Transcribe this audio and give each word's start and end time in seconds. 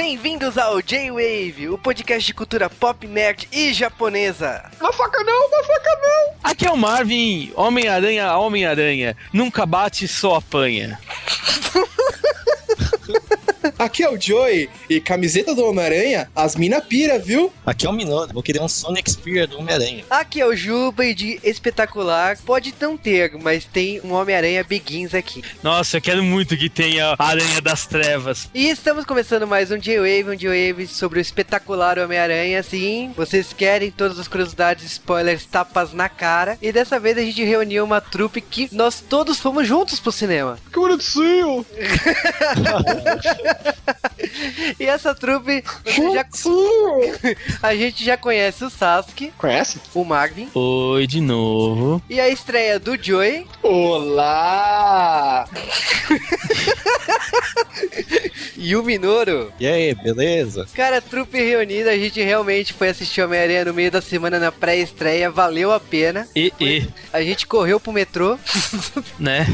Bem-vindos 0.00 0.56
ao 0.56 0.80
J-Wave, 0.80 1.70
o 1.70 1.76
podcast 1.76 2.24
de 2.24 2.32
cultura 2.32 2.70
pop, 2.70 3.04
nerd 3.04 3.48
e 3.50 3.72
japonesa. 3.72 4.70
Uma 4.80 4.92
faca 4.92 5.24
não, 5.24 5.48
uma 5.48 5.64
faca 5.64 5.90
não. 6.00 6.34
Aqui 6.44 6.68
é 6.68 6.70
o 6.70 6.76
Marvin, 6.76 7.52
Homem-Aranha, 7.56 8.32
Homem-Aranha. 8.36 9.16
Nunca 9.32 9.66
bate, 9.66 10.06
só 10.06 10.36
apanha. 10.36 11.00
Aqui 13.78 14.02
é 14.02 14.10
o 14.10 14.20
Joey 14.20 14.68
e 14.90 15.00
camiseta 15.00 15.54
do 15.54 15.64
Homem-Aranha, 15.64 16.28
as 16.34 16.56
mina 16.56 16.80
pira, 16.80 17.16
viu? 17.16 17.52
Aqui 17.64 17.86
é 17.86 17.88
o 17.88 17.92
Minoru, 17.92 18.32
vou 18.32 18.42
querer 18.42 18.60
um 18.60 18.66
Sonic 18.66 19.08
Spear 19.08 19.46
do 19.46 19.60
Homem-Aranha. 19.60 20.04
Aqui 20.10 20.40
é 20.40 20.46
o 20.46 20.56
Juba 20.56 21.06
e 21.06 21.14
de 21.14 21.38
espetacular, 21.44 22.36
pode 22.44 22.74
não 22.80 22.96
ter, 22.96 23.34
mas 23.40 23.64
tem 23.64 24.00
um 24.02 24.14
Homem-Aranha 24.14 24.64
Begins 24.64 25.14
aqui. 25.14 25.44
Nossa, 25.62 25.98
eu 25.98 26.00
quero 26.00 26.24
muito 26.24 26.56
que 26.56 26.68
tenha 26.68 27.14
a 27.16 27.24
Aranha 27.24 27.60
das 27.60 27.86
Trevas. 27.86 28.48
E 28.52 28.68
estamos 28.68 29.04
começando 29.04 29.46
mais 29.46 29.70
um 29.70 29.78
J-Wave, 29.78 30.30
um 30.30 30.34
J-Wave 30.34 30.88
sobre 30.88 31.20
o 31.20 31.22
espetacular 31.22 32.00
Homem-Aranha. 32.00 32.60
Sim, 32.64 33.12
vocês 33.16 33.52
querem 33.52 33.92
todas 33.92 34.18
as 34.18 34.26
curiosidades, 34.26 34.90
spoilers, 34.90 35.44
tapas 35.44 35.92
na 35.92 36.08
cara. 36.08 36.58
E 36.60 36.72
dessa 36.72 36.98
vez 36.98 37.16
a 37.16 37.22
gente 37.22 37.44
reuniu 37.44 37.84
uma 37.84 38.00
trupe 38.00 38.40
que 38.40 38.68
nós 38.72 39.00
todos 39.00 39.38
fomos 39.38 39.68
juntos 39.68 40.00
pro 40.00 40.10
cinema. 40.10 40.58
Que 40.72 40.80
bonitinho. 40.80 41.64
e 44.78 44.84
essa 44.84 45.14
trupe, 45.14 45.62
já, 45.86 46.26
a 47.62 47.74
gente 47.74 48.04
já 48.04 48.16
conhece 48.16 48.64
o 48.64 48.70
Sasuke, 48.70 49.32
Conhece? 49.38 49.80
o 49.94 50.04
Marvin 50.04 50.48
Oi 50.54 51.06
de 51.06 51.20
novo. 51.20 52.02
e 52.08 52.20
a 52.20 52.28
estreia 52.28 52.78
do 52.78 52.96
Joey 53.02 53.46
Olá! 53.62 55.46
e 58.56 58.74
o 58.76 58.82
Minoru. 58.82 59.52
E 59.58 59.66
aí, 59.66 59.94
beleza? 59.94 60.66
Cara, 60.74 61.00
trupe 61.00 61.38
reunida, 61.38 61.90
a 61.90 61.96
gente 61.98 62.20
realmente 62.22 62.72
foi 62.72 62.88
assistir 62.88 63.22
Homem-Aranha 63.22 63.66
no 63.66 63.74
meio 63.74 63.90
da 63.90 64.00
semana 64.00 64.38
na 64.38 64.50
pré-estreia, 64.52 65.30
valeu 65.30 65.72
a 65.72 65.80
pena. 65.80 66.26
E, 66.34 66.52
e, 66.60 66.86
A 67.12 67.22
gente 67.22 67.46
correu 67.46 67.78
pro 67.80 67.92
metrô. 67.92 68.38
né? 69.18 69.46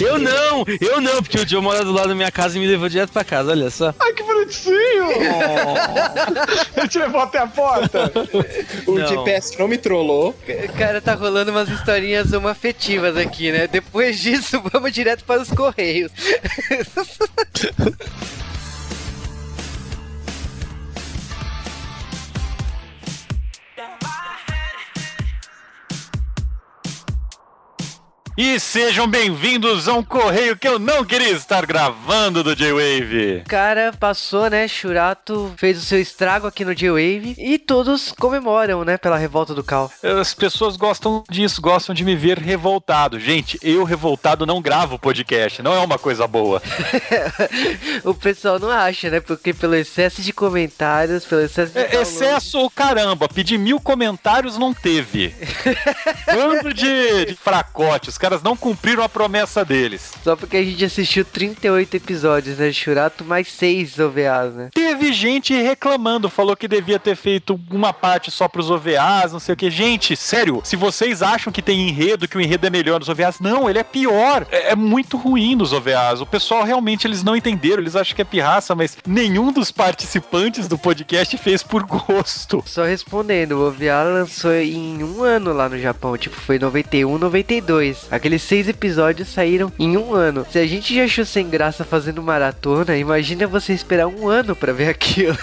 Eu 0.00 0.18
não, 0.18 0.64
eu 0.80 1.00
não, 1.00 1.22
porque 1.22 1.38
o 1.38 1.48
Joe 1.48 1.62
mora 1.62 1.84
do 1.84 1.92
lado 1.92 2.08
da 2.08 2.14
minha 2.14 2.30
casa 2.30 2.56
e 2.58 2.60
me 2.60 2.66
levou 2.68 2.88
direto 2.88 3.12
pra 3.12 3.24
casa, 3.24 3.50
olha 3.50 3.70
só. 3.70 3.94
Ai, 3.98 4.12
que 4.12 4.22
bonitinho! 4.22 5.08
Ele 6.76 6.88
te 6.88 6.98
levou 6.98 7.20
até 7.20 7.38
a 7.38 7.46
porta. 7.46 8.12
O. 8.86 8.98
GPS 8.98 9.58
não 9.58 9.68
me 9.68 9.78
trollou. 9.78 10.34
Cara, 10.76 11.00
tá 11.00 11.14
rolando 11.14 11.50
umas 11.50 11.68
historinhas 11.68 12.32
homoafetivas 12.32 13.16
aqui, 13.16 13.52
né? 13.52 13.66
Depois 13.66 14.20
disso, 14.20 14.62
vamos 14.72 14.92
direto 14.92 15.24
para 15.24 15.40
os 15.40 15.50
Correios. 15.50 16.12
E 28.40 28.60
sejam 28.60 29.08
bem-vindos 29.08 29.88
a 29.88 29.94
um 29.94 30.02
correio 30.04 30.56
que 30.56 30.68
eu 30.68 30.78
não 30.78 31.04
queria 31.04 31.32
estar 31.32 31.66
gravando 31.66 32.44
do 32.44 32.54
J-Wave. 32.54 33.42
Cara, 33.48 33.92
passou, 33.98 34.48
né? 34.48 34.68
Churato 34.68 35.52
fez 35.56 35.76
o 35.76 35.84
seu 35.84 36.00
estrago 36.00 36.46
aqui 36.46 36.64
no 36.64 36.72
J-Wave 36.72 37.34
e 37.36 37.58
todos 37.58 38.12
comemoram, 38.12 38.84
né? 38.84 38.96
Pela 38.96 39.18
revolta 39.18 39.56
do 39.56 39.64
Cal. 39.64 39.90
As 40.20 40.34
pessoas 40.34 40.76
gostam 40.76 41.24
disso, 41.28 41.60
gostam 41.60 41.92
de 41.92 42.04
me 42.04 42.14
ver 42.14 42.38
revoltado. 42.38 43.18
Gente, 43.18 43.58
eu 43.60 43.82
revoltado 43.82 44.46
não 44.46 44.62
gravo 44.62 45.00
podcast, 45.00 45.60
não 45.60 45.74
é 45.74 45.80
uma 45.80 45.98
coisa 45.98 46.24
boa. 46.28 46.62
o 48.06 48.14
pessoal 48.14 48.60
não 48.60 48.70
acha, 48.70 49.10
né? 49.10 49.18
Porque 49.18 49.52
pelo 49.52 49.74
excesso 49.74 50.22
de 50.22 50.32
comentários, 50.32 51.24
pelo 51.24 51.40
excesso 51.40 51.72
de. 51.72 51.80
É, 51.80 52.02
excesso, 52.02 52.60
o 52.60 52.70
caramba, 52.70 53.28
pedir 53.28 53.58
mil 53.58 53.80
comentários 53.80 54.56
não 54.56 54.72
teve. 54.72 55.34
Bando 56.32 56.72
de, 56.72 57.24
de 57.24 57.34
fracote, 57.34 58.08
os 58.08 58.27
caras 58.28 58.42
não 58.42 58.54
cumpriram 58.54 59.02
a 59.02 59.08
promessa 59.08 59.64
deles. 59.64 60.12
Só 60.22 60.36
porque 60.36 60.58
a 60.58 60.62
gente 60.62 60.84
assistiu 60.84 61.24
38 61.24 61.96
episódios, 61.96 62.58
né? 62.58 62.68
De 62.68 62.74
Churato, 62.74 63.24
mais 63.24 63.50
6 63.50 63.98
OVAs, 63.98 64.54
né? 64.54 64.68
Teve 64.74 65.14
gente 65.14 65.54
reclamando, 65.54 66.28
falou 66.28 66.54
que 66.54 66.68
devia 66.68 66.98
ter 66.98 67.16
feito 67.16 67.58
uma 67.70 67.90
parte 67.90 68.30
só 68.30 68.46
pros 68.46 68.70
OVAs, 68.70 69.32
não 69.32 69.40
sei 69.40 69.54
o 69.54 69.56
que. 69.56 69.70
Gente, 69.70 70.14
sério, 70.14 70.60
se 70.62 70.76
vocês 70.76 71.22
acham 71.22 71.50
que 71.50 71.62
tem 71.62 71.88
enredo, 71.88 72.28
que 72.28 72.36
o 72.36 72.40
enredo 72.40 72.66
é 72.66 72.70
melhor 72.70 72.98
nos 73.00 73.08
OVAs, 73.08 73.40
não, 73.40 73.70
ele 73.70 73.78
é 73.78 73.82
pior. 73.82 74.46
É, 74.50 74.72
é 74.72 74.76
muito 74.76 75.16
ruim 75.16 75.56
nos 75.56 75.72
OVAs. 75.72 76.20
O 76.20 76.26
pessoal 76.26 76.64
realmente 76.64 77.06
eles 77.06 77.22
não 77.22 77.34
entenderam, 77.34 77.82
eles 77.82 77.96
acham 77.96 78.14
que 78.14 78.20
é 78.20 78.26
pirraça, 78.26 78.74
mas 78.74 78.98
nenhum 79.06 79.50
dos 79.50 79.70
participantes 79.70 80.68
do 80.68 80.76
podcast 80.76 81.34
fez 81.38 81.62
por 81.62 81.82
gosto. 81.86 82.62
Só 82.66 82.84
respondendo, 82.84 83.52
o 83.52 83.68
OVA 83.68 84.02
lançou 84.02 84.52
em 84.52 85.02
um 85.02 85.22
ano 85.22 85.54
lá 85.54 85.66
no 85.66 85.78
Japão, 85.78 86.14
tipo, 86.18 86.36
foi 86.36 86.58
91, 86.58 87.16
92. 87.16 88.06
Aqueles 88.18 88.42
seis 88.42 88.68
episódios 88.68 89.28
saíram 89.28 89.72
em 89.78 89.96
um 89.96 90.12
ano. 90.12 90.44
Se 90.50 90.58
a 90.58 90.66
gente 90.66 90.92
já 90.92 91.04
achou 91.04 91.24
sem 91.24 91.48
graça 91.48 91.84
fazendo 91.84 92.20
maratona, 92.20 92.96
imagina 92.96 93.46
você 93.46 93.72
esperar 93.72 94.08
um 94.08 94.28
ano 94.28 94.56
pra 94.56 94.72
ver 94.72 94.88
aquilo. 94.90 95.38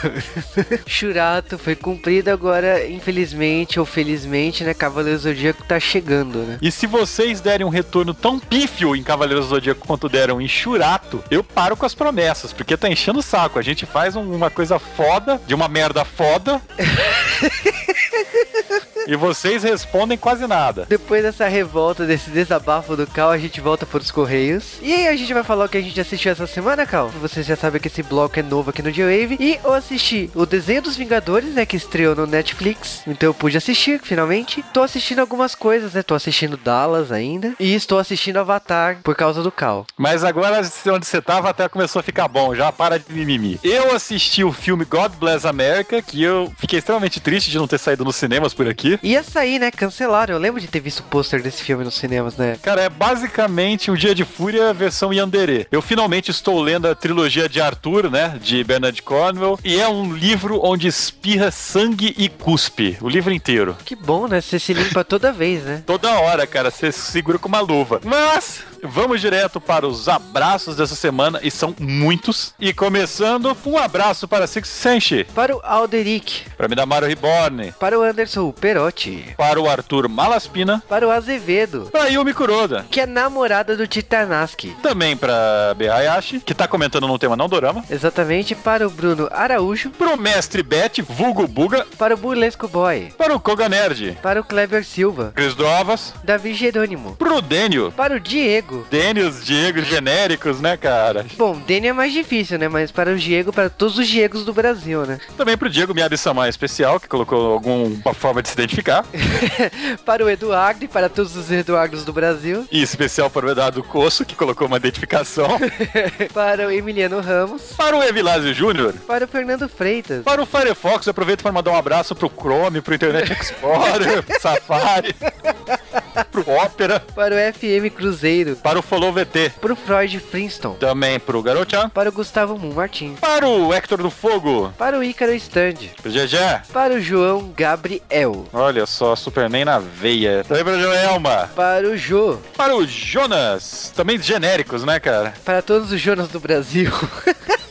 Churato 0.86 1.58
foi 1.58 1.74
cumprido 1.76 2.30
agora, 2.30 2.86
infelizmente 2.88 3.80
ou 3.80 3.86
felizmente, 3.86 4.64
né? 4.66 4.74
Cavaleiro 4.74 5.18
Zodíaco 5.18 5.64
tá 5.64 5.80
chegando, 5.80 6.40
né? 6.40 6.58
E 6.62 6.70
se 6.70 6.86
vocês 6.86 7.40
derem 7.40 7.66
um 7.66 7.70
retorno 7.70 8.14
tão 8.14 8.38
pífio 8.38 8.94
em 8.94 9.04
Cavaleiros 9.04 9.46
do 9.46 9.50
Zodíaco 9.52 9.88
quanto 9.88 10.10
deram 10.10 10.42
em 10.42 10.48
Churato, 10.48 11.24
eu 11.32 11.44
paro 11.44 11.78
com 11.78 11.86
as 11.86 11.96
promessas, 11.96 12.52
porque 12.52 12.76
tá 12.76 12.90
enchendo 12.90 13.20
o 13.20 13.24
saco. 13.24 13.58
A 13.58 13.62
gente 13.62 13.86
faz 13.86 14.18
um- 14.18 14.36
uma 14.36 14.50
coisa 14.50 14.78
foda, 14.78 15.42
de 15.48 15.56
uma 15.56 15.70
merda 15.70 16.04
foda. 16.04 16.62
e 19.08 19.16
vocês 19.16 19.64
respondem 19.64 20.18
quase 20.18 20.48
nada. 20.48 20.86
Depois 20.88 21.24
dessa 21.24 21.48
revolta, 21.48 22.06
desse 22.06 22.30
desabafo 22.30 22.96
do 22.96 23.08
Cal, 23.08 23.32
a 23.32 23.38
gente 23.38 23.62
volta 23.62 23.86
para 23.86 24.00
os 24.00 24.12
Correios. 24.12 24.78
E 24.82 24.94
aí 24.94 25.08
a 25.08 25.16
gente 25.16 25.34
vai 25.34 25.44
falar 25.44 25.66
o 25.66 25.70
que 25.70 25.78
a 25.78 25.82
gente 25.82 26.00
assistiu 26.00 26.32
essa 26.32 26.48
semana, 26.48 26.86
Cal. 26.86 27.10
Você 27.22 27.44
já 27.44 27.56
sabe 27.56 27.80
que 27.80 27.88
esse 27.88 28.04
bloco 28.04 28.40
é 28.40 28.44
novo 28.44 28.70
aqui 28.70 28.82
no 28.82 28.92
J-Wave. 28.92 29.38
E 29.40 29.60
eu 29.64 29.74
assisti 29.74 30.30
o 30.34 30.46
Desenho 30.46 30.82
dos 30.82 30.96
Vingadores, 30.96 31.54
né, 31.54 31.66
que 31.66 31.78
estreou 31.78 32.16
no 32.16 32.26
Netflix. 32.26 33.02
Então 33.08 33.30
eu 33.30 33.34
pude 33.34 33.58
assistir, 33.58 34.00
finalmente. 34.02 34.64
Tô 34.74 34.82
assistindo 34.82 35.20
algumas 35.20 35.56
coisas, 35.56 35.94
né, 35.94 36.04
tô 36.04 36.16
assistindo 36.16 36.58
Dallas 36.58 37.12
ainda. 37.12 37.54
E 37.60 37.76
estou 37.76 38.00
assistindo 38.00 38.38
Avatar 38.38 39.00
por 39.04 39.16
causa 39.16 39.42
do 39.42 39.52
Cal. 39.52 39.86
Mas 39.98 40.24
agora, 40.24 40.62
onde 40.88 41.06
você 41.06 41.22
tava, 41.22 41.50
até 41.50 41.68
começou 41.68 42.00
a 42.00 42.04
ficar 42.04 42.28
bom. 42.28 42.56
Já 42.56 42.72
para 42.72 43.00
de 43.00 43.12
mimimi. 43.14 43.60
Eu 43.64 43.96
assisti 43.96 44.44
o 44.44 44.52
filme 44.52 44.86
God 44.86 45.14
Bless 45.14 45.48
America, 45.48 46.02
que 46.02 46.22
eu 46.22 46.52
fiquei 46.58 46.80
extremamente 46.80 47.20
triste 47.20 47.52
de 47.52 47.58
não 47.58 47.68
ter 47.68 47.78
saído 47.78 48.04
nos 48.04 48.16
cinemas 48.16 48.54
por 48.54 48.68
aqui. 48.68 48.95
Ia 49.04 49.24
sair, 49.24 49.60
né, 49.60 49.72
cancelaram. 49.72 50.34
Eu 50.34 50.40
lembro 50.40 50.60
de 50.62 50.68
ter 50.68 50.80
visto 50.80 51.00
o 51.00 51.04
pôster 51.04 51.42
desse 51.42 51.64
filme 51.64 51.84
nos 51.84 51.96
cinemas, 51.96 52.38
né. 52.38 52.58
Cara, 52.62 52.82
é 52.82 52.90
basicamente 52.90 53.92
um 53.92 53.96
Dia 53.96 54.14
de 54.16 54.26
Fúria 54.26 54.74
versão 54.74 55.14
Yandere. 55.14 55.68
Eu 55.72 55.82
finalmente 55.82 56.32
estou 56.32 56.62
lendo 56.62 56.88
a 56.88 56.96
trilogia 56.96 57.48
de 57.50 57.62
Arthur, 57.62 58.10
né? 58.10 58.38
De 58.42 58.64
Bernard 58.64 59.02
Cornwell. 59.02 59.60
E 59.64 59.80
é 59.80 59.88
um 59.88 60.14
livro 60.14 60.60
onde 60.64 60.88
espirra 60.88 61.52
sangue 61.52 62.14
e 62.18 62.30
cuspe. 62.30 62.98
O 63.02 63.10
livro 63.10 63.34
inteiro. 63.34 63.76
Que 63.86 63.96
bom, 63.96 64.28
né, 64.28 64.42
você 64.42 64.60
se 64.60 64.74
limpa 64.74 65.04
toda 65.04 65.32
vez, 65.32 65.64
né. 65.64 65.84
Toda 65.86 66.20
hora, 66.20 66.46
cara, 66.46 66.72
você 66.72 66.92
se 66.92 67.12
segura 67.12 67.38
com 67.38 67.48
uma 67.48 67.60
luva. 67.62 68.02
Mas 68.04 68.64
vamos 68.84 69.22
direto 69.22 69.60
para 69.62 69.88
os 69.88 70.08
abraços 70.08 70.76
dessa 70.76 70.96
semana, 70.96 71.40
e 71.44 71.50
são 71.52 71.76
muitos. 71.80 72.54
E 72.60 72.74
começando, 72.74 73.56
um 73.66 73.78
abraço 73.78 74.28
para 74.28 74.48
Six 74.48 74.68
Senshi, 74.68 75.24
Para 75.36 75.56
o 75.56 75.62
Alderic, 75.64 76.44
para 76.58 76.68
Midamaru 76.68 77.06
Reborn, 77.08 77.74
para 77.80 77.98
o 78.00 78.04
Anderson 78.04 78.52
Perotti, 78.52 79.34
para 79.38 79.60
o 79.60 79.70
Arthur 79.70 80.08
Malaspina, 80.10 80.82
para 80.90 81.08
o 81.08 81.12
Azevedo, 81.12 81.90
para 81.92 82.08
Yumi 82.08 82.34
Kuroda. 82.34 82.86
que 82.90 83.00
é 83.00 83.06
namorada 83.06 83.76
do 83.76 83.88
Titanaski. 83.88 84.76
Também 84.82 85.16
para 85.16 85.74
Behayashi, 85.78 86.40
que 86.40 86.54
tá 86.54 86.68
comentando 86.68 87.08
no 87.08 87.20
tema 87.20 87.36
não 87.36 87.48
dorama. 87.50 87.84
Exatamente 87.90 88.56
para 88.56 88.86
o 88.88 88.90
Bruno 88.90 89.28
Araújo, 89.32 89.90
Pro 89.92 90.18
mestre 90.18 90.64
Bet, 90.64 91.02
vulgo 91.02 91.48
Buga, 91.48 91.86
para 91.98 92.14
o 92.14 92.18
Burlesco 92.18 92.68
Boy, 92.68 93.14
para 93.18 93.36
o 93.36 93.40
Koga 93.40 93.70
Nerd, 93.70 94.18
para 94.22 94.40
o 94.40 94.44
Kleber 94.44 94.84
Silva, 94.86 95.32
Cris 95.36 95.54
Drovas, 95.56 96.14
Davi 96.24 96.54
Jerônimo, 96.54 97.16
pro 97.16 97.42
Dênio. 97.42 97.92
para 97.96 98.16
o 98.16 98.20
Diego. 98.20 98.65
Dênios, 98.90 99.44
Diego 99.44 99.82
genéricos, 99.82 100.60
né, 100.60 100.78
cara? 100.78 101.26
Bom, 101.38 101.60
Dani 101.68 101.88
é 101.88 101.94
mais 101.94 102.14
difícil, 102.14 102.58
né? 102.58 102.68
Mas 102.68 102.92
para 102.92 103.12
o 103.12 103.16
Diego, 103.16 103.52
para 103.54 103.70
todos 103.70 103.98
os 103.98 104.08
Diegos 104.08 104.44
do 104.46 104.54
Brasil, 104.54 105.06
né? 105.06 105.20
Também 105.38 105.58
pro 105.58 105.70
Diego 105.70 105.94
Miyabi-sama 105.94 106.50
especial, 106.50 107.00
que 107.00 107.08
colocou 107.08 107.54
alguma 107.54 108.14
forma 108.14 108.42
de 108.42 108.50
se 108.50 108.54
identificar. 108.56 109.06
para 110.06 110.24
o 110.24 110.30
Eduardo 110.30 110.86
e 110.86 110.88
para 110.88 111.10
todos 111.10 111.36
os 111.36 111.52
Eduardos 111.52 112.04
do 112.04 112.14
Brasil. 112.14 112.68
E 112.72 112.82
especial 112.82 113.30
para 113.30 113.46
o 113.46 113.50
Eduardo 113.50 113.84
Coço, 113.84 114.26
que 114.26 114.36
colocou 114.36 114.68
uma 114.68 114.78
identificação. 114.78 115.60
para 116.34 116.68
o 116.68 116.72
Emiliano 116.72 117.20
Ramos. 117.20 117.74
para 117.78 117.96
o 117.96 118.04
Evilásio 118.04 118.54
Júnior. 118.54 118.94
Para 119.08 119.26
o 119.26 119.28
Fernando 119.28 119.68
Freitas. 119.70 120.24
Para 120.24 120.42
o 120.42 120.46
Firefox, 120.46 121.06
eu 121.06 121.12
aproveito 121.12 121.42
para 121.42 121.52
mandar 121.52 121.72
um 121.72 121.76
abraço 121.76 122.16
pro 122.16 122.30
Chrome, 122.30 122.82
pro 122.82 122.96
Internet 122.96 123.32
Explorer, 123.32 124.24
pro 124.24 124.42
Safari. 124.42 125.16
pro 126.32 126.50
Ópera, 126.50 127.00
para 127.00 127.36
o 127.36 127.54
FM 127.54 127.94
Cruzeiro, 127.94 128.55
para 128.64 128.80
o 128.80 128.82
Follow 128.82 129.12
VT, 129.12 129.54
pro 129.62 129.76
Freud 129.76 130.20
Flintstone, 130.20 130.76
também 130.78 131.20
pro 131.20 131.42
Garochan, 131.42 131.90
para 131.90 132.10
o 132.10 132.12
Gustavo 132.12 132.58
Moon 132.58 132.74
Martins, 132.74 133.20
para 133.20 133.48
o 133.48 133.74
Hector 133.74 134.02
do 134.02 134.10
Fogo, 134.10 134.74
para 134.78 134.98
o 134.98 135.04
Ícaro 135.04 135.34
Stand, 135.34 135.76
pro 136.02 136.12
GG, 136.12 136.38
para 136.74 136.94
o 136.94 137.02
João 137.02 137.52
Gabriel, 137.56 138.46
olha 138.54 138.86
só, 138.86 139.16
Superman 139.16 139.66
na 139.66 139.80
veia, 139.80 140.44
também 140.44 140.64
pro 140.64 140.80
Joelma, 140.80 141.50
para 141.56 141.88
o 141.88 141.98
Jô, 141.98 142.38
para 142.56 142.76
o 142.76 142.86
Jonas, 142.86 143.92
também 143.96 144.22
genéricos, 144.22 144.84
né, 144.84 145.00
cara? 145.00 145.34
para 145.44 145.62
todos 145.62 145.92
os 145.92 146.00
Jonas 146.02 146.28
do 146.30 146.40
Brasil, 146.40 146.92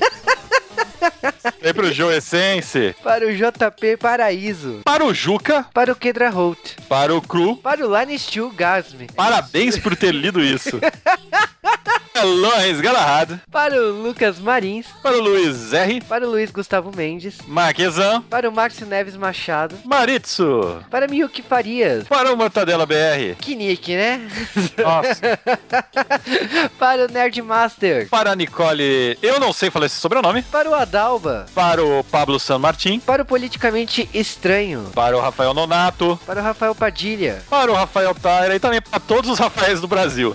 Também 1.52 1.74
pro 1.74 1.92
Joe 1.92 2.16
Essence, 2.16 2.96
para 3.02 3.26
o 3.26 3.32
JP 3.32 3.98
Paraíso, 3.98 4.80
para 4.82 5.04
o 5.04 5.12
Juca, 5.12 5.66
para 5.74 5.92
o 5.92 5.96
Kedra 5.96 6.30
Holt, 6.30 6.58
para 6.88 7.14
o 7.14 7.20
Cru, 7.20 7.56
para 7.56 7.86
o 7.86 7.98
Line 7.98 8.18
Steel 8.18 8.50
Gasme, 8.50 9.08
parabéns 9.14 9.78
por 9.78 9.94
ter 9.94 10.12
lido 10.12 10.40
isso. 10.40 10.80
Lois 12.24 12.80
Galahad, 12.80 13.38
para 13.50 13.74
o 13.74 14.02
Lucas 14.02 14.38
Marins, 14.38 14.86
para 15.02 15.16
o 15.16 15.20
Luiz 15.20 15.72
R, 15.72 16.00
para 16.02 16.26
o 16.26 16.30
Luiz 16.30 16.50
Gustavo 16.50 16.90
Mendes, 16.94 17.38
Marquesan, 17.46 18.22
para 18.22 18.48
o 18.48 18.52
Márcio 18.52 18.86
Neves 18.86 19.16
Machado, 19.16 19.76
Maritsu, 19.84 20.82
para 20.90 21.06
Miyuki 21.06 21.42
Farias, 21.42 22.06
para 22.08 22.32
o 22.32 22.36
Mortadela 22.36 22.86
BR, 22.86 23.34
que 23.38 23.54
nick, 23.54 23.94
né? 23.94 24.28
Nossa. 24.82 25.38
para 26.78 27.04
o 27.06 27.08
Nerd 27.08 27.40
Master, 27.42 28.08
para 28.08 28.32
a 28.32 28.36
Nicole, 28.36 29.18
eu 29.22 29.38
não 29.38 29.52
sei 29.52 29.70
falar 29.70 29.86
esse 29.86 29.96
sobrenome, 29.96 30.42
para 30.42 30.68
o 30.68 30.74
Adalba, 30.74 31.46
para 31.54 31.84
o 31.84 32.02
Pablo 32.04 32.38
San 32.40 32.58
Martin, 32.58 33.00
para 33.00 33.22
o 33.22 33.26
Politicamente 33.26 34.08
Estranho, 34.14 34.90
para 34.94 35.16
o 35.16 35.20
Rafael 35.20 35.54
Nonato, 35.54 36.18
para 36.26 36.40
o 36.40 36.44
Rafael 36.44 36.74
Padilha, 36.74 37.42
para 37.48 37.70
o 37.70 37.74
Rafael 37.74 38.14
Taira 38.14 38.54
e 38.54 38.60
também 38.60 38.80
para 38.80 39.00
todos 39.00 39.30
os 39.30 39.38
Rafaéis 39.38 39.80
do 39.80 39.88
Brasil. 39.88 40.34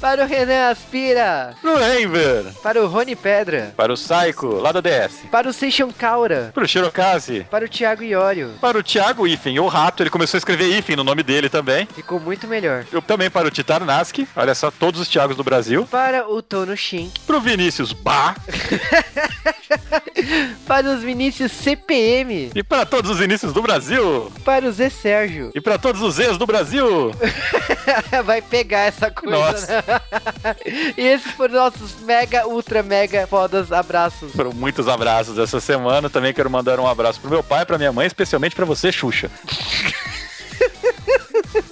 para 0.00 0.24
o 0.24 0.26
Renan 0.26 0.70
Aspira, 0.70 1.54
Pro 1.60 1.78
Enver, 1.82 2.44
para 2.62 2.82
o 2.82 2.86
Rony 2.86 3.16
Pedra, 3.16 3.72
para 3.76 3.92
o 3.92 3.96
Saiko, 3.96 4.46
lá 4.56 4.72
da 4.72 4.80
DS, 4.80 5.24
para 5.30 5.48
o 5.48 5.52
Seixão 5.52 5.90
Caura, 5.90 6.50
para 6.54 6.64
o 6.64 6.68
Shirokaze, 6.68 7.46
para 7.50 7.64
o 7.64 7.68
Thiago 7.68 8.02
Iório. 8.02 8.50
para 8.60 8.78
o 8.78 8.82
Thiago 8.82 9.26
Ifen, 9.26 9.58
o 9.60 9.66
rato, 9.68 10.02
ele 10.02 10.10
começou 10.10 10.36
a 10.36 10.40
escrever 10.40 10.76
Ifen 10.78 10.96
no 10.96 11.04
nome 11.04 11.22
dele 11.22 11.48
também. 11.48 11.86
Ficou 11.94 12.18
muito 12.20 12.46
melhor. 12.46 12.84
Eu 12.92 13.02
também 13.02 13.30
para 13.30 13.48
o 13.48 13.50
Titarnaski, 13.50 14.26
olha 14.36 14.54
só, 14.54 14.70
todos 14.70 15.00
os 15.00 15.08
Thiagos 15.08 15.36
do 15.36 15.44
Brasil. 15.44 15.86
Para 15.90 16.28
o 16.28 16.40
Tono 16.42 16.76
Shink, 16.76 17.20
Pro 17.20 17.40
Vinícius 17.40 17.92
Bá 17.92 18.34
para 20.66 20.88
os 20.88 21.02
Vinícius 21.02 21.52
CPM, 21.52 22.50
e 22.54 22.62
para 22.62 22.84
todos 22.84 23.10
os 23.10 23.20
inícios 23.20 23.52
do 23.52 23.62
Brasil. 23.62 24.30
para 24.44 24.66
o 24.66 24.72
Zé 24.72 24.88
Sérgio. 24.88 25.50
E 25.54 25.60
para 25.60 25.78
todos 25.78 26.00
os 26.02 26.18
ex 26.18 26.36
do 26.38 26.46
Brasil. 26.46 27.12
Vai 28.24 28.42
pegar 28.42 28.80
essa 28.80 29.10
coisa. 29.10 29.36
Nossa. 29.36 29.55
Né? 29.60 29.82
e 30.96 31.02
esses 31.02 31.30
foram 31.32 31.54
nossos 31.54 31.94
mega, 32.02 32.46
ultra, 32.46 32.82
mega 32.82 33.26
fodas 33.26 33.72
abraços. 33.72 34.32
Foram 34.32 34.52
muitos 34.52 34.88
abraços 34.88 35.38
essa 35.38 35.60
semana. 35.60 36.10
Também 36.10 36.32
quero 36.32 36.50
mandar 36.50 36.80
um 36.80 36.86
abraço 36.86 37.20
pro 37.20 37.30
meu 37.30 37.42
pai, 37.42 37.64
pra 37.64 37.78
minha 37.78 37.92
mãe, 37.92 38.06
especialmente 38.06 38.54
pra 38.54 38.64
você, 38.64 38.90
Xuxa. 38.92 39.30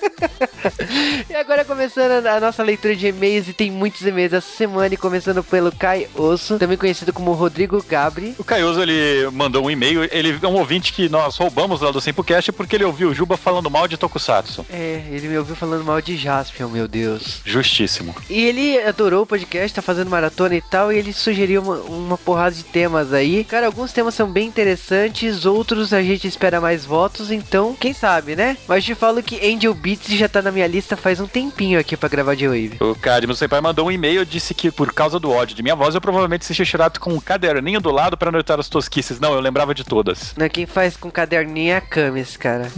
E 1.28 1.34
agora 1.34 1.64
começando 1.64 2.26
a 2.26 2.40
nossa 2.40 2.62
leitura 2.62 2.94
de 2.94 3.08
e-mails, 3.08 3.48
e 3.48 3.52
tem 3.52 3.70
muitos 3.70 4.02
e-mails 4.02 4.32
essa 4.32 4.56
semana, 4.56 4.94
e 4.94 4.96
começando 4.96 5.42
pelo 5.42 5.72
Kai 5.72 6.08
Osso, 6.14 6.58
também 6.58 6.76
conhecido 6.76 7.12
como 7.12 7.32
Rodrigo 7.32 7.82
Gabri. 7.82 8.34
O 8.38 8.44
Caioso, 8.44 8.80
ele 8.80 9.28
mandou 9.30 9.64
um 9.64 9.70
e-mail. 9.70 10.08
Ele 10.10 10.38
é 10.40 10.46
um 10.46 10.54
ouvinte 10.54 10.92
que 10.92 11.08
nós 11.08 11.36
roubamos 11.36 11.80
lá 11.80 11.90
do 11.90 12.00
Simplecast 12.00 12.52
porque 12.52 12.76
ele 12.76 12.84
ouviu 12.84 13.08
o 13.08 13.14
Juba 13.14 13.36
falando 13.36 13.70
mal 13.70 13.88
de 13.88 13.96
Tokusatsu. 13.96 14.64
É, 14.70 15.02
ele 15.10 15.28
me 15.28 15.38
ouviu 15.38 15.56
falando 15.56 15.84
mal 15.84 16.00
de 16.00 16.16
Jaspion, 16.16 16.68
meu 16.68 16.86
Deus. 16.86 17.40
Justíssimo. 17.44 18.14
E 18.28 18.44
ele 18.44 18.78
adorou 18.82 19.22
o 19.22 19.26
podcast, 19.26 19.74
tá 19.74 19.82
fazendo 19.82 20.10
maratona 20.10 20.54
e 20.54 20.62
tal, 20.62 20.92
e 20.92 20.98
ele 20.98 21.12
sugeriu 21.12 21.62
uma, 21.62 21.76
uma 21.76 22.18
porrada 22.18 22.54
de 22.54 22.64
temas 22.64 23.12
aí. 23.12 23.44
Cara, 23.44 23.66
alguns 23.66 23.92
temas 23.92 24.14
são 24.14 24.30
bem 24.30 24.46
interessantes, 24.48 25.44
outros 25.44 25.92
a 25.92 26.02
gente 26.02 26.26
espera 26.26 26.60
mais 26.60 26.84
votos, 26.84 27.30
então, 27.30 27.76
quem 27.78 27.92
sabe, 27.92 28.36
né? 28.36 28.56
Mas 28.68 28.84
te 28.84 28.94
falo 28.94 29.22
que 29.22 29.44
Angel 29.46 29.74
Beats 29.94 30.18
já 30.18 30.28
tá 30.28 30.42
na 30.42 30.50
minha 30.50 30.66
lista 30.66 30.96
faz 30.96 31.20
um 31.20 31.26
tempinho 31.26 31.78
aqui 31.78 31.96
pra 31.96 32.08
gravar 32.08 32.34
de 32.34 32.46
Wave. 32.48 32.78
O 32.80 32.96
Cadmus 32.96 33.38
Senpai 33.38 33.60
mandou 33.60 33.86
um 33.86 33.92
e-mail 33.92 34.26
disse 34.26 34.52
que 34.52 34.70
por 34.70 34.92
causa 34.92 35.20
do 35.20 35.30
ódio 35.30 35.54
de 35.54 35.62
minha 35.62 35.76
voz, 35.76 35.94
eu 35.94 36.00
provavelmente 36.00 36.42
assisti 36.42 36.64
Shirato 36.64 36.98
com 36.98 37.12
um 37.12 37.20
caderninho 37.20 37.80
do 37.80 37.92
lado 37.92 38.16
pra 38.16 38.30
anotar 38.30 38.58
as 38.58 38.68
tosquices. 38.68 39.20
Não, 39.20 39.32
eu 39.32 39.40
lembrava 39.40 39.72
de 39.72 39.84
todas. 39.84 40.34
Não, 40.36 40.48
quem 40.48 40.66
faz 40.66 40.96
com 40.96 41.10
caderninho 41.10 41.72
é 41.72 41.76
a 41.76 41.80
Camis, 41.80 42.36
cara. 42.36 42.68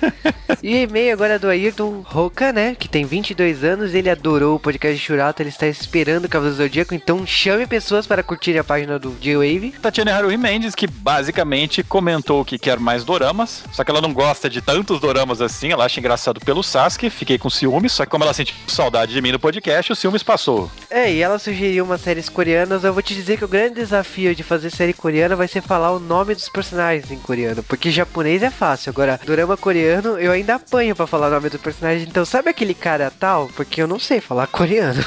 e 0.62 0.74
o 0.74 0.76
e-mail 0.78 1.12
agora 1.12 1.34
é 1.34 1.38
do 1.38 1.48
Ayrton 1.48 2.02
Roca, 2.04 2.52
né? 2.52 2.74
Que 2.74 2.88
tem 2.88 3.04
22 3.04 3.62
anos, 3.62 3.94
ele 3.94 4.08
adorou 4.08 4.56
o 4.56 4.60
podcast 4.60 4.96
de 4.96 5.04
Churato, 5.04 5.42
ele 5.42 5.50
está 5.50 5.66
esperando 5.66 6.24
o 6.24 6.28
Cavaleiro 6.28 6.56
do 6.56 6.62
Zodíaco, 6.62 6.94
então 6.94 7.26
chame 7.26 7.66
pessoas 7.66 8.06
para 8.06 8.22
curtirem 8.22 8.60
a 8.60 8.64
página 8.64 8.98
do 8.98 9.14
J-Wave. 9.20 9.72
Tatiana 9.82 10.14
Haruhi 10.14 10.38
Mendes, 10.38 10.74
que 10.74 10.86
basicamente 10.86 11.82
comentou 11.82 12.44
que 12.44 12.58
quer 12.58 12.78
mais 12.78 13.04
doramas, 13.04 13.64
só 13.72 13.84
que 13.84 13.90
ela 13.90 14.00
não 14.00 14.14
gosta 14.14 14.48
de 14.48 14.62
tantos 14.62 15.00
doramas 15.00 15.42
assim, 15.42 15.70
ela 15.70 15.84
acha 15.84 16.00
engraçado 16.00 16.40
pelo 16.40 16.53
Sasuke, 16.62 17.10
fiquei 17.10 17.38
com 17.38 17.50
ciúmes, 17.50 17.92
só 17.92 18.04
que 18.04 18.10
como 18.10 18.24
ela 18.24 18.34
sentiu 18.34 18.54
saudade 18.66 19.12
de 19.12 19.20
mim 19.20 19.32
no 19.32 19.38
podcast, 19.38 19.92
o 19.92 19.96
ciúmes 19.96 20.22
passou. 20.22 20.70
É, 20.90 21.12
e 21.12 21.22
ela 21.22 21.38
sugeriu 21.38 21.84
umas 21.84 22.00
séries 22.00 22.28
coreanas. 22.28 22.84
Eu 22.84 22.92
vou 22.92 23.02
te 23.02 23.14
dizer 23.14 23.38
que 23.38 23.44
o 23.44 23.48
grande 23.48 23.76
desafio 23.76 24.34
de 24.34 24.42
fazer 24.42 24.70
série 24.70 24.92
coreana 24.92 25.36
vai 25.36 25.48
ser 25.48 25.62
falar 25.62 25.92
o 25.92 25.98
nome 25.98 26.34
dos 26.34 26.48
personagens 26.48 27.10
em 27.10 27.18
coreano, 27.18 27.62
porque 27.62 27.90
japonês 27.90 28.42
é 28.42 28.50
fácil. 28.50 28.90
Agora, 28.90 29.20
drama 29.24 29.56
coreano, 29.56 30.18
eu 30.18 30.32
ainda 30.32 30.56
apanho 30.56 30.94
pra 30.94 31.06
falar 31.06 31.28
o 31.28 31.30
nome 31.30 31.50
do 31.50 31.58
personagem. 31.58 32.06
Então, 32.08 32.24
sabe 32.24 32.50
aquele 32.50 32.74
cara 32.74 33.10
tal? 33.10 33.48
Porque 33.54 33.82
eu 33.82 33.86
não 33.86 33.98
sei 33.98 34.20
falar 34.20 34.46
coreano. 34.46 35.02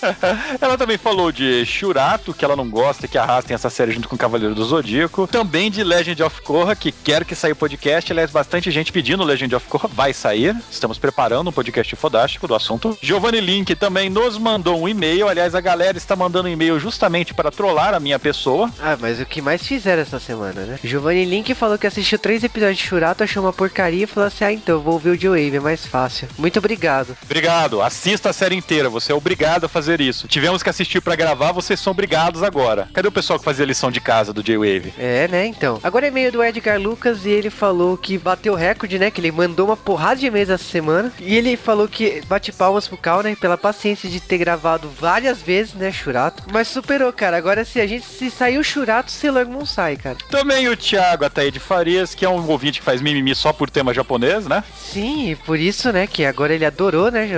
ela 0.60 0.76
também 0.76 0.98
falou 0.98 1.32
de 1.32 1.64
Shurato, 1.64 2.34
que 2.34 2.44
ela 2.44 2.56
não 2.56 2.68
gosta 2.68 3.08
que 3.08 3.18
arrastem 3.18 3.54
essa 3.54 3.70
série 3.70 3.92
junto 3.92 4.08
com 4.08 4.16
Cavaleiro 4.16 4.54
do 4.54 4.64
Zodíaco. 4.64 5.26
Também 5.26 5.70
de 5.70 5.82
Legend 5.82 6.22
of 6.22 6.42
Korra, 6.42 6.76
que 6.76 6.92
quer 6.92 7.24
que 7.24 7.34
saia 7.34 7.52
o 7.52 7.56
podcast. 7.56 8.12
Aliás, 8.12 8.30
bastante 8.30 8.70
gente 8.70 8.92
pedindo 8.92 9.24
Legend 9.24 9.54
of 9.54 9.66
Korra. 9.66 9.88
Vai 9.88 10.12
sair. 10.12 10.56
Estamos 10.76 10.98
preparando 10.98 11.48
um 11.48 11.52
podcast 11.52 11.96
fodástico 11.96 12.46
do 12.46 12.54
assunto. 12.54 12.98
Giovanni 13.00 13.40
Link 13.40 13.74
também 13.74 14.10
nos 14.10 14.36
mandou 14.36 14.78
um 14.78 14.86
e-mail. 14.86 15.26
Aliás, 15.26 15.54
a 15.54 15.60
galera 15.60 15.96
está 15.96 16.14
mandando 16.14 16.50
um 16.50 16.52
e-mail 16.52 16.78
justamente 16.78 17.32
para 17.32 17.50
trollar 17.50 17.94
a 17.94 17.98
minha 17.98 18.18
pessoa. 18.18 18.70
ah, 18.78 18.94
mas 19.00 19.18
o 19.18 19.24
que 19.24 19.40
mais 19.40 19.66
fizeram 19.66 20.02
essa 20.02 20.20
semana, 20.20 20.66
né? 20.66 20.78
Giovanni 20.84 21.24
Link 21.24 21.54
falou 21.54 21.78
que 21.78 21.86
assistiu 21.86 22.18
três 22.18 22.44
episódios 22.44 22.76
de 22.76 22.84
Shurato, 22.84 23.24
achou 23.24 23.42
uma 23.42 23.54
porcaria 23.54 24.04
e 24.04 24.06
falou 24.06 24.26
assim: 24.26 24.44
ah, 24.44 24.52
então, 24.52 24.80
vou 24.80 24.92
ouvir 24.92 25.08
o 25.08 25.16
J-Wave, 25.16 25.56
é 25.56 25.60
mais 25.60 25.86
fácil. 25.86 26.28
Muito 26.36 26.58
obrigado. 26.58 27.16
Obrigado. 27.24 27.80
Assista 27.80 28.28
a 28.28 28.32
série 28.34 28.54
inteira. 28.54 28.90
Você 28.90 29.12
é 29.12 29.14
obrigado 29.14 29.64
a 29.64 29.68
fazer 29.70 29.98
isso. 30.02 30.28
Tivemos 30.28 30.62
que 30.62 30.68
assistir 30.68 31.00
para 31.00 31.16
gravar, 31.16 31.52
vocês 31.52 31.80
são 31.80 31.92
obrigados 31.92 32.42
agora. 32.42 32.86
Cadê 32.92 33.08
o 33.08 33.12
pessoal 33.12 33.38
que 33.38 33.44
fazia 33.46 33.64
lição 33.64 33.90
de 33.90 34.00
casa 34.00 34.30
do 34.30 34.42
J-Wave? 34.42 34.92
É, 34.98 35.26
né, 35.26 35.46
então. 35.46 35.80
Agora 35.82 36.04
é 36.04 36.08
e-mail 36.10 36.30
do 36.30 36.44
Edgar 36.44 36.78
Lucas 36.78 37.24
e 37.24 37.30
ele 37.30 37.48
falou 37.48 37.96
que 37.96 38.18
bateu 38.18 38.54
recorde, 38.54 38.98
né? 38.98 39.10
Que 39.10 39.22
ele 39.22 39.32
mandou 39.32 39.68
uma 39.68 39.76
porrada 39.76 40.16
de 40.16 40.26
e-mails 40.26 40.50
essa 40.50 40.65
semana. 40.66 41.12
E 41.18 41.34
ele 41.34 41.56
falou 41.56 41.88
que 41.88 42.22
bate 42.28 42.52
palmas 42.52 42.86
pro 42.86 42.96
Cal, 42.96 43.22
né? 43.22 43.36
Pela 43.40 43.56
paciência 43.56 44.08
de 44.08 44.20
ter 44.20 44.38
gravado 44.38 44.90
várias 45.00 45.40
vezes, 45.40 45.74
né, 45.74 45.90
Churato. 45.92 46.42
Mas 46.52 46.68
superou, 46.68 47.12
cara. 47.12 47.36
Agora 47.36 47.64
se 47.64 47.80
a 47.80 47.86
gente 47.86 48.04
se 48.06 48.30
sair 48.30 48.58
o 48.58 48.64
Churato, 48.64 49.10
Sailor 49.10 49.46
Moon 49.46 49.66
sai, 49.66 49.96
cara. 49.96 50.16
Também 50.30 50.68
o 50.68 50.76
Thiago 50.76 51.24
Ataíde 51.24 51.58
Farias, 51.58 52.14
que 52.14 52.24
é 52.24 52.28
um 52.28 52.46
ouvinte 52.48 52.80
que 52.80 52.84
faz 52.84 53.00
mimimi 53.00 53.34
só 53.34 53.52
por 53.52 53.70
tema 53.70 53.94
japonês, 53.94 54.46
né? 54.46 54.62
Sim, 54.76 55.30
e 55.30 55.36
por 55.36 55.58
isso, 55.58 55.92
né, 55.92 56.06
que 56.06 56.24
agora 56.24 56.54
ele 56.54 56.64
adorou, 56.64 57.10
né, 57.10 57.28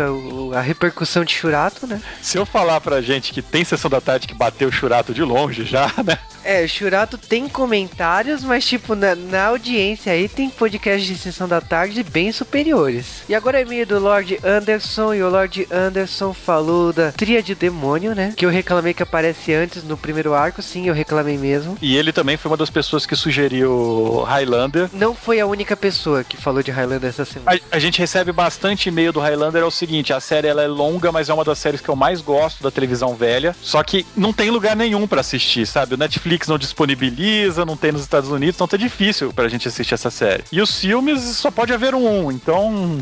a 0.54 0.60
repercussão 0.60 1.24
de 1.24 1.34
Churato, 1.34 1.86
né? 1.86 2.00
Se 2.22 2.38
eu 2.38 2.46
falar 2.46 2.80
pra 2.80 3.00
gente 3.00 3.32
que 3.32 3.42
tem 3.42 3.64
sessão 3.64 3.90
da 3.90 4.00
tarde 4.00 4.26
que 4.26 4.34
bateu 4.34 4.68
o 4.68 4.72
Churato 4.72 5.12
de 5.12 5.22
longe 5.22 5.64
já, 5.64 5.92
né? 6.04 6.18
É, 6.48 6.64
o 6.64 6.68
Churato 6.68 7.18
tem 7.18 7.46
comentários, 7.46 8.42
mas 8.42 8.66
tipo, 8.66 8.94
na, 8.94 9.14
na 9.14 9.48
audiência 9.48 10.10
aí 10.10 10.30
tem 10.30 10.48
podcast 10.48 11.06
de 11.06 11.18
sessão 11.18 11.46
da 11.46 11.60
tarde 11.60 12.02
bem 12.02 12.32
superiores. 12.32 13.22
E 13.28 13.34
agora 13.34 13.60
é 13.60 13.66
meio 13.66 13.86
do 13.86 13.98
Lord 13.98 14.40
Anderson, 14.42 15.12
e 15.12 15.22
o 15.22 15.28
Lord 15.28 15.68
Anderson 15.70 16.32
falou 16.32 16.90
da 16.90 17.12
Tríade 17.12 17.54
Demônio, 17.54 18.14
né? 18.14 18.32
Que 18.34 18.46
eu 18.46 18.50
reclamei 18.50 18.94
que 18.94 19.02
aparece 19.02 19.52
antes 19.52 19.84
no 19.84 19.94
primeiro 19.98 20.32
arco, 20.32 20.62
sim, 20.62 20.88
eu 20.88 20.94
reclamei 20.94 21.36
mesmo. 21.36 21.76
E 21.82 21.98
ele 21.98 22.14
também 22.14 22.38
foi 22.38 22.50
uma 22.50 22.56
das 22.56 22.70
pessoas 22.70 23.04
que 23.04 23.14
sugeriu 23.14 24.22
Highlander. 24.26 24.88
Não 24.94 25.14
foi 25.14 25.40
a 25.40 25.46
única 25.46 25.76
pessoa 25.76 26.24
que 26.24 26.38
falou 26.38 26.62
de 26.62 26.70
Highlander 26.70 27.10
essa 27.10 27.26
semana. 27.26 27.60
A, 27.70 27.76
a 27.76 27.78
gente 27.78 27.98
recebe 27.98 28.32
bastante 28.32 28.88
e-mail 28.88 29.12
do 29.12 29.20
Highlander, 29.20 29.60
é 29.60 29.66
o 29.66 29.70
seguinte, 29.70 30.14
a 30.14 30.20
série 30.20 30.48
ela 30.48 30.62
é 30.62 30.66
longa, 30.66 31.12
mas 31.12 31.28
é 31.28 31.34
uma 31.34 31.44
das 31.44 31.58
séries 31.58 31.82
que 31.82 31.90
eu 31.90 31.96
mais 31.96 32.22
gosto 32.22 32.62
da 32.62 32.70
televisão 32.70 33.14
velha, 33.14 33.54
só 33.60 33.82
que 33.82 34.06
não 34.16 34.32
tem 34.32 34.48
lugar 34.48 34.74
nenhum 34.74 35.06
pra 35.06 35.20
assistir, 35.20 35.66
sabe? 35.66 35.92
O 35.94 35.98
Netflix 35.98 36.37
Netflix 36.38 36.48
não 36.48 36.58
disponibiliza, 36.58 37.64
não 37.64 37.76
tem 37.76 37.90
nos 37.92 38.02
Estados 38.02 38.30
Unidos, 38.30 38.54
então 38.54 38.68
tá 38.68 38.76
difícil 38.76 39.32
pra 39.32 39.48
gente 39.48 39.66
assistir 39.66 39.94
essa 39.94 40.10
série. 40.10 40.44
E 40.52 40.60
os 40.60 40.78
filmes 40.80 41.20
só 41.20 41.50
pode 41.50 41.72
haver 41.72 41.94
um, 41.94 42.30
então. 42.30 42.98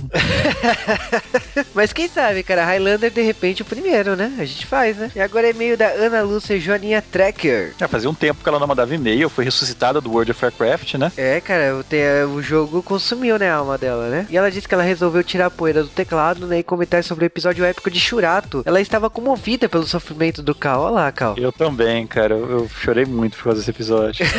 Mas 1.75 1.93
quem 1.93 2.09
sabe, 2.09 2.43
cara, 2.43 2.65
Highlander 2.65 3.11
de 3.11 3.21
repente 3.23 3.63
o 3.63 3.65
primeiro, 3.65 4.17
né? 4.17 4.33
A 4.39 4.45
gente 4.45 4.65
faz, 4.67 4.97
né? 4.97 5.11
E 5.15 5.21
agora 5.21 5.51
é 5.51 5.53
meio 5.53 5.77
da 5.77 5.87
Ana 5.89 6.23
Lúcia 6.23 6.59
Joaninha 6.59 7.03
Tracker. 7.03 7.75
Já 7.79 7.87
fazia 7.89 8.09
um 8.09 8.15
tempo 8.15 8.43
que 8.43 8.49
ela 8.49 8.59
não 8.59 8.67
mandava 8.67 8.95
e-mail, 8.95 9.29
foi 9.29 9.45
ressuscitada 9.45 10.01
do 10.01 10.11
World 10.11 10.31
of 10.31 10.45
Warcraft, 10.45 10.95
né? 10.95 11.13
É, 11.17 11.41
cara, 11.41 11.77
o, 11.77 11.85
te- 11.85 12.25
o 12.35 12.41
jogo 12.43 12.83
consumiu, 12.83 13.39
né, 13.39 13.51
a 13.51 13.57
alma 13.57 13.77
dela, 13.77 14.09
né? 14.09 14.27
E 14.31 14.37
ela 14.37 14.51
disse 14.51 14.67
que 14.67 14.75
ela 14.75 14.83
resolveu 14.83 15.23
tirar 15.23 15.47
a 15.47 15.51
poeira 15.51 15.83
do 15.83 15.89
teclado, 15.89 16.47
né, 16.47 16.61
e 16.61 16.63
comentar 16.63 17.03
sobre 17.05 17.25
o 17.25 17.27
episódio 17.27 17.65
épico 17.65 17.91
de 17.91 18.01
Shurato. 18.01 18.63
Ela 18.65 18.81
estava 18.81 19.11
comovida 19.11 19.69
pelo 19.69 19.87
sofrimento 19.87 20.43
do 20.43 20.55
Cal. 20.55 20.83
Olha 20.83 20.91
lá, 20.95 21.13
Cal. 21.13 21.35
Eu 21.37 21.53
também, 21.53 22.07
cara. 22.07 22.35
Eu, 22.35 22.51
eu 22.51 22.69
chorei 22.69 23.05
muito 23.05 23.16
por 23.37 23.45
causa 23.45 23.59
desse 23.61 23.71
episódio. 23.71 24.25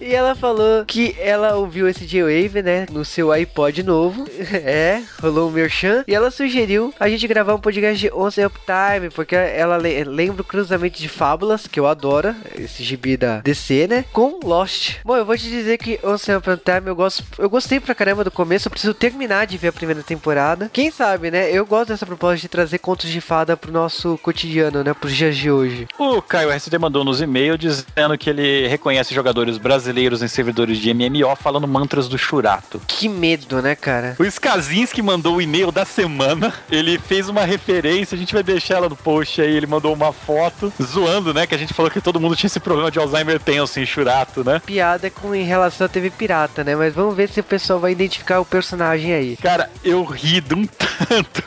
E 0.00 0.14
ela 0.14 0.34
falou 0.34 0.84
que 0.86 1.14
ela 1.18 1.56
ouviu 1.56 1.86
esse 1.88 2.06
J-Wave, 2.06 2.62
né, 2.62 2.86
no 2.90 3.04
seu 3.04 3.30
iPod 3.30 3.82
novo. 3.82 4.26
É, 4.52 5.02
rolou 5.22 5.48
um 5.48 5.52
merchan. 5.52 6.04
E 6.06 6.14
ela 6.14 6.30
sugeriu 6.30 6.92
a 6.98 7.08
gente 7.08 7.26
gravar 7.26 7.54
um 7.54 7.60
podcast 7.60 7.98
de 7.98 8.12
Once 8.12 8.42
Up 8.44 8.58
Time, 8.66 9.08
porque 9.10 9.34
ela 9.34 9.76
le- 9.76 10.04
lembra 10.04 10.42
o 10.42 10.44
cruzamento 10.44 10.98
de 10.98 11.08
fábulas, 11.08 11.66
que 11.66 11.78
eu 11.78 11.86
adoro, 11.86 12.34
esse 12.56 12.82
gibi 12.82 13.16
da 13.16 13.38
DC, 13.40 13.86
né, 13.88 14.04
com 14.12 14.40
Lost. 14.42 14.96
Bom, 15.04 15.16
eu 15.16 15.24
vou 15.24 15.36
te 15.36 15.48
dizer 15.48 15.78
que 15.78 15.98
Once 16.02 16.30
Up 16.32 16.46
Time 16.64 16.88
eu 16.88 16.96
gosto, 16.96 17.24
eu 17.38 17.48
gostei 17.48 17.78
pra 17.80 17.94
caramba 17.94 18.24
do 18.24 18.30
começo, 18.30 18.66
eu 18.68 18.70
preciso 18.70 18.92
terminar 18.94 19.46
de 19.46 19.56
ver 19.56 19.68
a 19.68 19.72
primeira 19.72 20.02
temporada. 20.02 20.68
Quem 20.72 20.90
sabe, 20.90 21.30
né, 21.30 21.50
eu 21.50 21.64
gosto 21.64 21.88
dessa 21.90 22.06
proposta 22.06 22.40
de 22.40 22.48
trazer 22.48 22.78
contos 22.78 23.08
de 23.10 23.20
fada 23.20 23.56
pro 23.56 23.72
nosso 23.72 24.18
cotidiano, 24.18 24.82
né, 24.84 24.92
pros 24.94 25.14
dias 25.14 25.36
de 25.36 25.49
hoje. 25.50 25.86
O 25.98 26.20
Caio 26.22 26.50
RCD 26.50 26.78
mandou 26.78 27.04
nos 27.04 27.20
e-mails 27.20 27.58
dizendo 27.58 28.16
que 28.18 28.30
ele 28.30 28.68
reconhece 28.68 29.14
jogadores 29.14 29.58
brasileiros 29.58 30.22
em 30.22 30.28
servidores 30.28 30.78
de 30.78 30.92
MMO 30.92 31.34
falando 31.36 31.66
mantras 31.66 32.08
do 32.08 32.16
Churato. 32.18 32.80
Que 32.86 33.08
medo, 33.08 33.60
né, 33.60 33.74
cara? 33.74 34.16
O 34.18 34.24
Skazinski 34.24 35.02
mandou 35.02 35.36
o 35.36 35.42
e-mail 35.42 35.70
da 35.70 35.84
semana. 35.84 36.52
Ele 36.70 36.98
fez 36.98 37.28
uma 37.28 37.44
referência, 37.44 38.14
a 38.14 38.18
gente 38.18 38.32
vai 38.32 38.42
deixar 38.42 38.76
ela 38.76 38.88
no 38.88 38.96
post 38.96 39.40
aí. 39.40 39.54
Ele 39.54 39.66
mandou 39.66 39.92
uma 39.92 40.12
foto 40.12 40.72
zoando, 40.82 41.34
né? 41.34 41.46
Que 41.46 41.54
a 41.54 41.58
gente 41.58 41.74
falou 41.74 41.90
que 41.90 42.00
todo 42.00 42.20
mundo 42.20 42.36
tinha 42.36 42.48
esse 42.48 42.60
problema 42.60 42.90
de 42.90 42.98
Alzheimer 42.98 43.40
tenso 43.40 43.80
em 43.80 43.86
Churato, 43.86 44.44
né? 44.44 44.60
piada 44.70 45.10
com 45.10 45.34
em 45.34 45.44
relação 45.44 45.86
à 45.86 45.88
TV 45.88 46.10
pirata, 46.10 46.62
né? 46.62 46.76
Mas 46.76 46.94
vamos 46.94 47.16
ver 47.16 47.28
se 47.28 47.40
o 47.40 47.44
pessoal 47.44 47.80
vai 47.80 47.92
identificar 47.92 48.40
o 48.40 48.44
personagem 48.44 49.12
aí. 49.12 49.36
Cara, 49.36 49.70
eu 49.82 50.04
ri 50.04 50.40
de 50.40 50.54
um 50.54 50.64
tanto. 51.06 51.42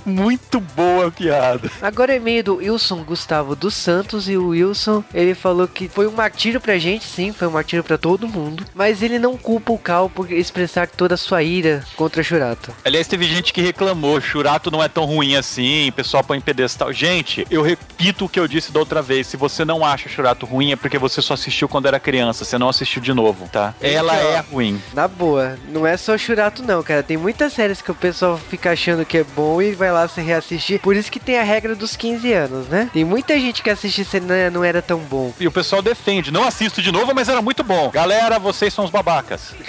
Muito 0.04 0.60
boa 0.60 1.08
a 1.08 1.10
piada. 1.10 1.70
Agora 1.80 2.12
é 2.12 2.16
e-mail 2.16 2.44
do 2.44 2.56
Wilson 2.56 3.02
Gustavo 3.04 3.54
dos 3.54 3.74
Santos 3.74 4.28
e 4.28 4.36
o 4.36 4.48
Wilson, 4.48 5.04
ele 5.12 5.34
falou 5.34 5.68
que 5.68 5.88
foi 5.88 6.06
um 6.06 6.12
martírio 6.12 6.60
pra 6.60 6.78
gente, 6.78 7.04
sim, 7.04 7.32
foi 7.32 7.48
um 7.48 7.52
martírio 7.52 7.84
pra 7.84 7.98
todo 7.98 8.28
mundo, 8.28 8.64
mas 8.74 9.02
ele 9.02 9.18
não 9.18 9.36
culpa 9.36 9.72
o 9.72 9.78
Cal 9.78 10.08
por 10.08 10.30
expressar 10.32 10.88
toda 10.88 11.14
a 11.14 11.18
sua 11.18 11.42
ira 11.42 11.84
contra 11.96 12.22
Shurato. 12.22 12.72
Aliás, 12.84 13.06
teve 13.06 13.26
gente 13.26 13.52
que 13.52 13.60
reclamou, 13.60 14.20
Churato 14.20 14.70
não 14.70 14.82
é 14.82 14.88
tão 14.88 15.04
ruim 15.04 15.36
assim, 15.36 15.88
o 15.88 15.92
pessoal 15.92 16.24
põe 16.24 16.38
em 16.38 16.40
pedestal. 16.40 16.92
Gente, 16.92 17.46
eu 17.50 17.62
repito 17.62 18.24
o 18.24 18.28
que 18.28 18.40
eu 18.40 18.48
disse 18.48 18.72
da 18.72 18.80
outra 18.80 19.02
vez, 19.02 19.26
se 19.26 19.36
você 19.36 19.64
não 19.64 19.84
acha 19.84 20.08
Churato 20.08 20.46
ruim 20.46 20.72
é 20.72 20.76
porque 20.76 20.98
você 20.98 21.20
só 21.20 21.34
assistiu 21.34 21.68
quando 21.68 21.86
era 21.86 22.00
criança, 22.00 22.44
você 22.44 22.58
não 22.58 22.68
assistiu 22.68 23.02
de 23.02 23.12
novo, 23.12 23.48
tá? 23.48 23.74
Ela 23.80 24.16
é 24.16 24.40
ruim. 24.40 24.80
Na 24.92 25.06
boa, 25.08 25.58
não 25.68 25.86
é 25.86 25.96
só 25.96 26.16
Shurato 26.16 26.62
não, 26.62 26.82
cara, 26.82 27.02
tem 27.02 27.16
muitas 27.16 27.52
séries 27.52 27.82
que 27.82 27.90
o 27.90 27.94
pessoal 27.94 28.38
fica 28.38 28.72
achando 28.72 29.04
que 29.04 29.18
é 29.18 29.24
bom 29.24 29.60
e 29.60 29.72
vai 29.72 29.83
lá 29.90 30.06
se 30.08 30.20
reassistir, 30.20 30.80
por 30.80 30.94
isso 30.96 31.10
que 31.10 31.20
tem 31.20 31.38
a 31.38 31.42
regra 31.42 31.74
dos 31.74 31.96
15 31.96 32.32
anos, 32.32 32.68
né? 32.68 32.90
Tem 32.92 33.04
muita 33.04 33.38
gente 33.38 33.62
que 33.62 33.70
assiste 33.70 34.04
se 34.04 34.20
não 34.20 34.34
não 34.50 34.64
era 34.64 34.80
tão 34.80 34.98
bom. 34.98 35.32
E 35.38 35.46
o 35.46 35.52
pessoal 35.52 35.82
defende, 35.82 36.30
não 36.30 36.44
assisto 36.44 36.80
de 36.80 36.90
novo, 36.92 37.12
mas 37.14 37.28
era 37.28 37.42
muito 37.42 37.62
bom. 37.62 37.90
Galera, 37.90 38.38
vocês 38.38 38.72
são 38.72 38.84
os 38.84 38.90
babacas. 38.90 39.54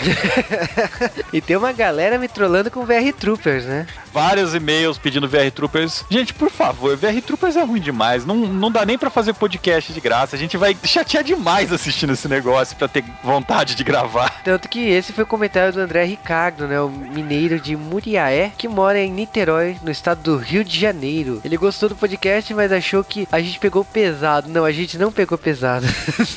E 1.34 1.42
tem 1.42 1.56
uma 1.58 1.72
galera 1.74 2.18
me 2.18 2.28
trollando 2.28 2.72
com 2.72 2.86
VR 2.86 3.12
Troopers, 3.18 3.66
né? 3.66 3.88
Vários 4.16 4.56
e-mails 4.56 4.98
pedindo 4.98 5.28
VR 5.28 5.52
Troopers. 5.54 6.06
Gente, 6.10 6.34
por 6.34 6.50
favor, 6.50 6.96
VR 6.96 7.22
Troopers 7.22 7.58
é 7.58 7.66
ruim 7.66 7.82
demais. 7.82 8.26
Não, 8.26 8.38
não 8.38 8.72
dá 8.72 8.86
nem 8.86 8.98
pra 8.98 9.10
fazer 9.10 9.34
podcast 9.34 9.92
de 9.92 10.00
graça. 10.00 10.38
A 10.38 10.40
gente 10.40 10.56
vai 10.56 10.74
chatear 10.86 11.22
demais 11.22 11.74
assistindo 11.74 12.14
esse 12.14 12.26
negócio 12.30 12.78
pra 12.78 12.88
ter 12.88 13.04
vontade 13.22 13.76
de 13.76 13.84
gravar. 13.84 14.42
Tanto 14.42 14.70
que 14.70 14.80
esse 14.80 15.12
foi 15.12 15.26
o 15.26 15.28
comentário 15.28 15.74
do 15.74 15.82
André 15.82 16.06
Ricardo, 16.06 16.66
né? 16.66 16.80
O 16.80 16.88
mineiro 16.88 17.60
de 17.60 17.76
Muriaé, 17.76 18.54
que 18.58 18.70
mora 18.70 19.00
em 19.02 19.12
Niterói, 19.12 19.76
no 19.84 19.92
estado 19.92 20.22
do 20.22 20.38
Rio 20.38 20.64
de 20.64 20.80
Janeiro. 20.80 21.42
Ele 21.44 21.58
gostou 21.58 21.90
do 21.90 21.96
podcast, 21.96 22.54
mas 22.54 22.72
achou 22.72 23.04
que 23.04 23.28
a 23.30 23.42
gente 23.42 23.60
pegou 23.60 23.84
pesado. 23.84 24.48
Não, 24.48 24.64
a 24.64 24.72
gente 24.72 24.98
não 24.98 25.12
pegou 25.12 25.38
pesado. 25.38 25.86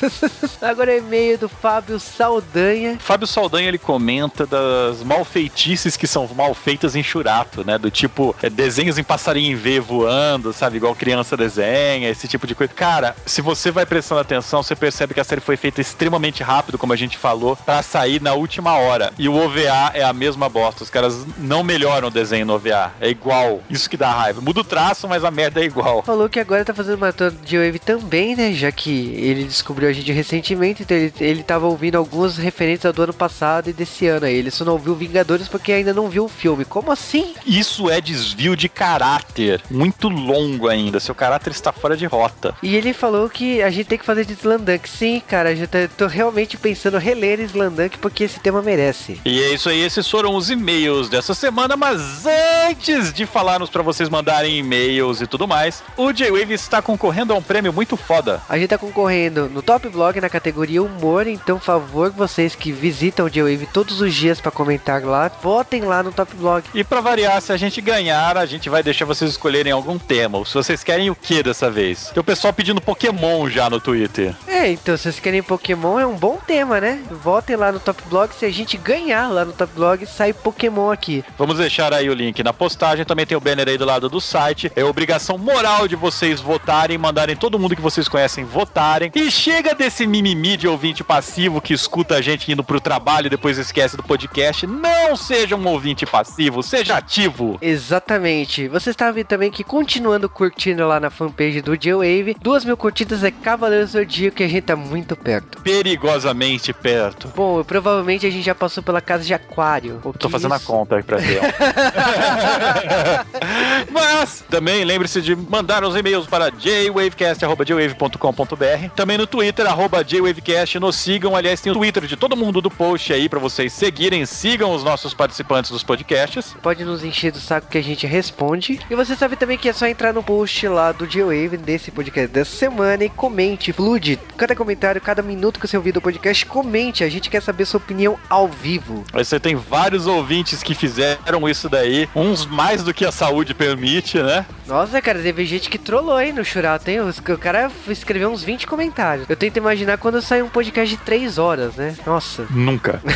Agora 0.61 0.91
é 0.91 0.97
e-mail 0.97 1.37
do 1.37 1.47
Fábio 1.47 1.97
Saldanha. 1.97 2.97
Fábio 2.99 3.25
Saldanha 3.25 3.69
ele 3.69 3.77
comenta 3.77 4.45
das 4.45 5.01
malfeitices 5.01 5.95
que 5.95 6.05
são 6.05 6.27
mal 6.35 6.53
feitas 6.53 6.93
em 6.93 7.01
Churato, 7.01 7.63
né? 7.63 7.68
Do 7.77 7.91
tipo 7.91 8.35
é, 8.41 8.49
desenhos 8.49 8.97
em 8.97 9.03
passarinho 9.03 9.51
em 9.51 9.55
V 9.55 9.79
voando, 9.79 10.53
sabe? 10.53 10.77
Igual 10.77 10.95
criança 10.95 11.35
desenha, 11.37 12.09
esse 12.09 12.27
tipo 12.27 12.45
de 12.47 12.55
coisa. 12.55 12.73
Cara, 12.73 13.15
se 13.25 13.41
você 13.41 13.71
vai 13.71 13.85
prestando 13.85 14.21
atenção, 14.21 14.63
você 14.63 14.75
percebe 14.75 15.13
que 15.13 15.19
a 15.19 15.23
série 15.23 15.41
foi 15.41 15.57
feita 15.57 15.81
extremamente 15.81 16.43
rápido, 16.43 16.77
como 16.77 16.93
a 16.93 16.95
gente 16.95 17.17
falou, 17.17 17.55
pra 17.55 17.81
sair 17.81 18.21
na 18.21 18.33
última 18.33 18.77
hora. 18.77 19.13
E 19.17 19.27
o 19.27 19.35
OVA 19.35 19.91
é 19.93 20.03
a 20.03 20.13
mesma 20.13 20.49
bosta. 20.49 20.83
Os 20.83 20.89
caras 20.89 21.25
não 21.37 21.63
melhoram 21.63 22.07
o 22.07 22.11
desenho 22.11 22.45
no 22.45 22.53
OVA. 22.53 22.91
É 22.99 23.09
igual. 23.09 23.61
Isso 23.69 23.89
que 23.89 23.97
dá 23.97 24.11
raiva. 24.11 24.41
Muda 24.41 24.61
o 24.61 24.63
traço, 24.63 25.07
mas 25.07 25.23
a 25.23 25.31
merda 25.31 25.61
é 25.61 25.65
igual. 25.65 26.03
Falou 26.03 26.29
que 26.29 26.39
agora 26.39 26.65
tá 26.65 26.73
fazendo 26.73 26.97
uma 26.97 27.13
tour 27.13 27.31
de 27.31 27.57
Wave 27.57 27.79
também, 27.79 28.35
né? 28.35 28.53
Já 28.53 28.71
que 28.71 29.13
ele 29.15 29.43
descobriu 29.43 29.89
a 29.89 29.93
gente 29.93 30.11
recentemente, 30.11 30.83
então 30.83 30.95
ele, 30.95 31.13
ele 31.19 31.43
tava 31.43 31.65
ouvindo 31.67 31.95
algumas 31.95 32.37
referências 32.37 32.93
do 32.93 33.03
ano 33.03 33.13
passado 33.13 33.69
e 33.69 33.73
desse 33.73 34.07
ano 34.07 34.25
aí. 34.25 34.35
Ele 34.35 34.51
só 34.51 34.65
não 34.65 34.73
ouviu 34.73 34.95
Vingadores 34.95 35.47
porque 35.47 35.71
ainda 35.71 35.93
não 35.93 36.09
viu 36.09 36.25
o 36.25 36.29
filme. 36.29 36.65
Como 36.65 36.91
assim? 36.91 37.33
Isso 37.59 37.89
é 37.89 37.99
desvio 37.99 38.55
de 38.55 38.69
caráter. 38.69 39.61
Muito 39.69 40.07
longo 40.07 40.69
ainda. 40.69 40.97
Seu 40.97 41.13
caráter 41.13 41.51
está 41.51 41.73
fora 41.73 41.97
de 41.97 42.05
rota. 42.05 42.55
E 42.63 42.73
ele 42.73 42.93
falou 42.93 43.29
que 43.29 43.61
a 43.61 43.69
gente 43.69 43.87
tem 43.87 43.97
que 43.97 44.05
fazer 44.05 44.23
de 44.23 44.31
Slandunk. 44.31 44.89
Sim, 44.89 45.21
cara, 45.27 45.51
eu 45.51 45.67
tô, 45.67 45.77
tô 45.97 46.07
realmente 46.07 46.55
pensando 46.55 46.97
reler 46.97 47.41
Slandunk 47.41 47.97
porque 47.97 48.23
esse 48.23 48.39
tema 48.39 48.61
merece. 48.61 49.19
E 49.25 49.43
é 49.43 49.53
isso 49.53 49.67
aí, 49.67 49.81
esses 49.81 50.09
foram 50.09 50.35
os 50.35 50.49
e-mails 50.49 51.09
dessa 51.09 51.33
semana, 51.33 51.75
mas 51.75 52.25
antes 52.69 53.11
de 53.11 53.25
falarmos 53.25 53.69
para 53.69 53.83
vocês 53.83 54.07
mandarem 54.07 54.57
e-mails 54.57 55.19
e 55.19 55.27
tudo 55.27 55.45
mais, 55.45 55.83
o 55.97 56.13
J-Wave 56.13 56.53
está 56.53 56.81
concorrendo 56.81 57.33
a 57.33 57.35
um 57.35 57.41
prêmio 57.41 57.73
muito 57.73 57.97
foda. 57.97 58.41
A 58.47 58.57
gente 58.57 58.69
tá 58.69 58.77
concorrendo 58.77 59.49
no 59.49 59.61
Top 59.61 59.85
Blog 59.89 60.21
na 60.21 60.29
categoria 60.29 60.81
Humor, 60.81 61.27
então, 61.27 61.59
favor, 61.59 62.09
vocês 62.09 62.55
que 62.55 62.71
visitam 62.71 63.25
o 63.25 63.29
J-Wave 63.29 63.67
todos 63.73 63.99
os 63.99 64.15
dias 64.15 64.39
pra 64.39 64.49
comentar 64.49 65.03
lá, 65.03 65.29
votem 65.43 65.81
lá 65.81 66.01
no 66.01 66.13
Top 66.13 66.33
Blog. 66.37 66.63
E 66.73 66.85
para 66.85 67.01
variar, 67.01 67.41
se 67.49 67.53
a 67.53 67.57
gente 67.57 67.81
ganhar, 67.81 68.37
a 68.37 68.45
gente 68.45 68.69
vai 68.69 68.83
deixar 68.83 69.05
vocês 69.05 69.31
escolherem 69.31 69.71
algum 69.71 69.97
tema. 69.97 70.45
Se 70.45 70.53
vocês 70.53 70.83
querem 70.83 71.09
o 71.09 71.15
que 71.15 71.41
dessa 71.41 71.71
vez? 71.71 72.11
Tem 72.13 72.21
o 72.21 72.23
pessoal 72.23 72.53
pedindo 72.53 72.79
Pokémon 72.79 73.49
já 73.49 73.67
no 73.67 73.79
Twitter. 73.79 74.35
É, 74.45 74.69
então, 74.69 74.95
se 74.95 75.03
vocês 75.03 75.19
querem 75.19 75.41
Pokémon, 75.41 75.99
é 75.99 76.05
um 76.05 76.15
bom 76.15 76.37
tema, 76.45 76.79
né? 76.79 77.01
Votem 77.09 77.55
lá 77.55 77.71
no 77.71 77.79
Top 77.79 78.03
Blog, 78.07 78.31
se 78.35 78.45
a 78.45 78.51
gente 78.51 78.77
ganhar 78.77 79.29
lá 79.29 79.43
no 79.43 79.51
Top 79.51 79.73
Blog, 79.73 80.05
sai 80.05 80.31
Pokémon 80.31 80.91
aqui. 80.91 81.25
Vamos 81.39 81.57
deixar 81.57 81.91
aí 81.91 82.07
o 82.07 82.13
link 82.13 82.43
na 82.43 82.53
postagem. 82.53 83.03
Também 83.03 83.25
tem 83.25 83.35
o 83.35 83.41
banner 83.41 83.67
aí 83.67 83.79
do 83.79 83.85
lado 83.85 84.09
do 84.09 84.21
site. 84.21 84.71
É 84.75 84.83
obrigação 84.83 85.35
moral 85.35 85.87
de 85.87 85.95
vocês 85.95 86.39
votarem, 86.39 86.99
mandarem 86.99 87.35
todo 87.35 87.57
mundo 87.57 87.75
que 87.75 87.81
vocês 87.81 88.07
conhecem 88.07 88.45
votarem. 88.45 89.11
E 89.15 89.31
chega 89.31 89.73
desse 89.73 90.05
mimimi 90.05 90.55
de 90.55 90.67
ouvinte 90.67 91.03
passivo 91.03 91.59
que 91.59 91.73
escuta 91.73 92.17
a 92.17 92.21
gente 92.21 92.51
indo 92.51 92.63
pro 92.63 92.79
trabalho 92.79 93.25
e 93.25 93.31
depois 93.31 93.57
esquece 93.57 93.97
do 93.97 94.03
podcast. 94.03 94.67
Não 94.67 95.15
seja 95.15 95.55
um 95.55 95.67
ouvinte 95.67 96.05
passivo, 96.05 96.61
seja 96.61 96.95
ativo. 96.95 97.38
Exatamente. 97.61 98.67
Você 98.67 98.89
está 98.89 99.11
vendo 99.11 99.27
também 99.27 99.51
que 99.51 99.63
continuando 99.63 100.27
curtindo 100.29 100.85
lá 100.87 100.99
na 100.99 101.09
fanpage 101.09 101.61
do 101.61 101.77
J-Wave, 101.77 102.35
duas 102.41 102.63
mil 102.65 102.75
curtidas 102.77 103.23
é 103.23 103.31
Cavaleiro 103.31 103.85
Zodíaco 103.87 104.41
e 104.41 104.45
a 104.45 104.47
gente 104.47 104.63
tá 104.63 104.75
muito 104.75 105.15
perto. 105.15 105.61
Perigosamente 105.61 106.73
perto. 106.73 107.27
Bom, 107.35 107.63
provavelmente 107.63 108.25
a 108.25 108.29
gente 108.29 108.43
já 108.45 108.55
passou 108.55 108.81
pela 108.83 109.01
casa 109.01 109.23
de 109.23 109.33
Aquário. 109.33 109.99
O 110.03 110.13
Tô 110.13 110.27
que 110.27 110.31
fazendo 110.31 110.53
a 110.53 110.57
isso? 110.57 110.65
conta 110.65 110.95
aí 110.97 111.03
pra 111.03 111.17
ver. 111.17 111.39
Mas 113.91 114.43
também 114.49 114.83
lembre-se 114.83 115.21
de 115.21 115.35
mandar 115.35 115.83
os 115.83 115.95
e-mails 115.95 116.25
para 116.27 116.49
jwavecast.jwave.com.br. 116.49 118.89
Também 118.95 119.17
no 119.17 119.27
Twitter, 119.27 119.65
arroba 119.67 120.03
jwavecast. 120.03 120.79
Nos 120.79 120.95
sigam. 120.95 121.35
Aliás, 121.35 121.61
tem 121.61 121.71
o 121.71 121.75
Twitter 121.75 122.05
de 122.05 122.15
todo 122.15 122.35
mundo 122.35 122.61
do 122.61 122.69
post 122.71 123.13
aí 123.13 123.29
pra 123.29 123.39
vocês 123.39 123.71
seguirem. 123.73 124.25
Sigam 124.25 124.73
os 124.73 124.83
nossos 124.83 125.13
participantes 125.13 125.69
dos 125.71 125.83
podcasts. 125.83 126.55
Pode 126.61 126.83
nos 126.83 127.03
encher 127.03 127.18
do 127.31 127.39
saco 127.39 127.67
que 127.67 127.77
a 127.77 127.83
gente 127.83 128.07
responde. 128.07 128.79
E 128.89 128.95
você 128.95 129.15
sabe 129.15 129.35
também 129.35 129.57
que 129.57 129.67
é 129.69 129.73
só 129.73 129.85
entrar 129.87 130.13
no 130.13 130.23
post 130.23 130.67
lá 130.67 130.91
do 130.91 131.05
J-Wave 131.05 131.57
desse 131.57 131.91
podcast 131.91 132.31
dessa 132.31 132.55
semana 132.55 133.03
e 133.03 133.09
comente, 133.09 133.73
flude, 133.73 134.19
cada 134.37 134.55
comentário, 134.55 135.01
cada 135.01 135.21
minuto 135.21 135.59
que 135.59 135.67
você 135.67 135.75
ouvir 135.77 135.91
do 135.91 136.01
podcast, 136.01 136.45
comente. 136.45 137.03
A 137.03 137.09
gente 137.09 137.29
quer 137.29 137.41
saber 137.41 137.65
sua 137.65 137.77
opinião 137.79 138.17
ao 138.29 138.47
vivo. 138.47 139.03
Aí 139.13 139.25
você 139.25 139.39
tem 139.39 139.55
vários 139.55 140.07
ouvintes 140.07 140.63
que 140.63 140.73
fizeram 140.73 141.47
isso 141.49 141.67
daí, 141.67 142.07
uns 142.15 142.45
mais 142.45 142.83
do 142.83 142.93
que 142.93 143.05
a 143.05 143.11
saúde 143.11 143.53
permite, 143.53 144.21
né? 144.21 144.45
Nossa, 144.67 145.01
cara, 145.01 145.19
teve 145.19 145.45
gente 145.45 145.69
que 145.69 145.77
trollou, 145.77 146.21
hein, 146.21 146.31
no 146.31 146.45
Churato, 146.45 146.89
hein? 146.89 146.99
O 147.01 147.37
cara 147.37 147.71
escreveu 147.87 148.29
uns 148.29 148.43
20 148.43 148.67
comentários. 148.67 149.29
Eu 149.29 149.35
tento 149.35 149.57
imaginar 149.57 149.97
quando 149.97 150.21
sai 150.21 150.41
um 150.41 150.49
podcast 150.49 150.95
de 150.95 151.01
3 151.03 151.37
horas, 151.37 151.75
né? 151.75 151.95
Nossa. 152.05 152.45
Nunca. 152.49 153.01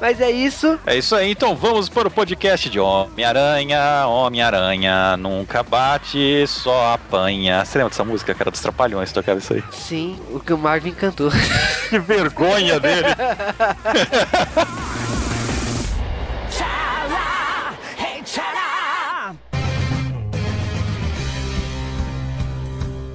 Mas 0.00 0.20
é 0.20 0.30
isso. 0.30 0.78
É 0.86 0.96
isso 0.96 1.14
aí, 1.14 1.29
então 1.30 1.54
vamos 1.54 1.88
para 1.88 2.08
o 2.08 2.10
podcast 2.10 2.68
de 2.68 2.80
Homem-Aranha. 2.80 4.06
Homem-Aranha 4.06 5.16
nunca 5.16 5.62
bate, 5.62 6.44
só 6.46 6.94
apanha. 6.94 7.64
Você 7.64 7.78
lembra 7.78 7.90
dessa 7.90 8.04
música, 8.04 8.34
cara, 8.34 8.50
dos 8.50 8.60
Trapalhões, 8.60 9.12
tocava 9.12 9.38
isso 9.38 9.54
aí? 9.54 9.62
Sim, 9.70 10.18
o 10.32 10.40
que 10.40 10.52
o 10.52 10.58
Marvin 10.58 10.92
cantou. 10.92 11.30
Que 11.88 11.98
vergonha 12.00 12.80
dele. 12.80 13.06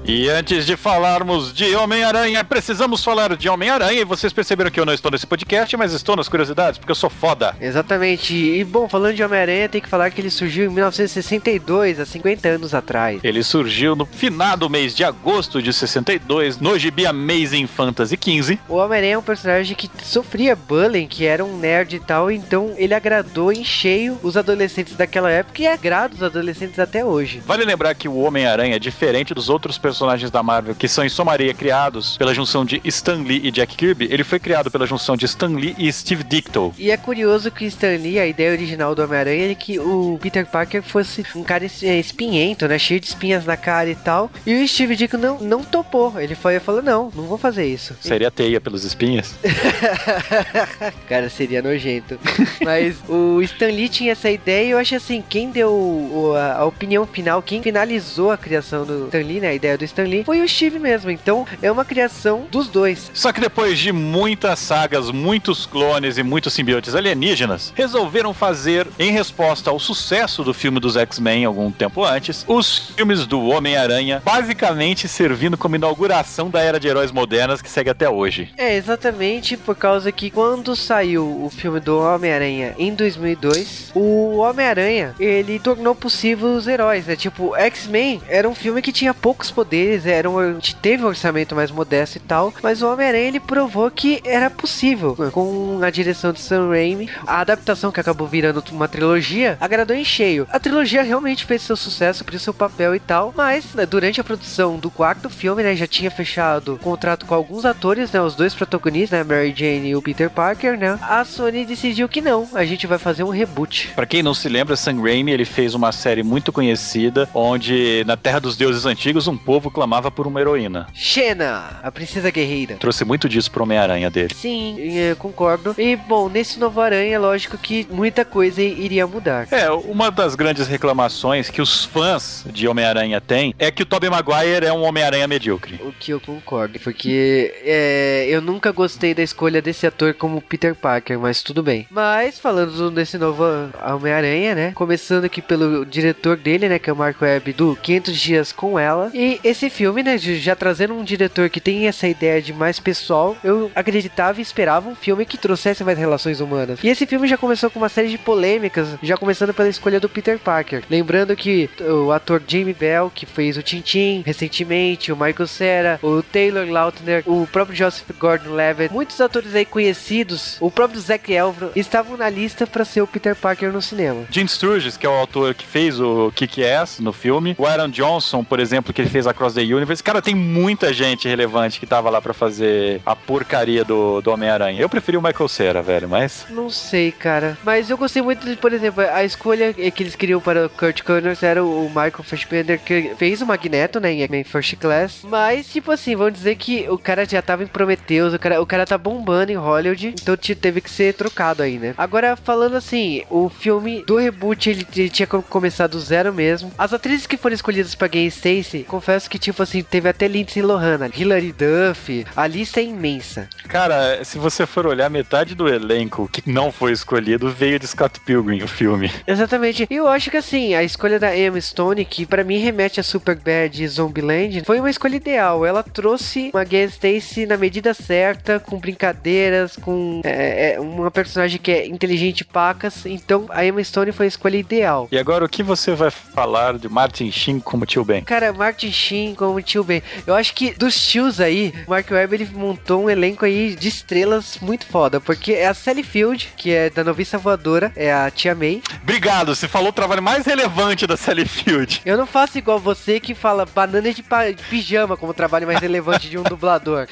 E 0.08 0.28
antes 0.28 0.64
de 0.64 0.76
falarmos 0.76 1.52
de 1.52 1.74
Homem-Aranha, 1.74 2.44
precisamos 2.44 3.02
falar 3.02 3.36
de 3.36 3.48
Homem-Aranha. 3.48 4.02
E 4.02 4.04
vocês 4.04 4.32
perceberam 4.32 4.70
que 4.70 4.78
eu 4.78 4.86
não 4.86 4.92
estou 4.94 5.10
nesse 5.10 5.26
podcast, 5.26 5.76
mas 5.76 5.92
estou 5.92 6.14
nas 6.14 6.28
curiosidades, 6.28 6.78
porque 6.78 6.92
eu 6.92 6.96
sou 6.96 7.10
foda. 7.10 7.56
Exatamente. 7.60 8.32
E 8.32 8.62
bom, 8.62 8.88
falando 8.88 9.16
de 9.16 9.24
Homem-Aranha, 9.24 9.68
tem 9.68 9.80
que 9.80 9.88
falar 9.88 10.12
que 10.12 10.20
ele 10.20 10.30
surgiu 10.30 10.66
em 10.66 10.68
1962, 10.68 11.98
há 11.98 12.06
50 12.06 12.48
anos 12.48 12.72
atrás. 12.72 13.18
Ele 13.24 13.42
surgiu 13.42 13.96
no 13.96 14.06
finado 14.06 14.70
mês 14.70 14.94
de 14.94 15.02
agosto 15.02 15.60
de 15.60 15.72
62, 15.72 16.60
no 16.60 16.78
gibi 16.78 17.04
Amazing 17.04 17.66
Fantasy 17.66 18.16
XV. 18.16 18.60
O 18.68 18.76
Homem-Aranha 18.76 19.14
é 19.14 19.18
um 19.18 19.22
personagem 19.22 19.74
que 19.74 19.90
sofria 20.04 20.54
bullying, 20.54 21.08
que 21.08 21.26
era 21.26 21.44
um 21.44 21.58
nerd 21.58 21.96
e 21.96 22.00
tal, 22.00 22.30
então 22.30 22.72
ele 22.76 22.94
agradou 22.94 23.50
em 23.50 23.64
cheio 23.64 24.20
os 24.22 24.36
adolescentes 24.36 24.94
daquela 24.94 25.32
época 25.32 25.62
e 25.62 25.66
agrada 25.66 26.14
os 26.14 26.22
adolescentes 26.22 26.78
até 26.78 27.04
hoje. 27.04 27.42
Vale 27.44 27.64
lembrar 27.64 27.92
que 27.96 28.06
o 28.06 28.18
Homem-Aranha 28.18 28.76
é 28.76 28.78
diferente 28.78 29.34
dos 29.34 29.48
outros 29.48 29.76
personagens 29.76 29.95
da 30.30 30.42
Marvel, 30.42 30.74
que 30.74 30.88
são 30.88 31.04
em 31.04 31.08
somaria 31.08 31.52
criados 31.54 32.16
pela 32.16 32.34
junção 32.34 32.64
de 32.64 32.80
Stan 32.84 33.22
Lee 33.22 33.40
e 33.44 33.50
Jack 33.50 33.76
Kirby. 33.76 34.08
Ele 34.10 34.24
foi 34.24 34.38
criado 34.38 34.70
pela 34.70 34.86
junção 34.86 35.16
de 35.16 35.24
Stan 35.24 35.48
Lee 35.48 35.74
e 35.78 35.92
Steve 35.92 36.22
Ditko. 36.22 36.74
E 36.78 36.90
é 36.90 36.96
curioso 36.96 37.50
que 37.50 37.64
Stan 37.66 37.96
Lee, 37.96 38.18
a 38.18 38.26
ideia 38.26 38.52
original 38.52 38.94
do 38.94 39.02
Homem-Aranha 39.02 39.52
é 39.52 39.54
que 39.54 39.78
o 39.78 40.18
Peter 40.20 40.46
Parker 40.46 40.82
fosse 40.82 41.24
um 41.34 41.42
cara 41.42 41.64
é, 41.64 41.98
espinhento, 41.98 42.66
né? 42.68 42.78
Cheio 42.78 43.00
de 43.00 43.06
espinhas 43.06 43.44
na 43.44 43.56
cara 43.56 43.90
e 43.90 43.94
tal. 43.94 44.30
E 44.46 44.54
o 44.54 44.68
Steve 44.68 44.96
Ditko 44.96 45.16
não, 45.16 45.38
não 45.38 45.62
topou. 45.62 46.20
Ele 46.20 46.34
foi 46.34 46.56
e 46.56 46.60
falou: 46.60 46.82
não, 46.82 47.10
não 47.14 47.24
vou 47.24 47.38
fazer 47.38 47.66
isso. 47.66 47.94
Seria 48.00 48.30
teia 48.30 48.60
pelos 48.60 48.84
espinhas? 48.84 49.34
Cara, 51.08 51.28
seria 51.28 51.62
nojento. 51.62 52.18
Mas 52.62 52.96
o 53.08 53.40
Stan 53.42 53.66
Lee 53.66 53.88
tinha 53.88 54.12
essa 54.12 54.30
ideia 54.30 54.66
e 54.66 54.70
eu 54.70 54.78
acho 54.78 54.94
assim, 54.94 55.22
quem 55.26 55.50
deu 55.50 56.34
a 56.36 56.64
opinião 56.64 57.06
final, 57.06 57.42
quem 57.42 57.62
finalizou 57.62 58.30
a 58.30 58.36
criação 58.36 58.84
do 58.84 59.06
Stan 59.06 59.18
Lee, 59.18 59.40
né, 59.40 59.48
a 59.48 59.54
ideia 59.54 59.78
do 59.78 59.84
Stan 59.86 60.04
Lee, 60.04 60.24
foi 60.24 60.40
o 60.42 60.48
Steve 60.48 60.78
mesmo. 60.78 61.10
Então 61.10 61.46
é 61.62 61.70
uma 61.70 61.84
criação 61.84 62.46
dos 62.50 62.68
dois. 62.68 63.10
Só 63.14 63.32
que 63.32 63.40
depois 63.40 63.78
de 63.78 63.92
muitas 63.92 64.58
sagas, 64.58 65.10
muitos 65.10 65.66
clones 65.66 66.18
e 66.18 66.22
muitos 66.22 66.52
simbiontes 66.52 66.94
alienígenas, 66.94 67.72
resolveram 67.74 68.34
fazer, 68.34 68.86
em 68.98 69.10
resposta 69.10 69.70
ao 69.70 69.78
sucesso 69.78 70.44
do 70.44 70.52
filme 70.52 70.80
dos 70.80 70.96
X-Men 70.96 71.44
algum 71.44 71.70
tempo 71.70 72.04
antes, 72.04 72.44
os 72.46 72.92
filmes 72.96 73.26
do 73.26 73.40
Homem-Aranha, 73.46 74.22
basicamente 74.24 75.08
servindo 75.08 75.56
como 75.56 75.76
inauguração 75.76 76.50
da 76.50 76.60
era 76.60 76.80
de 76.80 76.88
heróis 76.88 77.10
modernas 77.10 77.62
que 77.62 77.70
segue 77.70 77.90
até 77.90 78.08
hoje. 78.08 78.50
É, 78.56 78.76
exatamente 78.76 79.56
por 79.56 79.76
causa 79.76 80.10
que 80.12 80.30
quando 80.30 80.74
saiu 80.74 81.44
o 81.44 81.50
filme 81.50 81.80
do 81.80 81.98
Homem-Aranha 81.98 82.74
em 82.78 82.94
2002, 82.94 83.92
o 83.94 84.36
Homem-Aranha, 84.36 85.14
ele 85.18 85.58
tornou 85.58 85.94
possível 85.94 86.54
os 86.54 86.66
heróis, 86.66 87.06
né? 87.06 87.16
Tipo, 87.16 87.54
X-Men 87.56 88.20
era 88.28 88.48
um 88.48 88.54
filme 88.54 88.82
que 88.82 88.92
tinha 88.92 89.14
poucos 89.14 89.50
poderes, 89.50 89.66
era 90.04 90.28
um, 90.28 90.58
teve 90.80 91.04
um 91.04 91.08
orçamento 91.08 91.54
mais 91.54 91.70
modesto 91.70 92.18
e 92.18 92.20
tal, 92.20 92.52
mas 92.62 92.82
o 92.82 92.92
Homem-Aranha 92.92 93.28
ele 93.28 93.40
provou 93.40 93.90
que 93.90 94.20
era 94.24 94.50
possível. 94.50 95.16
Com 95.32 95.80
a 95.82 95.90
direção 95.90 96.32
de 96.32 96.40
Sam 96.40 96.68
Raimi, 96.68 97.10
a 97.26 97.40
adaptação 97.40 97.92
que 97.92 98.00
acabou 98.00 98.26
virando 98.26 98.62
uma 98.72 98.88
trilogia, 98.88 99.56
agradou 99.60 99.96
em 99.96 100.04
cheio. 100.04 100.46
A 100.50 100.58
trilogia 100.58 101.02
realmente 101.02 101.44
fez 101.44 101.62
seu 101.62 101.76
sucesso, 101.76 102.24
por 102.24 102.38
seu 102.38 102.54
papel 102.54 102.94
e 102.94 103.00
tal, 103.00 103.32
mas 103.36 103.74
né, 103.74 103.86
durante 103.86 104.20
a 104.20 104.24
produção 104.24 104.78
do 104.78 104.90
quarto 104.90 105.30
filme, 105.30 105.62
né, 105.62 105.74
já 105.74 105.86
tinha 105.86 106.10
fechado 106.10 106.78
contrato 106.82 107.26
com 107.26 107.34
alguns 107.34 107.64
atores, 107.64 108.12
né, 108.12 108.20
os 108.20 108.34
dois 108.34 108.54
protagonistas, 108.54 109.18
né, 109.18 109.24
Mary 109.24 109.54
Jane 109.56 109.88
e 109.88 109.96
o 109.96 110.02
Peter 110.02 110.30
Parker, 110.30 110.78
né, 110.78 110.98
a 111.02 111.24
Sony 111.24 111.64
decidiu 111.64 112.08
que 112.08 112.20
não, 112.20 112.48
a 112.54 112.64
gente 112.64 112.86
vai 112.86 112.98
fazer 112.98 113.24
um 113.24 113.30
reboot. 113.30 113.92
Pra 113.94 114.06
quem 114.06 114.22
não 114.22 114.34
se 114.34 114.48
lembra, 114.48 114.76
Sam 114.76 115.00
Raimi 115.00 115.32
ele 115.32 115.44
fez 115.44 115.74
uma 115.74 115.92
série 115.92 116.22
muito 116.22 116.52
conhecida 116.52 117.28
onde 117.34 118.04
na 118.06 118.16
Terra 118.16 118.40
dos 118.40 118.56
Deuses 118.56 118.86
Antigos 118.86 119.26
um 119.26 119.36
povo 119.36 119.65
clamava 119.70 120.10
por 120.10 120.26
uma 120.26 120.40
heroína. 120.40 120.86
Xena, 120.94 121.80
a 121.82 121.90
princesa 121.90 122.30
guerreira. 122.30 122.76
Trouxe 122.76 123.04
muito 123.04 123.28
disso 123.28 123.50
pro 123.50 123.62
Homem-Aranha 123.62 124.10
dele. 124.10 124.34
Sim, 124.34 124.76
eu 124.78 125.16
concordo. 125.16 125.74
E 125.78 125.96
bom, 125.96 126.28
nesse 126.28 126.58
novo 126.58 126.80
Aranha, 126.80 127.18
lógico 127.18 127.56
que 127.56 127.86
muita 127.90 128.24
coisa 128.24 128.62
iria 128.62 129.06
mudar. 129.06 129.48
É, 129.50 129.70
uma 129.70 130.10
das 130.10 130.34
grandes 130.34 130.66
reclamações 130.66 131.50
que 131.50 131.62
os 131.62 131.84
fãs 131.84 132.44
de 132.50 132.68
Homem-Aranha 132.68 133.20
têm 133.20 133.54
é 133.58 133.70
que 133.70 133.82
o 133.82 133.86
Tobey 133.86 134.10
Maguire 134.10 134.66
é 134.66 134.72
um 134.72 134.82
Homem-Aranha 134.82 135.26
medíocre. 135.26 135.80
O 135.82 135.92
que 135.92 136.12
eu 136.12 136.20
concordo, 136.20 136.78
porque 136.80 137.54
é, 137.64 138.26
eu 138.28 138.40
nunca 138.40 138.72
gostei 138.72 139.14
da 139.14 139.22
escolha 139.22 139.62
desse 139.62 139.86
ator 139.86 140.14
como 140.14 140.40
Peter 140.40 140.74
Parker, 140.74 141.18
mas 141.18 141.42
tudo 141.42 141.62
bem. 141.62 141.86
Mas 141.90 142.38
falando 142.38 142.90
desse 142.90 143.16
novo 143.16 143.44
Homem-Aranha, 143.82 144.54
né? 144.54 144.72
Começando 144.74 145.24
aqui 145.24 145.40
pelo 145.40 145.86
diretor 145.86 146.36
dele, 146.36 146.68
né? 146.68 146.78
Que 146.78 146.90
é 146.90 146.92
o 146.92 146.96
Mark 146.96 147.20
Webb, 147.20 147.52
do 147.52 147.76
500 147.80 148.20
Dias 148.20 148.52
com 148.52 148.78
Ela. 148.78 149.10
E 149.14 149.40
esse 149.42 149.55
filme, 149.70 150.02
né? 150.02 150.18
Já 150.18 150.54
trazendo 150.54 150.94
um 150.94 151.04
diretor 151.04 151.48
que 151.48 151.60
tem 151.60 151.86
essa 151.86 152.06
ideia 152.06 152.40
de 152.40 152.52
mais 152.52 152.78
pessoal, 152.78 153.36
eu 153.42 153.70
acreditava 153.74 154.38
e 154.38 154.42
esperava 154.42 154.88
um 154.88 154.94
filme 154.94 155.24
que 155.24 155.38
trouxesse 155.38 155.82
mais 155.82 155.98
relações 155.98 156.40
humanas. 156.40 156.78
E 156.82 156.88
esse 156.88 157.06
filme 157.06 157.26
já 157.26 157.36
começou 157.36 157.70
com 157.70 157.78
uma 157.78 157.88
série 157.88 158.08
de 158.08 158.18
polêmicas, 158.18 158.88
já 159.02 159.16
começando 159.16 159.54
pela 159.54 159.68
escolha 159.68 160.00
do 160.00 160.08
Peter 160.08 160.38
Parker. 160.38 160.82
Lembrando 160.90 161.34
que 161.34 161.68
o 161.80 162.12
ator 162.12 162.42
Jamie 162.46 162.74
Bell, 162.74 163.10
que 163.14 163.26
fez 163.26 163.56
o 163.56 163.62
Tintin 163.62 164.22
recentemente, 164.24 165.12
o 165.12 165.16
Michael 165.16 165.46
Cera, 165.46 166.00
o 166.02 166.22
Taylor 166.22 166.66
Lautner, 166.68 167.22
o 167.26 167.46
próprio 167.46 167.76
Joseph 167.76 168.10
Gordon-Levitt, 168.18 168.92
muitos 168.92 169.20
atores 169.20 169.54
aí 169.54 169.64
conhecidos, 169.64 170.56
o 170.60 170.70
próprio 170.70 171.00
Zac 171.00 171.32
Efron, 171.32 171.70
estavam 171.74 172.16
na 172.16 172.28
lista 172.28 172.66
para 172.66 172.84
ser 172.84 173.00
o 173.00 173.06
Peter 173.06 173.34
Parker 173.34 173.72
no 173.72 173.82
cinema. 173.82 174.24
Jim 174.30 174.46
Sturges, 174.46 174.96
que 174.96 175.06
é 175.06 175.08
o 175.08 175.12
autor 175.12 175.54
que 175.54 175.66
fez 175.66 176.00
o 176.00 176.32
Kick-Ass 176.34 177.00
no 177.00 177.12
filme. 177.12 177.54
O 177.58 177.66
Aaron 177.66 177.88
Johnson, 177.88 178.44
por 178.44 178.60
exemplo, 178.60 178.92
que 178.92 179.00
ele 179.00 179.10
fez 179.10 179.26
Across 179.36 179.54
the 179.54 179.62
Universe. 179.62 180.02
Cara, 180.02 180.22
tem 180.22 180.34
muita 180.34 180.92
gente 180.92 181.28
relevante 181.28 181.78
que 181.78 181.86
tava 181.86 182.08
lá 182.10 182.20
pra 182.20 182.32
fazer 182.34 183.00
a 183.04 183.14
porcaria 183.14 183.84
do, 183.84 184.20
do 184.20 184.30
Homem-Aranha. 184.30 184.80
Eu 184.80 184.88
preferi 184.88 185.16
o 185.16 185.22
Michael 185.22 185.48
Cera, 185.48 185.82
velho, 185.82 186.08
mas... 186.08 186.46
Não 186.50 186.70
sei, 186.70 187.12
cara. 187.12 187.56
Mas 187.64 187.90
eu 187.90 187.96
gostei 187.98 188.22
muito 188.22 188.46
de, 188.46 188.56
por 188.56 188.72
exemplo, 188.72 189.02
a 189.12 189.24
escolha 189.24 189.72
que 189.72 190.02
eles 190.02 190.16
queriam 190.16 190.40
para 190.40 190.66
o 190.66 190.70
Kurt 190.70 191.02
Connors 191.02 191.42
era 191.42 191.62
o 191.62 191.88
Michael 191.88 192.22
Fassbender, 192.22 192.80
que 192.80 193.12
fez 193.18 193.42
o 193.42 193.46
Magneto, 193.46 194.00
né, 194.00 194.12
em 194.12 194.44
First 194.44 194.76
Class. 194.76 195.20
Mas, 195.24 195.68
tipo 195.68 195.90
assim, 195.92 196.16
vamos 196.16 196.32
dizer 196.34 196.56
que 196.56 196.86
o 196.88 196.96
cara 196.98 197.24
já 197.28 197.42
tava 197.42 197.62
em 197.62 197.66
Prometheus, 197.66 198.32
o 198.32 198.38
cara, 198.38 198.60
o 198.62 198.66
cara 198.66 198.86
tá 198.86 198.96
bombando 198.96 199.52
em 199.52 199.56
Hollywood, 199.56 200.14
então 200.20 200.36
te- 200.36 200.54
teve 200.54 200.80
que 200.80 200.90
ser 200.90 201.14
trocado 201.14 201.62
aí, 201.62 201.78
né? 201.78 201.94
Agora, 201.98 202.36
falando 202.36 202.76
assim, 202.76 203.22
o 203.30 203.48
filme 203.48 204.02
do 204.06 204.16
reboot, 204.16 204.70
ele, 204.70 204.86
ele 204.96 205.10
tinha 205.10 205.26
co- 205.26 205.42
começado 205.42 205.92
do 205.92 206.00
zero 206.00 206.32
mesmo. 206.32 206.72
As 206.78 206.92
atrizes 206.92 207.26
que 207.26 207.36
foram 207.36 207.54
escolhidas 207.54 207.94
pra 207.94 208.08
Gay 208.08 208.26
Stacy, 208.26 208.84
confesso 208.88 209.25
que, 209.28 209.38
tipo 209.38 209.62
assim, 209.62 209.82
teve 209.82 210.08
até 210.08 210.28
Lindsay 210.28 210.62
Lohan, 210.62 211.10
Hilary 211.14 211.52
Duff, 211.52 212.26
a 212.34 212.46
lista 212.46 212.80
é 212.80 212.84
imensa. 212.84 213.48
Cara, 213.68 214.24
se 214.24 214.38
você 214.38 214.66
for 214.66 214.86
olhar, 214.86 215.10
metade 215.10 215.54
do 215.54 215.68
elenco 215.68 216.28
que 216.28 216.42
não 216.50 216.70
foi 216.70 216.92
escolhido 216.92 217.50
veio 217.50 217.78
de 217.78 217.86
Scott 217.86 218.20
Pilgrim, 218.20 218.62
o 218.62 218.68
filme. 218.68 219.10
Exatamente. 219.26 219.86
E 219.90 219.94
eu 219.94 220.08
acho 220.08 220.30
que 220.30 220.36
assim, 220.36 220.74
a 220.74 220.82
escolha 220.82 221.18
da 221.18 221.36
Emma 221.36 221.60
Stone, 221.60 222.04
que 222.04 222.26
pra 222.26 222.44
mim 222.44 222.58
remete 222.58 223.00
a 223.00 223.02
Superbad 223.02 223.82
e 223.82 223.88
Zombieland, 223.88 224.62
foi 224.64 224.78
uma 224.78 224.90
escolha 224.90 225.16
ideal. 225.16 225.64
Ela 225.64 225.82
trouxe 225.82 226.50
uma 226.52 226.64
Gwen 226.64 226.84
Stacy 226.84 227.46
na 227.46 227.56
medida 227.56 227.94
certa, 227.94 228.60
com 228.60 228.78
brincadeiras, 228.78 229.76
com 229.76 230.20
é, 230.24 230.74
é, 230.74 230.80
uma 230.80 231.10
personagem 231.10 231.58
que 231.60 231.70
é 231.70 231.86
inteligente 231.86 232.40
e 232.40 232.44
pacas. 232.44 233.06
Então 233.06 233.46
a 233.48 233.64
Emma 233.64 233.82
Stone 233.82 234.12
foi 234.12 234.26
a 234.26 234.28
escolha 234.28 234.56
ideal. 234.56 235.08
E 235.10 235.18
agora, 235.18 235.44
o 235.44 235.48
que 235.48 235.62
você 235.62 235.94
vai 235.94 236.10
falar 236.10 236.78
de 236.78 236.88
Martin 236.88 237.30
Sheen 237.30 237.60
como 237.60 237.86
tio 237.86 238.04
Ben? 238.04 238.22
Cara, 238.22 238.52
Martin 238.52 238.90
Sheen, 238.90 239.15
Sheen 239.16 239.34
como 239.34 239.60
tio 239.62 239.82
Ben. 239.82 240.02
Eu 240.26 240.34
acho 240.34 240.54
que 240.54 240.72
dos 240.72 240.94
tios 241.06 241.40
aí, 241.40 241.72
o 241.86 241.90
Mark 241.90 242.10
Webb 242.10 242.34
ele 242.34 242.48
montou 242.52 243.04
um 243.04 243.10
elenco 243.10 243.44
aí 243.44 243.74
de 243.74 243.88
estrelas 243.88 244.58
muito 244.60 244.86
foda, 244.86 245.20
porque 245.20 245.52
é 245.52 245.66
a 245.66 245.74
Sally 245.74 246.02
Field, 246.02 246.52
que 246.56 246.72
é 246.72 246.90
da 246.90 247.02
Noviça 247.02 247.38
Voadora, 247.38 247.90
é 247.96 248.12
a 248.12 248.30
tia 248.30 248.54
May. 248.54 248.82
Obrigado, 249.02 249.54
você 249.54 249.66
falou 249.66 249.88
o 249.88 249.92
trabalho 249.92 250.22
mais 250.22 250.44
relevante 250.44 251.06
da 251.06 251.16
Sally 251.16 251.46
Field. 251.46 252.02
Eu 252.04 252.16
não 252.18 252.26
faço 252.26 252.58
igual 252.58 252.78
você 252.78 253.18
que 253.18 253.34
fala 253.34 253.64
banana 253.64 254.12
de, 254.12 254.24
pijama 254.68 255.16
como 255.16 255.32
trabalho 255.32 255.66
mais 255.66 255.80
relevante 255.80 256.28
de 256.28 256.38
um 256.38 256.42
dublador. 256.42 257.06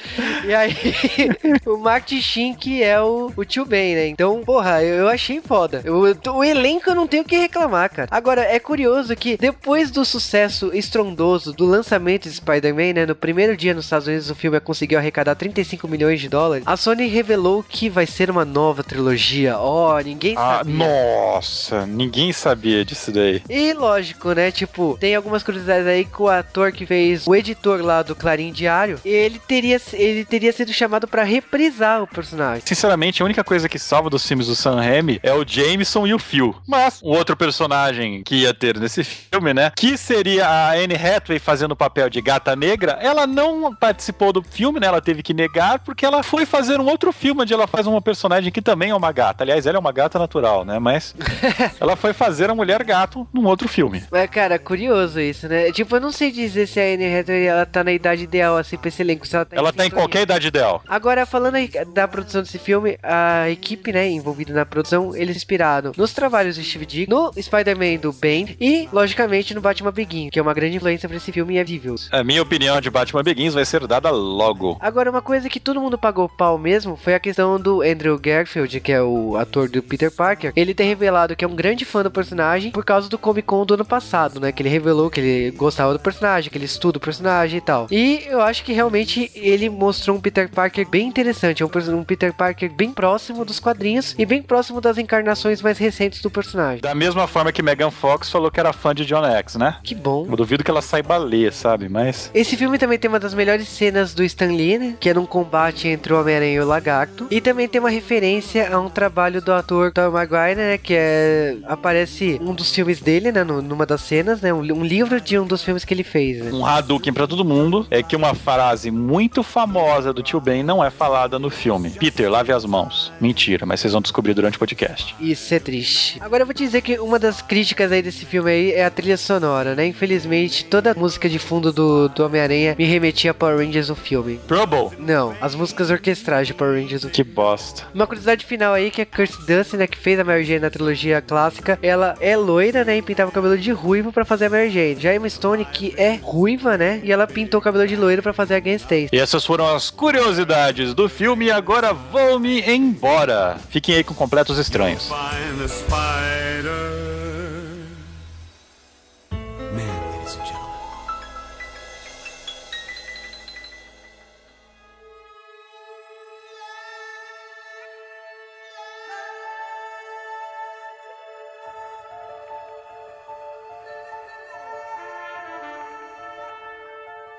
E 0.45 0.55
aí, 0.55 0.77
o 1.67 1.79
Mark 1.79 2.09
Sheen 2.09 2.55
que 2.55 2.83
é 2.83 3.01
o, 3.01 3.33
o 3.37 3.45
tio 3.45 3.65
Ben, 3.65 3.95
né? 3.95 4.07
Então, 4.09 4.43
porra, 4.45 4.83
eu, 4.83 4.97
eu 4.97 5.09
achei 5.09 5.41
foda. 5.41 5.81
Eu- 5.85 6.05
o 6.35 6.45
elenco 6.45 6.91
eu 6.91 6.95
não 6.95 7.07
tenho 7.07 7.23
o 7.23 7.27
que 7.27 7.37
reclamar, 7.37 7.91
cara. 7.91 8.09
Agora, 8.11 8.43
é 8.43 8.59
curioso 8.59 9.15
que 9.17 9.37
depois 9.37 9.91
do 9.91 10.05
sucesso 10.05 10.71
estrondoso 10.75 11.53
do 11.53 11.65
lançamento 11.65 11.94
de 11.99 12.31
Spider-Man, 12.33 12.93
né? 12.95 13.07
No 13.07 13.15
primeiro 13.15 13.57
dia 13.57 13.73
nos 13.75 13.85
Estados 13.85 14.07
Unidos, 14.07 14.31
o 14.31 14.35
filme 14.35 14.59
conseguiu 14.61 14.99
arrecadar 14.99 15.35
35 15.35 15.87
milhões 15.89 16.21
de 16.21 16.29
dólares. 16.29 16.65
A 16.67 16.77
Sony 16.77 17.07
revelou 17.07 17.63
que 17.63 17.89
vai 17.89 18.07
ser 18.07 18.31
uma 18.31 18.45
nova 18.45 18.83
trilogia. 18.83 19.59
Ó, 19.59 19.99
ninguém 20.01 20.35
Ah, 20.37 20.59
sabia. 20.59 20.75
nossa, 20.75 21.87
ninguém 21.87 22.33
sabia 22.33 22.85
disso 22.85 23.11
daí. 23.13 23.43
E 23.49 23.73
lógico, 23.73 24.33
né? 24.33 24.51
Tipo, 24.51 24.97
tem 25.01 25.15
algumas 25.15 25.43
curiosidades 25.43 25.87
aí 25.87 26.05
que 26.05 26.21
o 26.23 26.29
ator 26.29 26.73
que 26.73 26.87
fez 26.87 27.27
o 27.27 27.35
editor 27.35 27.81
lá 27.83 28.03
do 28.03 28.15
Clarim 28.15 28.53
Diário, 28.53 29.01
ele 29.05 29.39
teria, 29.39 29.81
ele 29.93 30.25
teria 30.25 30.53
sido 30.53 30.73
chamado 30.73 31.07
pra 31.07 31.23
reprisar 31.23 32.03
o 32.03 32.07
personagem. 32.07 32.63
Sinceramente, 32.65 33.23
a 33.23 33.25
única 33.25 33.45
coisa 33.45 33.69
que 33.69 33.79
salva 33.79 34.11
dos 34.11 34.27
filmes 34.27 34.47
do 34.47 34.55
Sam 34.57 34.77
Raimi 34.81 35.21
é 35.23 35.33
o 35.33 35.45
Jameson 35.47 36.07
e 36.07 36.15
o 36.15 36.19
Phil. 36.19 36.55
Mas 36.67 37.01
o 37.03 37.11
outro 37.11 37.37
personagem 37.37 38.23
que 38.23 38.37
ia 38.37 38.55
ter 38.55 38.79
nesse 38.79 39.05
filme, 39.05 39.53
né? 39.55 39.71
Que 39.77 39.97
seria 39.97 40.47
a 40.47 40.73
Anne 40.73 40.95
Hathaway 40.95 41.39
fazendo 41.39 41.77
papel 41.85 42.09
de 42.09 42.21
gata 42.23 42.57
negra, 42.57 42.99
ela 43.01 43.27
não 43.27 43.75
participou 43.75 44.33
do 44.33 44.43
filme, 44.43 44.81
né? 44.81 44.87
Ela 44.87 45.01
teve 45.01 45.23
que 45.23 45.35
negar 45.35 45.79
porque 45.81 46.07
ela 46.07 46.23
foi 46.23 46.47
fazer 46.47 46.81
um 46.81 46.87
outro 46.87 47.13
filme 47.13 47.43
onde 47.43 47.53
ela 47.53 47.67
faz 47.67 47.87
uma 47.87 48.01
personagem 48.01 48.51
que 48.51 48.63
também 48.63 48.91
é 48.91 48.95
uma 48.95 49.13
gata. 49.13 49.45
Aliás, 49.45 49.67
ela 49.67 49.77
é 49.77 49.81
uma 49.81 49.93
gata 49.93 50.19
natural, 50.19 50.65
né? 50.65 50.79
Mas 50.79 51.15
ela 51.79 51.95
foi 51.95 52.13
fazer 52.13 52.49
a 52.49 52.55
mulher 52.55 52.83
gato 52.85 53.29
num 53.33 53.45
outro 53.45 53.69
filme. 53.69 54.03
Mas, 54.11 54.31
cara, 54.31 54.59
curioso 54.59 55.21
isso, 55.21 55.47
né? 55.47 55.71
Tipo, 55.73 55.97
eu 55.97 56.01
não 56.01 56.11
sei 56.11 56.31
dizer 56.31 56.67
se 56.67 56.81
a 56.81 56.85
Anne 56.85 57.19
Hathaway 57.19 57.47
ela 57.47 57.67
tá 57.67 57.85
na 57.85 57.93
idade 57.93 58.23
ideal, 58.23 58.57
assim, 58.57 58.79
pra 58.79 58.89
esse 58.89 59.03
elenco. 59.03 59.27
Se 59.27 59.37
ela 59.37 59.45
tá 59.45 59.57
Ela 59.57 59.73
tá 59.73 59.87
em 59.87 59.91
qualquer 59.91 60.23
idade 60.23 60.47
ideal. 60.49 60.83
Agora, 60.89 61.27
falando 61.27 61.57
da 61.93 62.09
produção 62.09 62.43
desse 62.43 62.59
filme, 62.59 62.99
a 63.03 63.51
equipe, 63.51 63.93
né, 63.93 64.09
envolvida 64.09 64.55
na 64.55 64.65
produção, 64.65 65.15
eles 65.15 65.37
inspiraram 65.37 65.93
nos 65.97 66.13
trabalhos 66.13 66.57
do 66.57 66.65
Steve 66.65 66.87
Dick, 66.87 67.11
no 67.11 67.31
Spider-Man 67.39 67.99
do 68.01 68.13
Ben 68.13 68.57
e, 68.61 68.89
logicamente, 68.93 69.55
no 69.55 69.61
Batman 69.61 69.93
Begin, 69.93 70.31
que 70.31 70.39
é 70.39 70.43
uma 70.43 70.55
grande 70.55 70.77
influência 70.77 71.09
pra 71.09 71.19
esse 71.19 71.31
filme 71.31 71.55
e 71.55 71.59
é 71.59 71.65
A 72.13 72.25
minha 72.25 72.43
opinião 72.43 72.81
de 72.81 72.91
Batman 72.91 73.23
Begins 73.23 73.55
vai 73.55 73.65
ser 73.65 73.87
dada 73.87 74.11
logo. 74.11 74.77
Agora, 74.81 75.11
uma 75.11 75.23
coisa 75.23 75.49
que 75.49 75.61
todo 75.61 75.81
mundo 75.81 75.99
pagou 75.99 76.29
pau 76.29 76.59
mesmo 76.59 76.97
foi 76.97 77.15
a 77.15 77.21
questão 77.21 77.59
do 77.59 77.83
Andrew 77.83 78.19
Garfield, 78.19 78.81
que 78.81 78.93
é 78.93 79.03
o 79.03 79.37
ator 79.37 79.69
do 79.69 79.83
Peter 79.83 80.11
Parker. 80.11 80.53
Ele 80.57 80.75
ter 80.75 80.85
revelado 80.85 81.37
que 81.37 81.45
é 81.45 81.49
um 81.49 81.55
grande 81.55 81.85
fã 81.85 82.03
do 82.03 82.11
personagem 82.11 82.71
por 82.71 82.85
causa 82.85 83.09
do 83.09 83.19
Comic 83.19 83.47
Con 83.47 83.65
do 83.65 83.75
ano 83.75 83.85
passado, 83.85 84.41
né? 84.41 84.53
Que 84.53 84.63
ele 84.63 84.69
revelou 84.69 85.11
que 85.11 85.21
ele 85.21 85.51
gostava 85.53 85.93
do 85.93 85.99
personagem, 85.99 86.51
que 86.51 86.59
ele 86.59 86.65
estuda 86.65 86.99
o 86.99 87.01
personagem 87.01 87.59
e 87.59 87.61
tal. 87.61 87.87
E 87.91 88.25
eu 88.27 88.41
acho 88.41 88.65
que 88.65 88.73
realmente 88.73 89.31
ele 89.35 89.69
mostrou 89.69 90.17
um 90.17 90.21
Peter 90.21 90.49
Parker 90.49 90.89
bem 90.89 91.07
interessante. 91.07 91.63
É 91.63 91.67
um, 91.67 91.71
um 91.99 92.05
Peter 92.05 92.33
Parker 92.33 92.73
bem 92.73 92.93
próximo 92.93 93.45
dos 93.45 93.61
quadrinhos 93.61 94.15
e 94.19 94.25
bem 94.27 94.43
próximo 94.43 94.81
das 94.81 94.99
encarnações 94.99 95.61
mais 95.61 95.79
recentes 95.79 96.21
do 96.21 96.31
personagem. 96.31 96.81
Da 96.81 96.95
mesma 96.95 97.27
forma 97.27 97.53
que 97.53 97.63
Megan 97.63 97.91
Fox 97.91 98.31
falou 98.31 98.51
que 98.51 98.61
era 98.61 98.73
fã 98.73 98.95
de 98.95 99.05
John 99.05 99.25
X, 99.25 99.57
né? 99.57 99.79
Que 99.83 99.95
bom. 99.95 100.27
Eu 100.29 100.37
duvido 100.37 100.65
que 100.65 100.71
ela 100.71 100.83
saiba 100.83 101.17
ler, 101.17 101.53
sabe? 101.65 101.89
Mas. 101.89 102.31
Esse 102.35 102.57
filme 102.59 102.79
também 102.79 102.99
tem 102.99 103.09
uma 103.09 103.19
das 103.19 103.33
melhores 103.33 103.67
cenas 103.69 104.13
do 104.13 104.23
Stan 104.23 104.47
Lee, 104.53 104.79
né? 104.79 104.95
Que 105.01 105.09
é 105.09 105.15
num 105.15 105.25
combate 105.25 105.89
entre 105.89 106.13
o 106.13 106.21
Homem-Aranha 106.21 106.53
e 106.57 106.61
o 106.61 106.67
Lagarto. 106.67 107.27
E 107.31 107.41
também 107.41 107.67
tem 107.67 107.81
uma 107.81 107.89
referência 107.91 108.69
a 108.71 108.79
um 108.79 108.91
trabalho 108.91 109.41
do 109.41 109.51
ator 109.53 109.91
Tom 109.93 110.11
Maguire, 110.11 110.57
né? 110.57 110.77
Que 110.79 110.95
é... 110.95 111.57
Aparece 111.65 112.39
um 112.43 112.53
dos 112.55 112.71
filmes 112.75 113.01
dele, 113.01 113.33
né? 113.33 113.43
no- 113.43 113.63
numa 113.63 113.87
das 113.87 114.03
cenas, 114.03 114.43
né? 114.43 114.53
Um, 114.53 114.61
li- 114.63 114.73
um 114.73 114.85
livro 114.85 115.21
de 115.21 115.39
um 115.39 115.47
dos 115.47 115.63
filmes 115.63 115.85
que 115.85 115.95
ele 115.95 116.05
fez, 116.05 116.45
né? 116.45 116.51
Um 116.53 116.67
Hadouken 116.67 117.13
pra 117.15 117.27
todo 117.27 117.45
mundo 117.45 117.87
é 117.91 118.03
que 118.03 118.15
uma 118.15 118.35
frase 118.35 118.91
muito 118.91 119.43
famosa 119.43 120.13
do 120.13 120.23
tio 120.23 120.41
Ben 120.41 120.63
não 120.63 120.85
é 120.85 120.91
falada 120.91 121.39
no 121.39 121.49
filme. 121.49 121.91
Peter, 121.91 122.31
lave 122.31 122.53
as 122.53 122.65
mãos. 122.67 123.11
Mentira, 123.21 123.65
mas 123.65 123.81
vocês 123.81 123.93
vão 123.95 124.03
descobrir 124.03 124.35
durante 124.35 124.57
o 124.57 124.59
podcast. 124.59 125.15
Isso 125.19 125.55
é 125.55 125.59
triste. 125.59 126.19
Agora 126.21 126.43
eu 126.43 126.47
vou 126.47 126.55
te 126.55 126.63
dizer 126.65 126.83
que 126.83 126.99
uma 126.99 127.19
das 127.19 127.41
críticas 127.41 127.91
aí 127.91 128.03
desse 128.03 128.27
filme 128.27 128.51
aí 128.51 128.73
é 128.73 128.85
a 128.85 128.91
trilha 128.91 129.17
sonora, 129.17 129.75
né? 129.75 129.87
Infelizmente, 129.87 130.65
toda 130.65 130.91
a 130.91 130.95
música 130.95 131.29
de 131.29 131.39
fundo 131.39 131.54
do, 131.61 132.09
do 132.09 132.25
Homem-Aranha 132.25 132.75
me 132.79 132.85
remetia 132.85 133.31
a 133.31 133.35
Power 133.35 133.59
Rangers 133.59 133.91
o 133.91 133.95
filme. 133.95 134.41
Trouble? 134.47 134.97
Não, 134.99 135.35
as 135.41 135.55
músicas 135.55 135.91
orquestrais 135.91 136.47
de 136.47 136.55
Power 136.55 136.81
Rangers 136.81 137.05
Que 137.07 137.25
bosta. 137.25 137.85
Uma 137.95 138.07
curiosidade 138.07 138.45
final 138.45 138.75
aí 138.75 138.91
que 138.91 139.03
a 139.03 139.07
Kirsty 139.07 139.47
Dunst, 139.47 139.75
né, 139.75 139.87
que 139.87 139.99
fez 139.99 140.19
a 140.19 140.25
Mary 140.25 140.45
Jane 140.45 140.61
na 140.61 140.71
trilogia 140.71 141.21
clássica, 141.21 141.79
ela 141.83 142.15
é 142.21 142.37
loira, 142.37 142.85
né, 142.85 142.99
e 142.99 143.03
pintava 143.03 143.31
o 143.31 143.35
cabelo 143.35 143.57
de 143.59 143.71
ruivo 143.73 144.13
pra 144.13 144.25
fazer 144.25 144.47
a 144.47 144.51
Mary 144.51 144.71
Jane. 144.71 144.97
Já 145.01 145.15
Emma 145.15 145.29
Stone, 145.29 145.65
que 145.65 145.95
é 145.97 146.19
ruiva, 146.23 146.77
né, 146.77 147.01
e 147.03 147.13
ela 147.13 147.27
pintou 147.27 147.61
o 147.61 147.63
cabelo 147.63 147.87
de 147.87 147.97
loiro 147.97 148.23
pra 148.23 148.33
fazer 148.33 148.55
a 148.55 148.61
Gwen 148.61 148.77
Stacy. 148.77 149.09
E 149.13 149.19
essas 149.19 149.45
foram 149.45 149.75
as 149.75 149.91
curiosidades 149.91 150.95
do 150.95 151.09
filme 151.09 151.47
e 151.47 151.51
agora 151.51 151.93
vou-me 151.93 152.61
embora. 152.63 153.57
Fiquem 153.71 153.97
aí 153.97 154.05
com 154.05 154.15
completos 154.15 154.59
estranhos. 154.59 155.09
Find 155.09 155.59
the 155.59 155.69
spider. 155.69 157.24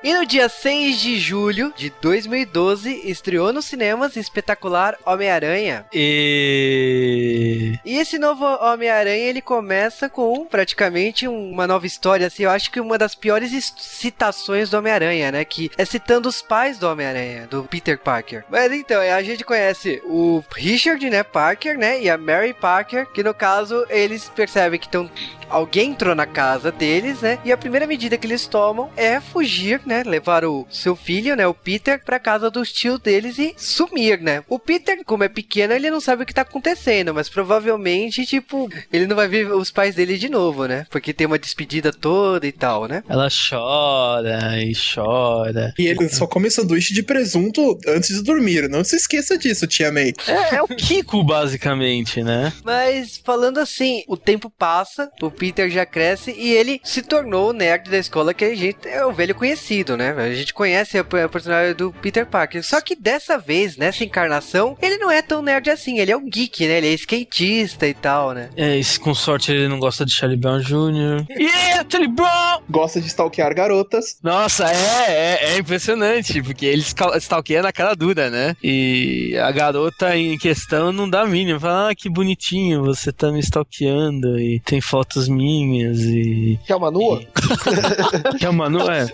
E 0.05 0.13
no 0.13 0.23
dia 0.23 0.47
6 0.47 1.01
de 1.01 1.17
julho 1.17 1.73
de 1.75 1.89
2012, 1.99 3.09
estreou 3.09 3.51
nos 3.51 3.65
cinemas 3.65 4.15
espetacular 4.15 4.95
Homem-Aranha. 5.03 5.83
E. 5.91 7.79
E 7.83 7.97
esse 7.97 8.19
novo 8.19 8.45
Homem-Aranha, 8.45 9.25
ele 9.25 9.41
começa 9.41 10.07
com 10.07 10.45
praticamente 10.45 11.27
um- 11.27 11.49
uma 11.49 11.65
nova 11.65 11.87
história, 11.87 12.27
assim, 12.27 12.43
eu 12.43 12.51
acho 12.51 12.69
que 12.69 12.79
uma 12.79 12.99
das 12.99 13.15
piores 13.15 13.73
citações 13.79 14.69
do 14.69 14.77
Homem-Aranha, 14.77 15.31
né, 15.31 15.43
que 15.43 15.71
é 15.75 15.83
citando 15.83 16.29
os 16.29 16.39
pais 16.39 16.77
do 16.77 16.87
Homem-Aranha, 16.87 17.47
do 17.47 17.63
Peter 17.63 17.97
Parker. 17.97 18.43
Mas 18.47 18.71
então, 18.71 19.01
a 19.01 19.23
gente 19.23 19.43
conhece 19.43 20.03
o 20.05 20.43
Richard, 20.55 21.09
né, 21.09 21.23
Parker, 21.23 21.79
né, 21.79 21.99
e 21.99 22.11
a 22.11 22.15
Mary 22.15 22.53
Parker, 22.53 23.07
que 23.11 23.23
no 23.23 23.33
caso, 23.33 23.83
eles 23.89 24.29
percebem 24.29 24.79
que 24.79 24.85
estão 24.85 25.09
Alguém 25.47 25.91
entrou 25.91 26.15
na 26.15 26.25
casa 26.25 26.71
deles, 26.71 27.21
né? 27.21 27.37
E 27.45 27.51
a 27.51 27.57
primeira 27.57 27.85
medida 27.85 28.17
que 28.17 28.25
eles 28.25 28.47
tomam 28.47 28.89
é 28.97 29.19
fugir, 29.19 29.79
né? 29.85 29.94
Levar 30.03 30.45
o 30.45 30.65
seu 30.69 30.95
filho, 30.95 31.35
né? 31.35 31.45
O 31.47 31.53
Peter, 31.53 32.03
pra 32.03 32.19
casa 32.19 32.49
dos 32.49 32.71
tios 32.71 32.99
deles 32.99 33.37
e 33.37 33.53
sumir, 33.57 34.19
né? 34.19 34.43
O 34.49 34.59
Peter, 34.59 35.03
como 35.05 35.23
é 35.23 35.29
pequeno, 35.29 35.73
ele 35.73 35.91
não 35.91 35.99
sabe 35.99 36.23
o 36.23 36.25
que 36.25 36.33
tá 36.33 36.41
acontecendo, 36.41 37.13
mas 37.13 37.29
provavelmente, 37.29 38.25
tipo, 38.25 38.69
ele 38.91 39.07
não 39.07 39.15
vai 39.15 39.27
ver 39.27 39.51
os 39.51 39.71
pais 39.71 39.95
dele 39.95 40.17
de 40.17 40.29
novo, 40.29 40.65
né? 40.65 40.85
Porque 40.89 41.13
tem 41.13 41.27
uma 41.27 41.39
despedida 41.39 41.91
toda 41.91 42.45
e 42.47 42.51
tal, 42.51 42.87
né? 42.87 43.03
Ela 43.07 43.27
chora 43.29 44.61
e 44.63 44.73
chora. 44.75 45.73
E 45.77 45.87
ele 45.87 46.09
só 46.09 46.27
come 46.27 46.49
sanduíche 46.49 46.93
de 46.93 47.03
presunto 47.03 47.77
antes 47.87 48.15
de 48.15 48.23
dormir. 48.23 48.69
Não 48.69 48.83
se 48.83 48.95
esqueça 48.95 49.37
disso, 49.37 49.67
tia 49.67 49.91
May. 49.91 50.13
É, 50.27 50.55
é 50.55 50.63
o 50.63 50.67
Kiko, 50.67 51.23
basicamente, 51.23 52.23
né? 52.23 52.51
Mas 52.63 53.21
falando 53.23 53.59
assim, 53.59 54.03
o 54.07 54.17
tempo 54.17 54.49
passa, 54.49 55.09
o 55.21 55.31
Peter 55.31 55.69
já 55.69 55.85
cresce 55.85 56.31
e 56.31 56.51
ele 56.51 56.81
se 56.83 57.01
tornou 57.01 57.49
o 57.49 57.53
nerd 57.53 57.89
da 57.89 57.97
escola 57.97 58.33
que 58.33 58.45
a 58.45 58.55
gente 58.55 58.87
é 58.87 59.05
o 59.05 59.13
velho 59.13 59.35
conhecido, 59.35 59.84
né? 59.97 60.11
A 60.17 60.33
gente 60.33 60.53
conhece 60.53 60.97
a, 60.97 61.01
a 61.01 61.29
personagem 61.29 61.75
do 61.75 61.91
Peter 61.91 62.25
Parker. 62.25 62.63
Só 62.63 62.79
que 62.81 62.95
dessa 62.95 63.37
vez, 63.37 63.77
nessa 63.77 64.03
encarnação, 64.03 64.77
ele 64.81 64.97
não 64.97 65.11
é 65.11 65.21
tão 65.21 65.41
nerd 65.41 65.69
assim. 65.69 65.99
Ele 65.99 66.11
é 66.11 66.17
um 66.17 66.29
geek, 66.29 66.65
né? 66.67 66.77
Ele 66.77 66.87
é 66.87 66.93
skatista 66.93 67.87
e 67.87 67.93
tal, 67.93 68.31
né? 68.33 68.49
É, 68.55 68.77
e 68.77 68.83
se 68.83 68.99
com 68.99 69.13
sorte 69.13 69.51
ele 69.51 69.67
não 69.67 69.79
gosta 69.79 70.05
de 70.05 70.13
Charlie 70.13 70.39
Brown 70.39 70.59
Jr. 70.59 71.25
Yeah, 71.29 71.85
Charlie 71.89 72.11
Brown! 72.11 72.61
Gosta 72.69 72.99
de 73.01 73.07
stalkear 73.07 73.53
garotas. 73.53 74.17
Nossa, 74.23 74.65
é, 74.71 75.11
é, 75.11 75.53
é 75.53 75.57
impressionante, 75.57 76.41
porque 76.41 76.65
ele 76.65 76.81
stalkeia 77.19 77.61
na 77.61 77.71
cara 77.71 77.95
dura, 77.95 78.29
né? 78.29 78.55
E 78.63 79.37
a 79.37 79.51
garota 79.51 80.15
em 80.17 80.37
questão 80.37 80.91
não 80.91 81.09
dá 81.09 81.21
a 81.21 81.25
mínima. 81.27 81.59
Fala, 81.59 81.89
ah, 81.91 81.95
que 81.95 82.09
bonitinho, 82.09 82.83
você 82.83 83.11
tá 83.11 83.31
me 83.31 83.39
stalkeando 83.39 84.39
e 84.39 84.59
tem 84.61 84.79
fotos 84.81 85.27
minhas 85.27 85.99
e. 86.01 86.59
Que 86.65 86.71
é 86.71 86.75
uma 86.75 86.91
nua? 86.91 87.21
Que 88.39 88.45
é 88.45 88.49
uma 88.49 88.69
nu- 88.69 88.89
é. 88.89 89.05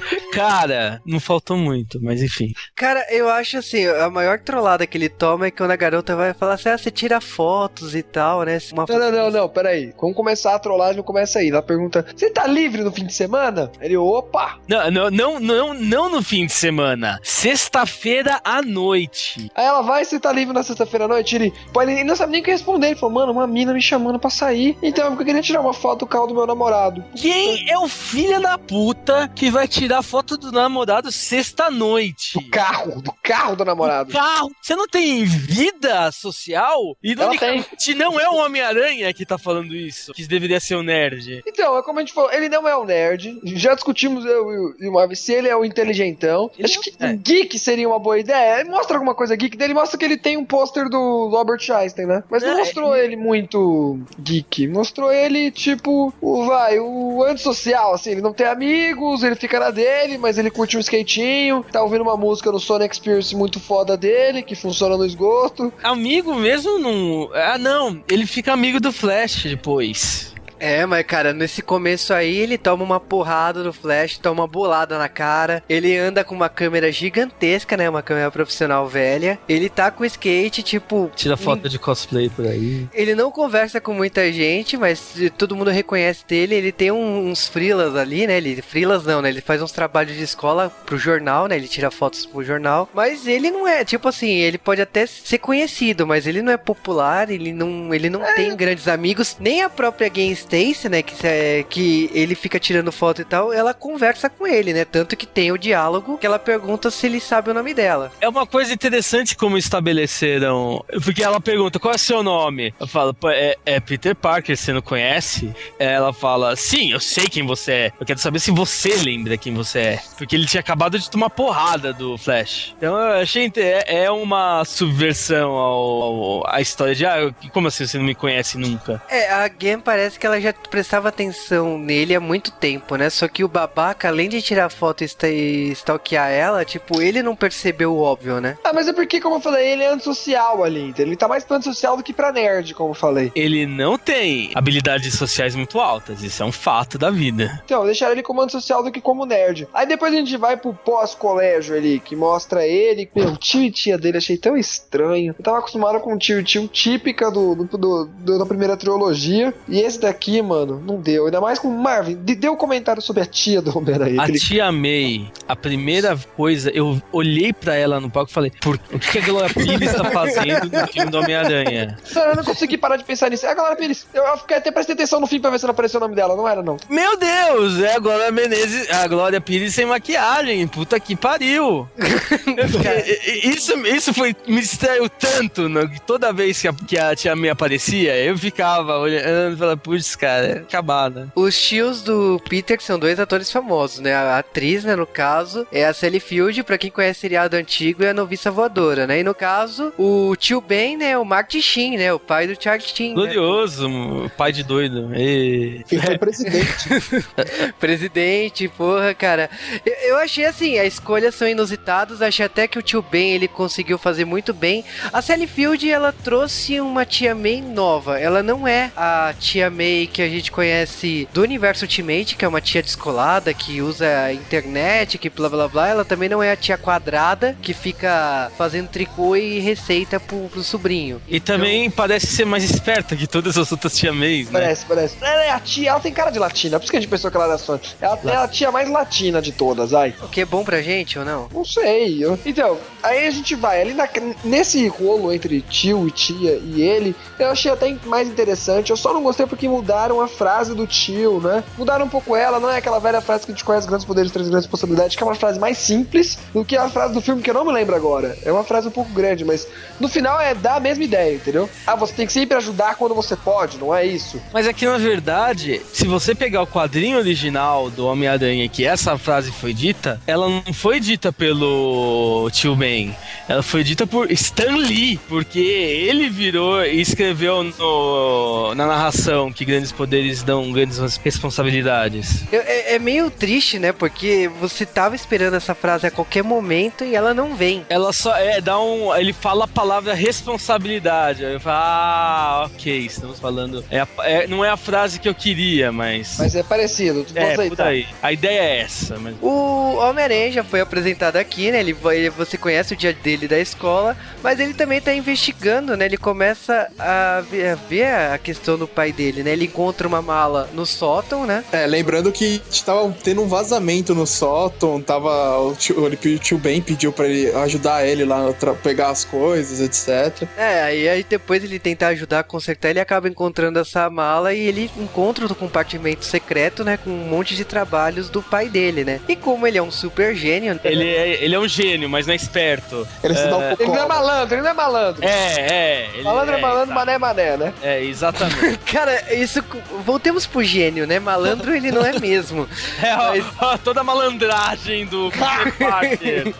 Cara, 0.32 1.00
não 1.04 1.20
faltou 1.20 1.56
muito, 1.56 1.98
mas 2.02 2.22
enfim. 2.22 2.52
Cara, 2.74 3.04
eu 3.10 3.28
acho 3.28 3.58
assim, 3.58 3.86
a 3.86 4.08
maior 4.08 4.38
trollada 4.40 4.86
que 4.86 4.96
ele 4.96 5.08
toma 5.08 5.46
é 5.46 5.50
quando 5.50 5.70
a 5.70 5.76
garota 5.76 6.16
vai 6.16 6.32
falar 6.34 6.54
assim, 6.54 6.68
ah, 6.68 6.78
você 6.78 6.90
tira 6.90 7.20
fotos 7.20 7.94
e 7.94 8.02
tal, 8.02 8.42
né? 8.42 8.58
Uma 8.72 8.86
Não, 8.88 8.98
não, 8.98 9.12
não, 9.12 9.30
não, 9.30 9.48
peraí. 9.48 9.92
Vamos 10.00 10.16
começar 10.16 10.54
a 10.54 10.58
trollagem, 10.58 11.02
começa 11.02 11.38
aí. 11.38 11.48
Ela 11.48 11.62
pergunta: 11.62 12.06
Você 12.14 12.30
tá 12.30 12.46
livre 12.46 12.82
no 12.82 12.92
fim 12.92 13.06
de 13.06 13.12
semana? 13.12 13.70
Ele, 13.80 13.96
opa! 13.96 14.58
Não, 14.68 14.90
não, 14.90 15.10
não, 15.10 15.40
não, 15.40 15.74
não 15.74 16.10
no 16.10 16.22
fim 16.22 16.46
de 16.46 16.52
semana. 16.52 17.18
Sexta-feira 17.22 18.40
à 18.44 18.62
noite. 18.62 19.50
Aí 19.54 19.64
ela 19.64 19.82
vai, 19.82 20.04
você 20.04 20.18
tá 20.18 20.32
livre 20.32 20.54
na 20.54 20.62
sexta-feira 20.62 21.04
à 21.04 21.08
noite? 21.08 21.34
Ele, 21.36 21.52
pô, 21.72 21.82
ele 21.82 22.04
não 22.04 22.16
sabe 22.16 22.32
nem 22.32 22.40
o 22.40 22.44
que 22.44 22.50
responder. 22.50 22.88
Ele 22.88 22.96
falou, 22.96 23.14
mano, 23.14 23.32
uma 23.32 23.46
mina 23.46 23.72
me 23.72 23.82
chamando 23.82 24.18
pra 24.18 24.30
sair. 24.30 24.76
Então 24.82 25.10
eu 25.10 25.16
queria 25.16 25.42
tirar 25.42 25.60
uma 25.60 25.74
foto 25.74 26.00
do 26.00 26.06
carro 26.06 26.26
do 26.26 26.34
meu 26.34 26.46
namorado. 26.46 27.04
Quem 27.16 27.68
é 27.70 27.78
o 27.78 27.88
filho 27.88 28.40
da 28.40 28.56
puta 28.56 29.28
que 29.34 29.50
vai 29.50 29.66
tirar 29.66 29.89
foto 30.02 30.36
do 30.36 30.50
namorado 30.52 31.10
sexta-noite? 31.10 32.38
Do 32.38 32.48
carro, 32.50 33.00
do 33.02 33.12
carro 33.22 33.56
do 33.56 33.64
namorado. 33.64 34.12
Carro. 34.12 34.50
Você 34.62 34.74
não 34.76 34.86
tem 34.86 35.24
vida 35.24 36.10
social? 36.12 36.96
Ironicamente, 37.02 37.94
não 37.94 38.18
é 38.18 38.28
o 38.28 38.36
Homem-Aranha 38.36 39.12
que 39.12 39.26
tá 39.26 39.36
falando 39.38 39.74
isso, 39.74 40.12
que 40.12 40.26
deveria 40.26 40.60
ser 40.60 40.76
o 40.76 40.82
nerd. 40.82 41.42
Então, 41.46 41.76
é 41.76 41.82
como 41.82 41.98
a 41.98 42.02
gente 42.02 42.12
falou, 42.12 42.32
ele 42.32 42.48
não 42.48 42.66
é 42.66 42.76
um 42.76 42.84
nerd. 42.84 43.38
Já 43.44 43.74
discutimos 43.74 44.24
eu 44.24 44.50
e 44.50 44.58
o- 44.58 44.76
e 44.80 44.90
Marvel 44.90 45.16
se 45.16 45.32
ele 45.32 45.48
é 45.48 45.56
o 45.56 45.64
inteligentão. 45.64 46.50
Ele 46.56 46.64
Acho 46.66 46.80
que 46.80 46.92
é. 47.00 47.14
geek 47.14 47.58
seria 47.58 47.88
uma 47.88 47.98
boa 47.98 48.18
ideia. 48.18 48.64
Mostra 48.64 48.96
alguma 48.96 49.14
coisa 49.14 49.36
geek 49.36 49.56
dele, 49.56 49.74
mostra 49.74 49.98
que 49.98 50.04
ele 50.04 50.16
tem 50.16 50.36
um 50.36 50.44
pôster 50.44 50.88
do 50.88 51.30
Albert 51.36 51.68
Einstein, 51.70 52.06
né? 52.06 52.22
Mas 52.30 52.42
não 52.42 52.50
É, 52.50 52.56
mostrou 52.58 52.96
ele 52.96 53.16
muito 53.16 53.98
geek. 54.18 54.66
Mostrou 54.68 55.12
ele, 55.12 55.50
tipo, 55.50 56.12
o 56.20 56.44
vai, 56.46 56.78
o 56.78 57.22
antissocial, 57.24 57.94
assim, 57.94 58.10
ele 58.12 58.20
não 58.20 58.32
tem 58.32 58.46
amigos, 58.46 59.22
ele 59.22 59.34
fica 59.34 59.58
na 59.58 59.70
dele, 59.70 59.79
mas 60.18 60.38
ele 60.38 60.50
curte 60.50 60.76
um 60.76 60.80
skatinho, 60.80 61.64
tá 61.70 61.82
ouvindo 61.82 62.02
uma 62.02 62.16
música 62.16 62.50
no 62.50 62.60
Sonic 62.60 62.94
Experience 62.94 63.34
muito 63.34 63.60
foda 63.60 63.96
dele, 63.96 64.42
que 64.42 64.54
funciona 64.54 64.96
no 64.96 65.04
esgoto. 65.04 65.72
Amigo 65.82 66.34
mesmo 66.34 66.78
não. 66.78 67.30
Ah, 67.34 67.58
não. 67.58 68.02
Ele 68.08 68.26
fica 68.26 68.52
amigo 68.52 68.80
do 68.80 68.92
Flash 68.92 69.44
depois. 69.44 70.29
É, 70.60 70.84
mas 70.86 71.04
cara, 71.06 71.32
nesse 71.32 71.62
começo 71.62 72.12
aí 72.12 72.36
ele 72.36 72.58
toma 72.58 72.84
uma 72.84 73.00
porrada 73.00 73.62
do 73.62 73.72
Flash, 73.72 74.18
toma 74.18 74.42
uma 74.42 74.46
bolada 74.48 74.98
na 74.98 75.08
cara. 75.08 75.62
Ele 75.68 75.96
anda 75.96 76.22
com 76.22 76.34
uma 76.34 76.48
câmera 76.48 76.92
gigantesca, 76.92 77.76
né? 77.76 77.88
Uma 77.88 78.02
câmera 78.02 78.30
profissional 78.30 78.86
velha. 78.86 79.38
Ele 79.48 79.68
tá 79.68 79.90
com 79.90 80.04
skate, 80.04 80.62
tipo. 80.62 81.10
Tira 81.16 81.36
foto 81.36 81.68
de 81.68 81.78
cosplay 81.78 82.28
por 82.28 82.46
aí. 82.46 82.86
Ele 82.92 83.14
não 83.14 83.30
conversa 83.30 83.80
com 83.80 83.94
muita 83.94 84.30
gente, 84.32 84.76
mas 84.76 85.14
todo 85.38 85.56
mundo 85.56 85.70
reconhece 85.70 86.24
dele. 86.26 86.54
Ele 86.54 86.72
tem 86.72 86.90
um- 86.90 87.28
uns 87.30 87.48
frilas 87.48 87.96
ali, 87.96 88.26
né? 88.26 88.36
Ele 88.36 88.60
frilas 88.62 89.04
não, 89.04 89.22
né? 89.22 89.28
Ele 89.30 89.40
faz 89.40 89.62
uns 89.62 89.72
trabalhos 89.72 90.16
de 90.16 90.22
escola 90.22 90.70
pro 90.84 90.98
jornal, 90.98 91.46
né? 91.46 91.56
Ele 91.56 91.68
tira 91.68 91.90
fotos 91.90 92.26
pro 92.26 92.44
jornal. 92.44 92.88
Mas 92.94 93.26
ele 93.26 93.50
não 93.50 93.66
é, 93.66 93.84
tipo 93.84 94.08
assim, 94.08 94.28
ele 94.28 94.58
pode 94.58 94.82
até 94.82 95.06
ser 95.06 95.38
conhecido, 95.38 96.06
mas 96.06 96.26
ele 96.26 96.42
não 96.42 96.52
é 96.52 96.56
popular, 96.56 97.30
ele 97.30 97.52
não, 97.52 97.94
ele 97.94 98.10
não 98.10 98.20
tem 98.34 98.54
grandes 98.54 98.86
amigos. 98.88 99.36
Nem 99.40 99.62
a 99.62 99.70
própria 99.70 100.08
Gwen 100.08 100.30
Stacy, 100.50 100.88
né? 100.88 101.02
Que, 101.02 101.14
é, 101.26 101.64
que 101.68 102.10
ele 102.12 102.34
fica 102.34 102.58
tirando 102.58 102.90
foto 102.90 103.20
e 103.22 103.24
tal, 103.24 103.52
ela 103.52 103.72
conversa 103.72 104.28
com 104.28 104.46
ele, 104.46 104.72
né? 104.72 104.84
Tanto 104.84 105.16
que 105.16 105.26
tem 105.26 105.52
o 105.52 105.58
diálogo 105.58 106.18
que 106.18 106.26
ela 106.26 106.38
pergunta 106.38 106.90
se 106.90 107.06
ele 107.06 107.20
sabe 107.20 107.50
o 107.50 107.54
nome 107.54 107.72
dela. 107.72 108.10
É 108.20 108.28
uma 108.28 108.46
coisa 108.46 108.72
interessante 108.72 109.36
como 109.36 109.56
estabeleceram. 109.56 110.84
Porque 111.04 111.22
ela 111.22 111.40
pergunta: 111.40 111.78
qual 111.78 111.94
é 111.94 111.98
seu 111.98 112.22
nome? 112.22 112.74
Eu 112.80 112.86
falo: 112.86 113.14
"Pô, 113.14 113.28
é, 113.30 113.54
é 113.64 113.78
Peter 113.80 114.14
Parker, 114.14 114.56
você 114.56 114.72
não 114.72 114.82
conhece? 114.82 115.54
Ela 115.78 116.12
fala: 116.12 116.56
sim, 116.56 116.90
eu 116.92 117.00
sei 117.00 117.26
quem 117.28 117.46
você 117.46 117.72
é. 117.72 117.92
Eu 118.00 118.06
quero 118.06 118.18
saber 118.18 118.40
se 118.40 118.50
você 118.50 118.94
lembra 118.96 119.36
quem 119.36 119.54
você 119.54 119.78
é. 119.78 120.00
Porque 120.18 120.34
ele 120.34 120.46
tinha 120.46 120.60
acabado 120.60 120.98
de 120.98 121.08
tomar 121.10 121.30
porrada 121.30 121.92
do 121.92 122.16
Flash. 122.18 122.74
Então 122.76 122.96
eu 122.96 123.20
achei. 123.22 123.50
É, 123.56 124.04
é 124.04 124.10
uma 124.10 124.64
subversão 124.64 125.50
ao, 125.52 126.02
ao- 126.02 126.42
à 126.54 126.60
história 126.60 126.94
de: 126.94 127.06
ah, 127.06 127.32
como 127.52 127.68
assim 127.68 127.86
você 127.86 127.98
não 127.98 128.04
me 128.04 128.14
conhece 128.14 128.58
nunca? 128.58 129.00
É, 129.08 129.30
a 129.30 129.48
Gwen 129.48 129.80
parece 129.80 130.18
que 130.18 130.26
ela 130.26 130.39
já 130.40 130.52
prestava 130.52 131.08
atenção 131.08 131.78
nele 131.78 132.14
há 132.14 132.20
muito 132.20 132.50
tempo, 132.50 132.96
né? 132.96 133.10
Só 133.10 133.28
que 133.28 133.44
o 133.44 133.48
babaca, 133.48 134.08
além 134.08 134.28
de 134.28 134.40
tirar 134.42 134.68
foto 134.70 135.02
e 135.02 135.06
sta- 135.06 135.28
stalkear 135.28 136.30
ela, 136.30 136.64
tipo, 136.64 137.00
ele 137.00 137.22
não 137.22 137.36
percebeu 137.36 137.92
o 137.92 138.00
óbvio, 138.00 138.40
né? 138.40 138.56
Ah, 138.64 138.72
mas 138.72 138.88
é 138.88 138.92
porque, 138.92 139.20
como 139.20 139.36
eu 139.36 139.40
falei, 139.40 139.68
ele 139.72 139.82
é 139.82 139.88
antissocial 139.92 140.62
ali? 140.64 140.94
Ele 140.98 141.16
tá 141.16 141.28
mais 141.28 141.44
pra 141.44 141.56
antissocial 141.56 141.96
do 141.96 142.02
que 142.02 142.12
pra 142.12 142.32
nerd, 142.32 142.74
como 142.74 142.90
eu 142.90 142.94
falei. 142.94 143.30
Ele 143.34 143.66
não 143.66 143.96
tem 143.98 144.50
habilidades 144.54 145.14
sociais 145.14 145.54
muito 145.54 145.78
altas. 145.80 146.22
Isso 146.22 146.42
é 146.42 146.46
um 146.46 146.52
fato 146.52 146.98
da 146.98 147.10
vida. 147.10 147.60
Então, 147.64 147.84
deixaram 147.84 148.12
ele 148.12 148.22
como 148.22 148.40
antissocial 148.42 148.82
do 148.82 148.90
que 148.92 149.00
como 149.00 149.24
nerd. 149.26 149.68
Aí 149.72 149.86
depois 149.86 150.12
a 150.12 150.16
gente 150.16 150.36
vai 150.36 150.56
pro 150.56 150.72
pós-colégio 150.74 151.74
ali, 151.76 152.00
que 152.00 152.14
mostra 152.14 152.66
ele, 152.66 153.10
meu, 153.14 153.36
tio 153.36 153.62
e 153.62 153.70
tia 153.70 153.98
dele, 153.98 154.18
achei 154.18 154.36
tão 154.36 154.56
estranho. 154.56 155.34
Eu 155.38 155.44
tava 155.44 155.58
acostumado 155.58 155.98
com 156.00 156.16
tio 156.16 156.40
e 156.40 156.44
tio 156.44 156.68
típica 156.68 157.30
do, 157.30 157.54
do, 157.54 157.78
do- 157.78 158.04
do- 158.06 158.38
da 158.38 158.46
primeira 158.46 158.76
trilogia. 158.76 159.52
E 159.68 159.80
esse 159.80 160.00
daqui, 160.00 160.29
mano, 160.42 160.82
não 160.86 161.00
deu. 161.00 161.26
Ainda 161.26 161.40
mais 161.40 161.58
com 161.58 161.68
o 161.68 161.78
Marvin. 161.78 162.14
De- 162.16 162.34
Deu 162.34 162.52
um 162.52 162.56
comentário 162.56 163.00
sobre 163.02 163.22
a 163.22 163.26
tia 163.26 163.60
do 163.60 163.76
Homem-Aranha. 163.76 164.20
A 164.20 164.24
aquele- 164.24 164.38
tia 164.38 164.70
May, 164.72 165.30
a 165.48 165.56
primeira 165.56 166.16
coisa, 166.36 166.70
eu 166.70 167.00
olhei 167.12 167.52
pra 167.52 167.74
ela 167.74 167.98
no 168.00 168.10
palco 168.10 168.30
e 168.30 168.34
falei, 168.34 168.52
por, 168.60 168.78
o 168.92 168.98
que 168.98 169.10
que 169.12 169.18
a 169.18 169.22
Glória 169.22 169.50
Pires 169.52 169.92
tá 169.92 170.04
fazendo 170.10 170.70
no 170.70 170.86
filme 170.88 171.10
do 171.10 171.18
Homem-Aranha? 171.18 171.98
Eu 172.14 172.36
não 172.36 172.44
consegui 172.44 172.76
parar 172.78 172.96
de 172.96 173.04
pensar 173.04 173.28
nisso. 173.30 173.46
É 173.46 173.50
a 173.50 173.54
Glória 173.54 173.76
Pires. 173.76 174.06
Eu, 174.14 174.22
eu 174.24 174.36
fiquei 174.38 174.56
até 174.58 174.70
prestei 174.70 174.94
atenção 174.94 175.20
no 175.20 175.26
fim 175.26 175.40
pra 175.40 175.50
ver 175.50 175.58
se 175.58 175.64
não 175.64 175.72
apareceu 175.72 175.98
o 175.98 176.02
nome 176.02 176.14
dela. 176.14 176.36
Não 176.36 176.46
era, 176.48 176.62
não. 176.62 176.76
Meu 176.88 177.16
Deus, 177.16 177.80
é 177.80 177.94
a 177.96 177.98
Glória 177.98 178.30
Menezes, 178.30 178.90
a 178.90 179.06
Glória 179.08 179.40
Pires 179.40 179.74
sem 179.74 179.86
maquiagem, 179.86 180.66
puta 180.68 180.98
que 181.00 181.16
pariu. 181.16 181.88
E- 181.98 183.46
e- 183.48 183.50
isso, 183.50 183.74
isso 183.86 184.12
foi, 184.14 184.34
me 184.46 184.60
distraiu 184.60 185.08
tanto, 185.08 185.68
né, 185.68 185.86
que 185.86 186.00
toda 186.00 186.32
vez 186.32 186.60
que 186.60 186.68
a, 186.68 186.72
que 186.72 186.98
a 186.98 187.14
tia 187.14 187.34
May 187.36 187.50
aparecia, 187.50 188.16
eu 188.16 188.36
ficava 188.36 188.98
olhando 188.98 189.54
e 189.54 189.56
falava, 189.58 189.76
putz, 189.76 190.14
cara, 190.20 190.46
é 190.46 190.52
acabada. 190.58 191.32
Os 191.34 191.60
tios 191.60 192.02
do 192.02 192.40
Peter, 192.48 192.76
que 192.76 192.84
são 192.84 192.98
dois 192.98 193.18
atores 193.18 193.50
famosos, 193.50 194.00
né? 194.00 194.14
A 194.14 194.38
atriz, 194.38 194.84
né, 194.84 194.94
no 194.94 195.06
caso, 195.06 195.66
é 195.72 195.86
a 195.86 195.94
Sally 195.94 196.20
Field, 196.20 196.62
pra 196.62 196.76
quem 196.76 196.90
conhece 196.90 197.20
seriado 197.20 197.56
antigo, 197.56 198.04
é 198.04 198.10
a 198.10 198.14
noviça 198.14 198.50
voadora, 198.50 199.06
né? 199.06 199.20
E 199.20 199.24
no 199.24 199.34
caso, 199.34 199.92
o 199.98 200.36
tio 200.36 200.60
Ben, 200.60 200.96
né, 200.96 201.16
o 201.16 201.24
Mark 201.24 201.50
Sheen, 201.50 201.96
né? 201.96 202.12
O 202.12 202.18
pai 202.18 202.46
do 202.46 202.62
Charlie 202.62 202.86
Sheen, 202.86 203.10
né? 203.10 203.14
Glorioso, 203.14 203.88
pai 204.36 204.52
de 204.52 204.62
doido. 204.62 205.10
E... 205.14 205.84
Ele 205.90 206.02
foi 206.02 206.18
presidente. 206.18 206.88
Presidente, 207.80 208.68
porra, 208.68 209.14
cara. 209.14 209.48
Eu, 209.84 210.10
eu 210.10 210.16
achei 210.18 210.44
assim, 210.44 210.78
as 210.78 210.94
escolhas 210.94 211.34
são 211.34 211.48
inusitadas. 211.48 212.20
Achei 212.20 212.44
até 212.44 212.66
que 212.66 212.78
o 212.78 212.82
tio 212.82 213.02
Ben 213.02 213.32
ele 213.32 213.48
conseguiu 213.48 213.98
fazer 213.98 214.24
muito 214.24 214.52
bem. 214.52 214.84
A 215.12 215.22
Sally 215.22 215.46
Field 215.46 215.90
ela 215.90 216.12
trouxe 216.12 216.80
uma 216.80 217.04
tia 217.04 217.34
May 217.34 217.60
nova. 217.60 218.18
Ela 218.18 218.42
não 218.42 218.66
é 218.66 218.90
a 218.96 219.32
tia 219.38 219.70
May 219.70 219.99
que 220.06 220.22
a 220.22 220.28
gente 220.28 220.50
conhece 220.50 221.28
do 221.32 221.42
universo 221.42 221.84
Ultimate, 221.84 222.36
que 222.36 222.44
é 222.44 222.48
uma 222.48 222.60
tia 222.60 222.82
descolada 222.82 223.52
que 223.54 223.80
usa 223.82 224.06
a 224.24 224.32
internet, 224.32 225.18
que 225.18 225.28
blá 225.30 225.48
blá 225.48 225.68
blá. 225.68 225.88
Ela 225.88 226.04
também 226.04 226.28
não 226.28 226.42
é 226.42 226.52
a 226.52 226.56
tia 226.56 226.76
quadrada 226.78 227.56
que 227.62 227.72
fica 227.72 228.50
fazendo 228.56 228.88
tricô 228.88 229.36
e 229.36 229.58
receita 229.60 230.18
pro, 230.20 230.48
pro 230.48 230.62
sobrinho. 230.62 231.20
E 231.28 231.40
também 231.40 231.90
parece 231.90 232.26
ser 232.28 232.44
mais 232.44 232.64
esperta 232.64 233.14
que 233.16 233.26
todas 233.26 233.56
as 233.58 233.70
outras 233.70 233.96
tia 233.96 234.12
Mays, 234.12 234.46
né? 234.50 234.60
Parece, 234.60 234.84
parece. 234.86 235.16
Ela 235.20 235.44
é 235.44 235.50
a 235.50 235.60
tia, 235.60 235.90
ela 235.90 236.00
tem 236.00 236.12
cara 236.12 236.30
de 236.30 236.38
latina. 236.38 236.78
Por 236.78 236.84
isso 236.84 236.90
que 236.90 236.96
a 236.96 237.00
gente 237.00 237.10
pensou 237.10 237.30
que 237.30 237.36
ela 237.36 237.46
era 237.46 237.58
só. 237.58 237.78
Ela 238.00 238.18
é 238.24 238.36
a 238.36 238.48
tia 238.48 238.70
mais 238.70 238.88
latina 238.90 239.40
de 239.40 239.52
todas, 239.52 239.92
ai. 239.94 240.14
O 240.22 240.28
que 240.28 240.40
é 240.40 240.44
bom 240.44 240.64
pra 240.64 240.82
gente 240.82 241.18
ou 241.18 241.24
não? 241.24 241.48
Não 241.52 241.64
sei. 241.64 242.24
eu- 242.24 242.38
Então, 242.44 242.78
aí 243.02 243.26
a 243.26 243.30
gente 243.30 243.54
vai 243.54 243.80
ali 243.80 243.94
na- 243.94 244.08
nesse 244.44 244.86
rolo 244.88 245.32
entre 245.32 245.60
tio 245.62 246.06
e 246.08 246.10
tia 246.10 246.60
e 246.64 246.82
ele. 246.82 247.14
Eu 247.38 247.50
achei 247.50 247.70
até 247.70 247.94
mais 248.06 248.28
interessante. 248.28 248.90
Eu 248.90 248.96
só 248.96 249.12
não 249.12 249.22
gostei 249.22 249.46
porque 249.46 249.66
mudaram 249.90 250.20
a 250.20 250.28
frase 250.28 250.72
do 250.72 250.86
tio, 250.86 251.40
né? 251.40 251.64
Mudaram 251.76 252.06
um 252.06 252.08
pouco 252.08 252.36
ela. 252.36 252.60
Não 252.60 252.70
é 252.70 252.76
aquela 252.76 253.00
velha 253.00 253.20
frase 253.20 253.44
que 253.44 253.50
a 253.50 253.54
gente 253.54 253.64
conhece 253.64 253.88
grandes 253.88 254.06
poderes, 254.06 254.30
três 254.30 254.48
grandes 254.48 254.68
possibilidades, 254.68 255.16
que 255.16 255.22
é 255.22 255.26
uma 255.26 255.34
frase 255.34 255.58
mais 255.58 255.78
simples 255.78 256.38
do 256.54 256.64
que 256.64 256.76
a 256.76 256.88
frase 256.88 257.12
do 257.12 257.20
filme 257.20 257.42
que 257.42 257.50
eu 257.50 257.54
não 257.54 257.64
me 257.64 257.72
lembro 257.72 257.96
agora. 257.96 258.38
É 258.44 258.52
uma 258.52 258.62
frase 258.62 258.86
um 258.86 258.90
pouco 258.92 259.10
grande, 259.12 259.44
mas 259.44 259.66
no 259.98 260.08
final 260.08 260.40
é 260.40 260.54
dar 260.54 260.76
a 260.76 260.80
mesma 260.80 261.02
ideia, 261.02 261.34
entendeu? 261.34 261.68
Ah, 261.84 261.96
você 261.96 262.12
tem 262.14 262.24
que 262.26 262.32
sempre 262.32 262.56
ajudar 262.56 262.94
quando 262.94 263.16
você 263.16 263.34
pode, 263.34 263.78
não 263.78 263.92
é 263.94 264.06
isso? 264.06 264.40
Mas 264.52 264.66
é 264.68 264.72
que 264.72 264.86
na 264.86 264.96
verdade, 264.96 265.82
se 265.92 266.06
você 266.06 266.36
pegar 266.36 266.62
o 266.62 266.66
quadrinho 266.68 267.18
original 267.18 267.90
do 267.90 268.06
Homem-Aranha 268.06 268.68
que 268.68 268.84
essa 268.84 269.18
frase 269.18 269.50
foi 269.50 269.74
dita, 269.74 270.20
ela 270.24 270.48
não 270.48 270.72
foi 270.72 271.00
dita 271.00 271.32
pelo 271.32 272.48
tio 272.52 272.76
Ben. 272.76 273.14
Ela 273.48 273.62
foi 273.64 273.82
dita 273.82 274.06
por 274.06 274.30
Stan 274.30 274.76
Lee, 274.76 275.18
porque 275.28 275.58
ele 275.58 276.30
virou 276.30 276.84
e 276.84 277.00
escreveu 277.00 277.64
no- 277.64 278.72
na 278.76 278.86
narração 278.86 279.50
que 279.52 279.64
grandes 279.80 279.92
poderes 279.92 280.42
dão 280.42 280.70
grandes 280.72 280.98
responsabilidades. 281.16 282.44
É, 282.52 282.94
é 282.94 282.98
meio 282.98 283.30
triste, 283.30 283.78
né? 283.78 283.92
Porque 283.92 284.50
você 284.60 284.84
tava 284.84 285.16
esperando 285.16 285.54
essa 285.54 285.74
frase 285.74 286.06
a 286.06 286.10
qualquer 286.10 286.42
momento 286.44 287.02
e 287.04 287.14
ela 287.14 287.32
não 287.32 287.54
vem. 287.56 287.84
Ela 287.88 288.12
só 288.12 288.36
é, 288.36 288.60
dá 288.60 288.78
um. 288.78 289.14
Ele 289.16 289.32
fala 289.32 289.64
a 289.64 289.68
palavra 289.68 290.12
responsabilidade. 290.14 291.44
Aí 291.44 291.54
eu 291.54 291.60
falo, 291.60 291.78
ah, 291.80 292.68
ok, 292.70 293.06
estamos 293.06 293.38
falando. 293.40 293.84
É 293.90 294.06
é- 294.22 294.46
não 294.46 294.64
é 294.64 294.68
a 294.70 294.76
frase 294.76 295.18
que 295.18 295.28
eu 295.28 295.34
queria, 295.34 295.90
mas. 295.90 296.36
Mas 296.38 296.54
é 296.54 296.62
parecido, 296.62 297.24
tu 297.24 297.32
é, 297.36 297.54
pode 297.54 297.70
por 297.70 297.80
aí. 297.80 298.06
A 298.22 298.32
ideia 298.32 298.60
é 298.60 298.80
essa, 298.80 299.18
mas. 299.18 299.34
O 299.40 299.96
Homem-Aranha 299.96 300.52
já 300.52 300.64
foi 300.64 300.80
apresentado 300.80 301.36
aqui, 301.36 301.70
né? 301.70 301.80
Ele, 301.80 301.92
vai- 301.92 302.28
você 302.30 302.56
conhece 302.58 302.92
o 302.94 302.96
dia 302.96 303.12
dele 303.12 303.48
da 303.48 303.58
escola, 303.58 304.16
mas 304.42 304.60
ele 304.60 304.74
também 304.74 305.00
tá 305.00 305.12
investigando, 305.14 305.96
né? 305.96 306.04
Ele 306.06 306.16
começa 306.16 306.90
a 306.98 307.42
ver, 307.50 307.68
a 307.70 307.74
ver 307.74 308.04
a 308.06 308.38
questão 308.38 308.76
do 308.78 308.86
pai 308.88 309.12
dele, 309.12 309.42
né? 309.42 309.52
Ele 309.52 309.68
encontra 309.70 310.06
uma 310.06 310.20
mala 310.20 310.68
no 310.74 310.84
sótão, 310.84 311.46
né? 311.46 311.64
É, 311.72 311.86
lembrando 311.86 312.32
que 312.32 312.60
tava 312.84 313.14
tendo 313.22 313.42
um 313.42 313.48
vazamento 313.48 314.14
no 314.14 314.26
sótão, 314.26 315.00
tava. 315.00 315.58
O 315.60 315.74
tio, 315.74 316.04
ele, 316.06 316.16
o 316.16 316.38
tio 316.38 316.58
Ben 316.58 316.82
pediu 316.82 317.12
pra 317.12 317.26
ele 317.26 317.50
ajudar 317.52 318.04
ele 318.06 318.24
lá 318.24 318.48
a 318.48 318.74
pegar 318.74 319.10
as 319.10 319.24
coisas, 319.24 319.80
etc. 319.80 320.48
É, 320.56 320.82
aí, 320.82 321.08
aí 321.08 321.24
depois 321.24 321.62
ele 321.62 321.78
tenta 321.78 322.08
ajudar 322.08 322.40
a 322.40 322.42
consertar, 322.42 322.90
ele 322.90 323.00
acaba 323.00 323.28
encontrando 323.28 323.78
essa 323.78 324.10
mala 324.10 324.52
e 324.52 324.60
ele 324.60 324.90
encontra 324.96 325.46
o 325.46 325.54
compartimento 325.54 326.24
secreto, 326.24 326.84
né? 326.84 326.96
Com 326.96 327.10
um 327.10 327.28
monte 327.28 327.54
de 327.54 327.64
trabalhos 327.64 328.28
do 328.28 328.42
pai 328.42 328.68
dele, 328.68 329.04
né? 329.04 329.20
E 329.28 329.36
como 329.36 329.66
ele 329.66 329.78
é 329.78 329.82
um 329.82 329.90
super 329.90 330.34
gênio, 330.34 330.78
Ele 330.82 331.08
é, 331.08 331.44
ele 331.44 331.54
é 331.54 331.58
um 331.58 331.68
gênio, 331.68 332.08
mas 332.08 332.26
não 332.26 332.32
é 332.32 332.36
esperto. 332.36 333.06
Ele 333.22 333.34
se 333.34 333.46
dá 333.46 333.56
um. 333.56 333.70
Ele 333.70 333.86
não 333.86 334.02
é 334.02 334.06
malandro, 334.06 334.54
ele 334.54 334.62
não 334.62 334.70
é 334.70 334.74
malandro. 334.74 335.24
É, 335.24 335.60
é. 335.60 336.10
Ele, 336.14 336.22
malandro 336.22 336.54
é, 336.54 336.60
malandro, 336.60 336.88
tá. 336.88 336.94
mané 336.94 337.12
é 337.14 337.18
mané, 337.18 337.56
né? 337.56 337.72
É, 337.82 338.02
exatamente. 338.02 338.78
Cara, 338.90 339.34
isso. 339.34 339.59
Voltemos 340.04 340.46
pro 340.46 340.62
gênio, 340.62 341.06
né? 341.06 341.18
Malandro 341.18 341.74
ele 341.74 341.90
não 341.90 342.04
é 342.04 342.18
mesmo. 342.18 342.68
É, 343.02 343.14
ó, 343.14 343.28
Mas- 343.30 343.44
ó, 343.60 343.78
toda 343.78 344.00
a 344.00 344.04
malandragem 344.04 345.06
do 345.06 345.30
Peter 345.32 345.78
Parker. 345.78 346.54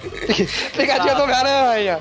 Pegadinha 0.76 1.14
do 1.14 1.22
Homem-Aranha. 1.22 2.00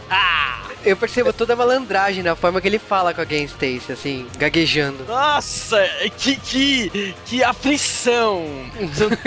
Eu 0.86 0.96
percebo 0.96 1.34
toda 1.34 1.52
a 1.52 1.56
malandragem 1.58 2.24
na 2.24 2.38
forma 2.38 2.62
que 2.62 2.68
ele 2.68 2.80
fala 2.80 3.14
com 3.14 3.20
a 3.20 3.26
Gwen 3.26 3.44
Stacy, 3.44 3.92
assim, 3.92 4.26
gaguejando. 4.38 5.04
Nossa, 5.06 5.78
que, 6.18 6.38
que, 6.38 7.14
que 7.26 7.44
aflição. 7.44 8.46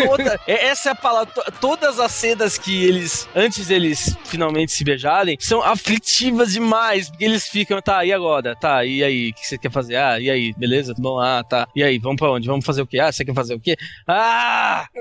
Toda, 0.07 0.41
é- 0.49 0.67
essa 0.69 0.89
é 0.89 0.93
a 0.93 0.95
palavra. 0.95 1.27
to- 1.27 1.53
Todas 1.61 2.01
as 2.01 2.11
cenas 2.13 2.57
que 2.57 2.85
eles, 2.87 3.29
antes 3.35 3.67
deles 3.67 4.17
finalmente 4.25 4.73
se 4.73 4.83
beijarem, 4.83 5.37
são 5.39 5.63
aflitivas 5.63 6.53
demais. 6.53 7.11
Porque 7.11 7.25
eles 7.25 7.47
ficam, 7.47 7.83
tá, 7.83 8.03
e 8.03 8.13
agora? 8.15 8.57
Tá, 8.57 8.83
e 8.87 9.05
aí? 9.05 9.29
O 9.31 9.35
que 9.35 9.47
você 9.47 9.59
quer 9.59 9.71
fazer? 9.71 9.97
Ah, 9.97 10.19
e 10.19 10.31
aí? 10.31 10.55
Beleza? 10.57 10.95
Bom, 10.97 11.21
ah, 11.21 11.45
tá. 11.47 11.62
E 11.75 11.83
aí? 11.83 11.98
Vamos 11.98 12.16
pra 12.18 12.31
onde? 12.31 12.46
Vamos 12.46 12.64
fazer 12.64 12.83
o 12.83 12.87
quê? 12.87 12.98
Ah, 12.98 13.11
você 13.12 13.25
quer 13.25 13.35
fazer 13.35 13.55
o 13.55 13.61
quê? 13.61 13.77
Ah! 14.07 14.87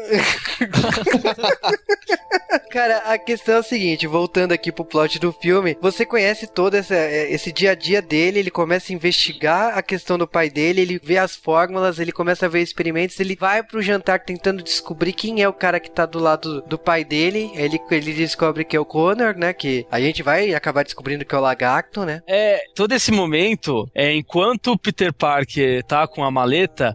Cara, 2.69 2.97
a 3.00 3.17
questão 3.17 3.56
é 3.56 3.60
a 3.60 3.63
seguinte, 3.63 4.08
voltando 4.08 4.54
aqui 4.54 4.71
pro 4.71 4.86
plot 4.86 5.19
do 5.19 5.32
filme, 5.32 5.78
você 5.82 6.06
conhece 6.06 6.47
todo 6.47 6.76
essa- 6.76 6.95
é, 6.95 7.32
esse 7.32 7.52
dia 7.52 7.71
a 7.71 7.76
dia 7.76 8.02
dele, 8.02 8.39
ele 8.39 8.52
começa 8.52 8.91
a 8.91 8.95
investigar 8.95 9.78
a 9.78 9.82
questão 9.82 10.17
do 10.17 10.28
pai 10.28 10.50
dele, 10.50 10.82
ele 10.82 11.00
vê 11.04 11.17
as 11.17 11.36
fórmulas, 11.36 12.00
ele 12.00 12.12
começa 12.12 12.45
a 12.45 12.50
ver 12.50 12.62
experimentos, 12.62 13.19
ele 13.19 13.36
vai 13.36 13.62
pro 13.62 13.82
jantar 13.82 14.19
tentando 14.24 14.63
descobrir 14.63 15.12
quem 15.13 15.41
é 15.41 15.50
o 15.50 15.54
cara 15.54 15.80
que 15.80 15.91
tá 15.91 16.06
do 16.06 16.19
lado 16.19 16.62
do 16.62 16.78
pai 16.78 17.04
dele, 17.04 17.52
ele, 17.56 17.80
ele 17.91 18.13
descobre 18.13 18.63
que 18.63 18.76
é 18.76 18.80
o 18.80 18.86
Connor, 18.86 19.36
né, 19.38 19.54
que 19.54 19.86
a 19.91 20.00
gente 20.00 20.24
vai 20.24 20.54
acabar 20.54 20.84
descobrindo 20.84 21.26
que 21.26 21.36
é 21.36 21.38
o 21.38 21.41
Lagarto, 21.41 22.06
né. 22.06 22.21
É, 22.28 22.62
todo 22.74 22.93
esse 22.93 23.12
momento, 23.12 23.89
é, 23.93 24.13
enquanto 24.13 24.71
o 24.71 24.78
Peter 24.80 25.13
Parker 25.13 25.84
tá 25.84 26.08
com 26.08 26.24
a 26.24 26.32
maleta, 26.32 26.51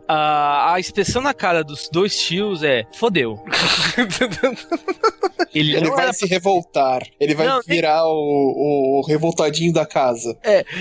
a, 0.09 0.75
a 0.75 0.81
expressão 0.81 1.23
na 1.23 1.33
cara 1.35 1.63
dos 1.65 1.89
dois 1.91 2.17
tios 2.19 2.63
é 2.63 2.85
fodeu. 2.95 3.39
Ele, 5.55 5.75
Ele 5.75 5.89
vai 5.91 6.05
era 6.05 6.13
se 6.13 6.27
revoltar. 6.27 7.03
Ele 7.19 7.35
vai 7.35 7.47
Não, 7.47 7.61
nem- 7.67 7.77
virar 7.77 8.05
o, 8.07 9.01
o 9.01 9.07
revoltadinho 9.07 9.73
da 9.73 9.87
casa. 9.87 10.37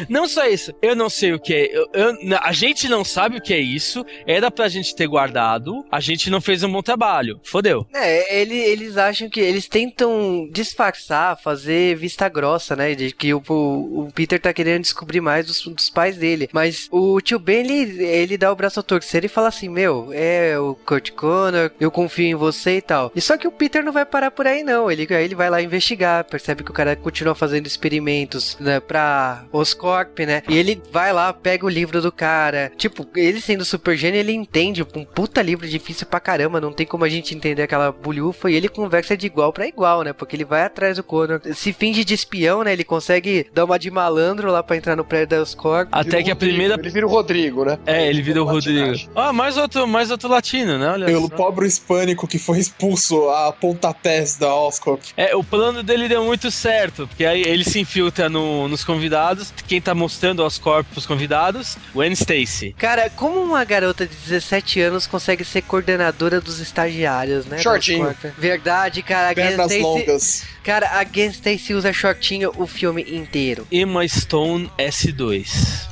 Não 0.09 0.27
só 0.27 0.45
isso, 0.47 0.73
eu 0.81 0.95
não 0.95 1.09
sei 1.09 1.31
o 1.33 1.39
que 1.39 1.53
é. 1.53 1.77
eu- 1.77 1.87
eu- 1.93 2.37
a 2.41 2.51
gente 2.51 2.89
não 2.89 3.03
sabe 3.05 3.37
o 3.37 3.41
que 3.41 3.53
é 3.53 3.59
isso. 3.59 4.05
Era 4.27 4.51
pra 4.51 4.67
gente 4.67 4.93
ter 4.93 5.07
guardado. 5.07 5.85
A 5.91 5.99
gente 6.01 6.29
não 6.29 6.41
fez 6.41 6.61
um 6.63 6.71
bom 6.71 6.81
trabalho. 6.81 7.39
Fodeu. 7.43 7.85
É, 7.93 8.41
ele- 8.41 8.57
eles 8.59 8.97
acham 8.97 9.29
que 9.29 9.39
eles 9.39 9.67
tentam 9.67 10.49
disfarçar, 10.51 11.39
fazer 11.41 11.95
vista 11.95 12.27
grossa, 12.27 12.75
né? 12.75 12.93
De 12.95 13.11
que 13.13 13.33
o, 13.33 13.41
o- 13.47 13.99
o 14.07 14.11
Peter 14.13 14.39
tá 14.41 14.51
querendo 14.53 14.81
descobrir 14.81 15.21
mais 15.21 15.45
dos, 15.45 15.61
dos 15.63 15.89
pais 15.89 16.17
dele. 16.17 16.49
Mas 16.51 16.87
o 16.91 17.21
tio 17.21 17.39
Ben, 17.39 17.65
ele, 17.65 18.03
ele 18.03 18.37
dá 18.37 18.51
o 18.51 18.55
braço 18.65 18.79
a 18.79 18.83
torcer 18.83 19.23
e 19.23 19.27
fala 19.27 19.49
assim: 19.49 19.69
Meu, 19.69 20.09
é 20.11 20.57
o 20.57 20.75
Kurt 20.75 21.11
Connor, 21.11 21.71
eu 21.79 21.91
confio 21.91 22.25
em 22.25 22.35
você 22.35 22.77
e 22.77 22.81
tal. 22.81 23.11
E 23.15 23.21
só 23.21 23.37
que 23.37 23.47
o 23.47 23.51
Peter 23.51 23.83
não 23.83 23.93
vai 23.93 24.05
parar 24.05 24.31
por 24.31 24.47
aí, 24.47 24.63
não. 24.63 24.89
Ele, 24.89 25.07
aí 25.13 25.23
ele 25.23 25.35
vai 25.35 25.49
lá 25.49 25.61
investigar, 25.61 26.23
percebe 26.23 26.63
que 26.63 26.71
o 26.71 26.73
cara 26.73 26.95
continua 26.95 27.35
fazendo 27.35 27.67
experimentos 27.67 28.57
né, 28.59 28.79
pra 28.79 29.45
Oscorp, 29.51 30.19
né? 30.19 30.41
E 30.49 30.57
ele 30.57 30.81
vai 30.91 31.13
lá, 31.13 31.31
pega 31.31 31.65
o 31.65 31.69
livro 31.69 32.01
do 32.01 32.11
cara. 32.11 32.71
Tipo, 32.75 33.07
ele 33.15 33.39
sendo 33.39 33.63
super 33.63 33.95
gênio, 33.95 34.19
ele 34.19 34.33
entende 34.33 34.83
um 34.95 35.05
puta 35.05 35.41
livro 35.41 35.67
difícil 35.67 36.07
pra 36.07 36.19
caramba. 36.19 36.59
Não 36.59 36.73
tem 36.73 36.87
como 36.87 37.03
a 37.03 37.09
gente 37.09 37.35
entender 37.35 37.61
aquela 37.61 37.91
bulhufa. 37.91 38.49
E 38.49 38.55
ele 38.55 38.67
conversa 38.67 39.15
de 39.15 39.27
igual 39.27 39.53
pra 39.53 39.67
igual, 39.67 40.01
né? 40.01 40.11
Porque 40.11 40.35
ele 40.35 40.45
vai 40.45 40.63
atrás 40.63 40.97
do 40.97 41.03
Connor. 41.03 41.39
Se 41.53 41.71
finge 41.71 42.03
de 42.03 42.13
espião, 42.13 42.63
né? 42.63 42.73
Ele 42.73 42.83
consegue 42.83 43.45
dar 43.53 43.65
uma 43.65 43.77
de 43.77 43.91
malandro 43.91 44.51
lá 44.51 44.63
pra 44.63 44.75
entrar 44.75 44.95
no 44.95 45.05
prédio 45.05 45.37
da 45.37 45.41
Oscorp. 45.43 45.89
Até 45.91 46.23
que 46.23 46.31
a 46.31 46.35
primeira. 46.35 46.75
Ele 46.75 46.89
vira 46.89 47.05
o 47.05 47.09
Rodrigo, 47.09 47.63
né? 47.63 47.77
É, 47.85 48.09
ele 48.09 48.21
vira 48.21 48.41
o 48.41 48.44
Rodrigo. 48.45 49.09
Ah, 49.15 49.33
mais 49.33 49.57
outro, 49.57 49.87
mais 49.87 50.11
outro 50.11 50.29
latino, 50.29 50.77
né? 50.77 50.89
Olha 50.89 51.05
Pelo 51.05 51.27
só. 51.29 51.35
pobre 51.35 51.67
hispânico 51.67 52.27
que 52.27 52.37
foi 52.39 52.59
expulso 52.59 53.29
a 53.29 53.51
pontapés 53.51 54.35
da 54.37 54.53
Oscorp. 54.53 55.01
É, 55.17 55.35
o 55.35 55.43
plano 55.43 55.83
dele 55.83 56.07
deu 56.07 56.23
muito 56.23 56.49
certo, 56.51 57.07
porque 57.07 57.25
aí 57.25 57.41
ele 57.43 57.63
se 57.63 57.79
infiltra 57.79 58.29
no- 58.29 58.67
nos 58.67 58.83
convidados. 58.83 59.53
Quem 59.67 59.81
tá 59.81 59.93
mostrando 59.95 60.45
os 60.45 60.57
corpos 60.57 60.93
pros 60.93 61.05
convidados? 61.05 61.77
Gwen 61.93 62.11
Stacy. 62.13 62.73
Cara, 62.77 63.09
como 63.09 63.41
uma 63.41 63.63
garota 63.63 64.05
de 64.07 64.15
17 64.15 64.79
anos 64.81 65.07
consegue 65.07 65.43
ser 65.43 65.61
coordenadora 65.63 66.39
dos 66.39 66.59
estagiários, 66.59 67.45
né? 67.45 67.57
Shortinho. 67.57 68.07
Oscorp? 68.09 68.33
Verdade, 68.37 69.01
cara. 69.01 69.31
A 69.31 69.35
Pernas 69.35 69.71
Stacy, 69.71 69.81
longas. 69.81 70.43
cara, 70.63 70.89
a 70.99 71.03
Gwen 71.03 71.29
Stacy 71.29 71.73
usa 71.73 71.91
shortinho 71.91 72.51
o 72.57 72.67
filme 72.67 73.03
inteiro. 73.09 73.67
Emma 73.71 74.07
Stone 74.07 74.69
S2. 74.77 75.45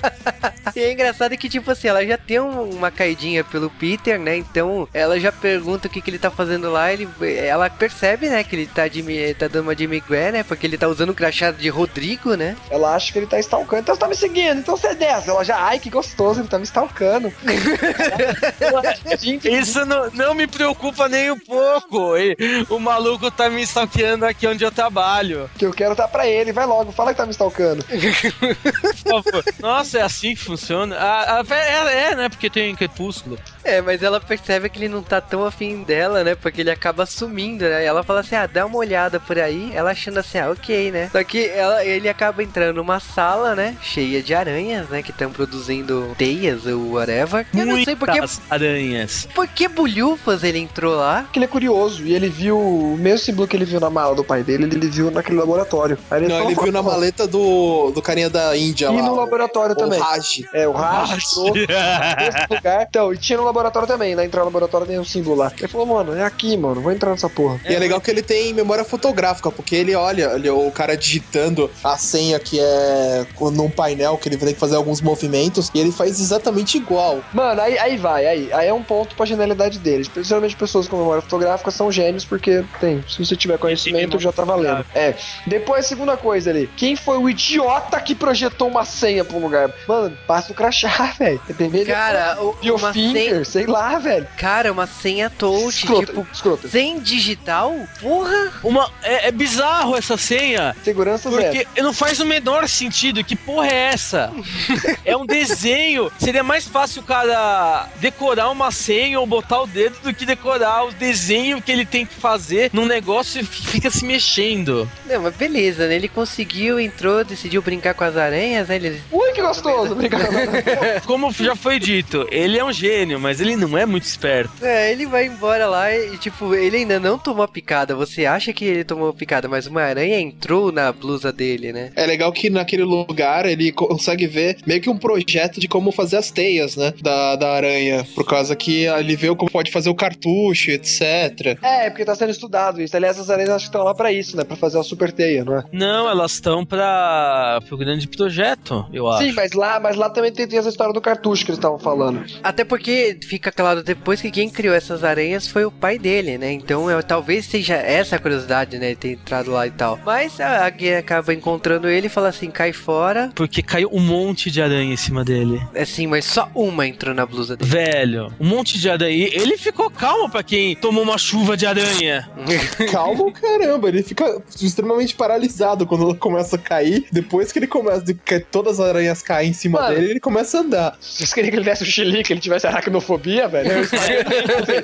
E 0.76 0.82
é 0.82 0.92
engraçado 0.94 1.36
que, 1.36 1.50
tipo 1.50 1.72
assim, 1.72 1.88
ela 1.88 2.06
já 2.06 2.16
tem 2.18 2.40
um- 2.40 2.70
uma 2.70 2.92
caidinha 2.92 3.44
pelo 3.44 3.70
Peter, 3.72 4.20
né? 4.20 4.38
Então 4.38 4.88
ela 4.94 5.20
já 5.20 5.32
pergunta 5.32 5.88
o 5.88 5.92
que, 5.92 6.00
que 6.00 6.10
ele 6.12 6.20
tá 6.20 6.30
fazendo 6.30 6.72
lá. 6.72 6.94
Ele, 6.94 7.10
ela 7.38 7.70
percebe, 7.72 8.30
né, 8.30 8.44
que 8.44 8.56
ele 8.56 8.68
tá, 8.68 8.88
de, 8.88 9.02
tá 9.34 9.48
dando 9.48 9.64
uma 9.64 9.76
de 9.76 9.88
Miguel, 9.88 10.32
né? 10.32 10.44
Porque 10.44 10.68
ele 10.68 10.78
tá 10.78 10.88
usando 10.88 11.10
o 11.10 11.14
crachá 11.16 11.50
de 11.52 11.68
Rodrigo, 11.70 12.36
né? 12.36 12.56
Ela 12.70 12.96
acha 12.96 13.12
que 13.12 13.18
ele 13.20 13.26
tá 13.26 13.40
stalkando. 13.40 13.82
Então 13.82 13.96
você 13.96 14.00
tá 14.02 14.08
me 14.08 14.16
seguindo, 14.16 14.60
então 14.60 14.78
você 14.78 14.94
desce. 14.94 15.30
Ela 15.30 15.44
já, 15.44 15.58
ai, 15.58 15.80
que 15.80 15.90
gostoso, 15.90 16.40
ele 16.42 16.48
tá 16.48 16.60
me 16.60 16.66
stalkando. 16.66 17.34
Isso 19.44 19.86
não, 19.86 20.10
não 20.12 20.34
me 20.36 20.48
preocupa 20.48 21.10
nem 21.10 21.32
um 21.32 21.40
pouco. 21.40 22.16
E 22.18 22.38
O 22.70 22.80
maluco 22.80 23.30
tá 23.32 23.50
me 23.50 23.62
stalkeando 23.64 24.26
aqui 24.26 24.46
onde 24.48 24.64
eu 24.64 24.72
trabalho. 24.72 25.50
que 25.58 25.66
eu 25.66 25.74
quero 25.74 25.96
tá 25.96 26.08
pra 26.08 26.28
ele. 26.28 26.52
Vai 26.54 26.66
logo, 26.66 26.92
fala 26.92 27.12
que 27.12 27.18
tá 27.18 27.26
me 27.26 27.32
stalkando. 27.32 27.84
Por 27.84 29.24
favor. 29.24 29.44
Nossa, 29.60 29.79
é 29.94 30.02
assim 30.02 30.36
que 30.36 30.42
funciona? 30.42 30.96
Ah, 30.98 31.42
ah, 31.42 31.54
é, 31.54 32.12
é, 32.12 32.16
né? 32.16 32.30
Porque 32.30 32.50
tem 32.50 32.76
crepúsculo. 32.76 33.38
É, 33.64 33.82
mas 33.82 34.02
ela 34.02 34.20
percebe 34.20 34.70
que 34.70 34.80
ele 34.80 34.88
não 34.88 35.02
tá 35.04 35.20
tão 35.22 35.46
afim 35.46 35.84
dela, 35.84 36.24
né? 36.24 36.36
Porque 36.36 36.62
ele 36.62 36.72
acaba 36.72 37.06
sumindo, 37.06 37.66
né? 37.66 37.84
E 37.84 37.86
ela 37.86 38.04
fala 38.04 38.22
assim, 38.22 38.36
ah, 38.36 38.48
dá 38.48 38.66
uma 38.66 38.78
olhada 38.78 39.20
por 39.20 39.38
aí. 39.38 39.72
Ela 39.74 39.92
achando 39.92 40.18
assim, 40.20 40.38
ah, 40.40 40.50
ok, 40.50 40.92
né? 40.92 41.10
Só 41.12 41.24
que 41.24 41.46
ela, 41.48 41.84
ele 41.86 42.08
acaba 42.10 42.42
entrando 42.42 42.78
numa 42.78 43.00
sala, 43.00 43.56
né? 43.56 43.76
Cheia 43.82 44.24
de 44.24 44.34
aranhas, 44.34 44.88
né? 44.90 45.04
Que 45.04 45.12
estão 45.12 45.32
produzindo 45.32 46.14
teias 46.18 46.66
ou 46.66 46.94
whatever. 46.94 47.46
Eu 47.54 47.66
não 47.66 47.84
sei 47.84 47.96
porque, 47.96 48.20
Muitas 48.20 48.42
aranhas. 48.50 49.28
por 49.36 49.48
que 49.48 49.68
bulhufas 49.68 50.44
ele 50.44 50.60
entrou 50.60 50.96
lá. 50.96 51.24
Porque 51.24 51.38
ele 51.40 51.46
é 51.46 51.48
curioso 51.50 52.04
e 52.04 52.14
ele 52.16 52.30
viu 52.30 52.58
o 52.60 52.98
mesmo 52.98 53.20
símbolo 53.20 53.48
que 53.48 53.56
ele 53.58 53.66
viu 53.66 53.80
na 53.80 53.90
mala 53.90 54.16
do 54.16 54.24
pai 54.24 54.42
dele, 54.44 54.64
ele 54.66 54.88
viu 54.90 55.12
naquele 55.12 55.38
laboratório. 55.38 55.98
Aí 56.10 56.22
Não, 56.22 56.30
falou, 56.30 56.46
ele 56.52 56.62
viu 56.62 56.72
na 56.72 56.82
"Pô, 56.84 56.90
maleta 56.92 57.28
do, 57.28 57.92
do 57.92 58.02
carinha 58.02 58.30
da 58.30 58.56
Índia 58.56 58.86
E 58.88 58.96
lá. 58.96 59.02
no 59.04 59.12
o- 59.14 59.16
laboratório 59.16 59.74
o 59.76 59.78
também. 59.78 60.00
Raj. 60.00 60.44
É, 60.54 60.68
o 60.68 60.72
Raj, 60.72 61.10
trouxe 61.34 61.52
nesse 61.52 62.48
lugar. 62.50 62.88
Então, 62.90 63.14
e 63.14 63.18
tinha 63.18 63.38
no 63.38 63.49
laboratório 63.50 63.88
também, 63.88 64.16
né? 64.16 64.26
Entrar 64.26 64.40
no 64.42 64.46
laboratório 64.46 64.88
tem 64.88 65.00
um 65.00 65.06
símbolo 65.06 65.36
lá. 65.36 65.52
Ele 65.58 65.68
falou, 65.68 65.86
mano, 65.88 66.16
é 66.16 66.24
aqui, 66.24 66.56
mano, 66.58 66.82
vou 66.82 66.92
entrar 66.92 67.12
nessa 67.12 67.30
porra. 67.30 67.60
E 67.68 67.74
é 67.74 67.80
legal 67.80 68.00
que 68.02 68.10
ele 68.10 68.22
tem 68.22 68.54
memória 68.54 68.84
fotográfica, 68.84 69.52
porque 69.52 69.76
ele 69.76 69.96
olha 69.96 70.32
ele, 70.36 70.50
o 70.50 70.72
cara 70.72 70.96
digitando 70.96 71.70
a 71.84 71.98
senha 71.98 72.40
que 72.40 72.60
é 72.60 73.26
num 73.54 73.70
painel 73.70 74.18
que 74.18 74.30
ele 74.30 74.38
vai 74.38 74.48
ter 74.50 74.54
que 74.54 74.60
fazer 74.60 74.76
alguns 74.76 75.02
movimentos 75.02 75.70
e 75.74 75.80
ele 75.80 75.92
faz 75.92 76.20
exatamente 76.20 76.78
igual. 76.78 77.20
Mano, 77.34 77.62
aí, 77.62 77.78
aí 77.78 77.98
vai, 77.98 78.26
aí, 78.28 78.54
aí 78.54 78.68
é 78.68 78.74
um 78.74 78.84
ponto 78.84 79.16
pra 79.16 79.26
genialidade 79.26 79.80
deles. 79.80 80.10
Geralmente 80.22 80.56
pessoas 80.56 80.88
com 80.88 80.98
memória 80.98 81.22
fotográfica 81.22 81.72
são 81.72 81.92
gênios 81.92 82.26
porque 82.26 82.64
tem, 82.80 83.04
se 83.08 83.24
você 83.24 83.36
tiver 83.36 83.58
conhecimento 83.58 84.20
já 84.20 84.32
tá 84.32 84.44
valendo. 84.44 84.86
É. 84.94 85.16
Depois, 85.48 85.86
segunda 85.86 86.16
coisa 86.18 86.50
ali, 86.50 86.70
quem 86.78 86.96
foi 86.96 87.18
o 87.18 87.30
idiota 87.30 88.00
que 88.00 88.14
projetou 88.16 88.68
uma 88.68 88.86
senha 88.86 89.24
pra 89.26 89.36
um 89.38 89.42
lugar? 89.42 89.72
Mano, 89.88 90.16
passa 90.28 90.52
o 90.52 90.56
crachá, 90.56 91.14
velho. 91.18 91.42
Entendeu? 91.50 91.86
Cara, 91.86 92.38
o- 92.42 92.56
o 92.62 92.76
uma 92.76 92.94
finger, 92.94 93.39
sei 93.46 93.66
lá, 93.66 93.98
velho. 94.00 94.28
cara, 94.38 94.72
uma 94.72 94.88
senha 94.88 95.30
touch, 95.30 95.84
Escrota, 95.84 96.06
tipo, 96.08 96.28
escrota. 96.32 96.68
sem 96.68 97.00
digital? 97.00 97.76
Porra! 98.02 98.52
Uma, 98.64 98.90
é, 99.04 99.28
é 99.28 99.32
bizarro 99.32 99.96
essa 99.96 100.18
senha. 100.18 100.76
Segurança 100.84 101.30
zero. 101.30 101.56
Porque 101.56 101.82
não 101.82 101.94
faz 101.94 102.20
o 102.20 102.26
menor 102.26 102.68
sentido. 102.68 103.24
Que 103.24 103.36
porra 103.36 103.68
é 103.68 103.92
essa? 103.94 104.32
é 105.06 105.16
um 105.16 105.26
desenho. 105.26 106.12
Seria 106.20 106.44
mais 106.44 106.68
fácil 106.68 107.02
o 107.02 107.06
cara 107.06 107.88
decorar 107.98 108.50
uma 108.50 108.72
senha 108.72 109.20
ou 109.20 109.28
botar 109.28 109.62
o 109.62 109.68
dedo 109.68 109.98
do 110.02 110.14
que 110.14 110.26
decorar 110.26 110.86
o 110.86 110.92
desenho 110.92 111.62
que 111.62 111.72
ele 111.72 111.86
tem 111.86 112.06
que 112.06 112.16
fazer 112.16 112.70
num 112.74 112.86
negócio 112.86 113.42
e 113.42 113.44
fica 113.44 113.90
se 113.90 114.06
mexendo. 114.06 114.90
Não, 115.06 115.22
mas 115.22 115.36
beleza, 115.36 115.88
né? 115.88 115.96
Ele 115.96 116.08
conseguiu, 116.08 116.80
entrou, 116.80 117.24
decidiu 117.24 117.62
brincar 117.62 117.94
com 117.94 118.04
as 118.04 118.18
aranhas, 118.18 118.68
né? 118.68 118.76
Ele... 118.76 119.02
Ui, 119.12 119.32
que 119.32 119.42
gostoso, 119.42 119.94
obrigado. 119.94 120.30
Como 121.06 121.32
já 121.32 121.56
foi 121.56 121.80
dito, 121.80 122.28
ele 122.32 122.58
é 122.58 122.64
um 122.64 122.72
gênio, 122.72 123.20
mas 123.20 123.29
ele 123.40 123.56
não 123.56 123.78
é 123.78 123.86
muito 123.86 124.04
esperto. 124.04 124.52
É, 124.62 124.92
ele 124.92 125.06
vai 125.06 125.26
embora 125.26 125.68
lá 125.68 125.96
e, 125.96 126.18
tipo, 126.18 126.56
ele 126.56 126.78
ainda 126.78 127.00
não 127.00 127.18
tomou 127.18 127.44
a 127.44 127.48
picada. 127.48 127.96
Você 127.96 128.26
acha 128.26 128.54
que 128.54 128.66
ele 128.66 128.84
tomou 128.84 129.10
a 129.10 129.14
picada, 129.14 129.48
mas 129.48 129.68
uma 129.68 129.82
aranha 129.82 130.20
entrou 130.20 130.72
na 130.72 130.92
blusa 130.92 131.32
dele, 131.32 131.72
né? 131.72 131.92
É 131.96 132.06
legal 132.06 132.32
que 132.32 132.50
naquele 132.50 132.84
lugar 132.84 133.46
ele 133.46 133.72
consegue 133.72 134.28
ver 134.28 134.58
meio 134.66 134.82
que 134.82 134.90
um 134.90 134.98
projeto 134.98 135.60
de 135.60 135.68
como 135.68 135.92
fazer 135.92 136.18
as 136.18 136.32
teias, 136.32 136.76
né? 136.76 136.94
Da, 137.02 137.36
da 137.36 137.52
aranha. 137.52 138.06
Por 138.16 138.26
causa 138.26 138.56
que 138.56 138.86
ele 138.86 139.16
vê 139.16 139.34
como 139.36 139.52
pode 139.52 139.72
fazer 139.72 139.90
o 139.90 139.96
cartucho, 139.96 140.72
etc. 140.72 141.58
é, 141.62 141.90
porque 141.90 142.06
tá 142.06 142.16
sendo 142.16 142.32
estudado 142.32 142.82
isso. 142.82 142.96
Aliás, 142.96 143.20
as 143.20 143.30
aranhas 143.30 143.50
acho 143.52 143.66
que 143.66 143.70
estão 143.70 143.84
lá 143.84 143.94
pra 143.94 144.12
isso, 144.12 144.36
né? 144.36 144.44
Pra 144.44 144.56
fazer 144.56 144.80
a 144.80 144.84
super 144.84 145.12
teia, 145.12 145.44
não 145.44 145.58
é? 145.58 145.64
Não, 145.72 146.10
elas 146.10 146.34
estão 146.34 146.66
para 146.66 147.60
o 147.70 147.78
grande 147.78 148.08
projeto, 148.08 148.86
eu 148.94 149.08
acho. 149.10 149.24
Sim, 149.24 149.32
mas 149.34 149.52
lá, 149.54 149.80
mas 149.80 149.96
lá 149.96 150.10
também 150.10 150.32
tem, 150.32 150.48
tem 150.48 150.60
essa 150.60 150.70
história 150.70 150.94
do 150.94 151.02
cartucho 151.02 151.44
que 151.44 151.52
eles 151.52 151.58
estavam 151.58 151.80
falando. 151.80 152.24
Até 152.44 152.64
porque 152.64 153.19
fica 153.26 153.52
claro 153.52 153.84
depois 153.84 154.22
que 154.22 154.32
quem 154.32 154.50
criou 154.50 154.76
essas 154.76 155.04
aranhas 155.04 155.48
foi 155.48 155.66
o 155.66 155.72
pai 155.72 155.98
dele, 155.98 156.38
né? 156.38 156.52
Então 156.52 156.90
é, 156.90 157.02
talvez 157.02 157.46
seja 157.46 157.76
essa 157.76 158.16
a 158.16 158.20
curiosidade, 158.20 158.78
né? 158.78 158.90
De 158.90 158.96
ter 158.96 159.12
entrado 159.14 159.52
lá 159.52 159.66
e 159.68 159.72
tal. 159.72 160.00
Mas 160.06 160.40
a 160.40 160.60
a 160.66 160.70
Gui 160.70 160.94
acaba 160.94 161.34
encontrando 161.34 161.88
ele 161.88 162.08
e 162.08 162.10
fala 162.10 162.30
assim: 162.30 162.50
cai 162.50 162.74
fora. 162.74 163.32
Porque 163.36 163.62
caiu 163.62 163.90
um 163.92 164.00
monte 164.00 164.52
de 164.52 164.62
aranha 164.62 164.94
em 164.94 164.98
cima 164.98 165.24
dele. 165.24 165.62
Assim, 165.76 166.08
mas 166.08 166.26
só 166.26 166.50
uma 166.54 166.88
entrou 166.88 167.14
na 167.14 167.26
blusa 167.26 167.56
dele. 167.56 167.70
Velho, 167.70 168.34
um 168.40 168.48
monte 168.48 168.78
de 168.78 168.90
aranha. 168.90 169.30
Ele 169.32 169.58
ficou 169.58 169.90
calmo 169.90 170.30
pra 170.30 170.44
quem 170.44 170.76
tomou 170.76 171.04
uma 171.04 171.18
chuva 171.18 171.56
de 171.56 171.66
aranha. 171.66 172.30
Calma 172.92 173.24
o 173.24 173.32
caramba, 173.32 173.90
ele 173.90 174.04
fica 174.04 174.42
extremamente 174.62 175.16
paralisado 175.16 175.86
quando 175.86 176.04
ela 176.04 176.16
começa 176.16 176.56
a 176.56 176.60
cair. 176.60 177.06
Depois 177.12 177.52
que 177.52 177.60
ele 177.60 177.68
começa, 177.68 178.02
de 178.02 178.14
que 178.14 178.40
todas 178.40 178.80
as 178.80 178.88
aranhas 178.88 179.22
caem 179.22 179.50
em 179.50 179.54
cima 179.54 179.82
Mano. 179.82 179.96
dele, 179.96 180.12
ele 180.12 180.20
começa 180.20 180.58
a 180.58 180.62
andar. 180.62 180.98
Vocês 181.00 181.34
queriam 181.34 181.52
que 181.52 181.58
ele 181.58 181.66
desse 181.66 181.84
o 181.84 181.86
chilique, 181.86 182.24
que 182.26 182.34
ele 182.34 182.40
tivesse 182.40 182.68
aracnofobia, 182.68 183.09
velho? 183.18 183.72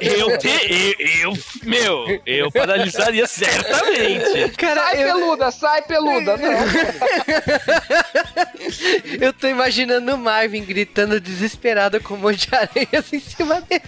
Eu, 0.02 0.38
te, 0.38 0.48
eu, 0.50 1.32
eu, 1.32 1.34
meu, 1.64 2.22
eu 2.26 2.52
paralisaria 2.52 3.26
certamente. 3.28 4.50
Cara, 4.58 4.82
Sai 4.82 5.04
eu, 5.04 5.14
peluda, 5.16 5.52
sai 5.52 5.82
peluda. 5.84 6.38
Não. 6.38 6.50
eu 9.22 9.34
tô 9.34 9.48
imaginando 9.48 10.14
o 10.14 10.18
Marvin 10.18 10.64
gritando 10.64 11.20
desesperado 11.20 12.02
com 12.02 12.16
um 12.16 12.18
monte 12.18 12.48
de 12.48 12.56
aranhas 12.56 13.12
em 13.14 13.20
cima 13.20 13.62
dele. 13.62 13.82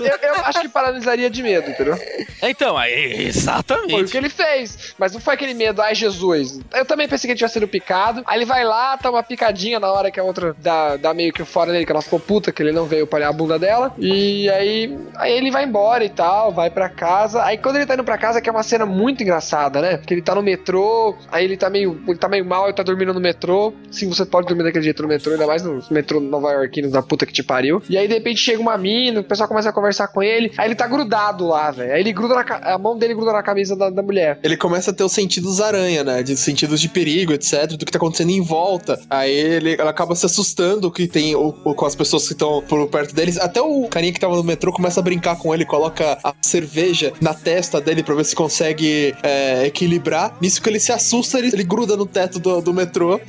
Eu, 0.00 0.28
eu 0.28 0.34
acho 0.44 0.60
que 0.60 0.68
paralisaria 0.68 1.30
de 1.30 1.42
medo, 1.42 1.70
entendeu? 1.70 1.98
Então, 2.42 2.76
aí, 2.76 3.14
Foi 3.14 3.24
o 3.24 3.28
exatamente. 3.28 4.10
que 4.10 4.16
ele 4.16 4.28
fez. 4.28 4.94
Mas 4.98 5.12
não 5.12 5.20
foi 5.20 5.34
aquele 5.34 5.54
medo, 5.54 5.80
ai 5.82 5.94
Jesus. 5.94 6.60
Eu 6.72 6.84
também 6.84 7.08
pensei 7.08 7.28
que 7.28 7.32
ele 7.32 7.38
tivesse 7.38 7.54
sido 7.54 7.68
picado. 7.68 8.22
Aí 8.26 8.38
ele 8.38 8.44
vai 8.44 8.64
lá, 8.64 8.96
tá 8.96 9.10
uma 9.10 9.22
picadinha 9.22 9.78
na 9.78 9.90
hora 9.90 10.10
que 10.10 10.20
a 10.20 10.24
outra 10.24 10.54
dá, 10.58 10.96
dá 10.96 11.14
meio 11.14 11.32
que 11.32 11.44
fora 11.44 11.72
dele, 11.72 11.84
que 11.86 11.92
ela 11.92 12.02
ficou 12.02 12.20
puta, 12.20 12.52
que 12.52 12.62
ele 12.62 12.72
não 12.72 12.86
veio 12.86 13.06
palhar 13.06 13.28
a 13.28 13.32
bunda 13.32 13.58
dela. 13.58 13.71
E 13.98 14.48
aí, 14.50 14.98
aí 15.16 15.32
ele 15.32 15.50
vai 15.50 15.64
embora 15.64 16.04
e 16.04 16.08
tal, 16.08 16.52
vai 16.52 16.70
pra 16.70 16.88
casa. 16.88 17.42
Aí 17.44 17.58
quando 17.58 17.76
ele 17.76 17.86
tá 17.86 17.94
indo 17.94 18.04
pra 18.04 18.18
casa, 18.18 18.40
que 18.40 18.48
é 18.48 18.52
uma 18.52 18.62
cena 18.62 18.84
muito 18.86 19.22
engraçada, 19.22 19.80
né? 19.80 19.96
Porque 19.96 20.14
ele 20.14 20.22
tá 20.22 20.34
no 20.34 20.42
metrô, 20.42 21.14
aí 21.30 21.44
ele 21.44 21.56
tá 21.56 21.68
meio, 21.70 22.00
ele 22.06 22.18
tá 22.18 22.28
meio 22.28 22.44
mal, 22.44 22.64
ele 22.66 22.74
tá 22.74 22.82
dormindo 22.82 23.12
no 23.14 23.20
metrô. 23.20 23.72
Sim, 23.90 24.08
você 24.08 24.24
pode 24.24 24.46
dormir 24.46 24.62
daquele 24.64 24.84
jeito 24.84 25.02
no 25.02 25.08
metrô, 25.08 25.32
ainda 25.32 25.46
mais 25.46 25.62
no 25.62 25.82
metrô 25.90 26.20
nova 26.20 26.52
iorquino 26.52 26.90
da 26.90 27.02
puta 27.02 27.26
que 27.26 27.32
te 27.32 27.42
pariu. 27.42 27.82
E 27.88 27.96
aí 27.96 28.06
de 28.08 28.14
repente 28.14 28.40
chega 28.40 28.60
uma 28.60 28.76
mina, 28.78 29.20
o 29.20 29.24
pessoal 29.24 29.48
começa 29.48 29.70
a 29.70 29.72
conversar 29.72 30.08
com 30.08 30.22
ele. 30.22 30.52
Aí 30.58 30.68
ele 30.68 30.74
tá 30.74 30.86
grudado 30.86 31.46
lá, 31.46 31.70
velho. 31.70 31.92
Aí 31.92 32.00
ele 32.00 32.12
gruda 32.12 32.34
na, 32.34 32.42
a 32.74 32.78
mão 32.78 32.96
dele 32.98 33.14
gruda 33.14 33.32
na 33.32 33.42
camisa 33.42 33.76
da, 33.76 33.90
da 33.90 34.02
mulher. 34.02 34.38
Ele 34.42 34.56
começa 34.56 34.90
a 34.90 34.94
ter 34.94 35.04
os 35.04 35.12
sentidos 35.12 35.60
aranha, 35.60 36.02
né? 36.04 36.22
De 36.22 36.36
sentidos 36.36 36.80
de 36.80 36.88
perigo, 36.88 37.32
etc. 37.32 37.66
Do 37.76 37.84
que 37.84 37.92
tá 37.92 37.98
acontecendo 37.98 38.30
em 38.30 38.42
volta. 38.42 38.98
Aí 39.08 39.32
ele, 39.32 39.76
ela 39.78 39.90
acaba 39.90 40.14
se 40.14 40.26
assustando 40.26 40.90
que 40.90 41.06
tem 41.06 41.34
o, 41.34 41.54
o- 41.64 41.74
com 41.74 41.86
as 41.86 41.94
pessoas 41.94 42.26
que 42.26 42.32
estão 42.32 42.62
por 42.62 42.88
perto 42.88 43.14
deles. 43.14 43.38
Até 43.38 43.61
o 43.62 43.88
carinha 43.88 44.12
que 44.12 44.20
tava 44.20 44.36
no 44.36 44.42
metrô 44.44 44.72
começa 44.72 45.00
a 45.00 45.02
brincar 45.02 45.36
com 45.36 45.54
ele, 45.54 45.64
coloca 45.64 46.18
a 46.22 46.34
cerveja 46.42 47.12
na 47.20 47.34
testa 47.34 47.80
dele 47.80 48.02
pra 48.02 48.14
ver 48.14 48.24
se 48.24 48.34
consegue 48.34 49.14
é, 49.22 49.66
equilibrar. 49.66 50.34
Nisso 50.40 50.60
que 50.62 50.68
ele 50.68 50.80
se 50.80 50.92
assusta, 50.92 51.38
ele, 51.38 51.48
ele 51.48 51.64
gruda 51.64 51.96
no 51.96 52.06
teto 52.06 52.38
do, 52.38 52.60
do 52.60 52.72
metrô. 52.74 53.20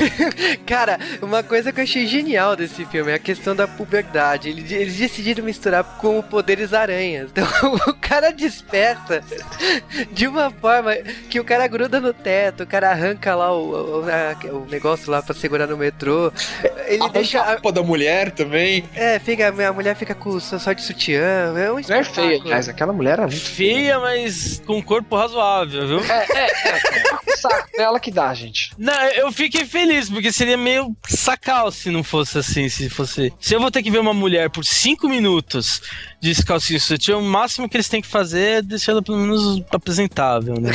Cara, 0.66 0.98
uma 1.22 1.42
coisa 1.42 1.72
que 1.72 1.80
eu 1.80 1.84
achei 1.84 2.06
genial 2.06 2.56
desse 2.56 2.84
filme 2.86 3.10
é 3.10 3.14
a 3.14 3.18
questão 3.18 3.54
da 3.54 3.66
puberdade. 3.68 4.48
Eles, 4.48 4.70
eles 4.70 4.96
decidiram 4.96 5.44
misturar 5.44 5.84
com 5.98 6.20
poderes 6.22 6.72
aranhas. 6.72 7.30
Então 7.36 7.74
o 7.86 7.94
cara 7.94 8.30
desperta 8.32 9.22
de 10.12 10.26
uma 10.26 10.50
forma 10.50 10.94
que 11.28 11.38
o 11.38 11.44
cara 11.44 11.66
gruda 11.66 12.00
no 12.00 12.12
teto, 12.12 12.62
o 12.62 12.66
cara 12.66 12.90
arranca 12.90 13.34
lá 13.34 13.52
o, 13.52 14.00
o, 14.00 14.56
o 14.62 14.66
negócio 14.70 15.10
lá 15.10 15.22
pra 15.22 15.34
segurar 15.34 15.66
no 15.66 15.76
metrô. 15.76 16.32
Ele 16.86 17.02
A 17.02 17.08
deixa. 17.08 17.40
a- 17.40 17.52
roupa 17.52 17.72
da 17.72 17.82
mulher 17.82 18.30
também. 18.32 18.84
é, 18.94 19.18
fica, 19.18 19.48
a 19.48 19.72
mulher 19.76 19.94
fica 19.94 20.14
com 20.14 20.40
só 20.40 20.58
só 20.58 20.72
de 20.72 20.82
sutiã. 20.82 21.56
É 21.56 21.70
um 21.70 21.80
Não 21.80 21.96
é 21.96 22.04
feia, 22.04 22.40
aliás, 22.40 22.68
aquela 22.68 22.92
mulher 22.92 23.12
era 23.12 23.22
muito. 23.22 23.38
Feia, 23.38 24.00
mas 24.00 24.60
com 24.66 24.78
um 24.78 24.82
corpo 24.82 25.16
razoável, 25.16 25.86
viu? 25.86 26.00
É, 26.12 26.26
é, 26.34 26.68
é. 26.68 27.36
Saco 27.36 27.68
dela 27.76 28.00
que 28.00 28.10
dá, 28.10 28.32
gente. 28.32 28.72
Não, 28.78 28.94
eu 29.10 29.30
fiquei 29.30 29.64
feliz, 29.64 30.08
porque 30.08 30.32
seria 30.32 30.56
meio 30.56 30.96
sacal 31.06 31.70
se 31.70 31.90
não 31.90 32.02
fosse 32.02 32.38
assim, 32.38 32.68
se 32.68 32.88
fosse... 32.88 33.32
Se 33.38 33.54
eu 33.54 33.60
vou 33.60 33.70
ter 33.70 33.82
que 33.82 33.90
ver 33.90 33.98
uma 33.98 34.14
mulher 34.14 34.48
por 34.48 34.64
cinco 34.64 35.08
minutos 35.08 35.82
de 36.20 36.34
calcinha 36.44 36.80
sutiã, 36.80 37.18
o 37.18 37.22
máximo 37.22 37.68
que 37.68 37.76
eles 37.76 37.88
têm 37.88 38.00
que 38.00 38.08
fazer 38.08 38.58
é 38.58 38.62
deixar 38.62 38.92
ela 38.92 39.02
pelo 39.02 39.18
menos 39.18 39.62
apresentável, 39.70 40.54
né? 40.58 40.72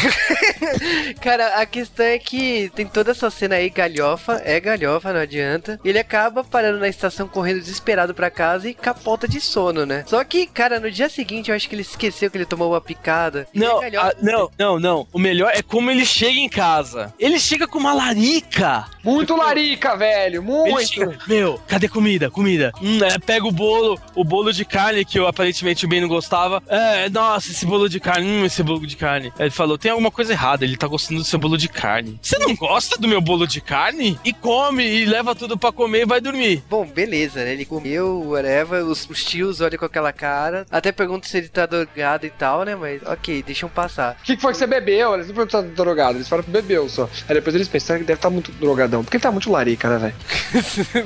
Cara, 1.19 1.59
a 1.59 1.65
questão 1.65 2.05
é 2.05 2.19
que 2.19 2.71
tem 2.75 2.85
toda 2.85 3.11
essa 3.11 3.29
cena 3.29 3.55
aí, 3.55 3.69
galhofa, 3.69 4.41
é 4.45 4.59
galhofa, 4.59 5.11
não 5.11 5.19
adianta. 5.19 5.79
Ele 5.83 5.99
acaba 5.99 6.43
parando 6.43 6.79
na 6.79 6.87
estação, 6.87 7.27
correndo 7.27 7.59
desesperado 7.59 8.13
pra 8.13 8.29
casa 8.29 8.69
e 8.69 8.73
capota 8.93 9.27
de 9.27 9.39
sono, 9.39 9.85
né? 9.85 10.03
Só 10.05 10.21
que, 10.23 10.45
cara, 10.45 10.79
no 10.79 10.91
dia 10.91 11.07
seguinte 11.07 11.49
eu 11.49 11.55
acho 11.55 11.67
que 11.69 11.75
ele 11.75 11.81
esqueceu 11.81 12.29
que 12.29 12.37
ele 12.37 12.45
tomou 12.45 12.71
uma 12.71 12.81
picada. 12.81 13.47
Não, 13.53 13.81
é 13.81 13.89
galhofa. 13.89 14.15
ah, 14.17 14.21
não, 14.21 14.49
não, 14.59 14.79
não. 14.79 15.07
O 15.13 15.19
melhor 15.19 15.51
é 15.53 15.61
como 15.61 15.89
ele 15.89 16.05
chega 16.05 16.37
em 16.37 16.49
casa. 16.49 17.13
Ele 17.17 17.39
chega 17.39 17.67
com 17.67 17.79
uma 17.79 17.93
larica. 17.93 18.85
Muito 19.03 19.35
larica, 19.35 19.95
velho. 19.95 20.43
Muito. 20.43 20.87
chega, 20.87 21.17
meu, 21.27 21.59
cadê 21.67 21.87
comida? 21.87 22.29
Comida. 22.29 22.71
Hum, 22.81 22.99
é, 23.03 23.17
pega 23.17 23.47
o 23.47 23.51
bolo, 23.51 23.99
o 24.13 24.23
bolo 24.23 24.51
de 24.51 24.65
carne 24.65 25.05
que 25.05 25.17
eu 25.17 25.27
aparentemente 25.27 25.85
o 25.85 25.87
Ben 25.87 26.01
não 26.01 26.07
gostava. 26.07 26.61
É, 26.67 27.09
nossa, 27.09 27.51
esse 27.51 27.65
bolo 27.65 27.87
de 27.87 27.99
carne, 27.99 28.27
hum, 28.27 28.45
esse 28.45 28.61
bolo 28.61 28.85
de 28.85 28.97
carne. 28.97 29.31
Ele 29.39 29.49
falou: 29.49 29.77
tem 29.77 29.91
alguma 29.91 30.11
coisa 30.11 30.33
errada, 30.33 30.65
ele 30.65 30.75
tá 30.77 30.87
gostando 30.87 31.21
do 31.21 31.25
seu 31.25 31.39
bolo 31.39 31.57
de 31.57 31.69
carne. 31.69 32.19
Você 32.21 32.37
não 32.37 32.55
gosta 32.55 32.97
do 32.97 33.07
meu 33.07 33.21
bolo 33.21 33.47
de 33.47 33.61
carne? 33.61 34.19
E 34.25 34.33
come, 34.33 34.85
e 34.85 35.05
leva 35.05 35.33
tudo 35.33 35.57
pra 35.57 35.71
comer 35.71 36.01
e 36.01 36.05
vai 36.05 36.19
dormir. 36.19 36.63
Bom, 36.69 36.85
beleza, 36.85 37.43
né? 37.43 37.53
Ele 37.53 37.65
comeu, 37.65 38.23
whatever. 38.27 38.70
Os, 38.80 39.07
os 39.09 39.24
tios 39.24 39.61
olham 39.61 39.78
com 39.78 39.86
aquela 39.86 40.11
cara. 40.13 40.65
Até 40.72 40.91
perguntam 40.91 41.30
se 41.30 41.38
ele 41.38 41.47
tá 41.49 41.65
drogado 41.65 42.26
e 42.26 42.30
tal, 42.30 42.63
né? 42.63 42.76
Mas 42.76 43.01
ok, 43.05 43.43
deixam 43.43 43.69
passar. 43.69 44.17
O 44.22 44.24
que 44.24 44.36
que 44.36 44.41
foi 44.41 44.51
que 44.53 44.57
você 44.57 44.67
bebeu? 44.67 45.13
Eles 45.13 45.28
não 45.28 45.36
perguntam 45.36 45.61
se 45.61 45.67
tá 45.69 45.74
drogado. 45.84 46.17
Eles 46.17 46.28
falam 46.28 46.45
bebeu 46.47 46.88
só. 46.89 47.09
Aí 47.28 47.36
depois 47.36 47.55
eles 47.55 47.67
pensaram 47.67 47.99
que 48.01 48.05
deve 48.05 48.17
estar 48.17 48.30
muito 48.30 48.51
drogadão. 48.53 49.03
Porque 49.03 49.17
ele 49.17 49.24
tá 49.24 49.32
muito 49.32 49.51
larica, 49.51 49.89
né, 49.89 49.97
velho? 49.97 50.15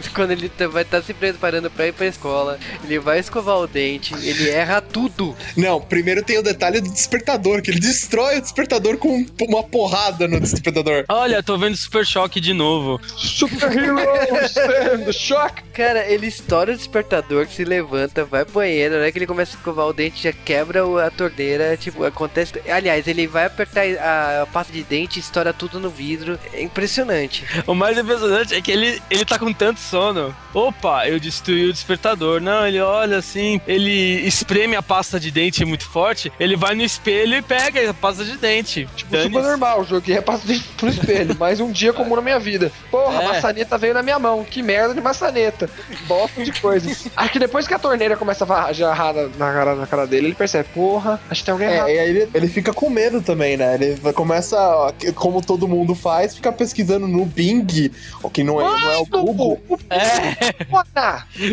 Quando 0.14 0.32
ele 0.32 0.50
tá- 0.50 0.68
vai 0.68 0.84
estar 0.84 1.02
se 1.02 1.14
preparando 1.14 1.70
pra 1.70 1.88
ir 1.88 1.94
pra 1.94 2.06
escola, 2.08 2.58
ele 2.84 3.00
vai 3.00 3.20
escovar 3.20 3.58
o 3.58 3.68
dente, 3.68 4.14
ele 4.24 4.50
erra 4.50 4.82
tudo. 4.82 5.36
Não, 5.56 5.80
primeiro 5.82 6.24
tem 6.24 6.38
o 6.38 6.44
detalhe 6.44 6.82
do 6.82 6.90
despertador, 6.90 7.62
que 7.62 7.72
ele 7.72 7.80
destrói 7.80 8.38
o 8.38 8.42
despertador 8.42 8.98
com 8.98 9.10
um- 9.20 9.26
uma 9.42 9.64
porrada 9.64 10.28
no 10.28 10.40
despertador. 10.40 11.06
Olha, 11.10 11.42
tô 11.44 11.58
vendo 11.58 11.76
Super 11.78 12.06
Choque 12.06 12.40
de 12.40 12.54
novo. 12.54 13.00
Super 13.18 13.72
Hero 13.78 14.00
Stand 14.46 15.12
Shock! 15.14 15.64
Cara, 15.74 16.06
ele 16.08 16.28
estoura 16.28 16.74
o 16.74 16.76
despertador, 16.78 17.48
se 17.56 17.64
levanta, 17.64 18.26
vai 18.26 18.44
pro 18.44 18.56
banheiro, 18.56 19.00
né? 19.00 19.12
Que 19.12 19.18
ele 19.20 19.28
começa 19.28 19.56
a 19.56 19.58
escovar 19.58 19.88
o 19.88 19.94
dente, 19.94 20.24
já 20.24 20.34
quebra 20.34 20.82
a 21.06 21.10
torneira, 21.10 21.78
tipo, 21.78 22.04
acontece. 22.04 22.54
Aliás, 22.70 23.08
ele 23.08 23.28
vai 23.28 23.46
apertar 23.46 23.84
a, 24.00 24.46
pasta 24.52 24.72
de 24.74 24.84
dente 24.84 25.18
e 25.18 25.22
estoura 25.22 25.54
tudo 25.54 25.80
no 25.80 25.90
vidro. 25.90 26.38
É 26.54 26.62
impressionante. 26.62 27.46
O 27.66 27.74
mais 27.74 27.98
impressionante 27.98 28.54
é 28.54 28.62
que 28.62 28.72
ele, 28.72 29.02
ele 29.10 29.26
tá 29.26 29.40
com 29.40 29.52
tanto 29.54 29.80
sono. 29.80 30.36
Opa, 30.54 31.08
eu 31.08 31.20
destruí 31.20 31.70
o 31.70 31.74
despertador. 31.74 32.42
Não, 32.42 32.68
ele 32.68 32.80
olha 32.80 33.18
assim, 33.18 33.60
ele 33.68 34.26
espreme 34.28 34.76
a 34.76 34.82
pasta 34.82 35.20
de 35.20 35.32
dente 35.32 35.64
muito 35.66 35.88
forte, 35.88 36.32
ele 36.40 36.56
vai 36.56 36.76
no 36.76 36.84
espelho 36.84 37.36
e 37.36 37.42
pega 37.42 37.90
a 37.90 37.94
pasta 37.94 38.24
de 38.24 38.38
dente. 38.38 38.88
Tipo, 38.96 39.12
Dane-se. 39.12 39.30
super 39.30 39.44
normal, 39.44 39.84
joguei 39.86 40.18
a 40.18 40.22
pasta 40.22 40.48
dentro 40.48 40.66
pro 40.78 40.90
espelho. 40.90 41.36
Mais 41.38 41.60
um 41.60 41.72
dia 41.72 41.94
comum 41.94 42.16
na 42.16 42.22
minha 42.22 42.40
vida. 42.40 42.72
Porra, 42.92 43.22
É. 43.22 43.26
a 43.26 43.34
maçaneta 43.34 43.78
veio 43.78 43.94
na 43.94 44.04
minha 44.04 44.20
mão. 44.20 44.44
Que 44.44 44.62
merda 44.62 44.94
de 44.94 45.02
maçaneta. 45.02 45.70
Bosta 46.08 46.44
de 46.44 46.52
coisas. 46.60 47.08
Que 47.32 47.40
depois 47.46 47.68
que 47.68 47.74
a 47.74 47.80
torneira 47.80 48.18
começa 48.18 48.44
a 48.46 48.74
jarrar 48.74 49.14
na, 49.14 49.24
na 49.24 49.54
cara, 49.54 49.76
na 49.76 49.88
cara 49.88 50.08
dele, 50.08 50.28
ele 50.28 50.36
percebe, 50.36 50.68
porra, 50.74 51.20
acho 51.30 51.42
que 51.42 51.46
tem 51.46 51.52
alguém 51.52 51.68
errado. 51.70 51.90
É, 51.90 51.96
e 51.96 52.00
aí 52.00 52.10
ele, 52.10 52.30
ele 52.34 52.48
fica 52.48 52.74
com 52.74 52.90
medo 52.90 53.22
também, 53.22 53.56
né? 53.56 53.76
Ele 53.76 54.14
começa, 54.14 54.58
ó, 54.58 54.92
como 55.14 55.42
todo 55.42 55.68
mundo 55.68 55.94
faz, 55.94 56.36
ficar 56.36 56.52
pesquisando 56.52 57.08
no 57.08 57.26
Bing, 57.26 57.92
o 58.24 58.30
que 58.30 58.44
não 58.44 58.60
é, 58.60 58.64
não 58.64 58.92
é 58.92 58.98
o 58.98 59.06
Google. 59.06 59.62
É, 59.90 60.56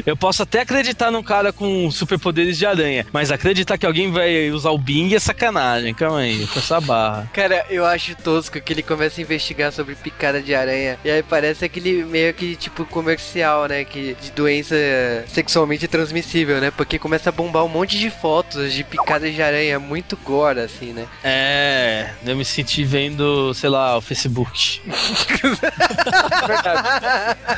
eu 0.06 0.16
posso 0.16 0.42
até 0.42 0.62
acreditar 0.62 1.10
num 1.10 1.22
cara 1.22 1.52
com 1.52 1.90
superpoderes 1.90 2.56
de 2.56 2.64
aranha, 2.64 3.06
mas 3.12 3.30
acreditar 3.30 3.76
que 3.76 3.84
alguém 3.84 4.10
vai 4.10 4.50
usar 4.50 4.70
o 4.70 4.78
Bing 4.78 5.14
é 5.14 5.18
sacanagem. 5.18 5.92
Calma 5.94 6.20
aí, 6.20 6.46
com 6.46 6.58
essa 6.58 6.80
barra. 6.80 7.28
Cara, 7.32 7.66
eu 7.68 7.84
acho 7.84 8.14
tosco 8.16 8.60
que 8.60 8.72
ele 8.72 8.82
começa 8.82 9.20
a 9.20 9.22
investigar 9.22 9.72
sobre 9.72 9.94
picada 9.94 10.40
de 10.40 10.54
aranha. 10.54 10.98
E 11.04 11.10
aí 11.10 11.22
parece 11.22 11.64
aquele 11.64 12.04
meio 12.04 12.32
que 12.32 12.56
tipo 12.56 12.84
comercial, 12.86 13.66
né? 13.66 13.84
Que, 13.84 14.16
de 14.20 14.30
doença 14.32 14.74
sexualmente 15.28 15.81
transmissível, 15.88 16.60
né? 16.60 16.70
Porque 16.70 16.98
começa 16.98 17.28
a 17.28 17.32
bombar 17.32 17.64
um 17.64 17.68
monte 17.68 17.98
de 17.98 18.10
fotos 18.10 18.72
de 18.72 18.84
picadas 18.84 19.34
de 19.34 19.42
aranha. 19.42 19.78
Muito 19.78 20.16
gore, 20.16 20.60
assim, 20.60 20.92
né? 20.92 21.06
É, 21.24 22.10
eu 22.24 22.36
me 22.36 22.44
senti 22.44 22.84
vendo, 22.84 23.52
sei 23.54 23.70
lá, 23.70 23.96
o 23.96 24.00
Facebook. 24.00 24.80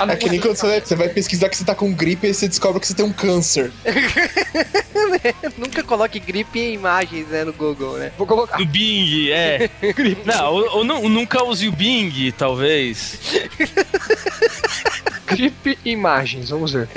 É 0.09 0.17
que 0.17 0.29
nem 0.29 0.41
quando 0.41 0.57
você 0.57 0.67
vai, 0.67 0.81
você 0.81 0.97
vai 0.97 1.09
pesquisar 1.09 1.49
que 1.49 1.57
você 1.57 1.65
tá 1.65 1.75
com 1.75 1.93
gripe 1.93 2.27
e 2.27 2.35
você 2.35 2.49
descobre 2.49 2.81
que 2.81 2.87
você 2.87 2.95
tem 2.95 3.05
um 3.05 3.13
câncer. 3.13 3.71
Nunca 5.57 5.83
coloque 5.83 6.19
gripe 6.21 6.59
em 6.59 6.75
imagens, 6.75 7.29
né? 7.29 7.45
No 7.45 7.53
Google, 7.53 7.97
né? 7.99 8.13
Vou 8.19 8.27
colocar. 8.27 8.59
No 8.59 8.67
Bing, 8.67 9.31
é. 9.31 9.71
Não, 10.25 10.53
ou, 10.53 10.77
ou 10.79 10.85
não- 10.85 11.09
nunca 11.09 11.43
use 11.45 11.69
o 11.69 11.73
Bing, 11.73 12.33
talvez. 12.37 13.19
Clipe 15.35 15.79
imagens, 15.85 16.51
vamos 16.51 16.73
ver. 16.73 16.89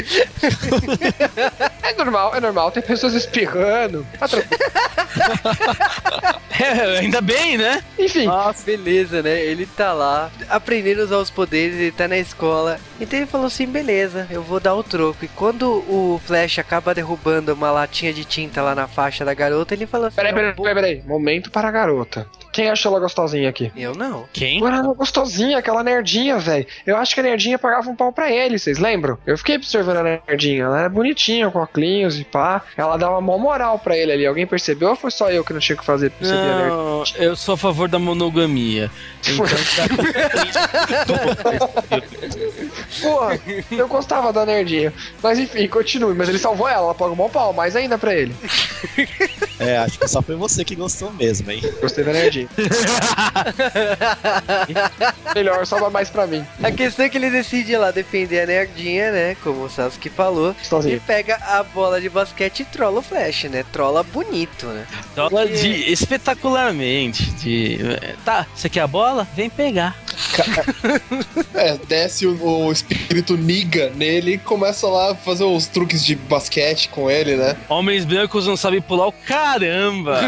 é 1.84 1.94
normal, 1.94 2.36
é 2.36 2.40
normal. 2.40 2.72
Tem 2.72 2.84
pessoas 2.84 3.14
espirrando. 3.14 4.06
Tá 4.20 4.28
tranquilo. 4.28 4.58
É, 6.60 6.98
ainda 7.00 7.22
bem, 7.22 7.58
né? 7.58 7.84
Enfim, 8.00 8.26
Nossa, 8.26 8.66
beleza, 8.66 9.22
né? 9.22 9.40
Ele 9.44 9.66
tá 9.66 9.94
lá, 9.94 10.32
aprendendo 10.50 11.02
a 11.02 11.06
usar 11.06 11.18
os 11.18 11.30
poderes, 11.30 11.76
ele 11.76 11.92
tá 11.92 12.08
na 12.08 12.18
escola. 12.18 12.80
Então 13.00 13.20
ele 13.20 13.28
falou 13.28 13.48
assim: 13.48 13.68
beleza, 13.68 14.28
eu 14.32 14.42
vou 14.42 14.60
dar 14.60 14.74
o 14.74 14.84
troco. 14.84 15.24
E 15.24 15.28
quando 15.28 15.84
o 15.88 16.20
Flash 16.26 16.58
acaba 16.60 16.96
derrubando 16.96 17.54
uma 17.54 17.70
latinha 17.70 18.12
de 18.12 18.26
tinta 18.26 18.62
lá 18.62 18.74
na 18.74 18.88
faixa 18.88 19.24
da 19.24 19.34
garota, 19.34 19.76
ele 19.76 19.86
falou 19.86 20.08
assim: 20.08 20.16
peraí, 20.16 20.34
peraí, 20.34 20.54
peraí, 20.56 20.74
peraí. 20.74 21.04
Momento 21.06 21.52
para 21.52 21.68
a 21.68 21.72
garota. 21.72 22.28
Quem 22.58 22.72
achou 22.72 22.92
ela 22.92 23.00
gostosinha 23.00 23.48
aqui? 23.50 23.72
Eu 23.78 23.94
não. 23.94 24.28
Quem? 24.34 24.58
Ela 24.58 24.80
era 24.80 24.88
gostosinha, 24.88 25.60
aquela 25.60 25.84
nerdinha, 25.84 26.40
velho. 26.40 26.66
Eu 26.88 26.98
acho 26.98 27.14
que 27.14 27.20
a 27.20 27.24
nerdinha 27.24 27.60
pagava 27.60 27.88
um 27.88 27.96
pau 27.96 28.12
pra 28.12 28.32
ele, 28.32 28.58
vocês 28.58 28.80
lembram? 28.80 29.16
Eu 29.28 29.38
fiquei 29.38 29.58
observando 29.58 29.98
a 29.98 30.04
nerdinha. 30.04 30.64
Ela 30.64 30.80
era 30.80 30.90
bonitinha, 30.90 31.52
com 31.52 31.60
óculos 31.60 32.18
e 32.20 32.24
pá. 32.24 32.64
Ela 32.76 32.98
dava 32.98 33.20
uma 33.20 33.38
moral 33.38 33.78
pra 33.78 33.96
ele 33.96 34.12
ali. 34.12 34.26
Alguém 34.26 34.48
percebeu 34.48 34.90
ou 34.90 34.96
foi 34.96 35.12
só 35.12 35.30
eu 35.30 35.44
que 35.44 35.54
não 35.54 35.60
tinha 35.60 35.76
o 35.76 35.80
que 35.80 35.86
fazer 35.86 36.10
pra 36.10 36.18
perceber 36.18 36.50
a 36.50 36.58
nerd? 36.58 36.70
Não, 36.72 37.04
eu 37.18 37.36
sou 37.36 37.54
a 37.54 37.58
favor 37.60 37.88
da 37.88 38.00
monogamia. 38.00 38.90
Então, 39.22 39.46
Porra, 43.04 43.40
eu 43.70 43.88
gostava 43.88 44.34
da 44.34 44.48
nerdinha. 44.48 44.92
Mas 45.22 45.38
enfim, 45.38 45.68
continue. 45.68 46.16
Mas 46.16 46.28
ele 46.28 46.40
salvou 46.40 46.68
ela, 46.68 46.86
ela 46.86 46.96
paga 46.96 47.12
um 47.12 47.16
bom 47.16 47.30
pau, 47.30 47.54
mais 47.54 47.76
ainda 47.76 48.00
pra 48.00 48.16
ele. 48.16 48.36
É, 49.60 49.78
acho 49.78 49.98
que 49.98 50.08
só 50.08 50.22
foi 50.22 50.36
você 50.36 50.64
que 50.64 50.76
gostou 50.76 51.12
mesmo, 51.14 51.50
hein? 51.52 51.62
Gostei 51.82 52.04
da 52.04 52.14
nerdinha. 52.14 52.48
Melhor, 55.34 55.66
salva 55.66 55.90
mais 55.90 56.10
pra 56.10 56.28
mim. 56.28 56.46
A 56.62 56.72
questão 56.72 57.06
é 57.06 57.10
que 57.10 57.18
ele 57.18 57.30
decide 57.30 57.76
lá 57.76 57.92
defender 57.92 58.42
a 58.42 58.46
nerdinha, 58.46 59.12
né? 59.12 59.38
Como 59.44 59.64
o 59.64 59.70
Sasuke 59.70 60.10
falou. 60.10 60.56
E 60.62 60.66
Sozinho. 60.66 61.02
pega 61.06 61.36
a 61.38 61.64
bola 61.64 62.00
de 62.00 62.10
basquete 62.10 62.62
e 62.62 62.66
trola 62.66 63.00
o 63.00 63.02
Flash, 63.02 63.46
né? 63.46 63.66
Trola 63.72 64.04
bonito, 64.04 64.68
né? 64.68 64.86
Fala 65.16 65.48
de 65.48 65.92
espetacularmente. 65.92 67.26
De, 67.32 67.80
tá, 68.24 68.46
você 68.54 68.70
quer 68.70 68.82
a 68.82 68.88
bola? 68.88 69.28
Vem 69.36 69.50
pegar. 69.50 69.96
É, 71.54 71.78
desce 71.88 72.26
o, 72.26 72.44
o 72.44 72.72
espírito 72.72 73.38
Niga 73.38 73.92
nele 73.96 74.34
e 74.34 74.38
começa 74.38 74.88
lá 74.88 75.12
a 75.12 75.16
fazer 75.16 75.44
os 75.44 75.68
truques 75.68 76.04
de 76.04 76.16
basquete 76.16 76.90
com 76.90 77.10
ele, 77.10 77.36
né? 77.36 77.56
Homens 77.70 78.06
brancos 78.06 78.48
não 78.48 78.58
sabem 78.58 78.82
pular 78.82 79.08
o 79.08 79.12
caramba. 79.52 80.20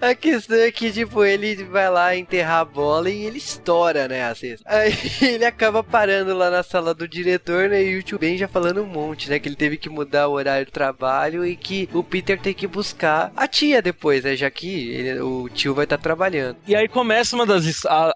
A 0.00 0.14
questão 0.14 0.56
é 0.56 0.70
que, 0.70 0.90
tipo, 0.92 1.24
ele 1.24 1.64
vai 1.64 1.90
lá 1.90 2.16
enterrar 2.16 2.60
a 2.60 2.64
bola 2.64 3.10
e 3.10 3.24
ele 3.24 3.38
estoura, 3.38 4.08
né, 4.08 4.24
a 4.24 4.34
cesta. 4.34 4.64
Aí 4.68 4.92
ele 5.22 5.44
acaba 5.44 5.82
parando 5.82 6.34
lá 6.36 6.50
na 6.50 6.62
sala 6.62 6.94
do 6.94 7.06
diretor, 7.08 7.68
né, 7.68 7.82
e 7.82 7.96
o 7.98 8.02
tio 8.02 8.18
Ben 8.18 8.36
já 8.36 8.48
falando 8.48 8.82
um 8.82 8.86
monte, 8.86 9.28
né, 9.30 9.38
que 9.38 9.48
ele 9.48 9.56
teve 9.56 9.76
que 9.76 9.88
mudar 9.88 10.28
o 10.28 10.32
horário 10.32 10.66
do 10.66 10.72
trabalho 10.72 11.44
e 11.46 11.56
que 11.56 11.88
o 11.92 12.02
Peter 12.02 12.38
tem 12.40 12.54
que 12.54 12.66
buscar 12.66 13.32
a 13.36 13.46
tia 13.46 13.80
depois, 13.82 14.24
né, 14.24 14.36
já 14.36 14.50
que 14.50 14.90
ele- 14.90 15.20
o 15.20 15.48
tio 15.48 15.74
vai 15.74 15.84
estar 15.84 15.98
trabalhando. 15.98 16.56
E 16.66 16.74
aí 16.74 16.88
começa 16.88 17.34
uma 17.36 17.46
das, 17.46 17.64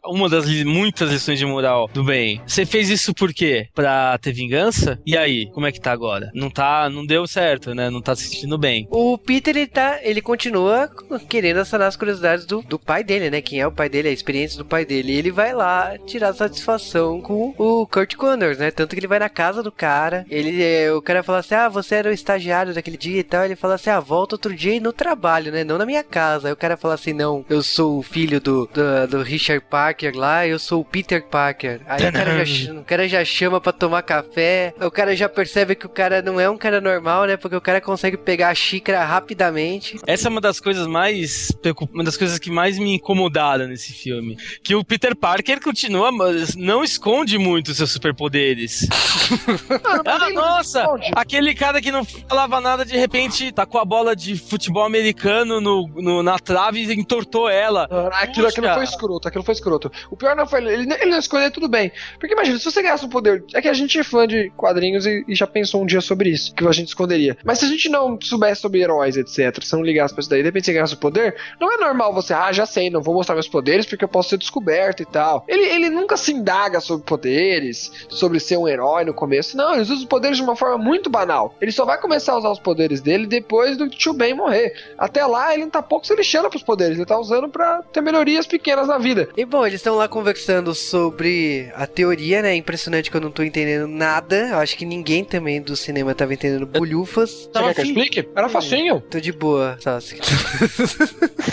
uma 0.04 0.28
das 0.28 0.46
muitas 0.64 1.10
lições 1.10 1.38
de 1.38 1.46
moral 1.46 1.88
do 1.92 2.04
bem. 2.04 2.40
Você 2.46 2.64
fez 2.66 2.88
isso 2.88 3.14
por 3.14 3.32
quê? 3.32 3.68
Pra 3.74 4.18
ter 4.18 4.32
vingança? 4.32 4.98
E 5.06 5.16
aí, 5.16 5.50
como 5.52 5.66
é 5.66 5.72
que 5.72 5.80
tá 5.80 5.92
agora? 5.92 6.30
Não 6.34 6.50
tá, 6.50 6.75
não 6.90 7.04
deu 7.04 7.26
certo, 7.26 7.74
né? 7.74 7.90
Não 7.90 8.00
tá 8.00 8.14
se 8.14 8.28
sentindo 8.28 8.58
bem. 8.58 8.86
O 8.90 9.18
Peter, 9.18 9.56
ele 9.56 9.66
tá, 9.66 9.98
ele 10.02 10.20
continua 10.20 10.88
querendo 11.28 11.64
sanar 11.64 11.88
as 11.88 11.96
curiosidades 11.96 12.46
do, 12.46 12.62
do 12.62 12.78
pai 12.78 13.02
dele, 13.02 13.30
né, 13.30 13.40
quem 13.40 13.60
é 13.60 13.66
o 13.66 13.72
pai 13.72 13.88
dele, 13.88 14.08
a 14.08 14.12
experiência 14.12 14.58
do 14.58 14.64
pai 14.64 14.84
dele. 14.84 15.12
E 15.12 15.16
ele 15.16 15.30
vai 15.30 15.52
lá 15.52 15.96
tirar 16.06 16.32
satisfação 16.32 17.20
com 17.20 17.54
o 17.56 17.86
Kurt 17.86 18.14
Connors, 18.16 18.58
né, 18.58 18.70
tanto 18.70 18.94
que 18.94 19.00
ele 19.00 19.06
vai 19.06 19.18
na 19.18 19.28
casa 19.28 19.62
do 19.62 19.72
cara, 19.72 20.24
ele, 20.30 20.62
é, 20.62 20.92
o 20.92 21.02
cara 21.02 21.22
fala 21.22 21.38
assim, 21.38 21.54
ah, 21.54 21.68
você 21.68 21.96
era 21.96 22.10
o 22.10 22.12
estagiário 22.12 22.74
daquele 22.74 22.96
dia 22.96 23.20
e 23.20 23.24
tal, 23.24 23.44
ele 23.44 23.56
fala 23.56 23.74
assim, 23.74 23.90
ah, 23.90 24.00
volta 24.00 24.34
outro 24.34 24.54
dia 24.54 24.74
e 24.74 24.80
no 24.80 24.92
trabalho, 24.92 25.52
né, 25.52 25.64
não 25.64 25.78
na 25.78 25.86
minha 25.86 26.02
casa. 26.02 26.48
Aí 26.48 26.52
o 26.52 26.56
cara 26.56 26.76
fala 26.76 26.94
assim, 26.94 27.12
não, 27.12 27.44
eu 27.48 27.62
sou 27.62 27.98
o 27.98 28.02
filho 28.02 28.40
do, 28.40 28.66
do, 28.66 29.06
do 29.08 29.22
Richard 29.22 29.64
Parker 29.68 30.16
lá, 30.16 30.46
eu 30.46 30.58
sou 30.58 30.80
o 30.80 30.84
Peter 30.84 31.24
Parker. 31.24 31.80
Aí 31.86 32.08
o 32.08 32.12
cara, 32.12 32.44
já, 32.44 32.72
o 32.74 32.84
cara 32.84 33.08
já 33.08 33.24
chama 33.24 33.60
pra 33.60 33.72
tomar 33.72 34.02
café, 34.02 34.74
o 34.80 34.90
cara 34.90 35.14
já 35.14 35.28
percebe 35.28 35.74
que 35.74 35.86
o 35.86 35.90
cara 35.90 36.22
não 36.22 36.40
é 36.40 36.48
um 36.48 36.58
cara 36.58 36.65
normal, 36.80 37.24
né, 37.26 37.36
porque 37.36 37.56
o 37.56 37.60
cara 37.60 37.80
consegue 37.80 38.16
pegar 38.16 38.48
a 38.50 38.54
xícara 38.54 39.04
rapidamente. 39.04 39.98
Essa 40.06 40.28
é 40.28 40.30
uma 40.30 40.40
das 40.40 40.60
coisas 40.60 40.86
mais 40.86 41.50
uma 41.92 42.04
das 42.04 42.16
coisas 42.16 42.38
que 42.38 42.50
mais 42.50 42.78
me 42.78 42.94
incomodaram 42.94 43.66
nesse 43.66 43.92
filme, 43.92 44.36
que 44.62 44.74
o 44.74 44.84
Peter 44.84 45.14
Parker 45.16 45.60
continua, 45.60 46.10
mas 46.12 46.54
não 46.54 46.82
esconde 46.84 47.38
muito 47.38 47.74
seus 47.74 47.90
superpoderes. 47.90 48.86
ah, 50.04 50.30
nossa, 50.30 50.80
esconde. 50.82 51.10
aquele 51.14 51.54
cara 51.54 51.80
que 51.80 51.90
não 51.90 52.04
falava 52.04 52.60
nada 52.60 52.84
de 52.84 52.96
repente 52.96 53.52
tá 53.52 53.66
com 53.66 53.78
a 53.78 53.84
bola 53.84 54.14
de 54.14 54.36
futebol 54.36 54.84
americano 54.84 55.60
no, 55.60 55.88
no- 55.88 56.22
na 56.22 56.38
trave 56.38 56.82
e 56.84 56.92
entortou 56.94 57.48
ela. 57.48 57.88
Ah, 57.90 58.22
Aquilo, 58.22 58.46
aquilo 58.48 58.68
foi 58.74 58.84
escroto, 58.84 59.28
aquilo 59.28 59.44
foi 59.44 59.54
escroto. 59.54 59.92
O 60.10 60.16
pior 60.16 60.34
não 60.36 60.46
foi 60.46 60.60
ele, 60.60 60.92
ele, 60.94 61.10
não 61.10 61.18
escolher 61.18 61.50
tudo 61.50 61.68
bem. 61.68 61.90
Porque 62.18 62.34
imagina, 62.34 62.58
se 62.58 62.64
você 62.64 62.82
ganhasse 62.82 63.04
um 63.04 63.08
poder. 63.08 63.44
É 63.54 63.60
que 63.62 63.68
a 63.68 63.72
gente 63.72 63.98
é 63.98 64.04
fã 64.04 64.26
de 64.26 64.50
quadrinhos 64.56 65.06
e, 65.06 65.24
e 65.28 65.34
já 65.34 65.46
pensou 65.46 65.82
um 65.82 65.86
dia 65.86 66.00
sobre 66.00 66.30
isso, 66.30 66.54
que 66.56 66.66
a 66.66 66.72
gente 66.72 66.88
esconderia. 66.88 67.36
Mas 67.44 67.58
se 67.58 67.66
a 67.66 67.68
gente 67.68 67.88
não 67.88 68.18
soubesse 68.20 68.60
sobre 68.60 68.80
heróis, 68.80 69.16
etc., 69.16 69.62
se 69.62 69.72
não 69.74 69.82
ligasse 69.82 70.14
pra 70.14 70.20
isso 70.20 70.30
daí, 70.30 70.40
de 70.40 70.48
repente 70.48 70.66
você 70.66 70.72
ganhasse 70.72 70.94
o 70.94 70.98
poder, 70.98 71.36
não 71.60 71.72
é 71.72 71.76
normal 71.76 72.14
você, 72.14 72.32
ah, 72.32 72.52
já 72.52 72.66
sei, 72.66 72.90
não 72.90 73.02
vou 73.02 73.14
mostrar 73.14 73.34
meus 73.34 73.48
poderes 73.48 73.86
porque 73.86 74.04
eu 74.04 74.08
posso 74.08 74.30
ser 74.30 74.38
descoberto 74.38 75.02
e 75.02 75.06
tal. 75.06 75.44
Ele, 75.46 75.62
ele 75.62 75.90
nunca 75.90 76.16
se 76.16 76.32
indaga 76.32 76.80
sobre 76.80 77.04
poderes, 77.04 77.92
sobre 78.08 78.40
ser 78.40 78.56
um 78.56 78.66
herói 78.66 79.04
no 79.04 79.14
começo. 79.14 79.56
Não, 79.56 79.72
ele 79.72 79.82
usa 79.82 79.94
os 79.94 80.04
poderes 80.04 80.36
de 80.36 80.42
uma 80.42 80.56
forma 80.56 80.78
muito 80.78 81.10
banal. 81.10 81.54
Ele 81.60 81.72
só 81.72 81.84
vai 81.84 82.00
começar 82.00 82.32
a 82.32 82.38
usar 82.38 82.50
os 82.50 82.58
poderes 82.58 83.00
dele 83.00 83.26
depois 83.26 83.76
do 83.76 83.88
Tio 83.88 84.12
Ben 84.12 84.34
morrer. 84.34 84.74
Até 84.96 85.24
lá, 85.26 85.52
ele 85.52 85.64
não 85.64 85.70
tá 85.70 85.82
pouco 85.82 86.06
se 86.06 86.14
lixando 86.14 86.48
pros 86.48 86.62
poderes, 86.62 86.96
ele 86.96 87.06
tá 87.06 87.18
usando 87.18 87.48
pra 87.48 87.82
ter 87.92 88.00
melhorias 88.00 88.46
pequenas 88.46 88.88
na 88.88 88.98
vida. 88.98 89.28
E 89.36 89.44
bom, 89.44 89.66
eles 89.66 89.80
estão 89.80 89.96
lá 89.96 90.08
conversando 90.08 90.74
sobre 90.74 91.70
a 91.74 91.86
teoria, 91.86 92.42
né? 92.42 92.54
Impressionante 92.54 93.10
que 93.10 93.16
eu 93.16 93.20
não 93.20 93.30
tô 93.30 93.42
entendendo 93.42 93.86
nada. 93.86 94.48
Eu 94.48 94.58
acho 94.58 94.76
que 94.76 94.84
ninguém 94.84 95.24
também 95.24 95.60
do 95.60 95.76
cinema 95.76 96.14
tava 96.14 96.34
entendendo 96.34 96.45
bolhufas. 96.66 97.30
Você 97.30 97.48
Tava 97.50 97.66
quer 97.68 97.74
que 97.74 97.80
eu 97.80 97.86
explique? 97.86 98.28
Era 98.34 98.48
facinho. 98.48 99.00
Tô 99.10 99.18
de 99.20 99.32
boa, 99.32 99.76
Sasuke. 99.80 100.20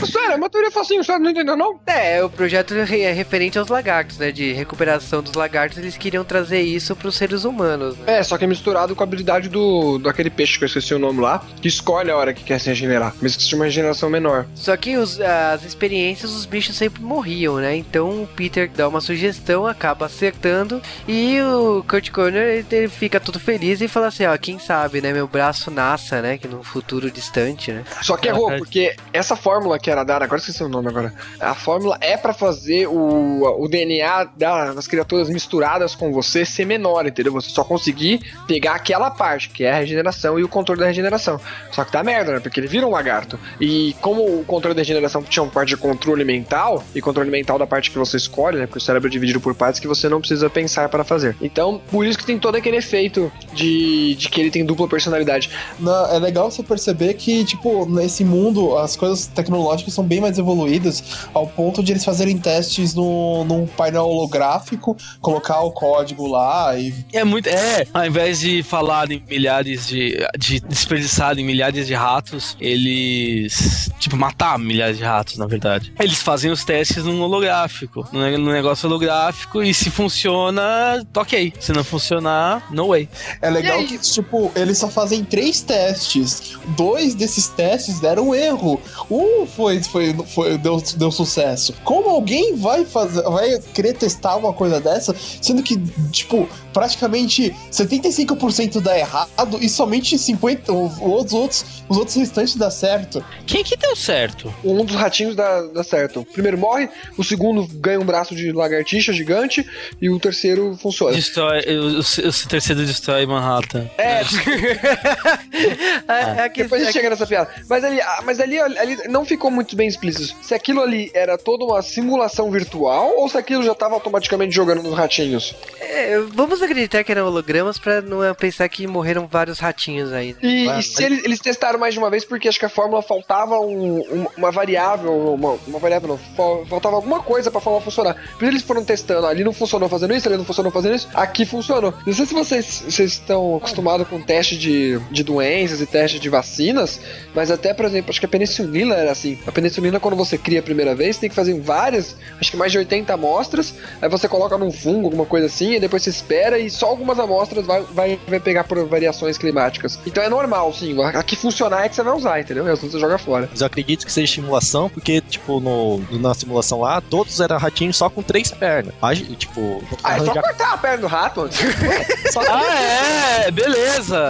Sério, 0.06 0.32
é 0.32 0.36
uma 0.36 0.50
teoria 0.50 0.72
facinho, 0.72 1.04
você 1.04 1.18
não 1.18 1.30
entendeu 1.30 1.56
não? 1.56 1.80
É, 1.86 2.24
o 2.24 2.30
projeto 2.30 2.74
é 2.74 3.12
referente 3.12 3.58
aos 3.58 3.68
lagartos, 3.70 4.18
né? 4.18 4.32
De 4.32 4.52
recuperação 4.54 5.22
dos 5.22 5.34
lagartos, 5.34 5.78
eles 5.78 5.98
queriam 5.98 6.24
trazer 6.24 6.62
isso 6.62 6.96
pros 6.96 7.16
seres 7.16 7.44
humanos. 7.44 7.98
Né? 8.00 8.20
É, 8.20 8.24
só 8.24 8.38
que 8.38 8.44
é 8.44 8.48
misturado 8.48 8.96
com 8.96 9.04
a 9.04 9.06
habilidade 9.06 9.50
do 9.50 9.98
daquele 10.00 10.30
peixe 10.30 10.58
que 10.58 10.64
eu 10.64 10.68
esqueci 10.68 10.94
o 10.94 11.00
nome 11.00 11.22
lá, 11.22 11.44
que 11.62 11.68
escolhe 11.68 12.12
a 12.12 12.18
hora 12.18 12.34
que 12.34 12.44
quer 12.44 12.60
se 12.60 12.70
regenerar, 12.70 13.14
mesmo 13.22 13.38
que 13.38 13.44
seja 13.44 13.56
uma 13.56 13.66
regeneração 13.66 14.10
menor. 14.10 14.46
Só 14.56 14.76
que 14.76 14.98
os- 14.98 15.20
as 15.22 15.64
experiências, 15.64 16.32
os 16.32 16.46
bichos 16.46 16.76
sempre 16.76 17.02
morriam, 17.02 17.58
né? 17.58 17.76
Então 17.76 18.24
o 18.24 18.28
Peter 18.28 18.70
dá 18.76 18.88
uma 18.88 19.02
sugestão, 19.02 19.66
acaba 19.66 20.06
acertando. 20.06 20.82
E 21.08 21.40
o 21.42 21.84
Kurt 21.88 22.10
Corner 22.12 22.44
ele, 22.44 22.66
ele 22.72 22.88
fica 22.90 23.20
todo 23.20 23.40
feliz 23.40 23.82
e 23.82 23.88
fala 23.88 24.08
assim: 24.08 24.26
ó, 24.26 24.38
quem 24.38 24.60
sabe, 24.60 24.83
né? 25.02 25.14
Meu 25.14 25.28
braço 25.28 25.70
nasça, 25.72 26.22
né? 26.22 26.38
Que 26.38 26.48
no 26.48 26.64
futuro 26.64 27.10
distante, 27.12 27.72
né? 27.72 27.84
Só 28.02 28.18
que 28.18 28.28
errou, 28.28 28.50
porque 28.58 28.96
essa 29.12 29.36
fórmula 29.36 29.78
que 29.80 29.90
era 29.90 30.04
dada, 30.04 30.26
agora 30.26 30.40
esqueci 30.40 30.64
o 30.64 30.70
nome 30.70 30.88
agora. 30.90 31.14
A 31.40 31.54
fórmula 31.54 31.98
é 32.02 32.16
pra 32.18 32.34
fazer 32.34 32.88
o, 32.88 33.64
o 33.64 33.68
DNA 33.68 34.26
da- 34.38 34.74
das 34.74 34.88
criaturas 34.88 35.30
misturadas 35.30 35.96
com 35.96 36.12
você 36.12 36.46
ser 36.46 36.66
menor, 36.66 37.06
entendeu? 37.06 37.32
Você 37.34 37.50
só 37.50 37.64
conseguir 37.64 38.22
pegar 38.48 38.74
aquela 38.76 39.10
parte, 39.12 39.50
que 39.50 39.64
é 39.64 39.72
a 39.72 39.78
regeneração 39.80 40.40
e 40.40 40.44
o 40.44 40.48
controle 40.50 40.80
da 40.82 40.88
regeneração. 40.88 41.40
Só 41.72 41.84
que 41.84 41.92
dá 41.92 42.04
merda, 42.04 42.34
né? 42.34 42.40
Porque 42.40 42.60
ele 42.60 42.68
vira 42.68 42.86
um 42.88 42.92
lagarto. 42.92 43.40
E 43.60 43.96
como 44.02 44.24
o 44.40 44.44
controle 44.46 44.76
da 44.76 44.82
regeneração 44.82 45.22
tinha 45.24 45.44
uma 45.44 45.52
parte 45.52 45.70
de 45.70 45.78
controle 45.78 46.24
mental, 46.24 46.84
e 46.94 47.02
controle 47.02 47.30
mental 47.30 47.58
da 47.58 47.68
parte 47.68 47.92
que 47.92 47.98
você 47.98 48.18
escolhe, 48.18 48.58
né? 48.58 48.66
Porque 48.66 48.78
o 48.78 48.82
cérebro 48.82 49.08
é 49.08 49.12
dividido 49.12 49.40
por 49.40 49.54
partes 49.56 49.80
que 49.80 49.88
você 49.88 50.08
não 50.10 50.20
precisa 50.20 50.50
pensar 50.50 50.90
para 50.90 51.04
fazer. 51.04 51.36
Então, 51.42 51.82
por 51.92 52.06
isso 52.06 52.18
que 52.18 52.26
tem 52.26 52.38
todo 52.40 52.56
aquele 52.56 52.78
efeito 52.78 53.32
de, 53.54 54.16
de 54.16 54.30
que 54.30 54.40
ele 54.42 54.52
tem 54.52 54.66
dupla 54.74 54.88
personalidade. 54.88 55.50
Na- 55.80 56.10
é 56.12 56.20
legal 56.20 56.50
você 56.50 56.64
perceber 56.64 57.14
que, 57.14 57.44
tipo, 57.46 57.86
nesse 57.86 58.24
mundo, 58.24 58.78
as 58.78 58.96
coisas 58.96 59.28
tecnológicas 59.28 59.94
são 59.94 60.04
bem 60.04 60.20
mais 60.20 60.38
evoluídas, 60.38 61.04
ao 61.34 61.46
ponto 61.48 61.84
de 61.84 61.92
eles 61.94 62.04
fazerem 62.04 62.38
testes 62.38 62.94
no, 62.96 63.44
num 63.46 63.68
painel 63.68 64.06
holográfico, 64.08 64.98
colocar 65.22 65.62
o 65.62 65.72
código 65.72 66.28
lá 66.28 66.78
e. 66.78 66.94
É 67.14 67.24
muito. 67.24 67.48
É, 67.48 67.86
ao 67.94 68.06
invés 68.06 68.40
de 68.40 68.64
falar 68.64 69.12
em 69.12 69.24
milhares 69.30 69.88
de. 69.88 70.18
de 70.38 70.60
desperdiçar 70.60 71.38
em 71.38 71.46
milhares 71.46 71.88
de 71.88 71.94
ratos, 71.94 72.56
eles. 72.60 73.90
Tipo, 74.00 74.16
matar 74.18 74.58
milhares 74.60 74.98
de 74.98 75.04
ratos, 75.04 75.38
na 75.38 75.46
verdade. 75.46 75.94
Eles 76.00 76.22
fazem 76.22 76.52
os 76.52 76.64
testes 76.64 77.04
num 77.04 77.22
holográfico. 77.22 78.08
Num 78.12 78.22
ne- 78.22 78.38
num 78.38 78.52
negócio 78.52 78.88
holográfico. 78.88 79.62
E 79.64 79.74
se 79.74 79.90
funciona, 79.90 81.06
tá 81.12 81.22
ok. 81.22 81.54
Se 81.60 81.72
não 81.72 81.84
funcionar, 81.84 82.68
no 82.72 82.88
way. 82.90 83.08
É 83.42 83.50
legal 83.50 83.84
que, 83.86 83.98
tipo, 83.98 84.52
eles 84.56 84.78
só 84.78 84.88
fazem 84.88 85.24
três 85.24 85.62
testes. 85.62 86.58
Dois 86.78 87.16
desses 87.16 87.48
testes 87.48 88.00
deram 88.00 88.34
erro. 88.34 88.80
Um 89.10 89.46
foi, 89.46 89.82
foi, 89.84 90.14
foi 90.14 90.58
deu, 90.58 90.82
deu 90.96 91.12
sucesso. 91.12 91.74
Como 91.84 92.10
alguém 92.10 92.56
vai 92.56 92.86
fazer, 92.86 93.24
vai 93.24 93.60
querer 93.74 93.94
testar 93.94 94.36
uma 94.36 94.54
coisa 94.54 94.80
dessa, 94.80 95.16
sendo 95.42 95.62
que, 95.64 95.78
tipo, 96.12 96.48
praticamente 96.74 97.54
75% 97.72 98.82
dá 98.82 98.98
errado 98.98 99.58
e 99.62 99.70
somente 99.70 100.18
50 100.18 100.74
os 100.74 101.34
outros, 101.34 101.66
os 101.88 101.98
outros 101.98 102.16
restantes 102.16 102.56
dá 102.56 102.70
certo. 102.72 103.24
Quem 103.46 103.64
que 103.64 103.76
deu 103.78 103.96
certo? 103.96 104.54
um 104.64 104.86
dos 104.86 104.96
ratinhos 104.96 105.36
dá, 105.36 105.62
dá 105.68 105.84
certo. 105.84 106.22
O 106.22 106.26
primeiro 106.26 106.58
morre, 106.58 106.90
o 107.18 107.24
segundo 107.24 107.68
ganha 107.76 108.00
um 108.00 108.06
braço 108.06 108.36
de 108.36 108.52
lagartixa 108.52 109.14
gigante 109.14 109.66
e 110.02 110.10
o 110.10 110.20
terceiro 110.20 110.78
funciona. 110.78 111.16
Destrói. 111.16 111.62
O, 111.68 111.98
o, 111.98 112.00
o 112.00 112.48
terceiro 112.48 112.86
destrói 112.86 113.26
Manhattan. 113.26 113.90
É, 113.98 114.24
É, 116.08 116.46
é 116.46 116.50
que- 116.50 116.64
depois 116.64 116.82
a 116.82 116.84
é 116.84 116.86
gente 116.88 116.94
chega 116.94 117.10
nessa 117.10 117.26
piada. 117.26 117.50
Mas 117.70 117.84
ali, 117.84 118.02
ah, 118.02 118.20
mas 118.26 118.40
ali, 118.40 118.60
ali 118.60 118.98
não 119.08 119.26
ficou 119.26 119.50
muito 119.52 119.76
bem 119.76 119.88
explícito. 119.88 120.36
Se 120.42 120.54
aquilo 120.54 120.82
ali 120.82 121.12
era 121.14 121.38
toda 121.38 121.64
uma 121.66 121.82
simulação 121.82 122.50
virtual 122.52 123.14
ou 123.18 123.30
se 123.30 123.38
aquilo 123.38 123.64
já 123.64 123.74
tava 123.76 123.94
automaticamente 123.96 124.54
jogando 124.54 124.84
nos 124.84 124.94
ratinhos. 124.94 125.56
É, 125.80 126.20
vamos 126.34 126.62
acreditar 126.62 127.04
que 127.04 127.12
eram 127.12 127.26
hologramas 127.28 127.78
pra 127.80 128.02
não 128.02 128.24
é, 128.24 128.34
pensar 128.34 128.68
que 128.70 128.86
morreram 128.88 129.28
vários 129.28 129.60
ratinhos 129.60 130.12
aí. 130.12 130.34
né? 130.34 130.40
E, 130.42 130.66
Mas- 130.66 130.86
e 130.86 130.90
se 130.96 131.04
eles, 131.04 131.24
eles 131.24 131.40
testaram 131.40 131.80
mais 131.80 131.94
de 131.94 132.00
uma 132.00 132.10
vez 132.10 132.26
porque 132.26 132.48
acho 132.48 132.60
que 132.60 132.66
a 132.66 132.70
fórmula 132.70 133.02
faltava 133.02 133.60
um- 133.60 134.00
um- 134.00 134.28
uma 134.38 134.52
variável, 134.52 135.34
uma, 135.34 135.58
uma 135.68 135.80
variável 135.80 136.10
não, 136.10 136.18
fal- 136.36 136.66
faltava 136.66 136.96
alguma 136.96 137.22
coisa 137.22 137.50
pra 137.52 137.62
fórmula 137.62 137.84
funcionar. 137.84 138.16
Por 138.16 138.44
isso 138.44 138.52
eles 138.54 138.62
foram 138.64 138.84
testando, 138.84 139.28
ali 139.28 139.44
não 139.44 139.54
funcionou 139.54 139.88
fazendo 139.88 140.14
isso, 140.14 140.28
ali 140.28 140.38
não 140.38 140.46
funcionou 140.46 140.72
fazendo 140.72 140.96
isso, 140.96 141.08
aqui 141.14 141.46
funcionou. 141.46 141.94
Não 142.06 142.14
sei 142.14 142.26
se 142.26 142.34
vocês, 142.34 142.84
vocês 142.88 143.14
estão 143.14 143.56
acostumados 143.58 144.08
com 144.08 144.22
teste 144.34 144.58
de, 144.58 145.00
de 145.12 145.24
doenças 145.24 145.80
e 145.80 145.86
teste 145.86 146.18
de 146.20 146.28
vacinas, 146.28 147.00
mas 147.36 147.52
até, 147.52 147.72
por 147.72 147.86
exemplo, 147.86 148.10
acho 148.10 148.20
que 148.20 148.26
a 148.26 148.30
penicilina 148.30 148.96
era 148.96 149.12
assim. 149.12 149.38
A 149.46 149.52
penicilina, 149.52 150.00
quando 150.00 150.16
você 150.16 150.40
cria 150.40 150.60
a 150.60 150.64
primeira 150.64 150.96
vez, 150.96 151.18
tem 151.18 151.30
que 151.30 151.36
fazer 151.36 151.54
várias, 151.62 152.16
acho 152.42 152.50
que 152.50 152.58
mais 152.58 152.72
de 152.72 152.80
80 152.80 153.14
amostras, 153.14 153.76
aí 154.02 154.10
você 154.10 154.28
coloca 154.28 154.58
num 154.58 154.72
fungo, 154.72 155.06
alguma 155.06 155.26
coisa 155.26 155.46
assim, 155.46 155.74
e 155.76 155.80
depois 155.80 156.02
você 156.02 156.10
espera 156.10 156.58
e 156.58 156.68
só 156.68 156.88
algumas 156.88 157.20
amostras 157.20 157.64
vai, 157.64 157.84
vai, 157.94 158.20
vai 158.28 158.40
pegar 158.40 158.64
por 158.64 158.84
variações 158.88 159.38
climáticas. 159.38 160.00
Então 160.06 160.24
é 160.24 160.30
normal, 160.30 160.74
sim. 160.74 161.00
Aqui 161.04 161.36
funcionar 161.36 161.86
é 161.86 161.90
que 161.90 161.96
você 161.96 162.02
vai 162.02 162.16
usar, 162.16 162.40
entendeu? 162.40 162.66
E 162.66 162.70
as 162.72 162.74
outras 162.82 162.94
você 162.94 163.00
joga 163.00 163.20
fora. 163.20 163.48
Mas 163.52 163.62
eu 163.62 163.68
acredito 163.68 164.04
que 164.04 164.12
seja 164.12 164.34
simulação, 164.34 164.90
porque, 164.90 165.22
tipo, 165.22 165.60
no, 165.60 166.00
na 166.20 166.34
simulação 166.34 166.80
lá, 166.82 167.00
todos 167.02 167.40
eram 167.40 167.58
ratinhos 167.60 167.98
só 167.98 168.10
com 168.10 168.24
três 168.24 168.50
pernas. 168.50 168.94
Mas, 169.00 169.20
tipo, 169.38 169.84
Ah, 170.04 170.18
é 170.18 170.20
só 170.26 170.34
cortar 170.34 170.74
a 170.74 170.78
perna 170.78 170.98
do 170.98 171.08
rato, 171.08 171.42
mano. 171.42 171.52
só- 172.34 172.42
Ah, 172.50 173.46
é! 173.46 173.52
Beleza! 173.52 174.23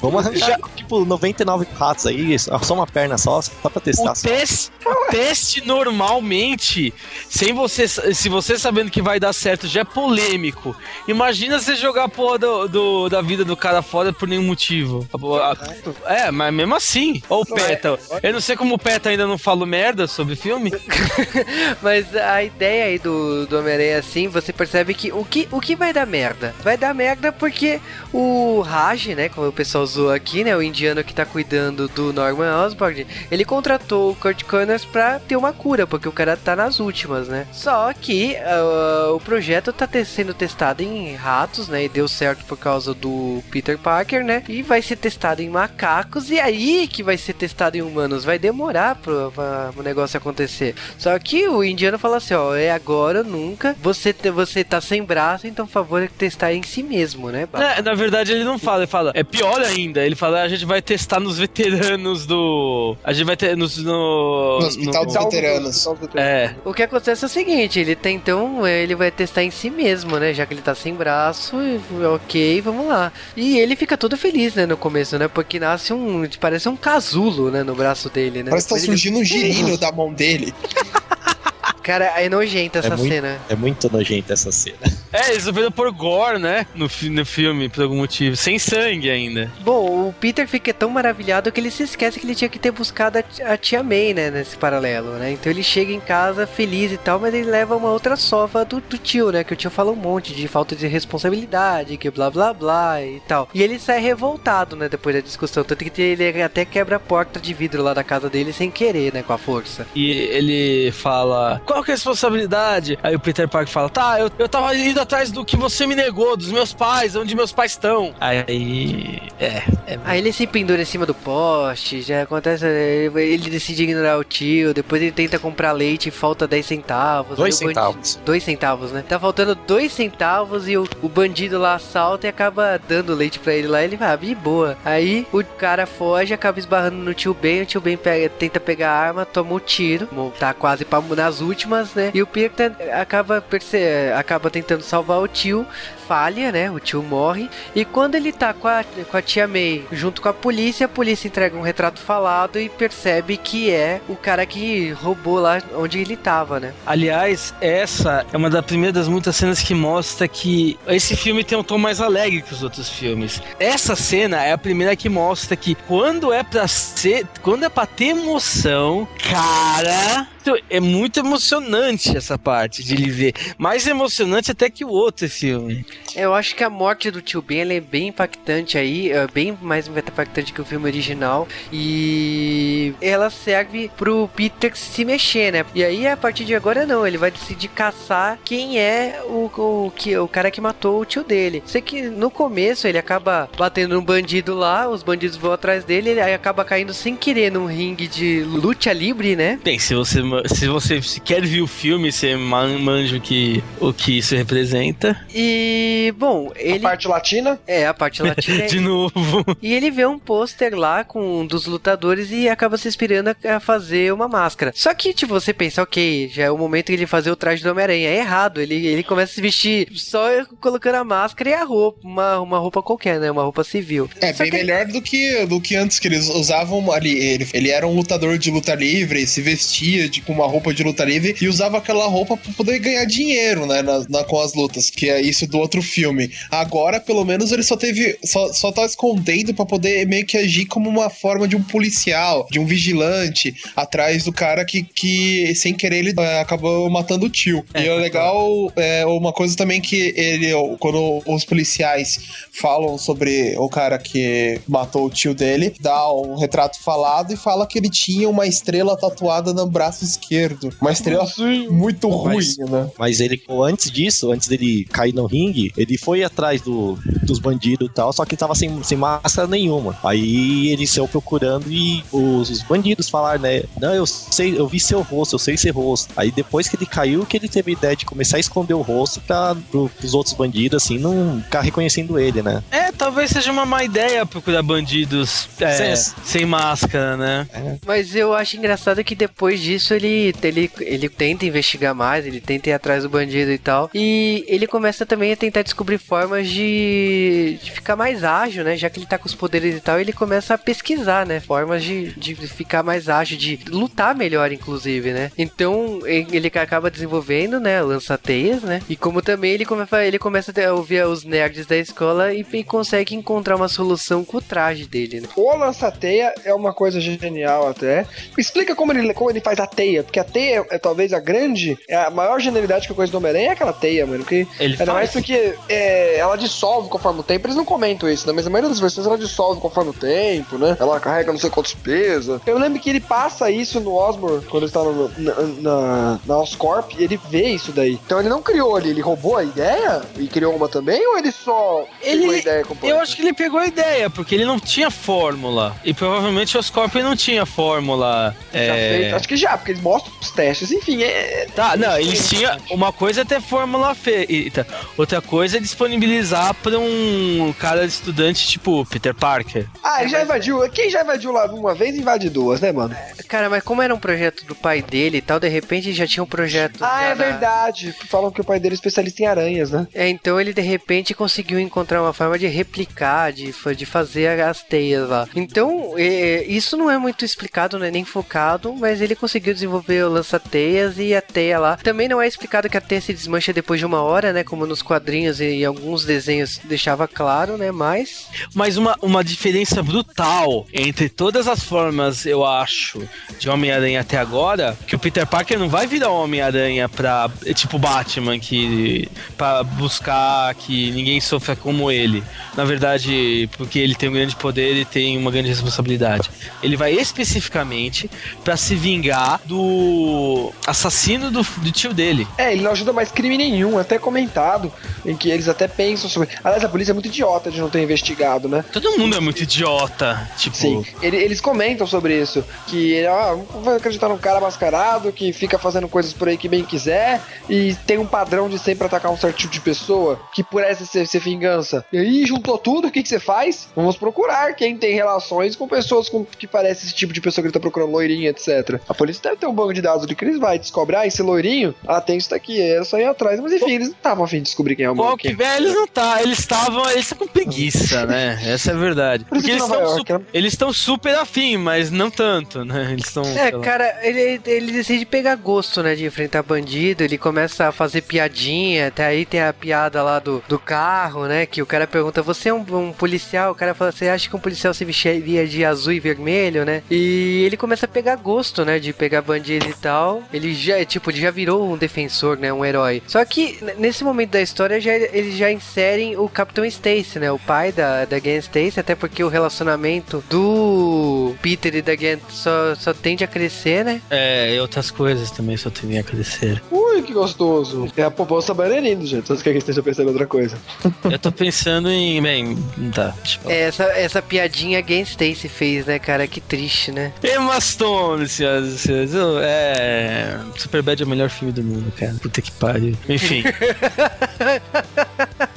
Vamos 0.00 0.26
arranjar, 0.26 0.58
tipo, 0.76 1.04
99 1.04 1.66
ratos 1.76 2.06
aí, 2.06 2.38
só 2.38 2.74
uma 2.74 2.86
perna 2.86 3.16
só, 3.18 3.40
só 3.42 3.68
pra 3.68 3.80
testar. 3.80 4.12
O 4.12 4.14
só. 4.14 4.28
teste, 4.28 4.70
teste 5.10 5.66
normalmente, 5.66 6.92
sem 7.28 7.52
você, 7.52 7.86
se 7.88 8.28
você 8.28 8.58
sabendo 8.58 8.90
que 8.90 9.02
vai 9.02 9.18
dar 9.20 9.32
certo, 9.32 9.66
já 9.66 9.80
é 9.80 9.84
polêmico. 9.84 10.74
Imagina 11.08 11.58
você 11.58 11.74
jogar 11.76 12.04
a 12.04 12.08
porra 12.08 12.38
do, 12.38 12.68
do- 12.68 13.08
da 13.08 13.20
vida 13.22 13.44
do 13.44 13.56
cara 13.56 13.82
fora 13.82 14.12
por 14.12 14.28
nenhum 14.28 14.44
motivo. 14.44 15.06
A- 15.40 15.52
a- 15.52 16.12
É, 16.14 16.30
mas 16.30 16.52
mesmo 16.52 16.74
assim. 16.74 17.22
Ou 17.28 17.42
o 17.42 17.46
Peta. 17.46 17.98
Eu 18.22 18.32
não 18.32 18.40
sei 18.40 18.56
como 18.56 18.74
o 18.74 18.78
Peta 18.78 19.08
ainda 19.10 19.26
não 19.26 19.38
falou 19.38 19.66
merda 19.66 20.06
sobre 20.06 20.34
o 20.34 20.36
filme. 20.36 20.70
Mas 21.82 22.14
a 22.16 22.42
ideia 22.42 22.86
aí 22.86 22.98
do, 22.98 23.46
do 23.46 23.58
Homem-Aranha 23.58 23.98
assim, 23.98 24.28
você 24.28 24.52
percebe 24.52 24.94
que 24.94 25.12
o, 25.12 25.24
que 25.24 25.48
o 25.50 25.60
que 25.60 25.76
vai 25.76 25.92
dar 25.92 26.06
merda? 26.06 26.54
Vai 26.62 26.76
dar 26.76 26.94
merda 26.94 27.32
porque 27.32 27.80
o 28.12 28.60
Raj, 28.60 29.08
né, 29.08 29.23
como 29.28 29.48
o 29.48 29.52
pessoal 29.52 29.84
usou 29.84 30.10
aqui, 30.12 30.44
né, 30.44 30.56
o 30.56 30.62
indiano 30.62 31.02
que 31.04 31.14
tá 31.14 31.24
cuidando 31.24 31.88
do 31.88 32.12
Norman 32.12 32.64
Osborn, 32.64 33.06
ele 33.30 33.44
contratou 33.44 34.10
o 34.12 34.14
Kurt 34.16 34.42
Connors 34.44 34.84
pra 34.84 35.18
ter 35.18 35.36
uma 35.36 35.52
cura, 35.52 35.86
porque 35.86 36.08
o 36.08 36.12
cara 36.12 36.36
tá 36.36 36.54
nas 36.56 36.80
últimas, 36.80 37.28
né? 37.28 37.46
Só 37.52 37.92
que 37.92 38.36
ah, 38.36 39.10
o 39.14 39.20
projeto 39.20 39.72
tá 39.72 39.86
te- 39.86 40.04
sendo 40.04 40.34
testado 40.34 40.82
em 40.82 41.14
ratos, 41.14 41.68
né, 41.68 41.84
e 41.84 41.88
deu 41.88 42.08
certo 42.08 42.44
por 42.44 42.58
causa 42.58 42.92
do 42.94 43.42
Peter 43.50 43.78
Parker, 43.78 44.24
né, 44.24 44.42
e 44.48 44.62
vai 44.62 44.80
ser 44.82 44.96
testado 44.96 45.42
em 45.42 45.48
macacos, 45.48 46.30
e 46.30 46.38
aí 46.40 46.86
que 46.88 47.02
vai 47.02 47.16
ser 47.16 47.32
testado 47.34 47.76
em 47.76 47.82
humanos. 47.82 48.24
Vai 48.24 48.38
demorar 48.38 48.96
pro, 48.96 49.32
pra 49.34 49.70
o 49.76 49.82
negócio 49.82 50.16
acontecer. 50.16 50.74
Só 50.98 51.18
que 51.18 51.48
o 51.48 51.62
indiano 51.64 51.98
fala 51.98 52.16
assim, 52.18 52.34
ó, 52.34 52.54
é 52.54 52.70
agora 52.70 53.18
ou 53.20 53.24
nunca. 53.24 53.76
Você, 53.82 54.14
você 54.34 54.64
tá 54.64 54.80
sem 54.80 55.02
braço, 55.02 55.46
então 55.46 55.66
favor 55.66 56.08
testar 56.08 56.52
em 56.52 56.62
si 56.62 56.82
mesmo, 56.82 57.30
né? 57.30 57.48
É, 57.54 57.82
na 57.82 57.94
verdade, 57.94 58.32
ele 58.32 58.44
não 58.44 58.58
fala, 58.58 58.80
ele 58.82 58.86
fala. 58.86 59.12
É 59.14 59.22
pior 59.22 59.62
ainda. 59.62 60.04
Ele 60.04 60.16
fala, 60.16 60.42
a 60.42 60.48
gente 60.48 60.64
vai 60.64 60.82
testar 60.82 61.20
nos 61.20 61.38
veteranos 61.38 62.26
do. 62.26 62.96
A 63.04 63.12
gente 63.12 63.24
vai 63.24 63.36
ter. 63.36 63.56
Nos, 63.56 63.76
no- 63.78 64.58
No 64.58 64.66
hospital 64.66 65.06
dos 65.06 65.14
no- 65.14 65.20
veteranos. 65.22 65.86
É, 66.16 66.54
O 66.64 66.74
que 66.74 66.82
acontece 66.82 67.24
é 67.24 67.26
o 67.26 67.30
seguinte, 67.30 67.78
ele 67.78 67.94
tem 67.94 68.16
então, 68.16 68.66
ele 68.66 68.94
vai 68.96 69.12
testar 69.12 69.44
em 69.44 69.52
si 69.52 69.70
mesmo, 69.70 70.18
né? 70.18 70.34
Já 70.34 70.44
que 70.44 70.52
ele 70.54 70.62
tá 70.62 70.74
sem 70.74 70.92
braço, 70.94 71.56
e, 71.62 71.80
ok, 72.04 72.60
vamos 72.60 72.86
lá. 72.88 73.12
E 73.36 73.56
ele 73.58 73.76
fica 73.76 73.96
todo 73.96 74.16
feliz, 74.16 74.54
né, 74.56 74.66
no 74.66 74.76
começo, 74.76 75.16
né? 75.16 75.28
Porque 75.28 75.60
nasce 75.60 75.92
um, 75.92 76.28
parece 76.40 76.68
um 76.68 76.76
casulo, 76.76 77.50
né, 77.52 77.62
no 77.62 77.74
braço 77.76 78.10
dele, 78.10 78.42
né? 78.42 78.50
Parece 78.50 78.66
que 78.66 78.74
tá 78.74 78.80
Depois 78.80 78.88
ele- 78.88 78.98
surgindo 78.98 79.20
um 79.20 79.24
girino 79.24 79.78
da 79.78 79.92
mão 79.92 80.12
dele. 80.12 80.52
Cara, 81.84 82.06
é 82.20 82.28
nojenta 82.28 82.78
essa 82.78 82.88
É 82.88 82.96
muito- 82.96 83.12
cena. 83.12 83.38
É 83.48 83.54
muito 83.54 83.90
nojento 83.92 84.32
essa 84.32 84.50
cena. 84.50 84.78
É, 85.14 85.26
eles 85.26 85.36
resolveram 85.44 85.70
por 85.70 85.90
gore, 85.92 86.38
né? 86.38 86.66
No, 86.74 86.88
fi- 86.88 87.08
no 87.08 87.24
filme, 87.24 87.68
por 87.68 87.82
algum 87.84 87.96
motivo. 87.96 88.36
Sem 88.36 88.58
sangue 88.58 89.08
ainda. 89.10 89.50
Bom, 89.60 90.08
o 90.08 90.12
Peter 90.12 90.46
fica 90.48 90.72
tão 90.74 90.90
maravilhado 90.90 91.50
que 91.52 91.60
ele 91.60 91.70
se 91.70 91.84
esquece 91.84 92.18
que 92.20 92.26
ele 92.26 92.34
tinha 92.34 92.48
que 92.48 92.58
ter 92.58 92.70
buscado 92.70 93.18
a 93.18 93.24
a 93.44 93.56
tia 93.56 93.82
May, 93.82 94.12
né, 94.14 94.30
nesse 94.30 94.56
paralelo, 94.56 95.12
né? 95.12 95.30
Então 95.32 95.50
ele 95.52 95.62
chega 95.62 95.92
em 95.92 96.00
casa 96.00 96.46
feliz 96.46 96.90
e 96.92 96.96
tal, 96.96 97.18
mas 97.20 97.32
ele 97.34 97.48
leva 97.50 97.76
uma 97.76 97.90
outra 97.90 98.16
sofa 98.16 98.64
do, 98.64 98.80
do 98.80 98.98
tio, 98.98 99.30
né? 99.30 99.44
Que 99.44 99.52
o 99.52 99.56
tio 99.56 99.70
fala 99.70 99.92
um 99.92 99.96
monte 99.96 100.34
de 100.34 100.48
falta 100.48 100.74
de 100.74 100.86
responsabilidade, 100.86 101.96
que 101.96 102.10
blá 102.10 102.30
blá 102.30 102.52
blá 102.52 103.02
e 103.02 103.20
tal. 103.28 103.48
E 103.54 103.62
ele 103.62 103.78
sai 103.78 104.00
revoltado, 104.00 104.74
né, 104.76 104.88
depois 104.88 105.14
da 105.14 105.20
discussão. 105.20 105.62
Tanto 105.64 105.84
que 105.84 106.02
ele 106.02 106.42
até 106.42 106.64
quebra 106.64 106.96
a 106.96 107.00
porta 107.00 107.38
de 107.38 107.54
vidro 107.54 107.82
lá 107.82 107.94
da 107.94 108.02
casa 108.04 108.28
dele 108.28 108.52
sem 108.52 108.70
querer, 108.70 109.12
né, 109.12 109.22
com 109.22 109.32
a 109.32 109.38
força. 109.38 109.86
E 109.94 110.10
ele 110.10 110.90
fala: 110.92 111.60
Qual 111.64 111.82
que 111.84 111.90
é 111.90 111.94
a 111.94 111.96
responsabilidade? 111.96 112.98
Aí 113.02 113.14
o 113.14 113.20
Peter 113.20 113.48
Parker 113.48 113.72
fala: 113.72 113.88
Tá, 113.88 114.18
eu, 114.20 114.30
eu 114.38 114.48
tava 114.48 114.74
indo 114.76 115.00
atrás 115.04 115.30
do 115.30 115.44
que 115.44 115.56
você 115.56 115.86
me 115.86 115.94
negou, 115.94 116.36
dos 116.36 116.50
meus 116.50 116.72
pais, 116.74 117.14
onde 117.16 117.34
meus 117.34 117.52
pais 117.52 117.72
estão. 117.72 118.14
Aí. 118.20 119.20
É. 119.38 119.62
é 119.86 119.98
Aí 120.04 120.18
ele 120.18 120.32
se 120.32 120.46
pendura 120.46 120.82
em 120.82 120.84
cima 120.84 121.06
do 121.06 121.14
poste, 121.14 122.02
já 122.02 122.22
acontece. 122.22 122.64
Ele 122.66 123.50
decide 123.50 123.84
ignorar 123.84 124.18
o 124.18 124.24
tio, 124.24 124.74
depois 124.74 125.00
ele 125.00 125.12
tenta 125.12 125.38
comprar 125.38 125.72
leite 125.72 126.08
e 126.08 126.12
falta 126.12 126.46
10 126.46 126.66
centavos. 126.66 127.36
Dois 127.36 127.60
aí 127.60 127.66
o 127.66 127.68
bandi- 127.68 127.74
centavos. 127.74 128.20
Dois 128.24 128.42
centavos, 128.42 128.92
né? 128.92 129.04
Tá 129.08 129.18
faltando 129.18 129.54
dois 129.54 129.92
centavos 129.92 130.68
e 130.68 130.76
o, 130.76 130.86
o 131.02 131.08
bandido 131.08 131.58
lá 131.58 131.74
assalta 131.74 132.26
e 132.26 132.30
acaba 132.30 132.80
dando 132.88 133.14
leite 133.14 133.38
pra 133.38 133.54
ele 133.54 133.68
lá. 133.68 133.82
Ele 133.82 133.96
vai, 133.96 134.12
ah, 134.12 134.16
de 134.16 134.34
boa. 134.34 134.76
Aí 134.84 135.26
o 135.32 135.42
cara 135.44 135.86
foge, 135.86 136.32
acaba 136.34 136.58
esbarrando 136.58 136.96
no 136.96 137.14
tio 137.14 137.34
Ben. 137.34 137.62
O 137.62 137.66
tio 137.66 137.80
Ben 137.80 137.96
pega, 137.96 138.28
tenta 138.28 138.58
pegar 138.58 138.90
a 138.90 138.98
arma, 138.98 139.24
toma 139.26 139.54
um 139.54 139.58
tiro. 139.60 140.08
Tá 140.38 140.52
quase 140.54 140.84
pra, 140.84 141.00
nas 141.00 141.40
últimas, 141.40 141.94
né? 141.94 142.10
E 142.14 142.22
o 142.22 142.26
Peter 142.26 142.72
acaba, 142.92 143.40
perce- 143.40 144.12
acaba 144.16 144.50
tentando 144.50 144.82
salvar 144.94 145.18
o 145.18 145.26
tio. 145.26 145.66
Falha, 146.06 146.52
né? 146.52 146.70
O 146.70 146.78
tio 146.78 147.02
morre. 147.02 147.48
E 147.74 147.84
quando 147.84 148.14
ele 148.14 148.32
tá 148.32 148.52
com 148.52 148.68
a, 148.68 148.84
com 149.10 149.16
a 149.16 149.22
tia 149.22 149.46
May 149.46 149.84
junto 149.92 150.20
com 150.20 150.28
a 150.28 150.32
polícia, 150.32 150.86
a 150.86 150.88
polícia 150.88 151.28
entrega 151.28 151.56
um 151.56 151.62
retrato 151.62 152.00
falado 152.00 152.58
e 152.58 152.68
percebe 152.68 153.36
que 153.36 153.70
é 153.70 154.00
o 154.08 154.16
cara 154.16 154.44
que 154.46 154.90
roubou 154.90 155.38
lá 155.38 155.62
onde 155.76 155.98
ele 155.98 156.16
tava, 156.16 156.60
né? 156.60 156.72
Aliás, 156.86 157.54
essa 157.60 158.26
é 158.32 158.36
uma 158.36 158.50
das 158.50 158.64
primeiras 158.64 159.08
muitas 159.08 159.36
cenas 159.36 159.60
que 159.60 159.74
mostra 159.74 160.28
que 160.28 160.78
esse 160.86 161.16
filme 161.16 161.44
tem 161.44 161.56
um 161.56 161.64
tom 161.64 161.78
mais 161.78 162.00
alegre 162.00 162.42
que 162.42 162.52
os 162.52 162.62
outros 162.62 162.88
filmes. 162.88 163.42
Essa 163.58 163.96
cena 163.96 164.42
é 164.42 164.52
a 164.52 164.58
primeira 164.58 164.94
que 164.96 165.08
mostra 165.08 165.56
que 165.56 165.74
quando 165.74 166.32
é 166.32 166.42
pra 166.42 166.66
ser, 166.68 167.26
quando 167.42 167.64
é 167.64 167.68
pra 167.68 167.86
ter 167.86 168.06
emoção, 168.06 169.08
cara, 169.30 170.28
é 170.68 170.80
muito 170.80 171.18
emocionante 171.20 172.16
essa 172.16 172.38
parte 172.38 172.82
de 172.82 172.94
ele 172.94 173.10
ver. 173.10 173.34
Mais 173.56 173.86
emocionante 173.86 174.50
até 174.50 174.68
que 174.68 174.84
o 174.84 174.88
outro 174.88 175.28
filme. 175.28 175.86
Eu 176.14 176.32
acho 176.34 176.54
que 176.54 176.62
a 176.62 176.70
morte 176.70 177.10
do 177.10 177.20
tio 177.20 177.42
Ben 177.42 177.62
é 177.72 177.80
bem 177.80 178.08
impactante 178.08 178.78
aí, 178.78 179.10
é 179.10 179.26
bem 179.26 179.56
mais 179.60 179.88
impactante 179.88 180.52
que 180.52 180.60
o 180.60 180.64
filme 180.64 180.86
original. 180.86 181.48
E 181.72 182.94
ela 183.00 183.30
serve 183.30 183.90
pro 183.96 184.28
Peter 184.34 184.76
se 184.76 185.04
mexer, 185.04 185.52
né? 185.52 185.64
E 185.74 185.82
aí 185.84 186.06
a 186.06 186.16
partir 186.16 186.44
de 186.44 186.54
agora 186.54 186.86
não, 186.86 187.06
ele 187.06 187.18
vai 187.18 187.30
decidir 187.30 187.68
caçar 187.68 188.38
quem 188.44 188.78
é 188.78 189.20
o, 189.24 189.50
o, 189.56 189.92
que, 189.94 190.16
o 190.16 190.28
cara 190.28 190.50
que 190.50 190.60
matou 190.60 191.00
o 191.00 191.04
tio 191.04 191.24
dele. 191.24 191.62
Sei 191.66 191.80
que 191.82 192.02
no 192.02 192.30
começo 192.30 192.86
ele 192.86 192.98
acaba 192.98 193.48
batendo 193.56 193.98
um 193.98 194.04
bandido 194.04 194.54
lá, 194.54 194.88
os 194.88 195.02
bandidos 195.02 195.36
vão 195.36 195.52
atrás 195.52 195.84
dele, 195.84 196.10
ele 196.10 196.20
aí 196.20 196.34
acaba 196.34 196.64
caindo 196.64 196.94
sem 196.94 197.16
querer 197.16 197.50
num 197.50 197.66
ringue 197.66 198.06
de 198.06 198.40
luta 198.42 198.92
livre, 198.92 199.34
né? 199.34 199.58
Bem, 199.64 199.78
se 199.78 199.94
você 199.94 200.20
se 200.46 200.68
você 200.68 201.00
quer 201.24 201.42
ver 201.44 201.60
o 201.62 201.66
filme, 201.66 202.12
você 202.12 202.36
man- 202.36 202.78
manja 202.78 203.16
o 203.16 203.20
que, 203.20 203.62
o 203.80 203.92
que 203.92 204.18
isso 204.18 204.34
representa. 204.36 205.18
E 205.34 205.83
bom, 206.16 206.52
A 206.54 206.60
ele 206.60 206.80
parte 206.80 207.08
latina. 207.08 207.58
é 207.66 207.86
a 207.86 207.94
parte 207.94 208.22
latina. 208.24 208.66
De 208.66 208.80
novo. 208.80 209.14
E 209.62 209.72
ele 209.72 209.90
vê 209.90 210.06
um 210.06 210.18
pôster 210.18 210.74
lá 210.74 211.04
com 211.04 211.40
um 211.40 211.46
dos 211.46 211.66
lutadores 211.66 212.30
e 212.30 212.48
acaba 212.48 212.76
se 212.76 212.88
inspirando 212.88 213.30
a, 213.30 213.56
a 213.56 213.60
fazer 213.60 214.12
uma 214.12 214.28
máscara. 214.28 214.72
Só 214.74 214.92
que, 214.94 215.12
tipo, 215.12 215.32
você 215.32 215.52
pensa, 215.52 215.82
ok, 215.82 216.28
já 216.32 216.44
é 216.44 216.50
o 216.50 216.58
momento 216.58 216.86
que 216.86 216.92
ele 216.92 217.06
fazer 217.06 217.30
o 217.30 217.36
traje 217.36 217.62
do 217.62 217.70
Homem-Aranha. 217.70 218.08
É 218.08 218.16
errado, 218.18 218.60
ele, 218.60 218.86
ele 218.86 219.02
começa 219.02 219.32
a 219.32 219.34
se 219.34 219.40
vestir 219.40 219.88
só 219.94 220.24
colocando 220.60 220.96
a 220.96 221.04
máscara 221.04 221.50
e 221.50 221.54
a 221.54 221.64
roupa, 221.64 222.00
uma, 222.04 222.40
uma 222.40 222.58
roupa 222.58 222.82
qualquer, 222.82 223.18
né? 223.20 223.30
Uma 223.30 223.42
roupa 223.42 223.64
civil. 223.64 224.08
É 224.20 224.32
Só 224.32 224.42
bem 224.44 224.50
que- 224.50 224.56
melhor 224.58 224.86
do 224.86 225.00
que, 225.02 225.46
do 225.46 225.60
que 225.60 225.76
antes, 225.76 225.98
que 225.98 226.08
eles 226.08 226.28
usavam 226.28 226.90
ali. 226.92 227.18
Ele, 227.18 227.48
ele 227.52 227.70
era 227.70 227.86
um 227.86 227.94
lutador 227.94 228.38
de 228.38 228.50
luta 228.50 228.74
livre, 228.74 229.26
se 229.26 229.40
vestia 229.40 230.08
de, 230.08 230.20
com 230.20 230.32
uma 230.32 230.46
roupa 230.46 230.72
de 230.72 230.82
luta 230.82 231.04
livre 231.04 231.34
e 231.40 231.48
usava 231.48 231.78
aquela 231.78 232.06
roupa 232.06 232.36
pra 232.36 232.52
poder 232.52 232.78
ganhar 232.78 233.04
dinheiro, 233.04 233.66
né? 233.66 233.82
na- 233.82 234.04
na- 234.08 234.24
com 234.24 234.40
as 234.40 234.54
lutas, 234.54 234.90
que 234.90 235.08
é 235.08 235.20
isso 235.20 235.46
do 235.46 235.58
outro 235.58 235.73
filme. 235.82 236.30
Agora, 236.50 237.00
pelo 237.00 237.24
menos, 237.24 237.52
ele 237.52 237.62
só 237.62 237.76
teve. 237.76 238.18
Só, 238.24 238.52
só 238.52 238.72
tá 238.72 238.84
escondendo 238.84 239.54
pra 239.54 239.64
poder 239.64 240.06
meio 240.06 240.26
que 240.26 240.36
agir 240.36 240.66
como 240.66 240.88
uma 240.88 241.10
forma 241.10 241.46
de 241.46 241.56
um 241.56 241.62
policial, 241.62 242.46
de 242.50 242.58
um 242.58 242.66
vigilante, 242.66 243.54
atrás 243.76 244.24
do 244.24 244.32
cara 244.32 244.64
que, 244.64 244.82
que 244.82 245.54
sem 245.54 245.74
querer, 245.74 245.98
ele 245.98 246.14
é, 246.18 246.40
acabou 246.40 246.88
matando 246.90 247.26
o 247.26 247.30
tio. 247.30 247.64
É, 247.74 247.84
e 247.84 247.88
é 247.88 247.94
legal, 247.94 248.72
é, 248.76 249.06
uma 249.06 249.32
coisa 249.32 249.56
também 249.56 249.80
que 249.80 250.14
ele, 250.16 250.52
quando 250.78 251.22
os 251.26 251.44
policiais 251.44 252.18
falam 252.52 252.96
sobre 252.98 253.54
o 253.58 253.68
cara 253.68 253.98
que 253.98 254.60
matou 254.68 255.06
o 255.06 255.10
tio 255.10 255.34
dele, 255.34 255.74
dá 255.80 256.12
um 256.12 256.36
retrato 256.36 256.80
falado 256.82 257.32
e 257.32 257.36
fala 257.36 257.66
que 257.66 257.78
ele 257.78 257.90
tinha 257.90 258.28
uma 258.28 258.46
estrela 258.46 258.96
tatuada 258.96 259.52
no 259.52 259.66
braço 259.66 260.04
esquerdo. 260.04 260.70
Uma 260.80 260.92
estrela 260.92 261.26
muito 261.70 262.08
ruim, 262.08 262.36
Mas- 262.36 262.56
né? 262.58 262.90
Mas 262.98 263.20
ele, 263.20 263.42
antes 263.48 263.90
disso, 263.90 264.32
antes 264.32 264.48
dele 264.48 264.84
cair 264.90 265.14
no 265.14 265.26
ringue, 265.26 265.63
ele 265.76 265.96
foi 265.98 266.22
atrás 266.24 266.60
do, 266.62 266.98
dos 267.22 267.38
bandidos 267.38 267.88
e 267.88 267.92
tal, 267.92 268.12
só 268.12 268.24
que 268.24 268.36
tava 268.36 268.54
sem, 268.54 268.82
sem 268.82 268.98
máscara 268.98 269.46
nenhuma. 269.48 269.96
Aí 270.04 270.68
ele 270.68 270.86
saiu 270.86 271.06
procurando 271.08 271.70
e 271.70 272.02
os, 272.12 272.50
os 272.50 272.62
bandidos 272.62 273.08
falaram, 273.08 273.40
né? 273.40 273.62
Não, 273.80 273.94
eu 273.94 274.06
sei, 274.06 274.58
eu 274.58 274.66
vi 274.68 274.80
seu 274.80 275.02
rosto, 275.02 275.34
eu 275.34 275.38
sei 275.38 275.56
seu 275.56 275.72
rosto. 275.72 276.12
Aí 276.16 276.30
depois 276.30 276.68
que 276.68 276.76
ele 276.76 276.86
caiu, 276.86 277.24
que 277.26 277.36
ele 277.36 277.48
teve 277.48 277.70
a 277.72 277.74
ideia 277.74 277.96
de 277.96 278.04
começar 278.04 278.36
a 278.36 278.40
esconder 278.40 278.74
o 278.74 278.82
rosto 278.82 279.20
pra, 279.20 279.54
pro, 279.70 279.88
pros 279.88 280.14
outros 280.14 280.34
bandidos, 280.34 280.82
assim, 280.82 280.98
não 280.98 281.40
ficar 281.42 281.60
reconhecendo 281.60 282.18
ele, 282.18 282.42
né? 282.42 282.62
É, 282.70 282.90
talvez 282.92 283.30
seja 283.30 283.52
uma 283.52 283.64
má 283.66 283.84
ideia 283.84 284.24
procurar 284.26 284.62
bandidos 284.62 285.48
é, 285.60 285.94
Sem- 285.94 286.14
sem 286.24 286.46
máscara, 286.46 287.16
né? 287.16 287.46
Mas 287.86 288.14
eu 288.14 288.32
acho 288.34 288.56
engraçado 288.56 289.02
que 289.04 289.14
depois 289.14 289.60
disso 289.60 289.94
ele, 289.94 290.34
ele, 290.42 290.70
ele 290.80 291.08
tenta 291.08 291.44
investigar 291.46 291.94
mais, 291.94 292.26
ele 292.26 292.40
tenta 292.40 292.68
ir 292.70 292.72
atrás 292.72 293.02
do 293.02 293.08
bandido 293.08 293.50
e 293.50 293.58
tal. 293.58 293.90
E 293.94 294.44
ele 294.48 294.66
começa 294.66 295.04
também 295.06 295.32
a 295.32 295.36
tentar 295.36 295.53
descobrir 295.62 295.98
formas 295.98 296.48
de, 296.48 297.58
de 297.62 297.70
ficar 297.70 297.96
mais 297.96 298.24
ágil, 298.24 298.64
né? 298.64 298.76
Já 298.76 298.88
que 298.90 298.98
ele 298.98 299.06
tá 299.06 299.18
com 299.18 299.26
os 299.26 299.34
poderes 299.34 299.76
e 299.76 299.80
tal, 299.80 300.00
ele 300.00 300.12
começa 300.12 300.54
a 300.54 300.58
pesquisar, 300.58 301.26
né? 301.26 301.40
Formas 301.40 301.82
de, 301.82 302.12
de 302.12 302.34
ficar 302.34 302.82
mais 302.82 303.08
ágil, 303.08 303.36
de 303.36 303.60
lutar 303.68 304.14
melhor, 304.14 304.52
inclusive, 304.52 305.12
né? 305.12 305.30
Então 305.36 306.00
ele 306.06 306.48
acaba 306.48 306.90
desenvolvendo, 306.90 307.60
né? 307.60 307.80
Lança-teias, 307.82 308.62
né? 308.62 308.80
E 308.88 308.96
como 308.96 309.22
também 309.22 309.52
ele, 309.52 309.64
come, 309.64 309.84
ele 310.06 310.18
começa 310.18 310.52
a 310.66 310.72
ouvir 310.72 311.06
os 311.06 311.24
nerds 311.24 311.66
da 311.66 311.76
escola 311.76 312.32
e, 312.32 312.44
e 312.52 312.64
consegue 312.64 313.14
encontrar 313.14 313.56
uma 313.56 313.68
solução 313.68 314.24
com 314.24 314.38
o 314.38 314.42
traje 314.42 314.86
dele, 314.86 315.20
né? 315.20 315.28
O 315.36 315.54
lança-teia 315.56 316.34
é 316.44 316.54
uma 316.54 316.72
coisa 316.72 317.00
genial 317.00 317.68
até. 317.68 318.06
Explica 318.36 318.74
como 318.74 318.92
ele, 318.92 319.12
como 319.14 319.30
ele 319.30 319.40
faz 319.40 319.58
a 319.58 319.66
teia, 319.66 320.02
porque 320.02 320.18
a 320.18 320.24
teia 320.24 320.64
é 320.70 320.78
talvez 320.78 321.12
a 321.12 321.20
grande, 321.20 321.76
é 321.88 321.96
a 321.96 322.10
maior 322.10 322.40
genialidade 322.40 322.86
que 322.86 322.92
a 322.92 322.96
coisa 322.96 323.10
do 323.10 323.18
Homem-Aranha 323.18 323.48
é 323.48 323.52
aquela 323.52 323.72
teia, 323.72 324.06
mano. 324.06 324.20
Porque 324.20 324.46
Ele 324.58 324.76
Ainda 324.78 324.92
mais 324.92 325.12
faz. 325.12 325.24
Porque 325.52 325.58
é, 325.68 326.16
ela 326.18 326.36
dissolve 326.36 326.88
conforme 326.88 327.20
o 327.20 327.22
tempo. 327.22 327.46
Eles 327.46 327.56
não 327.56 327.64
comentam 327.64 328.08
isso, 328.08 328.26
né? 328.26 328.32
Mas 328.32 328.46
a 328.46 328.50
maioria 328.50 328.68
das 328.70 328.80
versões 328.80 329.06
ela 329.06 329.18
dissolve 329.18 329.60
conforme 329.60 329.90
o 329.90 329.94
tempo, 329.94 330.56
né? 330.58 330.76
Ela 330.78 330.98
carrega 331.00 331.32
não 331.32 331.38
sei 331.38 331.50
quantos 331.50 331.74
pesos. 331.74 332.40
Eu 332.46 332.58
lembro 332.58 332.80
que 332.80 332.90
ele 332.90 333.00
passa 333.00 333.50
isso 333.50 333.80
no 333.80 333.94
Osborn, 333.94 334.44
quando 334.46 334.62
ele 334.64 334.66
está 334.66 334.82
no- 334.82 335.10
na, 335.18 335.34
na, 335.60 336.20
na 336.26 336.38
Oscorp, 336.38 336.92
e 336.98 337.04
ele 337.04 337.18
vê 337.30 337.48
isso 337.50 337.72
daí. 337.72 337.92
Então 338.04 338.20
ele 338.20 338.28
não 338.28 338.42
criou 338.42 338.76
ali, 338.76 338.90
ele 338.90 339.00
roubou 339.00 339.36
a 339.36 339.44
ideia 339.44 340.02
e 340.18 340.26
criou 340.26 340.54
uma 340.54 340.68
também? 340.68 341.06
Ou 341.06 341.18
ele 341.18 341.32
só 341.32 341.84
Ele- 342.02 342.20
pegou 342.22 342.34
a 342.34 342.38
ideia 342.38 342.64
com 342.64 342.76
Eu 342.86 343.00
acho 343.00 343.16
que 343.16 343.22
ele 343.22 343.32
pegou 343.32 343.60
a 343.60 343.66
ideia, 343.66 344.08
porque 344.10 344.34
ele 344.34 344.44
não 344.44 344.58
tinha 344.58 344.90
fórmula. 344.90 345.74
E 345.84 345.92
provavelmente 345.92 346.56
o 346.56 346.60
Oscorp 346.60 346.94
não 346.96 347.16
tinha 347.16 347.44
fórmula. 347.46 348.34
É, 348.52 348.96
feito. 348.98 349.16
Acho 349.16 349.28
que 349.28 349.36
já, 349.36 349.56
porque 349.56 349.72
eles 349.72 349.82
mostram 349.82 350.12
os 350.20 350.30
testes. 350.30 350.70
Enfim, 350.70 351.02
é. 351.02 351.46
Tá, 351.54 351.76
não, 351.76 351.98
eles 351.98 352.28
tinham. 352.28 352.56
Uma 352.70 352.92
coisa 352.92 353.22
é 353.22 353.24
ter 353.24 353.40
fórmula 353.40 353.94
feita, 353.94 354.66
outra 354.96 355.20
coisa 355.24 355.56
é 355.56 355.60
disponibilizar 355.60 356.54
pra 356.54 356.78
um 356.78 357.52
cara 357.58 357.84
estudante 357.84 358.46
tipo 358.46 358.84
Peter 358.86 359.14
Parker. 359.14 359.66
Ah, 359.82 360.00
ele 360.02 360.10
já 360.10 360.22
invadiu. 360.22 360.60
Quem 360.70 360.90
já 360.90 361.02
invadiu 361.02 361.32
lá 361.32 361.46
uma 361.46 361.74
vez, 361.74 361.96
invade 361.96 362.28
duas, 362.30 362.60
né, 362.60 362.72
mano? 362.72 362.94
Cara, 363.28 363.48
mas 363.50 363.62
como 363.62 363.82
era 363.82 363.94
um 363.94 363.98
projeto 363.98 364.44
do 364.44 364.54
pai 364.54 364.82
dele 364.82 365.18
e 365.18 365.22
tal, 365.22 365.40
de 365.40 365.48
repente 365.48 365.92
já 365.92 366.06
tinha 366.06 366.22
um 366.22 366.26
projeto. 366.26 366.78
Ah, 366.82 367.04
é 367.04 367.08
na- 367.08 367.14
verdade. 367.14 367.94
Falam 368.08 368.30
que 368.30 368.40
o 368.40 368.44
pai 368.44 368.60
dele 368.60 368.74
é 368.74 368.76
especialista 368.76 369.22
em 369.22 369.26
aranhas, 369.26 369.70
né? 369.70 369.86
É, 369.94 370.08
então 370.08 370.40
ele 370.40 370.52
de 370.52 370.60
repente 370.62 371.14
conseguiu 371.14 371.58
encontrar 371.58 372.02
uma 372.02 372.12
forma 372.12 372.38
de 372.38 372.46
replicar, 372.46 373.32
de, 373.32 373.52
de 373.76 373.86
fazer 373.86 374.40
as 374.40 374.62
teias 374.62 375.08
lá. 375.08 375.26
Então, 375.34 375.94
é, 375.96 376.44
isso 376.44 376.76
não 376.76 376.90
é 376.90 376.98
muito 376.98 377.24
explicado, 377.24 377.78
não 377.78 377.86
é 377.86 377.90
nem 377.90 378.04
focado, 378.04 378.74
mas 378.74 379.00
ele 379.00 379.14
conseguiu 379.16 379.54
desenvolver 379.54 380.04
o 380.04 380.10
lança-teias 380.10 380.98
e 380.98 381.14
a 381.14 381.22
teia 381.22 381.58
lá. 381.58 381.76
Também 381.76 382.08
não 382.08 382.20
é 382.20 382.26
explicado 382.26 382.68
que 382.68 382.76
a 382.76 382.80
teia 382.80 383.00
se 383.00 383.12
desmancha 383.12 383.52
depois 383.52 383.80
de 383.80 383.86
uma 383.86 384.02
hora, 384.02 384.32
né? 384.32 384.44
Como 384.44 384.66
nos 384.66 384.82
quadrinhos 384.82 385.13
e 385.40 385.62
em 385.62 385.64
alguns 385.64 386.04
desenhos 386.04 386.60
deixava 386.64 387.06
claro, 387.06 387.56
né? 387.56 387.70
Mas. 387.70 388.26
Mas 388.54 388.76
uma, 388.76 388.96
uma 389.00 389.22
diferença 389.22 389.82
brutal 389.82 390.66
entre 390.72 391.08
todas 391.08 391.46
as 391.46 391.62
formas, 391.62 392.26
eu 392.26 392.44
acho, 392.44 393.08
de 393.38 393.48
Homem-Aranha 393.48 394.00
até 394.00 394.18
agora, 394.18 394.76
que 394.86 394.96
o 394.96 394.98
Peter 394.98 395.26
Parker 395.26 395.58
não 395.58 395.68
vai 395.68 395.86
virar 395.86 396.10
Homem-Aranha 396.10 396.88
pra. 396.88 397.30
é 397.44 397.54
tipo 397.54 397.78
Batman, 397.78 398.38
que. 398.38 399.08
pra 399.36 399.62
buscar 399.62 400.54
que 400.54 400.90
ninguém 400.92 401.20
sofra 401.20 401.54
como 401.54 401.90
ele. 401.90 402.22
Na 402.56 402.64
verdade, 402.64 403.48
porque 403.56 403.78
ele 403.78 403.94
tem 403.94 404.08
um 404.08 404.12
grande 404.12 404.36
poder 404.36 404.76
e 404.76 404.84
tem 404.84 405.16
uma 405.16 405.30
grande 405.30 405.48
responsabilidade. 405.48 406.30
Ele 406.62 406.76
vai 406.76 406.92
especificamente 406.92 408.10
pra 408.44 408.56
se 408.56 408.74
vingar 408.74 409.40
do 409.44 410.52
assassino 410.66 411.30
do, 411.30 411.42
do 411.42 411.72
tio 411.72 411.92
dele. 411.92 412.26
É, 412.38 412.52
ele 412.52 412.62
não 412.62 412.70
ajuda 412.70 412.92
mais 412.92 413.10
crime 413.10 413.36
nenhum, 413.36 413.78
até 413.78 413.98
comentado, 413.98 414.72
em 415.04 415.16
que 415.16 415.30
eles 415.30 415.48
até 415.48 415.66
pensam 415.68 416.08
sobre. 416.08 416.28
Aliás, 416.42 416.64
a 416.64 416.68
polícia 416.68 416.92
é 416.92 416.94
muito 416.94 417.06
idiota 417.06 417.50
de 417.50 417.60
não 417.60 417.68
ter 417.70 417.82
investigado, 417.82 418.48
né? 418.48 418.64
Todo 418.72 418.96
mundo 418.98 419.16
é 419.16 419.20
muito 419.20 419.42
idiota. 419.42 420.28
Tipo. 420.36 420.56
Sim, 420.56 420.84
ele- 421.02 421.16
eles 421.16 421.40
comentam 421.40 421.86
sobre 421.86 422.20
isso. 422.20 422.44
Que, 422.66 423.04
ah, 423.06 423.36
vai 423.62 423.76
acreditar 423.76 424.08
num 424.08 424.18
cara 424.18 424.40
mascarado 424.40 425.12
que 425.12 425.32
fica 425.32 425.58
fazendo 425.58 425.88
coisas 425.88 426.12
por 426.12 426.28
aí 426.28 426.36
que 426.36 426.48
bem 426.48 426.64
quiser 426.64 427.20
e 427.48 427.74
tem 427.86 427.98
um 427.98 428.06
padrão 428.06 428.48
de 428.48 428.58
sempre 428.58 428.86
atacar 428.86 429.10
um 429.12 429.16
certo 429.16 429.36
tipo 429.36 429.52
de 429.52 429.60
pessoa 429.60 430.20
que 430.32 430.42
parece 430.42 430.86
ser, 430.86 431.06
ser 431.06 431.18
vingança. 431.20 431.84
E 431.92 431.98
aí 431.98 432.26
juntou 432.26 432.56
tudo, 432.58 432.88
o 432.88 432.90
que, 432.90 433.02
que 433.02 433.08
você 433.08 433.18
faz? 433.20 433.68
Vamos 433.74 433.96
procurar 433.96 434.54
quem 434.54 434.76
tem 434.76 434.94
relações 434.94 435.56
com 435.56 435.66
pessoas 435.68 436.08
com, 436.08 436.24
que 436.24 436.46
parece 436.46 436.86
esse 436.86 436.94
tipo 436.94 437.12
de 437.12 437.20
pessoa 437.20 437.42
que 437.42 437.46
ele 437.46 437.52
tá 437.52 437.60
procurando, 437.60 437.90
loirinha, 437.92 438.30
etc. 438.30 438.80
A 438.88 438.94
polícia 438.94 439.22
deve 439.22 439.36
ter 439.36 439.46
um 439.46 439.54
banco 439.54 439.72
de 439.74 439.82
dados 439.82 440.06
de 440.06 440.14
que 440.14 440.24
eles 440.24 440.38
vai 440.38 440.58
descobrir, 440.58 440.96
ah, 440.96 441.06
esse 441.06 441.22
loirinho, 441.22 441.74
ah, 441.86 442.00
tem 442.00 442.16
isso 442.16 442.30
daqui, 442.30 442.60
é 442.60 442.82
só 442.84 442.98
ir 442.98 443.04
atrás. 443.04 443.40
Mas 443.40 443.52
enfim, 443.52 443.72
eles 443.72 443.88
não 443.88 443.94
estavam 443.96 444.24
afim 444.24 444.36
de 444.38 444.42
descobrir 444.44 444.76
quem 444.76 444.84
é 444.86 444.90
que 445.18 445.34
velho 445.34 445.64
eles 445.64 445.74
não 445.74 445.86
tá, 445.86 446.22
eles 446.22 446.38
estavam, 446.38 446.88
eles 446.90 447.04
estão 447.04 447.18
com 447.18 447.26
preguiça, 447.26 448.06
né? 448.06 448.38
Essa 448.44 448.70
é 448.70 448.74
a 448.74 448.76
verdade. 448.76 449.24
Porque 449.24 449.44
que 449.44 449.50
eles 449.50 449.62
estão 449.62 450.24
eles 450.32 450.52
estão 450.52 450.72
super 450.72 451.14
afim, 451.16 451.56
mas 451.56 451.90
não 451.90 452.10
tanto, 452.10 452.64
né? 452.64 452.90
Eles 452.92 453.06
estão 453.06 453.22
É, 453.24 453.50
cara, 453.60 453.98
ele, 454.02 454.40
ele 454.46 454.72
decide 454.72 455.06
pegar 455.06 455.34
gosto, 455.36 455.82
né, 455.82 455.94
de 455.94 456.04
enfrentar 456.04 456.42
bandido, 456.42 457.02
ele 457.02 457.18
começa 457.18 457.68
a 457.68 457.72
fazer 457.72 458.02
piadinha, 458.02 458.88
até 458.88 459.04
aí 459.04 459.24
tem 459.24 459.42
a 459.42 459.52
piada 459.52 460.02
lá 460.02 460.18
do, 460.18 460.42
do 460.48 460.58
carro, 460.58 461.26
né, 461.26 461.46
que 461.46 461.62
o 461.62 461.66
cara 461.66 461.86
pergunta, 461.86 462.22
você 462.22 462.48
é 462.48 462.54
um, 462.54 462.64
um 462.72 462.92
policial? 462.92 463.52
O 463.52 463.54
cara 463.54 463.74
fala, 463.74 463.92
você 463.92 464.08
acha 464.08 464.28
que 464.28 464.36
um 464.36 464.40
policial 464.40 464.74
se 464.74 464.84
vestiria 464.84 465.46
de 465.46 465.64
azul 465.64 465.92
e 465.92 466.00
vermelho, 466.00 466.64
né? 466.64 466.82
E 466.90 467.42
ele 467.44 467.56
começa 467.56 467.86
a 467.86 467.88
pegar 467.88 468.16
gosto, 468.16 468.64
né, 468.64 468.78
de 468.78 468.92
pegar 468.92 469.22
bandido 469.22 469.66
e 469.68 469.74
tal, 469.74 470.22
ele 470.32 470.54
já, 470.54 470.84
tipo, 470.84 471.10
já 471.12 471.30
virou 471.30 471.72
um 471.72 471.76
defensor, 471.76 472.38
né, 472.38 472.52
um 472.52 472.64
herói. 472.64 473.02
Só 473.06 473.24
que, 473.24 473.58
nesse 473.78 474.04
momento 474.04 474.30
da 474.30 474.40
história, 474.40 474.80
já, 474.84 474.94
eles 474.94 475.36
já 475.36 475.50
inserem 475.50 476.16
o 476.16 476.28
Capitão 476.28 476.64
Stacy, 476.64 477.18
né, 477.18 477.30
o 477.32 477.38
pai 477.38 477.72
da, 477.72 478.04
da 478.04 478.18
Gwen 478.18 478.36
Stacy, 478.38 478.78
até 478.78 478.94
porque 478.94 479.22
o 479.24 479.28
relacionamento 479.28 480.22
do 480.30 481.34
Peter 481.42 481.74
e 481.74 481.82
da 481.82 481.94
Gwen 481.96 482.18
só, 482.28 482.74
só 482.74 482.92
tende 482.94 483.24
a 483.24 483.26
crescer, 483.26 483.84
né? 483.84 484.00
É, 484.10 484.54
e 484.54 484.60
outras 484.60 484.90
coisas 484.90 485.30
também 485.30 485.56
só 485.56 485.70
tendem 485.70 485.98
a 485.98 486.02
crescer. 486.02 486.62
Ui, 486.70 487.02
que 487.02 487.12
gostoso. 487.12 487.88
É 487.96 488.02
a 488.02 488.10
proposta 488.10 488.52
bailarina, 488.54 489.04
gente. 489.04 489.26
Só 489.26 489.34
que 489.36 489.48
a 489.48 489.52
gente 489.52 489.62
esteja 489.62 489.82
pensando 489.82 490.06
em 490.06 490.12
outra 490.12 490.26
coisa. 490.26 490.56
Eu 491.04 491.18
tô 491.18 491.32
pensando 491.32 491.90
em. 491.90 492.20
Bem, 492.22 492.56
tá. 492.94 493.12
Falar. 493.42 493.54
É, 493.54 493.60
Essa, 493.62 493.84
essa 493.84 494.22
piadinha 494.22 494.78
a 494.78 494.82
Gwen 494.82 495.02
Stacy 495.02 495.48
fez, 495.48 495.86
né, 495.86 495.98
cara? 495.98 496.26
Que 496.26 496.40
triste, 496.40 496.92
né? 496.92 497.12
Emma 497.22 497.60
Stone, 497.60 498.28
senhoras 498.28 498.68
e 498.74 498.78
senhores. 498.78 499.14
Eu- 499.14 499.38
É. 499.40 500.38
Superbad 500.56 501.00
é 501.02 501.04
o 501.04 501.08
melhor 501.08 501.28
filme 501.30 501.52
do 501.52 501.62
mundo, 501.62 501.92
cara. 501.98 502.14
Puta 502.20 502.40
que 502.42 502.50
pariu. 502.52 502.96
Enfim. 503.08 503.42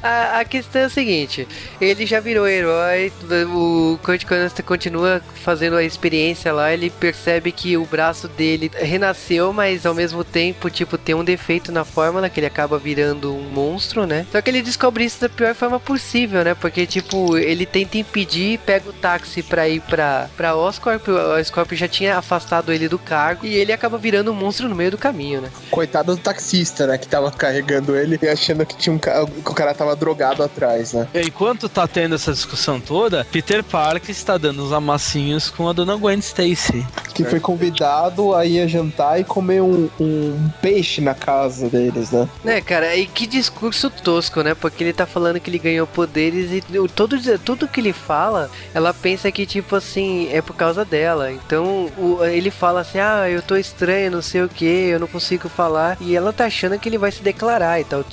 A, 0.01 0.45
questão 0.45 0.82
é 0.82 0.86
a 0.86 0.89
seguinte: 0.89 1.47
ele 1.82 2.05
já 2.05 2.20
virou 2.20 2.47
herói, 2.47 3.11
o 3.53 3.99
Kurt 4.03 4.26
Coniston 4.26 4.63
continua 4.63 5.22
fazendo 5.43 5.76
a 5.76 5.84
experiência 5.84 6.53
lá, 6.53 6.74
ele 6.74 6.89
percebe 6.89 7.51
que 7.51 7.76
o 7.78 7.86
braço 7.86 8.28
dele 8.28 8.72
renasceu, 8.74 9.51
mas 9.51 9.86
ao 9.86 9.93
mesmo 9.93 10.24
tempo, 10.24 10.70
tipo, 10.70 10.97
tem 10.97 11.15
um 11.15 11.24
defeito 11.24 11.72
na 11.72 11.84
fórmula, 11.84 12.30
que 12.30 12.39
ele 12.39 12.47
acaba 12.47 12.78
virando 12.78 13.34
um 13.34 13.49
monstro, 13.49 14.05
né? 14.05 14.26
Só 14.32 14.41
que 14.41 14.49
ele 14.49 14.61
descobre 14.61 15.03
isso 15.03 15.22
da 15.22 15.30
pior 15.30 15.53
forma 15.55 15.80
possível, 15.80 16.43
né? 16.43 16.53
Porque, 16.53 16.86
tipo, 16.86 17.38
ele 17.38 17.65
tenta 17.65 17.97
impedir, 17.97 18.59
pega 18.59 18.89
o 18.89 18.93
táxi 18.93 19.43
pra 19.43 19.68
ir 19.68 19.82
pra, 19.82 20.30
pra 20.38 20.55
Oscorp, 20.55 21.07
o 21.07 21.39
Oscorp 21.39 21.74
já 21.74 21.88
tinha 21.88 22.18
afastado 22.18 22.72
ele 22.72 22.88
do 22.88 22.99
cargo, 22.99 23.45
e 23.45 23.55
ele 23.55 23.74
acaba 23.74 23.97
virando 23.97 24.32
um 24.32 24.36
monstro 24.36 24.70
no 24.70 24.76
meio 24.76 24.91
do 24.91 24.97
caminho, 24.97 25.41
né? 25.41 25.49
Coitado 25.70 26.15
do 26.15 26.22
taxista, 26.22 26.88
né? 26.88 26.97
Que 26.97 27.07
tava 27.07 27.32
carregando 27.32 27.95
ele 27.95 28.20
e 28.22 28.28
achando 28.28 28.65
que, 28.65 28.76
tinha 28.76 28.93
um. 28.93 28.99
Que 29.43 29.51
o 29.51 29.53
cara 29.53 29.74
tava 29.74 29.95
drogado 29.95 30.43
atrás, 30.43 30.93
né? 30.93 31.08
Enquanto 31.16 31.68
tá 31.70 31.88
tendo 31.88 32.16
essa 32.16 32.32
discussão 32.32 32.80
toda, 32.80 33.26
Peter 33.32 33.64
Parker 33.64 34.12
está 34.12 34.38
dando 34.38 34.64
uns 34.64 34.72
amassinhos 34.72 35.49
com 35.49 35.68
a 35.70 35.74
dona 35.74 35.95
Gwen 35.95 36.20
Stacy. 36.20 36.86
Que 37.14 37.24
foi 37.24 37.39
convidado 37.39 38.36
a 38.36 38.45
ir 38.45 38.62
a 38.62 38.68
jantar 38.68 39.20
e 39.20 39.24
comer 39.24 39.62
um, 39.62 39.89
um 39.99 40.49
peixe 40.62 41.01
na 41.01 41.16
casa 41.16 41.68
deles, 41.68 42.12
né? 42.12 42.30
Né, 42.43 42.62
cara, 42.62 42.95
e 42.95 43.08
que 43.08 43.26
discurso 43.26 43.89
tosco, 43.89 44.41
né? 44.41 44.53
Porque 44.53 44.84
ele 44.84 44.93
tá 44.93 45.05
falando 45.05 45.39
que 45.39 45.49
ele 45.49 45.58
ganhou 45.60 45.88
poderes 45.88 46.51
e 46.51 46.64
todo, 46.89 47.18
tudo 47.39 47.68
que 47.68 47.80
ele 47.80 47.93
fala, 47.93 48.49
ela 48.74 48.93
pensa 48.93 49.32
que, 49.32 49.45
tipo 49.45 49.76
assim, 49.76 50.30
é 50.32 50.41
por 50.41 50.55
causa 50.55 50.86
dela. 50.86 51.32
Então, 51.32 51.89
o- 51.97 52.24
ele 52.24 52.51
fala 52.51 52.82
assim, 52.82 52.99
ah, 52.99 53.28
eu 53.30 53.41
tô 53.41 53.55
estranho, 53.55 54.12
não 54.12 54.22
sei 54.22 54.43
o 54.43 54.49
que, 54.49 54.66
eu 54.66 54.99
não 54.99 55.08
consigo 55.08 55.49
falar. 55.49 55.97
E 55.99 56.16
ela 56.16 56.32
tá 56.32 56.45
achando 56.45 56.78
que 56.78 56.88
ele 56.88 56.97
vai 56.97 57.12
se 57.12 57.22
declarar 57.24 57.80
e 57.80 57.84
tal. 57.84 58.03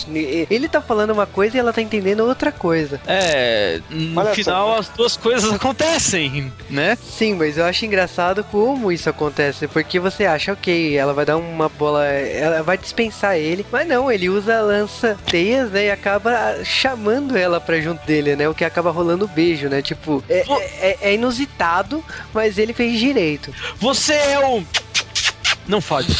Ele 0.50 0.68
tá 0.68 0.80
falando 0.84 1.10
uma 1.10 1.26
coisa 1.26 1.56
e 1.56 1.60
ela 1.60 1.72
tá 1.72 1.82
entendendo 1.82 2.20
outra 2.20 2.52
coisa. 2.52 3.00
É, 3.06 3.80
no 3.90 4.20
Olha 4.20 4.28
só. 4.28 4.34
final 4.34 4.74
as 4.76 4.88
duas 4.88 5.16
coisas 5.16 5.52
acontecem, 5.52 6.52
né? 6.70 6.96
Sim, 7.02 7.34
mas 7.34 7.58
eu 7.58 7.64
acho 7.64 7.84
engraçado 7.86 8.44
como 8.44 8.92
isso 8.92 9.08
acontece, 9.10 9.66
porque 9.66 9.98
você 9.98 10.24
acha, 10.24 10.52
ok, 10.52 10.96
ela 10.96 11.12
vai 11.12 11.24
dar 11.24 11.36
uma 11.36 11.68
bola, 11.68 12.04
ela 12.04 12.62
vai 12.62 12.76
dispensar 12.78 13.36
ele, 13.36 13.64
mas 13.72 13.86
não, 13.88 14.10
ele 14.10 14.28
usa 14.28 14.60
lança-teias, 14.60 15.70
né, 15.70 15.86
e 15.86 15.90
acaba 15.90 16.62
chamando 16.64 17.36
ela 17.36 17.60
pra 17.60 17.80
junto 17.80 18.04
dele, 18.06 18.36
né, 18.36 18.48
o 18.48 18.54
que 18.54 18.64
acaba 18.64 18.90
rolando 18.90 19.26
beijo, 19.26 19.68
né, 19.68 19.82
tipo, 19.82 20.22
é, 20.28 20.44
é- 20.80 20.98
é 21.10 21.14
inusitado, 21.14 22.04
mas 22.32 22.58
ele 22.58 22.72
fez 22.72 22.98
direito. 22.98 23.52
Você 23.78 24.14
é 24.14 24.38
o. 24.38 24.62
Não 25.66 25.80
fode. 25.80 26.14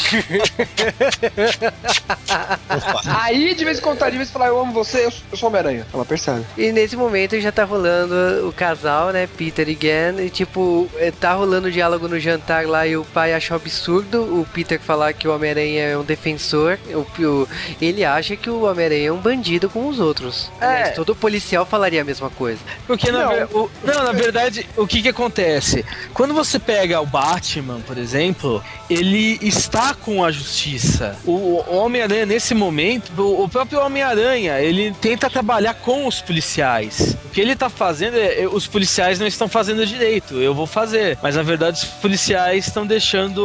Aí, 3.07 3.55
de 3.55 3.65
vez 3.65 3.79
em 3.79 3.81
quando, 3.83 3.99
tá, 3.99 4.09
de 4.11 4.17
vez 4.17 4.29
em 4.29 4.33
falar, 4.33 4.49
eu 4.49 4.59
amo 4.61 4.73
você, 4.73 5.05
eu, 5.07 5.13
eu 5.33 5.37
sou 5.39 5.49
Homem-Aranha. 5.49 5.87
Ela 5.93 6.05
percebe. 6.05 6.45
E 6.57 6.73
nesse 6.73 6.97
momento 6.97 7.39
já 7.41 7.53
tá 7.53 7.65
rolando 7.65 8.49
o 8.49 8.53
casal, 8.53 9.11
né? 9.11 9.27
Peter 9.37 9.69
e 9.69 9.75
Gwen. 9.75 10.25
E 10.27 10.31
tipo, 10.31 10.89
eh, 10.97 11.13
tá 11.13 11.33
rolando 11.35 11.69
o 11.69 11.71
diálogo 11.71 12.09
no 12.09 12.19
jantar 12.19 12.67
lá 12.67 12.87
e 12.87 12.97
o 12.97 13.05
pai 13.05 13.35
acha 13.35 13.53
um 13.53 13.57
absurdo 13.57 14.23
o 14.23 14.47
Peter 14.53 14.81
falar 14.81 15.13
que 15.13 15.29
o 15.29 15.35
Homem-Aranha 15.35 15.83
é 15.85 15.99
um 15.99 16.05
defensor. 16.05 16.79
O, 16.89 17.23
o- 17.23 17.49
ele 17.81 18.05
acha 18.05 18.37
que 18.37 18.49
o 18.51 18.63
Homem-Aranha 18.65 19.09
é 19.09 19.13
um 19.13 19.19
bandido 19.19 19.69
com 19.69 19.89
os 19.89 20.01
outros. 20.01 20.51
É. 20.61 20.67
Mas 20.85 20.95
todo 20.95 21.15
policial 21.15 21.67
falaria 21.67 22.01
a 22.03 22.05
mesma 22.05 22.31
coisa. 22.31 22.61
Porque 22.87 23.11
na, 23.11 23.25
Não. 23.25 23.29
ver- 23.31 23.49
o- 23.53 23.71
não, 23.83 24.03
na 24.05 24.13
verdade, 24.13 24.67
o 24.77 24.87
que 24.87 25.03
que 25.03 25.09
acontece? 25.09 25.85
Quando 26.13 26.33
você 26.35 26.59
pega 26.59 27.01
o 27.01 27.07
Batman, 27.07 27.81
por 27.87 27.99
exemplo, 27.99 28.63
ele 28.89 29.34
está 29.41 29.95
com 29.95 30.25
a 30.25 30.31
justiça. 30.31 31.17
O 31.25 31.63
Homem-Aranha, 31.69 32.27
nesse 32.27 32.55
momento, 32.55 33.13
o 33.19 33.49
próprio 33.49 33.81
Homem-Aranha, 33.81 34.61
ele 34.61 34.93
tenta 35.01 35.31
trabalhar 35.31 35.75
com 35.75 36.07
os 36.07 36.21
policiais. 36.21 37.17
O 37.25 37.31
que 37.31 37.41
ele 37.41 37.57
tá 37.57 37.69
fazendo 37.69 38.17
é, 38.17 38.47
os 38.47 38.67
policiais 38.67 39.19
não 39.19 39.27
estão 39.27 39.49
fazendo 39.49 39.87
direito, 39.87 40.35
eu 40.41 40.55
vou 40.55 40.67
fazer. 40.67 41.19
Mas 41.23 41.37
na 41.37 41.43
verdade, 41.43 41.79
os 41.79 41.85
policiais 41.85 42.67
estão 42.67 42.87
deixando 42.87 43.43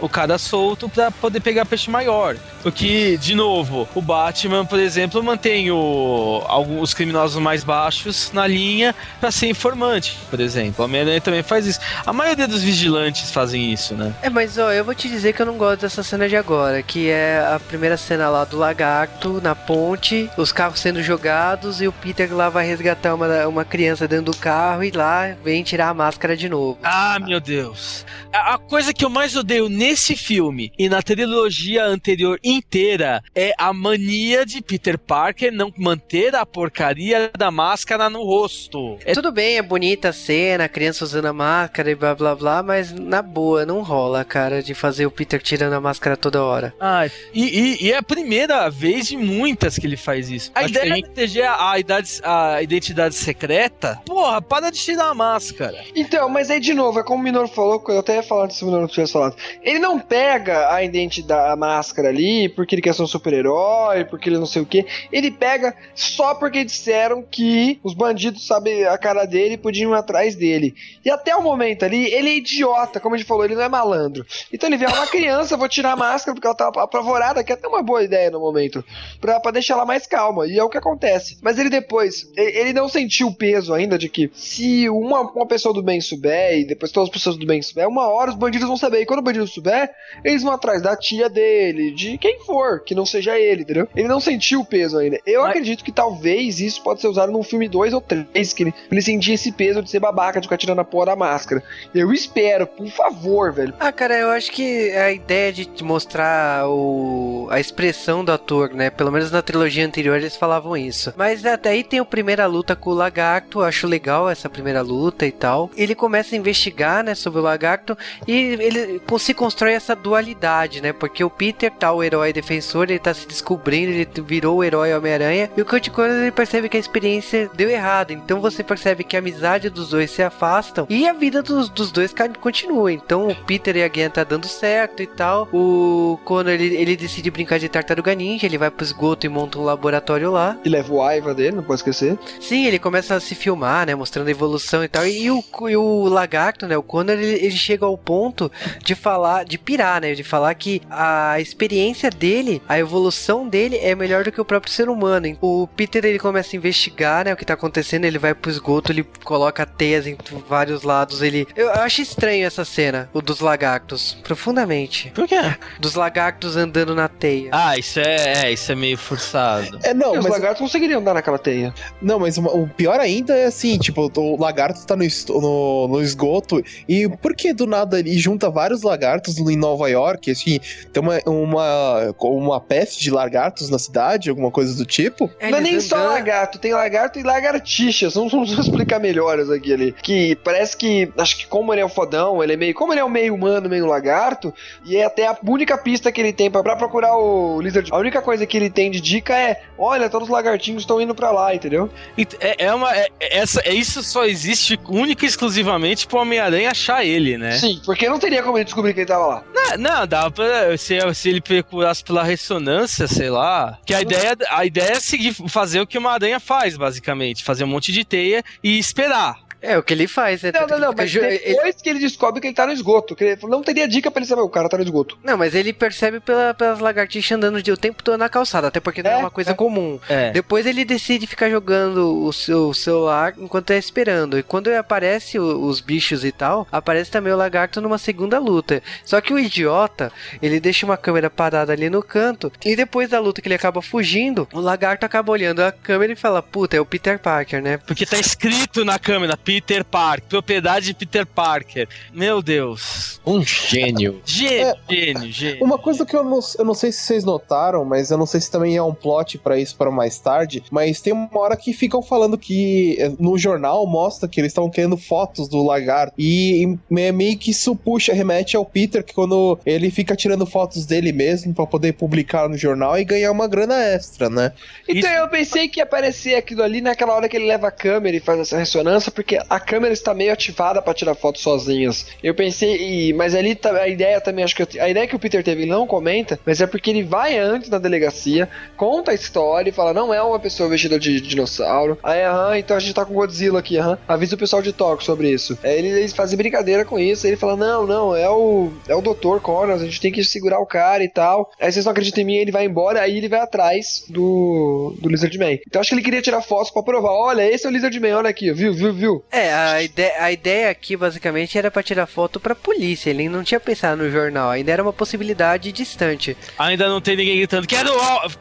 o 0.00 0.08
cara 0.08 0.38
solto 0.38 0.88
para 0.88 1.10
poder 1.10 1.40
pegar 1.40 1.64
peixe 1.66 1.90
maior. 1.90 2.36
Porque, 2.62 3.16
de 3.16 3.34
novo, 3.34 3.88
o 3.94 4.00
Batman, 4.00 4.64
por 4.64 4.78
exemplo, 4.78 5.22
mantém 5.22 5.70
o, 5.70 6.42
alguns 6.46 6.94
criminosos 6.94 7.42
mais 7.42 7.64
baixos 7.64 8.30
na 8.32 8.46
linha 8.46 8.94
para 9.20 9.30
ser 9.30 9.48
informante, 9.48 10.16
por 10.30 10.40
exemplo. 10.40 10.82
O 10.82 10.84
Homem-Aranha 10.84 11.20
também 11.20 11.42
faz 11.42 11.66
isso. 11.66 11.80
A 12.06 12.12
maioria 12.12 12.46
dos 12.46 12.62
vigilantes 12.62 13.30
fazem 13.30 13.72
isso, 13.72 13.94
né? 13.94 14.14
É, 14.22 14.30
mas 14.30 14.51
ó, 14.58 14.72
eu 14.72 14.84
vou 14.84 14.94
te 14.94 15.08
dizer 15.08 15.32
que 15.32 15.42
eu 15.42 15.46
não 15.46 15.56
gosto 15.56 15.82
dessa 15.82 16.02
cena 16.02 16.28
de 16.28 16.36
agora, 16.36 16.82
que 16.82 17.08
é 17.08 17.38
a 17.38 17.60
primeira 17.60 17.96
cena 17.96 18.28
lá 18.28 18.44
do 18.44 18.56
lagarto 18.56 19.40
na 19.40 19.54
ponte, 19.54 20.30
os 20.36 20.52
carros 20.52 20.80
sendo 20.80 21.02
jogados 21.02 21.80
e 21.80 21.88
o 21.88 21.92
Peter 21.92 22.34
lá 22.34 22.48
vai 22.48 22.66
resgatar 22.66 23.14
uma, 23.14 23.46
uma 23.46 23.64
criança 23.64 24.08
dentro 24.08 24.32
do 24.32 24.36
carro 24.36 24.84
e 24.84 24.90
lá 24.90 25.36
vem 25.44 25.62
tirar 25.62 25.88
a 25.88 25.94
máscara 25.94 26.36
de 26.36 26.48
novo. 26.48 26.78
Ah, 26.82 27.18
meu 27.20 27.40
Deus. 27.40 28.04
A, 28.32 28.54
a 28.54 28.58
coisa 28.58 28.92
que 28.92 29.04
eu 29.04 29.10
mais 29.10 29.36
odeio 29.36 29.68
nesse 29.68 30.16
filme 30.16 30.72
e 30.78 30.88
na 30.88 31.02
trilogia 31.02 31.84
anterior 31.84 32.38
inteira 32.42 33.22
é 33.34 33.52
a 33.58 33.72
mania 33.72 34.44
de 34.44 34.60
Peter 34.60 34.98
Parker 34.98 35.52
não 35.52 35.72
manter 35.76 36.34
a 36.34 36.44
porcaria 36.44 37.30
da 37.36 37.50
máscara 37.50 38.10
no 38.10 38.22
rosto. 38.22 38.98
É 39.04 39.12
Tudo 39.12 39.32
bem, 39.32 39.58
é 39.58 39.62
bonita 39.62 40.10
a 40.10 40.12
cena, 40.12 40.64
a 40.64 40.68
criança 40.68 41.04
usando 41.04 41.26
a 41.26 41.32
máscara 41.32 41.90
e 41.90 41.94
blá 41.94 42.14
blá 42.14 42.34
blá, 42.34 42.62
mas 42.62 42.92
na 42.92 43.22
boa, 43.22 43.64
não 43.64 43.82
rola, 43.82 44.24
cara, 44.24 44.41
de 44.50 44.74
fazer 44.74 45.06
o 45.06 45.10
Peter 45.10 45.40
tirando 45.42 45.74
a 45.74 45.80
máscara 45.80 46.16
toda 46.16 46.42
hora. 46.42 46.74
Ah, 46.80 47.06
e, 47.06 47.42
e- 47.44 47.86
e 47.86 47.92
é 47.92 47.98
a 47.98 48.02
primeira 48.02 48.68
vez 48.70 49.06
de 49.08 49.16
muitas 49.16 49.78
que 49.78 49.86
ele 49.86 49.96
faz 49.96 50.30
isso. 50.30 50.50
A 50.54 50.60
Acho 50.60 50.72
que 50.72 50.78
ideia 50.78 50.94
a 50.94 50.98
é 50.98 51.02
proteger 51.02 51.44
a, 51.46 51.70
a 51.72 51.78
idade- 51.78 52.20
a 52.24 52.62
identidade 52.62 53.14
secreta. 53.14 54.00
Porra, 54.06 54.40
para 54.42 54.70
de 54.70 54.78
tirar 54.78 55.08
a 55.10 55.14
máscara. 55.14 55.78
Então, 55.94 56.28
mas 56.28 56.50
aí 56.50 56.58
de 56.60 56.74
novo, 56.74 56.98
é 56.98 57.02
como 57.04 57.20
o 57.20 57.22
Minor 57.22 57.46
falou, 57.48 57.78
que 57.80 57.90
eu 57.92 57.98
até 58.00 58.16
ia 58.16 58.22
falar 58.22 58.50
se 58.50 58.62
o 58.62 58.66
Minor 58.66 58.80
não 58.80 58.88
tivesse 58.88 59.12
falado. 59.12 59.36
Ele 59.62 59.78
não 59.78 59.98
pega 59.98 60.72
a 60.74 60.82
identidade, 60.82 61.50
a 61.52 61.56
máscara 61.56 62.08
ali, 62.08 62.48
porque 62.48 62.74
ele 62.74 62.82
quer 62.82 62.94
ser 62.94 63.02
um 63.02 63.06
super-herói, 63.06 64.04
porque 64.04 64.28
ele 64.28 64.38
não 64.38 64.46
sei 64.46 64.62
o 64.62 64.66
quê. 64.66 64.86
Ele 65.12 65.30
pega 65.30 65.74
só 65.94 66.34
porque 66.34 66.64
disseram 66.64 67.22
que 67.22 67.78
os 67.82 67.94
bandidos 67.94 68.46
sabem 68.46 68.84
a 68.84 68.96
cara 68.98 69.24
dele 69.24 69.54
e 69.54 69.58
podiam 69.58 69.92
ir 69.92 69.96
atrás 69.96 70.34
dele. 70.34 70.74
E 71.04 71.10
até 71.10 71.34
o 71.36 71.42
momento 71.42 71.84
ali, 71.84 72.06
ele 72.12 72.30
é 72.30 72.36
idiota, 72.36 73.00
como 73.00 73.14
a 73.14 73.18
gente 73.18 73.26
falou, 73.26 73.44
ele 73.44 73.54
não 73.54 73.62
é 73.62 73.68
malandro. 73.68 74.24
Então 74.52 74.68
ele 74.68 74.76
vê 74.76 74.86
uma 74.86 75.06
criança, 75.06 75.56
vou 75.56 75.68
tirar 75.68 75.92
a 75.92 75.96
máscara 75.96 76.34
porque 76.34 76.46
ela 76.46 76.56
tá 76.56 76.68
apavorada, 76.68 77.42
que 77.44 77.52
é 77.52 77.54
até 77.54 77.66
uma 77.68 77.82
boa 77.82 78.02
ideia 78.02 78.30
no 78.30 78.40
momento, 78.40 78.84
pra, 79.20 79.40
pra 79.40 79.50
deixar 79.52 79.74
ela 79.74 79.86
mais 79.86 80.06
calma. 80.06 80.46
E 80.46 80.58
é 80.58 80.62
o 80.64 80.68
que 80.68 80.78
acontece. 80.78 81.38
Mas 81.42 81.58
ele 81.58 81.68
depois, 81.70 82.30
ele 82.36 82.72
não 82.72 82.88
sentiu 82.88 83.28
o 83.28 83.34
peso 83.34 83.72
ainda 83.74 83.98
de 83.98 84.08
que 84.08 84.30
se 84.34 84.88
uma, 84.88 85.20
uma 85.20 85.46
pessoa 85.46 85.74
do 85.74 85.82
bem 85.82 86.00
souber 86.00 86.58
e 86.58 86.64
depois 86.64 86.92
todas 86.92 87.08
as 87.08 87.12
pessoas 87.12 87.36
do 87.36 87.46
bem 87.46 87.60
souber, 87.62 87.88
uma 87.88 88.08
hora 88.08 88.30
os 88.30 88.36
bandidos 88.36 88.66
vão 88.68 88.76
saber. 88.76 89.00
E 89.00 89.06
quando 89.06 89.20
o 89.20 89.22
bandido 89.22 89.46
souber, 89.46 89.90
eles 90.24 90.42
vão 90.42 90.52
atrás 90.52 90.82
da 90.82 90.96
tia 90.96 91.28
dele, 91.28 91.90
de 91.92 92.18
quem 92.18 92.40
for, 92.44 92.82
que 92.84 92.94
não 92.94 93.06
seja 93.06 93.38
ele, 93.38 93.62
entendeu? 93.62 93.88
Ele 93.94 94.08
não 94.08 94.20
sentiu 94.20 94.60
o 94.60 94.64
peso 94.64 94.98
ainda. 94.98 95.18
Eu 95.26 95.42
Mas- 95.42 95.50
acredito 95.50 95.84
que 95.84 95.92
talvez 95.92 96.60
isso 96.60 96.82
pode 96.82 97.00
ser 97.00 97.08
usado 97.08 97.32
num 97.32 97.42
filme 97.42 97.68
2 97.68 97.92
ou 97.92 98.00
3, 98.00 98.52
que 98.52 98.62
ele, 98.64 98.74
ele 98.90 99.02
sentir 99.02 99.32
esse 99.32 99.52
peso 99.52 99.82
de 99.82 99.90
ser 99.90 100.00
babaca, 100.00 100.40
de 100.40 100.46
ficar 100.46 100.56
tirando 100.56 100.80
a 100.80 100.84
porra 100.84 101.06
da 101.06 101.16
máscara. 101.16 101.62
Eu 101.94 102.12
espero, 102.12 102.66
por 102.66 102.88
favor, 102.88 103.52
velho. 103.52 103.74
Ah, 103.78 103.92
cara, 103.92 104.14
eu 104.22 104.30
acho 104.30 104.50
que 104.52 104.90
a 104.92 105.12
ideia 105.12 105.52
de 105.52 105.68
mostrar 105.82 106.66
o... 106.68 107.48
a 107.50 107.60
expressão 107.60 108.24
do 108.24 108.32
ator, 108.32 108.70
né? 108.72 108.90
Pelo 108.90 109.10
menos 109.10 109.30
na 109.30 109.42
trilogia 109.42 109.84
anterior 109.84 110.16
eles 110.16 110.36
falavam 110.36 110.76
isso. 110.76 111.12
Mas 111.16 111.44
até 111.44 111.70
aí 111.70 111.84
tem 111.84 111.98
a 111.98 112.04
primeira 112.04 112.46
luta 112.46 112.76
com 112.76 112.90
o 112.90 112.94
lagarto, 112.94 113.62
acho 113.62 113.86
legal 113.86 114.28
essa 114.28 114.48
primeira 114.48 114.80
luta 114.80 115.26
e 115.26 115.32
tal. 115.32 115.70
Ele 115.76 115.94
começa 115.94 116.34
a 116.34 116.38
investigar, 116.38 117.02
né, 117.04 117.14
sobre 117.14 117.40
o 117.40 117.42
lagarto 117.42 117.96
e 118.26 118.32
ele 118.32 119.02
se 119.18 119.34
constrói 119.34 119.72
essa 119.74 119.94
dualidade, 119.94 120.80
né? 120.80 120.92
Porque 120.92 121.22
o 121.22 121.30
Peter 121.30 121.70
tá 121.70 121.92
o 121.92 122.02
herói 122.02 122.32
defensor, 122.32 122.84
ele 122.84 122.98
tá 122.98 123.12
se 123.12 123.26
descobrindo, 123.26 123.92
ele 123.92 124.08
virou 124.22 124.58
o 124.58 124.64
herói 124.64 124.94
Homem-Aranha 124.94 125.50
e 125.56 125.62
o 125.62 125.66
Kurt 125.66 125.88
Connors 125.90 126.20
ele 126.20 126.30
percebe 126.30 126.68
que 126.68 126.76
a 126.76 126.80
experiência 126.80 127.50
deu 127.54 127.68
errado. 127.68 128.12
Então 128.12 128.40
você 128.40 128.62
percebe 128.62 129.04
que 129.04 129.16
a 129.16 129.18
amizade 129.18 129.68
dos 129.68 129.90
dois 129.90 130.10
se 130.10 130.22
afastam 130.22 130.86
e 130.88 131.08
a 131.08 131.12
vida 131.12 131.42
dos, 131.42 131.68
dos 131.68 131.90
dois 131.90 132.14
continua. 132.40 132.92
Então 132.92 133.28
o 133.28 133.34
Peter 133.34 133.76
e 133.76 133.82
a 133.82 133.88
Gwen 133.88 134.10
tá 134.12 134.24
dando 134.24 134.46
certo 134.46 135.02
e 135.02 135.06
tal. 135.06 135.48
O 135.52 136.18
Connor 136.24 136.52
ele, 136.52 136.76
ele 136.76 136.96
decide 136.96 137.30
brincar 137.30 137.58
de 137.58 137.68
tartaruga 137.68 138.14
ninja, 138.14 138.46
ele 138.46 138.58
vai 138.58 138.70
pro 138.70 138.84
esgoto 138.84 139.26
e 139.26 139.28
monta 139.28 139.58
um 139.58 139.64
laboratório 139.64 140.30
lá. 140.30 140.56
E 140.64 140.68
leva 140.68 140.92
o 140.92 141.02
Aiva 141.02 141.34
dele, 141.34 141.56
não 141.56 141.62
pode 141.62 141.80
esquecer. 141.80 142.18
Sim, 142.40 142.66
ele 142.66 142.78
começa 142.78 143.14
a 143.14 143.20
se 143.20 143.34
filmar, 143.34 143.86
né? 143.86 143.94
Mostrando 143.94 144.28
a 144.28 144.30
evolução 144.30 144.84
e 144.84 144.88
tal. 144.88 145.06
E 145.06 145.30
o, 145.30 145.42
e 145.68 145.76
o 145.76 146.04
lagarto, 146.08 146.66
né? 146.66 146.76
O 146.76 146.82
Connor, 146.82 147.16
ele, 147.16 147.44
ele 147.44 147.56
chega 147.56 147.86
ao 147.86 147.96
ponto 147.96 148.50
de 148.82 148.94
falar, 148.94 149.44
de 149.44 149.58
pirar, 149.58 150.00
né? 150.00 150.14
De 150.14 150.24
falar 150.24 150.54
que 150.54 150.82
a 150.90 151.40
experiência 151.40 152.10
dele, 152.10 152.62
a 152.68 152.78
evolução 152.78 153.48
dele 153.48 153.78
é 153.78 153.94
melhor 153.94 154.24
do 154.24 154.32
que 154.32 154.40
o 154.40 154.44
próprio 154.44 154.72
ser 154.72 154.88
humano. 154.88 155.36
O 155.40 155.68
Peter, 155.76 156.04
ele 156.04 156.18
começa 156.18 156.54
a 156.54 156.58
investigar, 156.58 157.24
né? 157.24 157.32
O 157.32 157.36
que 157.36 157.44
tá 157.44 157.54
acontecendo. 157.54 158.04
Ele 158.04 158.18
vai 158.18 158.34
pro 158.34 158.50
esgoto, 158.50 158.92
ele 158.92 159.06
coloca 159.24 159.64
teias 159.64 160.06
em 160.06 160.16
vários 160.48 160.82
lados. 160.82 161.22
Ele. 161.22 161.46
Eu, 161.56 161.66
eu 161.66 161.82
acho 161.82 162.02
estranho 162.02 162.46
essa 162.46 162.64
cena, 162.64 163.08
o 163.12 163.20
dos 163.20 163.40
lagartos. 163.40 163.91
Profundamente. 164.22 165.10
Por 165.14 165.26
quê? 165.28 165.40
Dos 165.80 165.94
lagartos 165.94 166.56
andando 166.56 166.94
na 166.94 167.08
teia. 167.08 167.50
Ah, 167.52 167.76
isso 167.78 168.00
é, 168.00 168.44
é, 168.46 168.52
isso 168.52 168.70
é 168.72 168.74
meio 168.74 168.96
forçado. 168.98 169.78
É, 169.82 169.92
não, 169.94 170.14
e 170.14 170.18
os 170.18 170.24
mas, 170.24 170.32
lagartos 170.32 170.60
conseguiriam 170.60 171.00
andar 171.00 171.14
naquela 171.14 171.38
teia. 171.38 171.72
não, 172.00 172.18
mas 172.18 172.38
uma- 172.38 172.50
o 172.54 172.68
pior 172.68 172.98
ainda 173.00 173.34
é 173.36 173.46
assim, 173.46 173.78
tipo, 173.78 174.10
o 174.16 174.40
lagarto 174.40 174.84
tá 174.86 174.96
no, 174.96 175.04
no, 175.28 175.88
no 175.88 176.02
esgoto 176.02 176.62
e 176.88 177.08
por 177.08 177.34
que 177.34 177.52
do 177.52 177.66
nada 177.66 177.98
ele 177.98 178.16
junta 178.18 178.50
vários 178.50 178.82
lagartos 178.82 179.38
em 179.38 179.56
Nova 179.56 179.88
York, 179.88 180.30
assim, 180.30 180.58
tem 180.92 181.02
uma, 181.02 181.18
uma, 181.26 182.14
uma 182.20 182.60
peste 182.60 183.02
de 183.02 183.10
lagartos 183.10 183.68
na 183.70 183.78
cidade, 183.78 184.30
alguma 184.30 184.50
coisa 184.50 184.74
do 184.74 184.84
tipo? 184.84 185.30
É, 185.38 185.50
não 185.50 185.58
é 185.58 185.60
eles 185.60 185.70
nem 185.72 185.80
só 185.80 185.96
andando- 185.96 186.10
lagarto, 186.12 186.58
tem 186.58 186.72
lagarto 186.72 187.18
e 187.18 187.22
lagartixas. 187.22 188.14
Vamos, 188.14 188.32
vamos 188.32 188.50
explicar 188.58 188.98
melhor 189.00 189.38
isso 189.38 189.52
aqui 189.52 189.72
ali. 189.72 189.92
Que 190.02 190.36
parece 190.36 190.76
que, 190.76 191.10
acho 191.18 191.36
que 191.38 191.46
como 191.46 191.72
ele 191.72 191.80
é 191.80 191.84
um 191.86 191.88
fodão, 191.88 192.42
ele 192.42 192.52
é 192.52 192.56
meio. 192.56 192.74
Como 192.74 192.92
ele 192.92 193.00
é 193.00 193.04
um 193.04 193.08
meio 193.08 193.34
humano, 193.34 193.68
meio 193.68 193.81
lagarto, 193.86 194.52
e 194.84 194.96
é 194.96 195.04
até 195.04 195.26
a 195.26 195.36
única 195.46 195.76
pista 195.78 196.10
que 196.12 196.20
ele 196.20 196.32
tem 196.32 196.50
pra, 196.50 196.62
pra 196.62 196.76
procurar 196.76 197.16
o 197.16 197.60
Lizard. 197.60 197.88
A 197.92 197.96
única 197.96 198.20
coisa 198.22 198.46
que 198.46 198.56
ele 198.56 198.70
tem 198.70 198.90
de 198.90 199.00
dica 199.00 199.34
é: 199.36 199.62
olha, 199.78 200.08
todos 200.08 200.28
os 200.28 200.32
lagartinhos 200.32 200.82
estão 200.82 201.00
indo 201.00 201.14
pra 201.14 201.30
lá, 201.30 201.54
entendeu? 201.54 201.90
Ent- 202.16 202.34
É, 202.40 202.66
é 202.66 202.74
uma. 202.74 202.94
É, 202.94 203.08
é- 203.20 203.38
essa, 203.38 203.60
é, 203.64 203.72
isso 203.74 204.02
só 204.02 204.24
existe 204.24 204.78
única 204.88 205.24
e 205.24 205.28
exclusivamente 205.28 206.06
pro 206.06 206.18
Homem-Aranha 206.20 206.70
achar 206.70 207.04
ele, 207.04 207.36
né? 207.38 207.52
Sim, 207.52 207.80
porque 207.84 208.08
não 208.08 208.18
teria 208.18 208.42
como 208.42 208.56
ele 208.58 208.64
descobrir 208.64 208.94
que 208.94 209.00
ele 209.00 209.06
tava 209.06 209.26
lá. 209.26 209.44
Não, 209.54 209.76
não, 209.78 210.06
dava 210.06 210.30
pra. 210.30 210.76
Se, 210.76 210.98
se 211.14 211.28
ele 211.28 211.40
procurasse 211.40 212.02
pela 212.04 212.22
ressonância, 212.22 213.06
sei 213.08 213.30
lá. 213.30 213.78
Que 213.86 213.94
a 213.94 214.00
ideia, 214.00 214.36
a 214.50 214.64
ideia 214.64 214.92
é 214.92 215.00
seguir, 215.00 215.32
fazer 215.48 215.80
o 215.80 215.86
que 215.86 215.98
uma 215.98 216.12
aranha 216.12 216.38
faz, 216.40 216.76
basicamente. 216.76 217.44
Fazer 217.44 217.64
um 217.64 217.68
monte 217.68 217.92
de 217.92 218.04
teia 218.04 218.42
e 218.62 218.78
esperar. 218.78 219.36
É 219.62 219.78
o 219.78 219.82
que 219.82 219.94
ele 219.94 220.06
faz, 220.08 220.42
né? 220.42 220.50
Não, 220.52 220.60
não, 220.62 220.66
que 220.68 220.80
não, 220.80 220.94
mas 220.96 221.10
ju- 221.10 221.20
ele- 221.20 221.38
depois 221.38 221.76
que 221.80 221.88
ele 221.88 221.98
descobre 222.00 222.40
que 222.40 222.48
ele 222.48 222.54
tá 222.54 222.66
no 222.66 222.72
esgoto, 222.72 223.14
que 223.14 223.22
ele 223.24 223.38
não 223.44 223.62
teria 223.62 223.86
dica 223.86 224.10
pra 224.10 224.20
ele 224.20 224.28
saber, 224.28 224.42
o 224.42 224.48
cara 224.48 224.68
tá 224.68 224.76
no 224.76 224.82
esgoto. 224.82 225.16
Não, 225.22 225.38
mas 225.38 225.54
ele 225.54 225.72
percebe 225.72 226.18
pela, 226.20 226.52
pelas 226.52 226.80
lagartixas 226.80 227.36
andando 227.36 227.62
de, 227.62 227.70
o 227.70 227.76
tempo 227.76 228.02
todo 228.02 228.18
na 228.18 228.28
calçada, 228.28 228.66
até 228.68 228.80
porque 228.80 229.02
não 229.02 229.10
é, 229.10 229.14
É, 229.14 229.16
uma 229.18 229.30
coisa 229.30 229.52
é. 229.52 229.54
comum. 229.54 230.00
É. 230.08 230.32
Depois 230.32 230.66
ele 230.66 230.84
decide 230.84 231.26
ficar 231.26 231.48
jogando 231.48 232.24
o 232.24 232.32
seu 232.32 232.74
celular 232.74 233.34
enquanto 233.38 233.70
é 233.70 233.78
esperando. 233.78 234.36
E 234.38 234.42
quando 234.42 234.68
aparece 234.68 235.38
o- 235.38 235.64
os 235.66 235.80
bichos 235.80 236.24
e 236.24 236.32
tal, 236.32 236.66
aparece 236.72 237.10
também 237.10 237.32
o 237.32 237.36
lagarto 237.36 237.80
numa 237.80 237.98
segunda 237.98 238.38
luta. 238.40 238.82
Só 239.04 239.20
que 239.20 239.32
o 239.32 239.38
idiota, 239.38 240.10
ele 240.42 240.58
deixa 240.58 240.84
uma 240.84 240.96
câmera 240.96 241.30
parada 241.30 241.72
ali 241.72 241.88
no 241.88 242.02
canto. 242.02 242.50
E 242.64 242.74
depois 242.74 243.08
da 243.08 243.20
luta 243.20 243.40
que 243.40 243.46
ele 243.46 243.54
acaba 243.54 243.80
fugindo, 243.80 244.48
o 244.52 244.58
lagarto 244.60 245.06
acaba 245.06 245.30
olhando 245.30 245.60
a 245.60 245.70
câmera 245.70 246.12
e 246.12 246.16
fala: 246.16 246.42
Puta, 246.42 246.76
é 246.76 246.80
o 246.80 246.84
Peter 246.86 247.18
Parker, 247.18 247.62
né? 247.62 247.76
Porque 247.78 248.04
tá 248.04 248.18
escrito 248.18 248.84
na 248.84 248.98
câmera 248.98 249.36
Peter 249.36 249.51
Parker, 249.84 250.28
propriedade 250.28 250.86
de 250.86 250.94
Peter 250.94 251.26
Parker. 251.26 251.88
Meu 252.12 252.40
Deus. 252.42 253.20
Um 253.26 253.42
gênio. 253.42 254.20
Gênio, 254.24 254.74
gênio, 254.88 255.32
gênio. 255.32 255.64
Uma 255.64 255.78
coisa 255.78 256.04
que 256.06 256.16
eu 256.16 256.24
não, 256.24 256.40
eu 256.58 256.64
não 256.64 256.74
sei 256.74 256.90
se 256.92 257.00
vocês 257.02 257.24
notaram, 257.24 257.84
mas 257.84 258.10
eu 258.10 258.18
não 258.18 258.26
sei 258.26 258.40
se 258.40 258.50
também 258.50 258.76
é 258.76 258.82
um 258.82 258.94
plot 258.94 259.38
pra 259.38 259.58
isso 259.58 259.76
para 259.76 259.90
mais 259.90 260.18
tarde, 260.18 260.62
mas 260.70 261.00
tem 261.00 261.12
uma 261.12 261.28
hora 261.38 261.56
que 261.56 261.72
ficam 261.72 262.02
falando 262.02 262.36
que 262.38 262.96
eh, 262.98 263.12
no 263.18 263.36
jornal 263.38 263.86
mostra 263.86 264.28
que 264.28 264.40
eles 264.40 264.50
estavam 264.50 264.70
querendo 264.70 264.96
fotos 264.96 265.48
do 265.48 265.62
lagarto 265.64 266.14
e 266.18 266.78
me- 266.90 267.12
meio 267.12 267.36
que 267.38 267.50
isso 267.50 267.74
puxa, 267.76 268.12
remete 268.12 268.56
ao 268.56 268.64
Peter 268.64 269.02
que 269.04 269.14
quando 269.14 269.58
ele 269.66 269.90
fica 269.90 270.16
tirando 270.16 270.46
fotos 270.46 270.86
dele 270.86 271.12
mesmo 271.12 271.52
pra 271.54 271.66
poder 271.66 271.92
publicar 271.94 272.48
no 272.48 272.56
jornal 272.56 272.98
e 272.98 273.04
ganhar 273.04 273.30
uma 273.30 273.46
grana 273.48 273.82
extra, 273.82 274.28
né? 274.28 274.52
Então 274.88 275.10
Isso- 275.10 275.20
eu 275.20 275.28
pensei 275.28 275.68
que 275.68 275.80
ia 275.80 275.84
aparecer 275.84 276.34
aquilo 276.34 276.62
ali 276.62 276.80
naquela 276.80 277.14
hora 277.14 277.28
que 277.28 277.36
ele 277.36 277.46
leva 277.46 277.68
a 277.68 277.70
câmera 277.70 278.16
e 278.16 278.20
faz 278.20 278.40
essa 278.40 278.58
ressonância, 278.58 279.10
porque 279.10 279.38
a 279.48 279.60
câmera 279.60 279.92
está 279.92 280.14
meio 280.14 280.32
ativada 280.32 280.80
pra 280.82 280.94
tirar 280.94 281.14
fotos 281.14 281.42
sozinhas. 281.42 282.06
Eu 282.22 282.34
pensei, 282.34 282.76
e- 283.08 283.12
mas 283.12 283.34
ali 283.34 283.54
tá- 283.54 283.72
a 283.80 283.88
ideia 283.88 284.20
também, 284.20 284.44
acho 284.44 284.54
que 284.56 284.78
a 284.78 284.88
ideia 284.88 285.06
que 285.06 285.16
o 285.16 285.18
Peter 285.18 285.42
teve, 285.42 285.62
ele 285.62 285.70
não 285.70 285.86
comenta, 285.86 286.38
mas 286.44 286.60
é 286.60 286.66
porque 286.66 286.90
ele 286.90 287.02
vai 287.02 287.38
antes 287.38 287.68
na 287.70 287.78
delegacia, 287.78 288.48
conta 288.76 289.10
a 289.10 289.14
história 289.14 289.70
e 289.70 289.72
fala, 289.72 289.92
não 289.92 290.12
é 290.12 290.22
uma 290.22 290.38
pessoa 290.38 290.68
vestida 290.68 290.98
de 290.98 291.20
dinossauro. 291.20 291.98
Aí, 292.02 292.22
aham, 292.22 292.58
então 292.58 292.76
a 292.76 292.80
gente 292.80 292.94
tá 292.94 293.04
com 293.04 293.14
Godzilla 293.14 293.58
aqui, 293.60 293.76
aham. 293.78 293.98
Avisa 294.08 294.34
o 294.34 294.38
pessoal 294.38 294.62
de 294.62 294.72
Tóquio 294.72 295.04
sobre 295.04 295.30
isso. 295.30 295.58
Aí 295.62 295.78
ele- 295.78 295.88
eles 295.88 296.12
fazem 296.12 296.36
brincadeira 296.36 296.84
com 296.84 296.98
isso, 296.98 297.26
ele 297.26 297.36
fala, 297.36 297.56
não, 297.56 297.86
não, 297.86 298.16
é 298.16 298.28
o, 298.28 298.72
é 298.88 298.94
o 298.94 299.00
Dr. 299.02 299.40
Connors, 299.40 299.82
a 299.82 299.84
gente 299.84 300.00
tem 300.00 300.12
que 300.12 300.22
segurar 300.24 300.58
o 300.60 300.66
cara 300.66 301.02
e 301.04 301.08
tal. 301.08 301.50
Aí 301.60 301.70
vocês 301.72 301.84
não 301.84 301.92
acreditam 301.92 302.22
em 302.22 302.26
mim, 302.26 302.34
ele 302.36 302.52
vai 302.52 302.64
embora, 302.64 303.00
aí 303.00 303.16
ele 303.18 303.28
vai 303.28 303.40
atrás 303.40 304.04
do, 304.08 304.94
do 305.00 305.08
Lizard 305.08 305.36
Man. 305.38 305.52
Então 305.66 305.80
acho 305.80 305.90
que 305.90 305.94
ele 305.94 306.02
queria 306.02 306.22
tirar 306.22 306.42
fotos 306.42 306.70
pra 306.70 306.82
provar, 306.82 307.10
olha, 307.12 307.48
esse 307.50 307.66
é 307.66 307.68
o 307.68 307.72
Lizard 307.72 307.98
Man, 308.00 308.16
olha 308.16 308.30
aqui, 308.30 308.52
viu, 308.52 308.72
viu, 308.72 308.92
viu. 308.92 309.24
É, 309.32 309.52
a 309.54 309.82
ideia, 309.82 310.14
a 310.22 310.30
ideia 310.30 310.70
aqui 310.70 310.94
basicamente 310.94 311.56
era 311.56 311.70
pra 311.70 311.82
tirar 311.82 312.06
foto 312.06 312.38
pra 312.38 312.54
polícia. 312.54 313.08
Ele 313.08 313.30
não 313.30 313.42
tinha 313.42 313.58
pensado 313.58 314.02
no 314.02 314.10
jornal, 314.10 314.50
ainda 314.50 314.70
era 314.70 314.82
uma 314.82 314.92
possibilidade 314.92 315.72
distante. 315.72 316.36
Ainda 316.58 316.86
não 316.86 317.00
tem 317.00 317.16
ninguém 317.16 317.36
gritando, 317.38 317.66
quero 317.66 317.90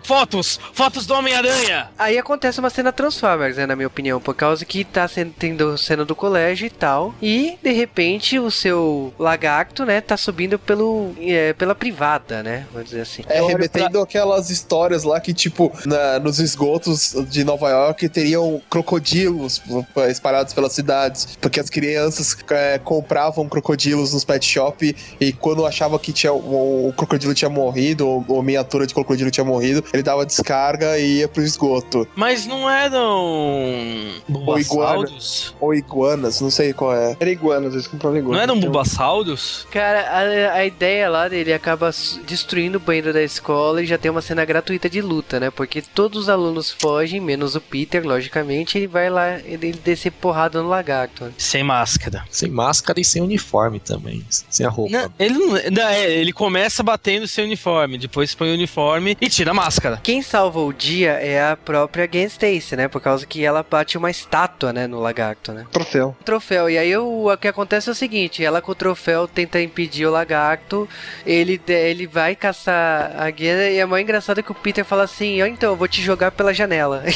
fotos! 0.04 0.60
Fotos 0.74 1.06
do 1.06 1.14
Homem-Aranha! 1.14 1.90
Aí 1.98 2.18
acontece 2.18 2.60
uma 2.60 2.70
cena 2.70 2.92
Transformers, 2.92 3.56
né, 3.56 3.66
na 3.66 3.76
minha 3.76 3.88
opinião, 3.88 4.20
por 4.20 4.36
causa 4.36 4.66
que 4.66 4.84
tá 4.84 5.08
sendo, 5.08 5.34
tendo 5.38 5.78
cena 5.78 6.04
do 6.04 6.14
colégio 6.16 6.68
e 6.68 6.70
tal. 6.70 7.16
E 7.22 7.58
de 7.64 7.72
repente 7.72 8.38
o 8.38 8.52
seu 8.52 9.14
lagarto, 9.18 9.86
né, 9.86 10.02
tá 10.02 10.18
subindo 10.18 10.60
pelo, 10.60 11.16
é, 11.22 11.54
pela 11.54 11.74
privada, 11.74 12.44
né? 12.44 12.66
Vamos 12.74 12.90
dizer 12.90 13.02
assim. 13.02 13.24
É, 13.30 13.42
remetendo 13.42 14.02
aquelas 14.02 14.50
histórias 14.50 15.04
lá 15.06 15.22
que, 15.22 15.34
tipo, 15.34 15.72
na- 15.86 16.20
nos 16.20 16.40
esgotos 16.40 17.16
de 17.30 17.46
Nova 17.46 17.70
York 17.70 18.10
teriam 18.10 18.62
crocodilos 18.70 19.62
espalhados 20.10 20.54
pelas 20.54 20.71
cidades, 20.72 21.38
porque 21.40 21.60
as 21.60 21.70
crianças 21.70 22.38
é, 22.50 22.80
compravam 22.80 23.48
crocodilos 23.48 24.14
nos 24.14 24.24
pet 24.24 24.46
shop 24.46 24.96
e 25.20 25.34
quando 25.34 25.66
achava 25.66 25.98
que 26.00 26.12
tinha, 26.14 26.34
o, 26.34 26.90
o 26.90 26.94
crocodilo 26.94 27.34
tinha 27.34 27.50
morrido, 27.50 28.08
ou, 28.08 28.26
ou 28.28 28.44
miniatura 28.44 28.86
de 28.88 28.94
crocodilo 28.94 29.32
tinha 29.32 29.46
morrido, 29.46 29.84
ele 29.94 30.04
dava 30.04 30.26
descarga 30.26 30.98
e 30.98 31.20
ia 31.20 31.28
pro 31.28 31.44
esgoto. 31.44 32.08
Mas 32.16 32.46
não 32.46 32.70
eram. 32.70 34.12
Bulbasaurus? 34.28 35.56
Ou 35.60 35.74
iguanas, 35.74 36.42
não 36.42 36.50
sei 36.50 36.74
qual 36.74 36.94
é. 36.94 37.16
Era 37.20 37.30
iguanas, 37.30 37.74
eles 37.74 37.88
compravam 37.88 38.18
iguanas. 38.18 38.38
Não 38.38 38.44
eram 38.44 38.58
Então, 38.58 38.72
Bulbasaurus? 38.72 39.68
Cara, 39.72 40.02
a, 40.10 40.54
a 40.54 40.66
ideia 40.66 41.10
lá 41.10 41.28
dele 41.28 41.54
acaba 41.54 41.92
destruindo 42.26 42.78
o 42.78 42.82
banheiro 42.82 43.14
da 43.14 43.22
escola 43.22 43.82
e 43.82 43.86
já 43.86 43.98
tem 43.98 44.12
uma 44.12 44.22
cena 44.22 44.44
gratuita 44.46 44.90
de 44.90 45.02
luta, 45.02 45.40
né? 45.40 45.50
Porque 45.50 45.82
todos 45.82 46.24
os 46.24 46.30
alunos 46.30 46.72
fogem, 46.72 47.20
menos 47.20 47.56
o 47.56 47.62
Peter, 47.62 48.06
logicamente, 48.06 48.78
ele 48.78 48.88
vai 48.88 49.10
lá, 49.10 49.40
ele, 49.40 49.68
ele 49.68 49.80
descer 49.84 50.12
porrada 50.12 50.61
no 50.62 50.70
lagarto. 50.70 51.26
né? 51.26 51.32
Sem 51.38 51.64
máscara. 51.64 52.24
Sem 52.30 52.50
máscara 52.50 53.00
e 53.00 53.06
sem 53.06 53.22
uniforme 53.22 53.80
também. 53.80 54.24
Sem 54.30 54.66
a 54.66 54.70
roupa. 54.70 54.92
Não, 54.92 55.12
ele 55.20 55.34
não, 55.72 55.88
é, 55.88 56.10
ele 56.12 56.32
começa 56.34 56.84
batendo 56.84 57.28
sem 57.28 57.46
uniforme, 57.46 57.98
depois 57.98 58.34
põe 58.36 58.50
o 58.52 58.54
uniforme 58.54 59.18
e 59.20 59.30
tira 59.30 59.52
a 59.52 59.54
máscara. 59.54 60.00
Quem 60.02 60.22
salva 60.22 60.60
o 60.60 60.72
dia 60.74 61.12
é 61.14 61.52
a 61.52 61.58
própria 61.58 62.08
Gwen 62.08 62.26
Stacy, 62.26 62.76
né? 62.76 62.88
Por 62.88 63.02
causa 63.02 63.26
que 63.26 63.44
ela 63.44 63.66
bate 63.70 63.98
uma 63.98 64.10
estátua, 64.10 64.74
né, 64.74 64.88
no 64.88 65.00
lagarto, 65.00 65.52
né? 65.52 65.66
Troféu. 65.72 66.16
Troféu. 66.24 66.70
E 66.70 66.78
aí 66.78 66.96
o, 66.98 67.32
o 67.32 67.38
que 67.38 67.48
acontece 67.48 67.90
é 67.90 67.92
o 67.92 67.96
seguinte, 67.96 68.44
ela 68.44 68.62
com 68.62 68.72
o 68.72 68.76
troféu 68.76 69.28
tenta 69.28 69.62
impedir 69.62 70.06
o 70.06 70.12
lagarto, 70.12 70.88
ele, 71.26 71.60
ele 71.68 72.08
vai 72.08 72.36
caçar 72.36 73.14
a 73.18 73.30
Gwen 73.32 73.74
e 73.74 73.78
é 73.80 73.86
mais 73.86 74.04
engraçado 74.04 74.42
que 74.44 74.52
o 74.52 74.56
Peter 74.56 74.84
fala 74.86 75.04
assim, 75.04 75.42
ó 75.42 75.46
então, 75.46 75.72
eu 75.72 75.76
vou 75.76 75.88
te 75.88 76.02
jogar 76.02 76.32
pela 76.32 76.54
janela. 76.54 77.04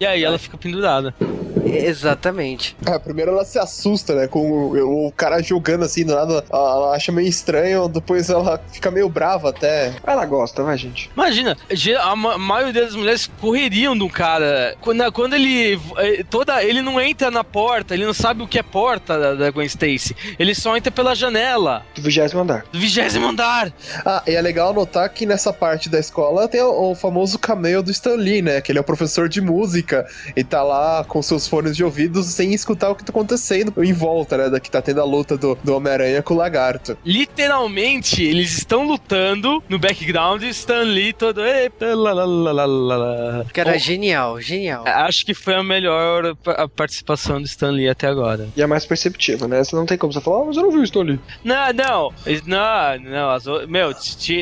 E 0.00 0.04
aí 0.06 0.24
ela 0.24 0.38
fica 0.38 0.56
pendurada. 0.58 1.14
Exatamente. 1.64 2.35
É, 2.86 2.98
primeiro 2.98 3.30
ela 3.32 3.44
se 3.44 3.58
assusta, 3.58 4.14
né? 4.14 4.26
Com 4.28 4.50
o, 4.50 5.06
o 5.08 5.12
cara 5.12 5.42
jogando 5.42 5.84
assim 5.84 6.04
do 6.04 6.14
nada, 6.14 6.44
ela 6.52 6.94
acha 6.94 7.10
meio 7.12 7.28
estranho, 7.28 7.88
depois 7.88 8.28
ela 8.30 8.60
fica 8.72 8.90
meio 8.90 9.08
brava 9.08 9.50
até. 9.50 9.92
Ela 10.06 10.24
gosta, 10.26 10.62
vai, 10.62 10.76
gente. 10.76 11.10
Imagina, 11.16 11.56
a 12.00 12.16
ma- 12.16 12.38
maioria 12.38 12.82
das 12.84 12.94
mulheres 12.94 13.30
correriam 13.40 13.96
do 13.96 14.08
cara. 14.08 14.76
Quando, 14.80 15.10
quando 15.12 15.34
ele. 15.34 15.78
eh, 15.98 16.24
toda 16.28 16.62
Ele 16.62 16.82
não 16.82 17.00
entra 17.00 17.30
na 17.30 17.44
porta, 17.44 17.94
ele 17.94 18.04
não 18.06 18.14
sabe 18.14 18.42
o 18.42 18.48
que 18.48 18.58
é 18.58 18.62
porta 18.62 19.18
da, 19.18 19.34
da 19.34 19.50
Gwen 19.50 19.66
Stacy. 19.66 20.14
Ele 20.38 20.54
só 20.54 20.76
entra 20.76 20.90
pela 20.90 21.14
janela 21.14 21.84
Do 21.94 22.02
vigésimo 22.02 22.40
andar. 22.40 22.64
do 22.72 22.78
vigésimo 22.78 23.26
andar. 23.28 23.72
Ah, 24.04 24.22
e 24.26 24.32
é 24.34 24.40
legal 24.42 24.72
notar 24.72 25.08
que 25.10 25.24
nessa 25.26 25.52
parte 25.52 25.88
da 25.88 25.98
escola 25.98 26.48
tem 26.48 26.60
o, 26.62 26.90
o 26.90 26.94
famoso 26.94 27.38
cameo 27.38 27.82
do 27.82 27.90
Stan 27.90 28.14
Lee, 28.16 28.42
né? 28.42 28.60
Que 28.60 28.72
ele 28.72 28.78
é 28.78 28.80
o 28.80 28.84
professor 28.84 29.28
de 29.28 29.40
música 29.40 30.06
e 30.36 30.42
tá 30.42 30.62
lá 30.62 31.04
com 31.04 31.20
seus 31.22 31.46
fones 31.46 31.76
de 31.76 31.84
ouvidos 31.84 32.25
sem 32.32 32.52
escutar 32.54 32.90
o 32.90 32.94
que 32.94 33.04
tá 33.04 33.10
acontecendo 33.10 33.72
em 33.82 33.92
volta, 33.92 34.36
né? 34.36 34.50
Da 34.50 34.60
que 34.60 34.70
tá 34.70 34.80
tendo 34.82 35.00
a 35.00 35.04
luta 35.04 35.36
do, 35.36 35.56
do 35.62 35.74
Homem-Aranha 35.76 36.22
com 36.22 36.34
o 36.34 36.36
lagarto. 36.36 36.96
Literalmente, 37.04 38.22
eles 38.22 38.56
estão 38.56 38.86
lutando 38.86 39.62
no 39.68 39.78
background 39.78 40.42
e 40.42 40.48
Stan 40.48 40.82
Lee 40.82 41.12
todo. 41.12 41.44
"Eita, 41.44 41.94
lá." 41.94 43.44
Cara, 43.52 43.78
genial, 43.78 44.40
genial. 44.40 44.84
Acho 44.86 45.24
que 45.24 45.34
foi 45.34 45.54
a 45.54 45.62
melhor 45.62 46.36
a 46.46 46.68
participação 46.68 47.40
do 47.40 47.46
Stan 47.46 47.70
Lee 47.70 47.88
até 47.88 48.06
agora. 48.06 48.48
E 48.56 48.62
é 48.62 48.66
mais 48.66 48.84
perceptiva, 48.86 49.46
né? 49.46 49.62
Você 49.62 49.76
não 49.76 49.86
tem 49.86 49.98
como 49.98 50.12
você 50.12 50.20
falar, 50.20 50.42
ah, 50.42 50.44
mas 50.46 50.56
eu 50.56 50.62
não 50.62 50.70
vi 50.70 50.78
o 50.78 50.84
Stan 50.84 51.02
Lee. 51.02 51.20
Não, 51.44 51.72
não, 51.72 52.12
não, 52.46 52.98
não, 53.10 53.30
as 53.30 53.44
meu, 53.68 53.92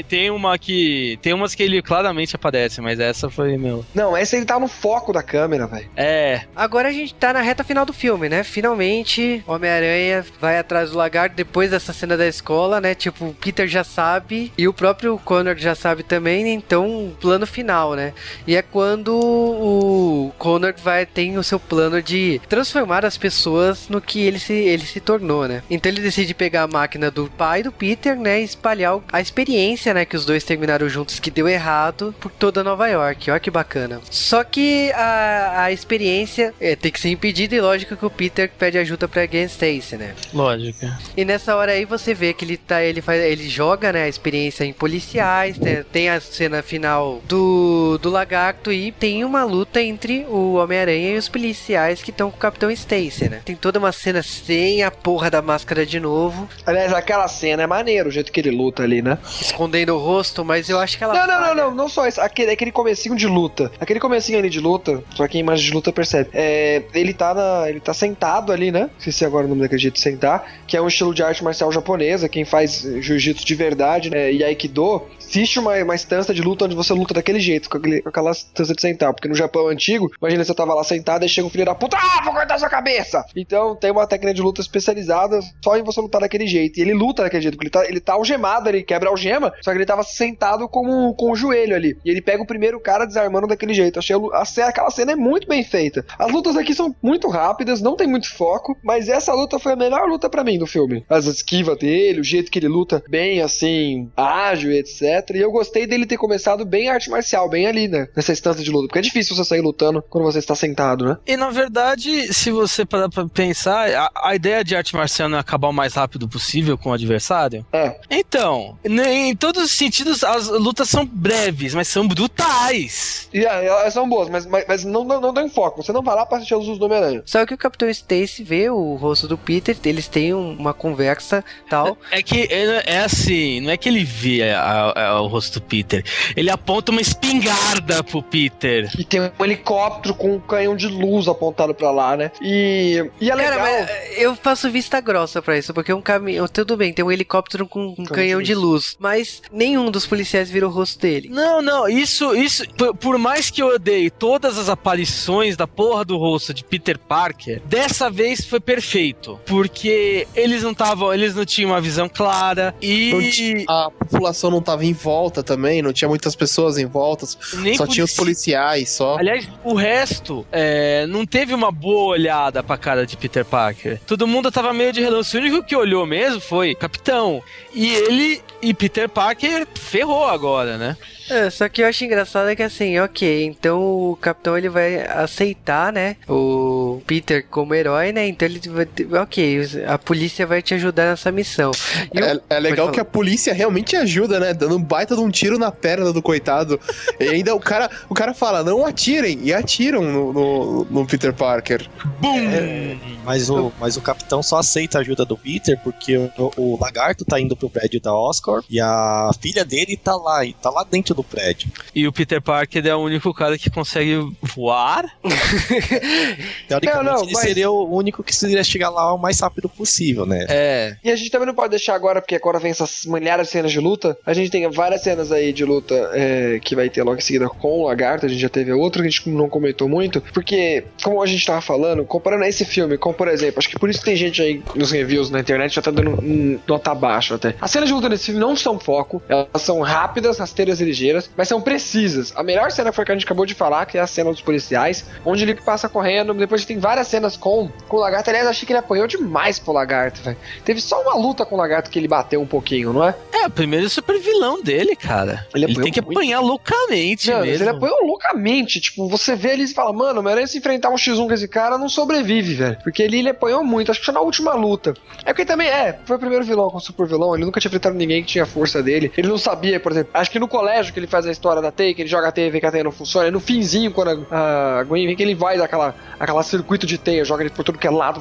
tem 0.09 0.31
uma 0.31 0.59
que, 0.59 1.19
tem 1.21 1.33
umas 1.33 1.55
que 1.55 1.63
ele 1.63 1.83
claramente 1.83 2.37
aparece, 2.37 2.81
mas 2.81 3.01
essa 3.01 3.29
foi, 3.29 3.57
meu, 3.57 3.85
Não, 3.95 4.17
esse 4.17 4.37
ele 4.37 4.45
tá 4.47 4.59
no 4.59 4.69
foco 4.69 5.13
da 5.13 5.23
câmera, 5.23 5.67
velho. 5.67 5.89
é, 5.97 6.43
Agora 6.55 6.89
a 6.89 6.93
gente 6.93 7.15
tá 7.15 7.33
na 7.33 7.41
reta 7.43 7.65
final 7.65 7.74
do 7.83 7.93
filme, 7.93 8.29
né? 8.29 8.45
Finalmente, 8.45 9.43
Homem-Aranha 9.47 10.25
vai 10.39 10.59
atrás 10.59 10.91
do 10.91 10.99
lagarto 10.99 11.35
depois 11.35 11.71
dessa 11.71 11.93
cena 11.93 12.17
da 12.17 12.27
escola, 12.27 12.81
né? 12.81 12.95
Tipo, 12.95 13.27
o 13.27 13.35
Peter 13.35 13.67
já 13.67 13.83
sabe 13.83 14.53
e 14.57 14.69
o 14.69 14.73
próprio 14.73 15.19
Connor 15.25 15.57
já 15.57 15.75
sabe 15.75 16.03
também, 16.03 16.47
então, 16.53 17.13
plano 17.21 17.47
final, 17.47 17.95
né? 17.95 18.13
E 18.47 18.55
é 18.55 18.61
quando 18.61 19.15
o 19.15 20.33
Connor 20.39 20.75
vai 20.83 21.07
tem 21.07 21.39
o 21.39 21.43
seu 21.43 21.59
plano 21.59 22.03
de 22.03 22.41
transformar 22.49 23.05
as 23.05 23.17
pessoas 23.17 23.89
no 23.89 24.01
que 24.01 24.21
ele 24.21 24.39
se, 24.39 24.53
ele 24.53 24.85
se 24.85 25.01
tornou, 25.01 25.49
né? 25.49 25.63
Então 25.71 25.91
ele 25.91 26.03
decide 26.03 26.35
pegar 26.35 26.65
a 26.65 26.69
máquina 26.69 27.11
do 27.11 27.31
pai 27.31 27.63
do 27.63 27.73
Peter, 27.73 28.17
né? 28.17 28.41
E 28.41 28.45
espalhar 28.45 29.01
a 29.13 29.21
experiência, 29.21 29.95
né? 29.95 30.05
Que 30.05 30.17
os 30.17 30.27
dois 30.27 30.45
terminaram 30.45 30.89
juntos, 30.89 31.19
que 31.19 31.31
deu 31.31 31.49
errado, 31.49 32.15
por 32.21 32.31
toda 32.31 32.65
Nova 32.65 32.89
York. 32.89 33.31
Olha 33.31 33.41
que 33.41 33.51
bacana. 33.51 34.01
Só 34.11 34.45
que 34.45 34.93
a, 34.93 35.65
a 35.65 35.73
experiência 35.73 36.53
é, 36.61 36.77
tem 36.77 36.93
que 36.93 37.01
ser 37.01 37.11
impedida 37.11 37.55
e 37.55 37.61
lógico 37.65 37.97
que 37.97 38.07
o 38.07 38.11
Peter 38.11 38.51
pede 38.59 38.79
ajuda 38.79 39.09
pra 39.09 39.27
Gwen 39.27 39.45
Stacy, 39.45 39.97
né? 39.97 40.15
lógica. 40.33 40.99
E 41.17 41.25
nessa 41.25 41.57
hora 41.57 41.73
aí 41.73 41.85
você 41.85 42.15
vê 42.15 42.33
que 42.33 42.45
ele 42.45 42.57
tá, 42.57 42.83
ele 42.83 43.01
faz, 43.01 43.23
ele 43.23 43.49
joga, 43.49 43.93
né, 43.93 44.05
a 44.05 44.09
experiência 44.09 44.65
em 44.65 44.73
policiais, 44.73 45.59
né, 45.59 45.85
tem 45.93 46.09
a 46.09 46.21
cena 46.21 46.63
final 46.63 47.23
do, 47.27 47.99
do 47.99 48.11
lagarto 48.11 48.73
e 48.73 48.93
tem 48.93 49.25
uma 49.25 49.45
luta 49.45 49.81
entre 49.83 50.27
o 50.29 50.55
Homem-Aranha 50.55 51.15
e 51.15 51.19
os 51.19 51.29
policiais 51.29 52.03
que 52.03 52.11
estão 52.11 52.31
com 52.31 52.37
o 52.37 52.41
Capitão 52.41 52.71
Stacy, 52.71 53.29
né? 53.29 53.41
Tem 53.45 53.57
toda 53.57 53.79
uma 53.79 53.93
cena 53.93 54.23
sem 54.23 54.83
a 54.83 54.91
porra 54.91 55.31
da 55.31 55.43
máscara 55.43 55.87
de 55.87 55.99
novo, 56.01 56.49
Aliás, 56.67 56.93
aquela 56.93 57.29
cena 57.29 57.63
é 57.63 57.67
maneiro, 57.67 58.09
o 58.09 58.13
jeito 58.13 58.33
que 58.33 58.41
ele 58.41 58.51
luta 58.51 58.83
ali, 58.83 59.03
né? 59.03 59.19
escondendo 59.41 59.95
o 59.95 59.99
rosto, 59.99 60.45
mas 60.45 60.69
eu 60.69 60.79
acho 60.79 60.97
que 60.99 61.05
ela 61.05 61.15
Não, 61.15 61.27
não, 61.27 61.41
não, 61.41 61.55
não, 61.55 61.75
não 61.75 61.89
só 61.89 62.07
isso. 62.07 62.21
Aquele, 62.21 62.51
aquele 62.51 62.73
comecinho 62.73 63.15
de 63.17 63.27
luta. 63.27 63.71
Aquele 63.81 64.01
comecinho 64.01 64.39
ali 64.39 64.51
de 64.51 64.61
luta, 64.61 65.03
só 65.15 65.27
quem 65.29 65.41
imagem 65.41 65.67
de 65.67 65.73
luta 65.73 65.93
percebe. 65.93 66.31
É, 66.33 66.83
ele 66.93 67.13
tá 67.13 67.35
na. 67.35 67.54
Ele 67.69 67.81
tá 67.81 67.95
sentado 67.95 68.53
ali, 68.53 68.71
né? 68.71 68.91
Esqueci 68.99 69.25
agora 69.25 69.47
o 69.47 69.49
nome 69.49 69.63
daquele 69.63 69.81
jeito 69.81 69.95
de 69.95 70.01
sentar. 70.01 70.45
Que 70.67 70.77
é 70.77 70.83
um 70.83 70.89
estilo 70.89 71.15
de 71.15 71.23
arte 71.23 71.43
marcial 71.43 71.71
japonesa. 71.71 72.29
Quem 72.29 72.45
faz 72.45 72.83
jiu-jitsu 73.01 73.45
de 73.45 73.55
verdade 73.55 74.11
né, 74.11 74.33
e 74.33 74.43
aikido. 74.43 75.03
Existe 75.35 75.59
uma, 75.59 75.75
uma 75.83 75.97
de 75.97 76.43
luta 76.43 76.65
onde 76.65 76.77
você 76.77 76.93
luta 76.93 77.13
daquele 77.13 77.41
jeito, 77.41 77.69
com, 77.69 77.79
aquele, 77.79 78.03
com 78.03 78.09
aquela 78.09 78.31
instância 78.31 78.73
de 78.73 78.81
sentar. 78.81 79.13
Porque 79.13 79.27
no 79.27 79.35
Japão 79.35 79.67
antigo, 79.67 80.09
imagina 80.21 80.45
você 80.45 80.55
tava 80.55 80.75
lá 80.75 80.85
sentado 80.85 81.25
e 81.25 81.29
chega 81.29 81.45
um 81.45 81.51
filho 81.51 81.65
da 81.65 81.75
puta, 81.75 81.97
ah, 81.97 82.23
vou 82.23 82.33
cortar 82.33 82.57
sua 82.57 82.69
cabeça! 82.69 83.25
Então 83.35 83.75
tem 83.75 83.91
uma 83.91 84.07
técnica 84.07 84.33
de 84.33 84.41
luta 84.41 84.61
especializada 84.61 85.41
só 85.63 85.77
em 85.77 85.83
você 85.83 86.01
lutar 86.01 86.21
daquele 86.21 86.47
jeito. 86.47 86.79
E 86.79 86.83
ele 86.83 86.95
luta 86.95 87.25
daquele 87.25 87.43
jeito, 87.43 87.57
porque 87.57 87.67
ele 87.67 87.85
tá, 87.85 87.91
ele 87.91 88.01
tá 88.01 88.13
algemado, 88.13 88.69
ele 88.69 88.85
quebra 88.85 89.09
a 89.09 89.13
algema, 89.13 89.53
só 89.61 89.73
que 89.73 89.79
ele 89.79 89.85
tava 89.85 90.05
sentado 90.05 90.69
com, 90.69 91.13
com 91.15 91.33
o 91.33 91.35
joelho 91.35 91.75
ali. 91.75 91.99
E 92.05 92.11
ele 92.11 92.23
pega 92.23 92.41
o 92.41 92.47
primeiro 92.47 92.79
cara 92.79 93.05
desarmando 93.05 93.49
daquele 93.49 93.75
jeito. 93.75 93.99
Achei 93.99 94.15
a, 94.15 94.19
a 94.39 94.69
aquela 94.69 94.91
cena 94.91 95.13
é 95.13 95.17
muito 95.17 95.49
bem 95.49 95.65
feita. 95.65 96.07
As 96.17 96.31
lutas 96.31 96.57
aqui 96.57 96.73
são 96.73 96.95
muito 97.03 97.29
rápidas, 97.29 97.83
não 97.83 97.97
tem 97.97 98.07
muito 98.07 98.33
foco, 98.33 98.77
mas 98.85 99.09
essa 99.09 99.35
luta 99.35 99.59
foi 99.59 99.73
a 99.73 99.77
melhor 99.77 100.09
luta 100.09 100.31
pra 100.31 100.45
mim 100.45 100.59
do 100.59 100.67
filme. 100.67 101.05
As 101.09 101.27
esquivas 101.27 101.77
dele, 101.79 102.21
o 102.21 102.25
jeito 102.25 102.53
que 102.53 102.61
ele 102.61 102.69
luta 102.69 103.03
bem, 103.09 103.43
assim, 103.43 104.09
ágil 104.17 104.71
etc. 104.71 105.24
E 105.33 105.41
eu 105.41 105.51
gostei 105.51 105.87
dele 105.87 106.07
ter 106.07 106.17
começado 106.17 106.65
bem 106.65 106.89
arte 106.89 107.09
marcial, 107.11 107.49
bem 107.49 107.67
ali, 107.67 107.89
né? 107.89 108.09
Nessa 108.15 108.33
instância 108.33 108.63
de 108.63 108.71
luta. 108.71 108.89
Porque 108.89 108.99
é 108.99 109.03
difícil 109.03 109.35
você 109.37 109.45
sair 109.45 109.61
lutando 109.61 110.03
quando 110.09 110.25
você 110.25 110.39
está 110.39 110.55
sentado, 110.55 111.05
né? 111.07 111.17
E 111.27 111.37
na 111.37 111.51
verdade, 111.51 112.33
se 112.33 112.51
você 112.51 112.85
parar 112.85 113.09
pra 113.09 113.27
pensar, 113.27 113.89
a, 113.91 114.11
a 114.31 114.35
ideia 114.35 114.63
de 114.65 114.77
arte 114.77 114.95
marcial 114.95 115.29
não 115.29 115.39
é 115.39 115.41
acabar 115.41 115.69
o 115.69 115.73
mais 115.73 115.95
rápido 115.95 116.29
possível 116.29 116.77
com 116.77 116.91
o 116.91 116.93
adversário? 116.93 117.65
É. 117.73 117.97
Então, 118.11 118.79
n- 118.85 119.03
em 119.03 119.37
todos 119.37 119.63
os 119.65 119.71
sentidos, 119.73 120.23
as 120.25 120.49
lutas 120.49 120.89
são 120.89 121.05
breves, 121.07 121.75
mas 121.75 121.89
são 121.89 122.07
brutais. 122.07 123.29
E 123.33 123.45
é, 123.45 123.67
elas 123.67 123.93
são 123.95 124.09
boas, 124.09 124.29
mas, 124.29 124.47
mas, 124.47 124.65
mas 124.69 124.85
não, 124.85 125.05
não, 125.05 125.21
não 125.21 125.33
dão 125.33 125.49
foco. 125.49 125.83
Você 125.83 125.93
não 125.93 126.03
vai 126.03 126.15
lá 126.15 126.27
pra 126.27 126.37
assistir 126.39 126.55
os 126.55 126.65
usos 126.65 126.79
do 126.79 126.87
Homem-Aranha. 126.87 127.23
Só 127.25 127.45
que 127.47 127.55
o 127.55 127.59
Capitão 127.59 127.89
Stacy 127.89 128.43
vê 128.43 128.69
o 128.71 128.95
rosto 128.97 129.27
do 129.29 129.37
Peter, 129.39 129.77
eles 129.85 130.09
têm 130.09 130.35
um- 130.35 130.53
uma 130.57 130.75
conversa 130.75 131.45
tal. 131.69 131.97
É 132.11 132.23
que 132.23 132.43
é, 132.51 132.95
é 132.95 132.99
assim, 133.01 133.61
não 133.61 133.71
é 133.71 133.77
que 133.77 133.89
ele 133.89 134.05
vê 134.05 134.51
a- 134.53 134.93
a- 134.95 135.14
o 135.21 135.27
rosto 135.27 135.61
do 135.61 135.63
Peter, 135.63 136.05
ele 136.37 136.51
aponta 136.51 136.93
uma 136.93 137.01
espingarda 137.01 138.03
pro 138.03 138.23
Peter. 138.23 138.91
E 138.99 139.05
tem 139.05 139.21
um 139.21 139.45
helicóptero 139.45 140.15
com 140.15 140.37
um 140.37 140.41
canhão 140.41 140.77
de 140.77 140.87
luz 140.87 141.29
apontado 141.29 141.75
pra 141.75 141.91
lá, 141.91 142.17
né? 142.17 142.31
E, 142.41 143.11
e 143.21 143.31
é 143.31 143.35
legal. 143.35 143.59
Cara, 143.59 143.63
mas 143.63 144.19
eu 144.19 144.35
faço 144.35 144.71
vista 144.71 145.01
grossa 145.01 145.41
pra 145.43 145.59
isso, 145.59 145.73
porque 145.73 145.93
um 145.93 146.01
caminhão. 146.01 146.47
Tudo 146.49 146.77
bem, 146.77 146.93
tem 146.93 147.05
um 147.05 147.11
helicóptero 147.11 147.67
com 147.67 147.95
um 147.99 148.05
canhão 148.05 148.43
de 148.43 148.55
luz, 148.55 148.97
mas 148.99 149.43
nenhum 149.53 149.91
dos 149.91 150.07
policiais 150.07 150.51
vira 150.51 150.67
o 150.67 150.71
rosto 150.71 151.01
dele. 151.01 151.29
Não, 151.29 151.61
não, 151.61 151.89
isso, 151.89 152.35
isso, 152.35 152.69
por, 152.71 152.95
por 152.95 153.19
mais 153.19 153.51
que 153.51 153.63
eu 153.63 153.69
odeie 153.69 154.11
todas 154.11 154.59
as 154.59 154.69
aparições 154.69 155.57
da 155.57 155.67
porra 155.67 156.05
do 156.05 156.17
rosto 156.17 156.55
de 156.55 156.65
Peter 156.65 156.99
Parker, 156.99 157.61
dessa 157.65 158.11
vez 158.11 158.45
foi 158.45 158.61
perfeito, 158.61 159.41
porque 159.47 160.27
eles 160.35 160.63
não 160.63 160.73
estavam, 160.73 161.13
eles 161.13 161.35
não 161.35 161.45
tinham 161.45 161.71
uma 161.71 161.81
visão 161.81 162.09
clara 162.09 162.75
e 162.81 163.65
A 163.69 163.91
população 163.91 164.51
não 164.51 164.63
tava 164.63 164.85
em 164.85 164.94
volta 164.95 165.43
também, 165.43 165.83
não 165.83 165.93
tinha 165.93 166.09
muitas 166.09 166.35
pessoas 166.35 166.79
em 166.79 166.87
volta, 166.87 167.27
nem 167.59 167.77
só 167.77 167.87
tinha 167.87 168.05
os 168.05 168.15
polici- 168.15 168.17
policiais 168.17 168.91
só. 168.91 169.19
Aliás, 169.19 169.47
o 169.63 169.75
resto 169.75 170.47
é, 170.51 171.07
não 171.07 171.27
teve 171.27 171.53
uma 171.53 171.71
boa 171.71 172.13
olhada 172.13 172.63
pra 172.63 172.79
cara 172.79 173.05
de 173.07 173.17
Peter 173.17 173.45
Parker. 173.45 174.01
Todo 174.07 174.27
mundo 174.27 174.51
tava 174.51 174.73
meio 174.73 174.93
de 174.93 175.01
relance. 175.03 175.37
O 175.37 175.41
único 175.41 175.63
que 175.63 175.77
olhou 175.77 176.07
mesmo 176.07 176.41
foi 176.41 176.73
o 176.73 176.77
Capitão. 176.77 177.43
E 177.75 177.93
ele 177.93 178.41
e 178.69 178.75
Peter 178.75 179.09
Parker 179.09 179.67
ferrou 179.75 180.25
agora, 180.27 180.77
né? 180.79 180.97
É, 181.31 181.49
só 181.49 181.69
que 181.71 181.81
eu 181.83 181.87
acho 181.87 182.05
engraçado 182.05 182.51
é 182.51 182.55
que 182.57 182.63
assim, 182.63 182.99
ok, 182.99 183.45
então 183.47 183.81
o 183.81 184.17
capitão 184.21 184.59
ele 184.59 184.69
vai 184.69 185.01
aceitar, 185.07 185.91
né, 185.91 186.17
o 186.29 187.01
Peter 187.07 187.47
como 187.51 187.75
herói, 187.75 188.13
né, 188.13 188.27
então 188.29 188.47
ele 188.47 188.61
vai, 188.69 188.87
ok, 189.23 189.61
a 189.87 189.97
polícia 189.97 190.47
vai 190.47 190.61
te 190.61 190.75
ajudar 190.75 191.07
nessa 191.07 191.33
missão. 191.33 191.71
E 192.13 192.21
o- 192.21 192.25
É, 192.25 192.39
é 192.51 192.61
legal 192.61 192.91
que 192.93 193.01
a 193.01 193.05
polícia 193.07 193.55
realmente 193.55 193.97
ajuda, 193.97 194.39
né? 194.39 194.53
Dando 194.53 194.77
um 194.77 194.83
baita 194.83 195.15
de 195.15 195.21
um 195.23 195.31
tiro 195.31 195.59
na 195.59 195.73
perna 195.73 196.13
do 196.13 196.21
coitado. 196.21 196.79
e 197.19 197.25
ainda 197.29 197.55
o 197.55 197.61
cara, 197.61 197.91
o 198.09 198.15
cara 198.15 198.35
fala, 198.35 198.63
não 198.63 198.85
atirem. 198.85 199.39
E 199.43 199.53
atiram 199.53 200.03
no, 200.03 200.33
no, 200.33 200.85
no 200.91 201.07
Peter 201.07 201.33
Parker. 201.33 201.87
Bum! 202.21 202.99
Mas 203.25 203.49
o, 203.49 203.73
mas 203.81 203.97
o 203.97 204.01
capitão 204.03 204.43
só 204.43 204.59
aceita 204.59 204.99
a 204.99 205.01
ajuda 205.01 205.25
do 205.25 205.37
Peter 205.37 205.79
porque 205.83 206.17
o, 206.17 206.53
o 206.57 206.79
lagarto 206.81 207.25
tá 207.25 207.41
indo 207.41 207.57
pro 207.57 207.71
prédio 207.71 208.01
da 208.01 208.13
Oscorp 208.55 208.65
e 208.71 208.81
a 208.81 209.31
filha 209.41 209.65
dele 209.65 209.97
tá 209.97 210.15
lá, 210.17 210.45
e 210.45 210.53
tá 210.55 210.71
lá 210.71 210.85
dentro 210.85 211.15
do 211.15 211.23
prédio. 211.23 211.69
E 211.95 212.07
o 212.07 212.13
Peter 212.13 212.41
Parker 212.41 212.87
é 212.87 212.95
o 212.95 213.01
único 213.01 213.33
cara 213.35 213.59
que 213.59 213.71
consegue 213.71 214.19
voar. 214.43 215.05
Teoricamente, 216.69 217.05
Não, 217.05 217.15
não, 217.15 217.23
ele 217.23 217.33
mas- 217.33 217.43
seria 217.43 217.71
o 217.71 217.95
único 217.97 218.23
que 218.23 218.35
seria 218.35 218.63
chegar 218.65 218.91
lá 218.91 219.13
o 219.15 219.19
mais 219.19 219.41
rápido 219.41 219.69
possível, 219.69 220.27
né? 220.27 220.47
É. 220.49 220.97
E 221.03 221.11
a 221.11 221.17
gente 221.17 221.31
também 221.31 221.47
não 221.47 221.55
pode 221.55 221.71
deixar 221.71 221.95
agora, 221.95 222.21
porque 222.21 222.35
agora 222.37 222.59
vem 222.59 222.71
essas 222.71 223.05
milhares 223.07 223.47
de 223.47 223.53
cenas 223.53 223.73
de 223.73 223.81
luta. 223.81 224.17
A 224.25 224.33
gente 224.33 224.51
tem 224.51 224.69
várias 224.71 225.03
cenas 225.03 225.33
aí 225.33 225.53
de 225.53 225.65
luta 225.65 225.95
é, 226.13 226.59
que 226.63 226.75
vai 226.75 226.89
ter 226.89 227.03
logo 227.03 227.19
em 227.19 227.21
seguida 227.21 227.49
com 227.49 227.81
o 227.81 227.87
Lagarto. 227.87 228.27
A 228.27 228.29
gente 228.29 228.41
já 228.41 228.49
teve 228.49 228.73
outra 228.73 229.03
que 229.03 229.09
a 229.09 229.11
gente 229.11 229.29
não 229.31 229.49
comentou 229.49 229.89
muito. 229.89 230.21
Porque, 230.33 230.85
como 231.03 231.23
a 231.23 231.27
gente 231.27 231.45
tava 231.47 231.61
falando, 231.61 232.05
comparando 232.05 232.45
esse 232.45 232.65
filme 232.65 232.97
com, 232.99 233.13
por 233.13 233.29
exemplo, 233.29 233.59
acho 233.59 233.69
que 233.69 233.79
por 233.79 233.89
isso 233.91 234.01
que 234.01 234.05
tem 234.07 234.17
gente 234.17 234.41
aí 234.43 234.63
nos 234.75 234.91
reviews 234.91 235.31
na 235.31 235.41
internet 235.41 235.75
já 235.75 235.83
tá 235.83 235.91
dando 235.91 236.11
um 236.21 236.59
nota 236.67 236.95
baixa 236.95 237.35
até. 237.35 237.55
As 237.61 237.71
cenas 237.71 237.89
de 237.89 237.95
luta 237.95 238.09
nesse 238.09 238.27
filme 238.27 238.34
não 238.35 238.57
são 238.57 238.79
foco, 238.79 239.23
elas 239.29 239.49
são 239.63 239.81
rápidas, 239.81 240.39
rasteiras 240.39 240.81
e 240.81 240.85
ligeiras, 240.85 241.31
mas 241.37 241.49
são 241.49 241.61
precisas. 241.61 242.33
A 242.37 242.43
melhor 242.43 242.71
cena 242.71 242.93
foi 242.93 243.03
a 243.03 243.05
que 243.07 243.13
a 243.13 243.15
gente 243.15 243.25
acabou 243.25 243.47
de 243.47 243.55
falar, 243.55 243.87
que 243.87 243.99
é 243.99 244.01
a 244.01 244.07
cena 244.07 244.31
dos 244.31 244.41
policiais, 244.41 245.05
onde 245.25 245.43
ele 245.45 245.55
passa 245.55 245.89
correndo. 245.89 246.35
Depois 246.35 246.65
tem 246.65 246.79
várias 246.79 247.09
cenas 247.09 247.37
com, 247.37 247.69
com 247.89 247.97
o 247.97 248.01
Lagarto. 248.01 248.31
Aliás, 248.31 248.47
achei 248.47 248.67
que 248.67 248.73
ele 248.73 248.79
apanhou 248.79 249.07
demais 249.07 249.59
pro 249.59 249.73
Lagarto, 249.73 250.23
velho. 250.23 250.37
Teve 250.65 250.81
só 250.81 251.01
uma 251.03 251.15
luta 251.15 251.45
com 251.45 251.55
o 251.55 251.59
Lagarto 251.59 251.91
que 251.91 251.99
ele 251.99 252.09
bateu 252.09 252.41
um 252.41 252.47
pouquinho, 252.47 252.93
não 252.93 253.05
é? 253.05 253.15
É, 253.33 253.47
o 253.47 253.51
primeiro 253.51 253.89
super 253.89 254.19
vilão 254.21 254.63
dele, 254.63 254.97
cara. 254.97 255.47
Ele 255.55 255.65
Ele, 255.67 255.75
tem 255.83 255.93
que 255.93 256.01
muito. 256.01 256.17
apanhar 256.19 256.41
loucamente 256.41 257.31
Não, 257.31 257.39
mas 257.41 257.49
mesmo. 257.49 257.65
ele 257.65 257.77
apanhou 257.77 257.99
loucamente. 258.07 258.81
Tipo, 258.81 259.09
você 259.09 259.37
vê 259.37 259.53
ele 259.53 259.65
e 259.65 259.69
fala, 259.69 259.93
mano, 259.93 260.21
Homem-Aranha 260.21 260.47
se 260.47 260.59
enfrentar 260.59 260.91
um 260.91 260.95
X1 260.97 261.27
com 261.27 261.33
esse 261.33 261.49
cara 261.49 261.79
não 261.79 261.89
sobrevive, 261.89 262.55
velho. 262.55 262.79
Porque 262.83 263.03
ele, 263.03 263.19
ele 263.19 263.29
apanhou 263.31 263.63
muito, 263.63 263.91
acho 263.91 264.01
que 264.01 264.07
foi 264.07 264.15
na 264.15 264.21
última 264.21 264.55
luta. 264.55 264.95
É 265.25 265.33
porque 265.33 265.45
também, 265.45 265.69
é, 265.69 265.99
foi 266.05 266.17
o 266.17 266.19
primeiro 266.19 266.45
vilão 266.45 266.71
com 266.71 266.79
o 266.79 266.81
super 266.81 267.07
vilão, 267.07 267.35
ele 267.35 267.45
nunca 267.45 267.61
tinha 267.61 267.69
enfrentado 267.69 267.95
ninguém 267.95 268.23
que 268.25 268.33
tinha 268.33 268.45
a 268.45 268.47
força 268.47 268.83
dele. 268.83 269.13
Ele 269.17 269.29
não 269.29 269.39
sabia, 269.39 269.79
por 269.79 269.93
exemplo, 269.93 270.11
acho 270.15 270.31
que 270.31 270.39
no 270.39 270.49
colégio 270.49 270.93
que 270.93 270.99
ele 270.99 271.07
faz 271.07 271.27
a 271.27 271.31
história 271.31 271.61
da 271.61 271.71
teia, 271.71 271.95
que 271.95 272.03
ele 272.03 272.09
joga 272.09 272.29
a 272.29 272.33
teia 272.33 272.47
e 272.47 272.51
vê 272.51 272.61
que 272.61 272.67
a 272.67 272.71
teia 272.73 272.85
não 272.85 272.93
funciona, 272.93 273.29
e 273.29 273.31
no 273.31 273.41
finzinho, 273.41 273.91
quando 273.93 274.27
a, 274.31 274.81
a 274.81 274.85
Gwen 274.85 275.07
vem 275.07 275.17
que 275.17 275.23
ele 275.23 275.35
vai 275.35 275.59
daquela 275.59 275.95
aquela 276.19 276.43
circuito 276.43 276.87
de 276.87 276.99
teia, 276.99 277.25
joga 277.25 277.43
ele 277.43 277.51
por 277.51 277.65
tudo 277.65 277.79
que 277.79 277.87
é 277.87 277.91
lado, 277.91 278.21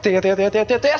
teia, 0.00 0.20
teia, 0.20 0.36
teia, 0.36 0.50
teia, 0.50 0.64
teia, 0.64 0.80
teia, 0.80 0.96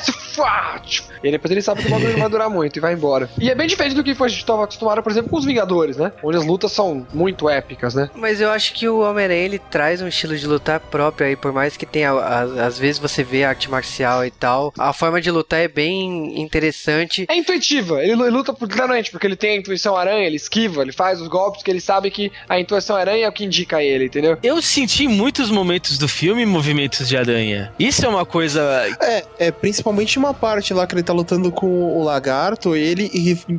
e 1.23 1.31
depois 1.31 1.51
ele 1.51 1.61
sabe 1.61 1.81
que 1.81 1.87
o 1.87 1.91
bagulho 1.91 2.11
não 2.11 2.19
vai 2.19 2.29
durar 2.29 2.49
muito 2.49 2.77
e 2.77 2.79
vai 2.79 2.93
embora. 2.93 3.29
E 3.39 3.49
é 3.49 3.55
bem 3.55 3.67
diferente 3.67 3.95
do 3.95 4.03
que 4.03 4.11
a 4.11 4.27
gente 4.27 4.39
estava 4.39 4.63
acostumado, 4.63 5.01
por 5.01 5.11
exemplo, 5.11 5.29
com 5.29 5.37
os 5.37 5.45
Vingadores, 5.45 5.97
né? 5.97 6.11
Onde 6.23 6.37
as 6.37 6.45
lutas 6.45 6.71
são 6.71 7.05
muito 7.13 7.49
épicas, 7.49 7.93
né? 7.93 8.09
Mas 8.15 8.41
eu 8.41 8.49
acho 8.49 8.73
que 8.73 8.87
o 8.87 8.99
Homem-Aranha 8.99 9.41
ele 9.41 9.59
traz 9.59 10.01
um 10.01 10.07
estilo 10.07 10.35
de 10.35 10.45
lutar 10.47 10.79
próprio 10.79 11.27
aí, 11.27 11.35
por 11.35 11.51
mais 11.51 11.77
que 11.77 11.85
tenha, 11.85 12.11
às 12.11 12.77
vezes 12.77 12.99
você 12.99 13.23
vê 13.23 13.43
arte 13.43 13.69
marcial 13.69 14.25
e 14.25 14.31
tal, 14.31 14.73
a 14.77 14.93
forma 14.93 15.21
de 15.21 15.31
lutar 15.31 15.59
é 15.59 15.67
bem 15.67 16.39
interessante. 16.41 17.25
É 17.29 17.35
intuitiva, 17.35 18.03
ele 18.03 18.14
lu- 18.15 18.29
luta 18.29 18.53
por 18.53 18.67
claramente, 18.67 19.11
porque 19.11 19.27
ele 19.27 19.35
tem 19.35 19.51
a 19.51 19.59
intuição 19.59 19.95
aranha, 19.95 20.25
ele 20.25 20.35
esquiva, 20.35 20.81
ele 20.81 20.91
faz 20.91 21.21
os 21.21 21.27
golpes 21.27 21.61
que 21.63 21.69
ele 21.71 21.81
sabe 21.81 22.09
que 22.11 22.31
a 22.49 22.59
intuição 22.59 22.95
aranha 22.95 23.25
é 23.25 23.29
o 23.29 23.31
que 23.31 23.43
indica 23.45 23.81
ele, 23.83 24.05
entendeu? 24.05 24.37
Eu 24.43 24.61
senti 24.61 25.05
em 25.05 25.07
muitos 25.07 25.49
momentos 25.49 25.97
do 25.97 26.07
filme 26.07 26.45
movimentos 26.45 27.07
de 27.07 27.17
aranha. 27.17 27.71
Isso 27.79 28.05
é 28.05 28.09
uma 28.09 28.25
coisa. 28.25 28.61
É, 29.01 29.23
é 29.39 29.51
principalmente 29.51 30.17
uma 30.17 30.33
parte 30.33 30.73
lá 30.73 30.85
que 30.87 30.95
ele 30.95 31.03
tá 31.03 31.13
lutando 31.13 31.51
com 31.51 31.67
o 31.97 32.03
lagarto, 32.03 32.75
ele, 32.75 33.11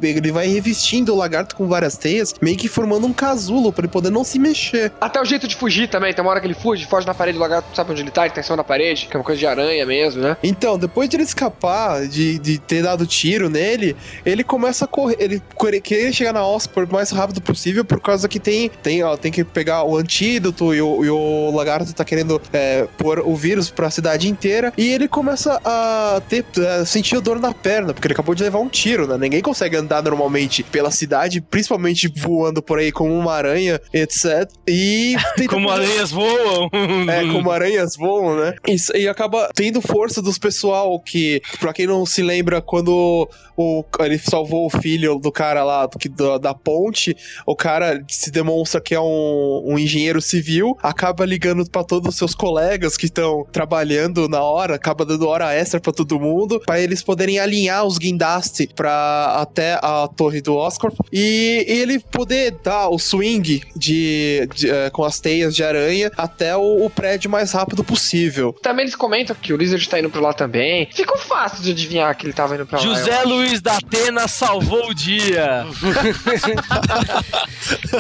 ele 0.02 0.32
vai 0.32 0.46
revestindo 0.46 1.12
o 1.12 1.16
lagarto 1.16 1.54
com 1.56 1.66
várias 1.68 1.96
teias, 1.96 2.34
meio 2.40 2.56
que 2.56 2.68
formando 2.68 3.06
um 3.06 3.12
casulo 3.12 3.72
pra 3.72 3.82
ele 3.84 3.92
poder 3.92 4.10
não 4.10 4.24
se 4.24 4.38
mexer. 4.38 4.92
Até 5.00 5.20
o 5.20 5.24
jeito 5.24 5.46
de 5.48 5.54
fugir 5.56 5.88
também, 5.88 6.12
tem 6.12 6.22
uma 6.24 6.30
hora 6.30 6.40
que 6.40 6.46
ele 6.46 6.54
fuge, 6.54 6.86
foge 6.86 7.06
na 7.06 7.14
parede, 7.14 7.38
o 7.38 7.40
lagarto 7.40 7.68
sabe 7.74 7.92
onde 7.92 8.02
ele 8.02 8.10
tá, 8.10 8.24
ele 8.24 8.34
tá 8.34 8.40
em 8.40 8.44
cima 8.44 8.56
da 8.56 8.64
parede, 8.64 9.06
que 9.06 9.16
é 9.16 9.18
uma 9.18 9.24
coisa 9.24 9.38
de 9.38 9.46
aranha 9.46 9.84
mesmo, 9.86 10.22
né? 10.22 10.36
Então, 10.42 10.78
depois 10.78 11.08
de 11.08 11.16
ele 11.16 11.22
escapar, 11.24 12.06
de, 12.06 12.38
de 12.38 12.58
ter 12.58 12.82
dado 12.82 13.06
tiro 13.06 13.48
nele, 13.48 13.96
ele 14.24 14.42
começa 14.46 14.84
a 14.84 14.88
correr. 14.88 15.16
Ele 15.18 15.42
quer- 15.58 15.80
querer 15.80 16.12
chegar 16.12 16.32
na 16.32 16.46
Oxford 16.46 16.90
o 16.90 16.94
mais 16.94 17.10
rápido 17.10 17.40
possível, 17.40 17.84
por 17.84 18.00
causa 18.00 18.28
que 18.28 18.38
tem, 18.40 18.68
tem, 18.82 19.02
ó, 19.02 19.16
tem 19.16 19.30
que 19.32 19.44
pegar 19.44 19.84
o 19.84 19.96
antídoto 19.96 20.74
e 20.74 20.80
o, 20.80 21.04
e 21.04 21.10
o 21.10 21.50
lagarto 21.54 21.92
tá 21.92 22.04
querendo 22.04 22.40
é, 22.52 22.86
pôr 22.98 23.20
o 23.20 23.34
vírus 23.34 23.70
pra 23.70 23.90
cidade 23.90 24.28
inteira. 24.28 24.72
E 24.76 24.88
ele 24.92 25.08
começa 25.08 25.60
a 25.64 26.20
ter 26.28 26.44
a 26.80 26.84
sentir 26.84 27.20
dor 27.20 27.40
na 27.40 27.52
perna, 27.52 27.92
porque 27.92 28.06
ele 28.06 28.14
acabou 28.14 28.34
de 28.34 28.42
levar 28.42 28.58
um 28.58 28.68
tiro, 28.68 29.06
né? 29.06 29.16
Ninguém 29.18 29.40
consegue 29.42 29.76
andar 29.76 30.02
normalmente 30.02 30.62
pela 30.62 30.90
cidade, 30.90 31.40
principalmente 31.40 32.08
voando 32.16 32.62
por 32.62 32.78
aí 32.78 32.92
como 32.92 33.12
uma 33.12 33.32
aranha, 33.34 33.80
etc. 33.92 34.48
E 34.66 35.16
Como 35.48 35.70
aranhas 35.70 36.10
voam. 36.10 36.68
é, 37.08 37.32
como 37.32 37.50
aranhas 37.50 37.96
voam, 37.96 38.36
né? 38.36 38.54
Isso, 38.68 38.94
e 38.96 39.08
acaba 39.08 39.50
tendo 39.54 39.80
força 39.80 40.20
dos 40.22 40.38
pessoal 40.38 40.98
que, 41.00 41.40
pra 41.58 41.72
quem 41.72 41.86
não 41.86 42.04
se 42.04 42.22
lembra, 42.22 42.60
quando 42.60 43.28
o, 43.56 43.84
ele 44.00 44.18
salvou 44.36 44.66
o 44.66 44.70
filho 44.80 45.18
do 45.18 45.32
cara 45.32 45.64
lá 45.64 45.86
do, 45.86 45.98
que- 45.98 46.08
da, 46.10 46.36
da 46.36 46.52
ponte, 46.54 47.16
o 47.46 47.56
cara 47.56 48.04
se 48.08 48.30
demonstra 48.30 48.80
que 48.80 48.94
é 48.94 49.00
um, 49.00 49.62
um 49.64 49.78
engenheiro 49.78 50.20
civil, 50.20 50.76
acaba 50.82 51.24
ligando 51.24 51.68
pra 51.70 51.82
todos 51.82 52.10
os 52.10 52.16
seus 52.16 52.34
colegas 52.34 52.96
que 52.98 53.06
estão 53.06 53.46
trabalhando 53.50 54.28
na 54.28 54.42
hora, 54.42 54.74
acaba 54.74 55.04
dando 55.06 55.26
hora 55.26 55.52
extra 55.54 55.80
pra 55.80 55.92
todo 55.92 56.20
mundo, 56.20 56.60
pra 56.66 56.78
eles 56.78 57.02
poderem 57.02 57.38
alinhar 57.38 57.84
os 57.86 57.96
guindastes 57.98 58.66
pra 58.74 59.36
até 59.40 59.74
a 59.82 60.08
torre 60.14 60.40
do 60.42 60.54
Oscar 60.54 60.92
e, 61.12 61.64
e 61.66 61.80
ele 61.80 61.98
poder 61.98 62.56
dar 62.62 62.88
o 62.88 62.98
swing 62.98 63.62
de, 63.74 64.46
de, 64.54 64.70
eh, 64.70 64.90
com 64.90 65.02
as 65.04 65.18
teias 65.18 65.54
de 65.54 65.64
aranha 65.64 66.10
até 66.16 66.54
o, 66.56 66.84
o 66.84 66.90
prédio 66.90 67.30
mais 67.30 67.52
rápido 67.52 67.82
possível. 67.82 68.52
Também 68.62 68.84
eles 68.84 68.94
comentam 68.94 69.34
que 69.34 69.52
o 69.52 69.56
Lizard 69.56 69.88
tá 69.88 69.98
indo 69.98 70.10
pra 70.10 70.20
lá 70.20 70.32
também. 70.34 70.88
Ficou 70.92 71.16
fácil 71.18 71.62
de 71.62 71.70
adivinhar 71.70 72.14
que 72.16 72.26
ele 72.26 72.32
tava 72.34 72.54
indo 72.54 72.66
pra 72.66 72.78
lá. 72.78 72.84
José. 72.84 73.22
Luiz 73.24 73.60
da 73.60 73.76
Atena 73.76 74.25
salvou 74.28 74.90
o 74.90 74.94
dia. 74.94 75.64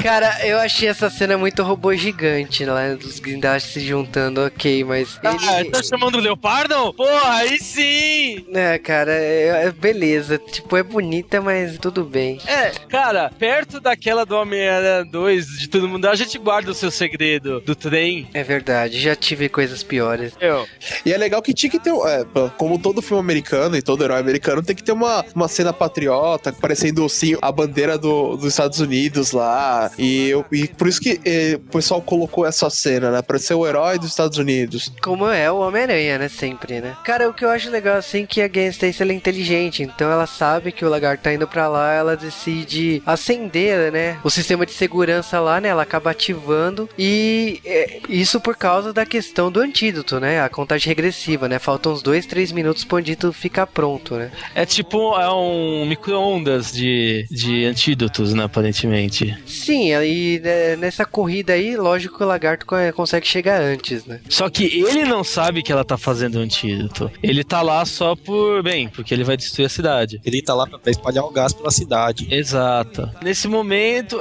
Cara, 0.02 0.46
eu 0.46 0.58
achei 0.58 0.88
essa 0.88 1.10
cena 1.10 1.36
muito 1.36 1.62
robô 1.62 1.94
gigante 1.94 2.64
lá 2.64 2.94
dos 2.94 3.18
guindastes 3.18 3.72
se 3.72 3.80
juntando, 3.80 4.44
ok, 4.44 4.84
mas. 4.84 5.18
Ah, 5.24 5.60
ele- 5.60 5.70
tá 5.70 5.82
chamando 5.82 6.16
o 6.16 6.20
Leopardo? 6.20 6.92
Porra, 6.94 7.34
aí 7.36 7.58
sim! 7.58 8.46
É, 8.54 8.78
cara, 8.78 9.12
é, 9.12 9.66
é- 9.66 9.72
beleza. 9.72 10.38
Tipo, 10.38 10.76
é 10.76 10.82
bonita, 10.82 11.40
mas 11.40 11.78
tudo 11.78 12.04
bem. 12.04 12.38
É, 12.46 12.70
cara, 12.88 13.30
perto 13.38 13.80
daquela 13.80 14.24
do 14.24 14.36
Homem-Aranha 14.36 15.04
2, 15.04 15.46
de 15.58 15.68
todo 15.68 15.88
mundo, 15.88 16.06
a 16.06 16.14
gente 16.14 16.38
guarda 16.38 16.70
o 16.70 16.74
seu 16.74 16.90
segredo 16.90 17.60
do 17.60 17.74
trem. 17.74 18.28
É 18.34 18.42
verdade, 18.42 19.00
já 19.00 19.16
tive 19.16 19.48
coisas 19.48 19.82
piores. 19.82 20.32
Eu, 20.40 20.66
E 21.04 21.12
é 21.12 21.16
legal 21.16 21.42
que 21.42 21.54
tinha 21.54 21.70
que 21.70 21.78
ter, 21.78 21.90
é, 21.90 22.24
como 22.56 22.78
todo 22.78 23.02
filme 23.02 23.20
americano 23.20 23.76
e 23.76 23.82
todo 23.82 24.04
herói 24.04 24.20
americano, 24.20 24.62
tem 24.62 24.76
que 24.76 24.82
ter 24.82 24.92
uma, 24.92 25.24
uma 25.34 25.48
cena 25.48 25.72
patriota, 25.72 26.15
parecendo 26.60 27.04
assim, 27.04 27.36
a 27.40 27.50
bandeira 27.52 27.96
do, 27.98 28.36
dos 28.36 28.46
Estados 28.48 28.80
Unidos 28.80 29.32
lá. 29.32 29.90
E, 29.98 30.28
eu- 30.28 30.44
e 30.52 30.66
por 30.68 30.86
isso 30.88 31.00
que 31.00 31.20
eh, 31.24 31.56
o 31.56 31.70
pessoal 31.72 32.00
colocou 32.02 32.46
essa 32.46 32.68
cena, 32.70 33.10
né? 33.10 33.22
Pra 33.22 33.38
ser 33.38 33.54
o 33.54 33.66
herói 33.66 33.98
dos 33.98 34.10
Estados 34.10 34.38
Unidos. 34.38 34.92
Como 35.02 35.28
é 35.28 35.50
o 35.50 35.58
Homem-Aranha, 35.58 36.18
né? 36.18 36.28
Sempre, 36.28 36.80
né? 36.80 36.96
Cara, 37.04 37.28
o 37.28 37.34
que 37.34 37.44
eu 37.44 37.50
acho 37.50 37.70
legal 37.70 37.96
assim 37.96 38.22
é 38.22 38.26
que 38.26 38.40
a 38.42 38.48
Gwen 38.48 38.68
Stacy 38.68 39.02
ela 39.02 39.12
é 39.12 39.14
inteligente, 39.14 39.82
então 39.82 40.10
ela 40.10 40.26
sabe 40.26 40.72
que 40.72 40.84
o 40.84 40.88
lagarto 40.88 41.22
tá 41.22 41.32
indo 41.32 41.46
pra 41.46 41.68
lá, 41.68 41.92
ela 41.92 42.16
decide 42.16 43.02
acender, 43.06 43.90
né? 43.92 44.18
O 44.22 44.30
sistema 44.30 44.64
de 44.66 44.72
segurança 44.72 45.40
lá, 45.40 45.60
né? 45.60 45.68
Ela 45.68 45.82
acaba 45.82 46.10
ativando 46.10 46.88
e 46.98 47.60
é, 47.64 48.00
isso 48.08 48.40
por 48.40 48.56
causa 48.56 48.92
da 48.92 49.04
questão 49.06 49.50
do 49.50 49.60
antídoto, 49.60 50.20
né? 50.20 50.40
A 50.40 50.48
contagem 50.48 50.88
regressiva, 50.88 51.48
né? 51.48 51.58
Faltam 51.58 51.92
uns 51.92 52.02
dois, 52.02 52.26
três 52.26 52.52
minutos 52.52 52.84
pro 52.84 52.98
antídoto 52.98 53.32
ficar 53.32 53.66
pronto, 53.66 54.14
né? 54.16 54.30
é 54.54 54.64
tipo 54.66 55.18
é 55.20 55.30
um 55.32 55.84
micro-ondas 56.06 56.72
de, 56.72 57.26
de 57.30 57.64
antídotos, 57.64 58.32
né, 58.32 58.44
aparentemente. 58.44 59.36
Sim, 59.46 59.92
aí 59.94 60.40
né, 60.42 60.76
nessa 60.76 61.04
corrida 61.04 61.52
aí, 61.54 61.76
lógico 61.76 62.16
que 62.18 62.22
o 62.22 62.26
lagarto 62.26 62.64
co- 62.64 62.76
consegue 62.94 63.26
chegar 63.26 63.60
antes, 63.60 64.04
né? 64.06 64.20
Só 64.28 64.48
que 64.48 64.64
ele 64.64 65.04
não 65.04 65.24
sabe 65.24 65.62
que 65.62 65.72
ela 65.72 65.84
tá 65.84 65.96
fazendo 65.98 66.36
o 66.36 66.40
antídoto. 66.40 67.10
Ele 67.22 67.42
tá 67.42 67.60
lá 67.62 67.84
só 67.84 68.14
por, 68.14 68.62
bem, 68.62 68.88
porque 68.88 69.12
ele 69.12 69.24
vai 69.24 69.36
destruir 69.36 69.66
a 69.66 69.68
cidade. 69.68 70.20
Ele 70.24 70.40
tá 70.42 70.54
lá 70.54 70.66
pra 70.66 70.90
espalhar 70.90 71.24
o 71.24 71.30
gás 71.30 71.52
pela 71.52 71.70
cidade. 71.70 72.28
Exato. 72.30 73.10
Nesse 73.22 73.48
momento, 73.48 74.18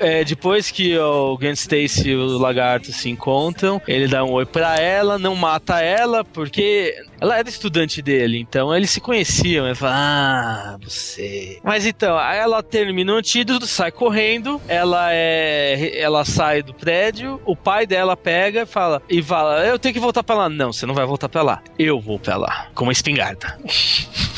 é, 0.00 0.24
depois 0.24 0.70
que 0.70 0.96
o 0.98 1.36
Gwen 1.36 1.52
Stacy 1.52 2.10
e 2.10 2.16
o 2.16 2.38
lagarto 2.38 2.92
se 2.92 3.10
encontram, 3.10 3.80
ele 3.86 4.08
dá 4.08 4.24
um 4.24 4.32
oi 4.32 4.46
pra 4.46 4.76
ela, 4.80 5.18
não 5.18 5.34
mata 5.36 5.80
ela, 5.80 6.24
porque 6.24 6.94
ela 7.20 7.38
era 7.38 7.48
estudante 7.48 8.02
dele, 8.02 8.38
então 8.38 8.74
eles 8.74 8.90
se 8.90 9.00
conheciam. 9.00 9.66
Ele 9.66 9.74
fala, 9.74 9.94
ah, 9.94 10.78
você. 10.82 11.58
Mas 11.62 11.86
então, 11.86 12.18
aí 12.18 12.38
ela 12.38 12.62
termina 12.62 13.12
o 13.12 13.16
antídoto, 13.16 13.66
sai 13.66 13.90
correndo, 13.90 14.60
ela 14.68 15.08
é. 15.12 15.98
Ela 15.98 16.24
sai 16.24 16.62
do 16.62 16.74
prédio, 16.74 17.40
o 17.44 17.56
pai 17.56 17.86
dela 17.86 18.16
pega 18.16 18.62
e 18.62 18.66
fala, 18.66 19.02
e 19.08 19.22
fala, 19.22 19.64
eu 19.66 19.78
tenho 19.78 19.94
que 19.94 20.00
voltar 20.00 20.22
pra 20.22 20.34
lá. 20.34 20.48
Não, 20.48 20.72
você 20.72 20.86
não 20.86 20.94
vai 20.94 21.06
voltar 21.06 21.28
pra 21.28 21.42
lá. 21.42 21.62
Eu 21.78 22.00
vou 22.00 22.18
pra 22.18 22.36
lá, 22.36 22.68
com 22.74 22.84
uma 22.84 22.92
espingarda. 22.92 23.58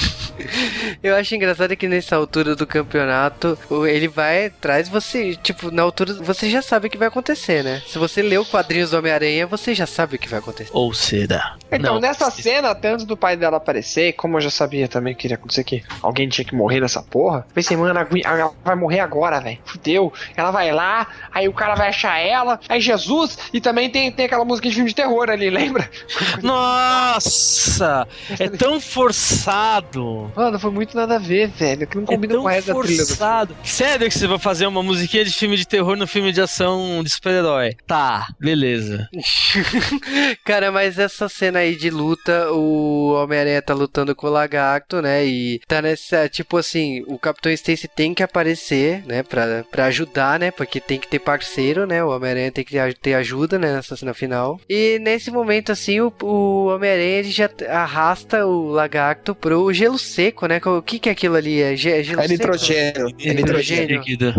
Eu 1.02 1.14
acho 1.16 1.34
engraçado 1.34 1.76
que 1.76 1.88
nessa 1.88 2.16
altura 2.16 2.54
do 2.54 2.66
campeonato, 2.66 3.58
ele 3.88 4.08
vai 4.08 4.46
atrás, 4.46 4.88
você, 4.88 5.36
tipo, 5.36 5.70
na 5.70 5.82
altura, 5.82 6.14
você 6.14 6.50
já 6.50 6.62
sabe 6.62 6.86
o 6.86 6.90
que 6.90 6.98
vai 6.98 7.08
acontecer, 7.08 7.62
né? 7.62 7.82
Se 7.86 7.98
você 7.98 8.22
lê 8.22 8.38
o 8.38 8.44
quadrinhos 8.44 8.90
do 8.90 8.98
Homem-Aranha, 8.98 9.46
você 9.46 9.74
já 9.74 9.86
sabe 9.86 10.16
o 10.16 10.18
que 10.18 10.28
vai 10.28 10.38
acontecer. 10.38 10.70
Ou 10.72 10.92
será? 10.92 11.56
Então, 11.70 11.94
Não. 11.94 12.00
nessa 12.00 12.30
cena, 12.30 12.70
até 12.70 12.90
antes 12.90 13.04
do 13.04 13.16
pai 13.16 13.36
dela 13.36 13.56
aparecer, 13.58 14.12
como 14.14 14.36
eu 14.36 14.40
já 14.40 14.50
sabia 14.50 14.88
também 14.88 15.14
que 15.14 15.26
iria 15.26 15.36
acontecer 15.36 15.64
que 15.64 15.82
alguém 16.02 16.28
tinha 16.28 16.44
que 16.44 16.54
morrer 16.54 16.80
nessa 16.80 17.02
porra, 17.02 17.46
pensei, 17.54 17.76
mano, 17.76 17.98
ela 18.24 18.52
vai 18.64 18.76
morrer 18.76 19.00
agora, 19.00 19.40
velho. 19.40 19.58
Fudeu. 19.64 20.12
Ela 20.36 20.50
vai 20.50 20.72
lá, 20.72 21.06
aí 21.32 21.48
o 21.48 21.52
cara 21.52 21.74
vai 21.74 21.88
achar 21.88 22.18
ela, 22.18 22.58
aí 22.68 22.80
Jesus, 22.80 23.38
e 23.52 23.60
também 23.60 23.90
tem, 23.90 24.10
tem 24.10 24.26
aquela 24.26 24.44
música 24.44 24.68
de 24.68 24.74
filme 24.74 24.88
de 24.88 24.96
terror 24.96 25.30
ali, 25.30 25.50
lembra? 25.50 25.88
Nossa! 26.42 28.06
É 28.38 28.48
tão 28.48 28.80
forçado! 28.80 30.27
Mano, 30.36 30.58
foi 30.58 30.70
muito 30.70 30.96
nada 30.96 31.16
a 31.16 31.18
ver, 31.18 31.48
velho. 31.48 31.86
Que 31.86 31.96
não 31.96 32.04
É 32.04 32.06
combina 32.06 32.34
tão 32.34 32.42
com 32.42 32.48
a 32.48 32.52
resto 32.52 32.74
da 32.74 32.80
trilha 32.80 33.04
do. 33.04 33.56
Sério 33.64 34.08
que 34.08 34.18
você 34.18 34.26
vai 34.26 34.38
fazer 34.38 34.66
uma 34.66 34.82
musiquinha 34.82 35.24
de 35.24 35.32
filme 35.32 35.56
de 35.56 35.66
terror 35.66 35.96
no 35.96 36.06
filme 36.06 36.32
de 36.32 36.40
ação 36.40 37.02
de 37.02 37.10
super-herói? 37.10 37.76
Tá, 37.86 38.26
beleza. 38.38 39.08
Cara, 40.44 40.70
mas 40.70 40.98
essa 40.98 41.28
cena 41.28 41.60
aí 41.60 41.74
de 41.76 41.90
luta, 41.90 42.50
o 42.52 43.12
Homem-Aranha 43.14 43.62
tá 43.62 43.74
lutando 43.74 44.14
com 44.14 44.26
o 44.26 44.30
Lagarto, 44.30 45.00
né? 45.02 45.24
E 45.26 45.60
tá 45.66 45.82
nessa, 45.82 46.28
tipo 46.28 46.56
assim, 46.56 47.02
o 47.06 47.18
Capitão 47.18 47.50
Stacy 47.52 47.88
tem 47.88 48.14
que 48.14 48.22
aparecer, 48.22 49.02
né? 49.06 49.22
Pra, 49.22 49.64
pra 49.70 49.86
ajudar, 49.86 50.38
né? 50.38 50.50
Porque 50.50 50.80
tem 50.80 50.98
que 50.98 51.08
ter 51.08 51.18
parceiro, 51.18 51.86
né? 51.86 52.02
O 52.02 52.08
Homem-Aranha 52.10 52.52
tem 52.52 52.64
que 52.64 52.76
ter- 53.00 53.14
ajuda, 53.14 53.58
né? 53.58 53.72
Nessa 53.72 53.96
cena 53.96 54.14
final. 54.14 54.60
E 54.68 54.98
nesse 55.00 55.30
momento, 55.30 55.72
assim, 55.72 56.00
o, 56.00 56.12
o 56.22 56.66
Homem-Aranha 56.66 57.24
já 57.24 57.50
arrasta 57.68 58.46
o 58.46 58.68
Lagarto 58.68 59.34
pro 59.34 59.72
gelo 59.72 59.98
seco, 59.98 60.17
né? 60.48 60.60
O 60.64 60.82
que 60.82 60.98
que 60.98 61.08
é 61.08 61.12
aquilo 61.12 61.36
ali? 61.36 61.60
É, 61.60 61.76
ge- 61.76 62.02
gelo 62.02 62.20
É 62.20 62.28
seco? 62.28 62.32
nitrogênio. 62.32 63.08
É 63.08 63.34
nitrogênio. 63.34 63.34
Nitrogênio. 63.34 63.98
Líquido. 63.98 64.34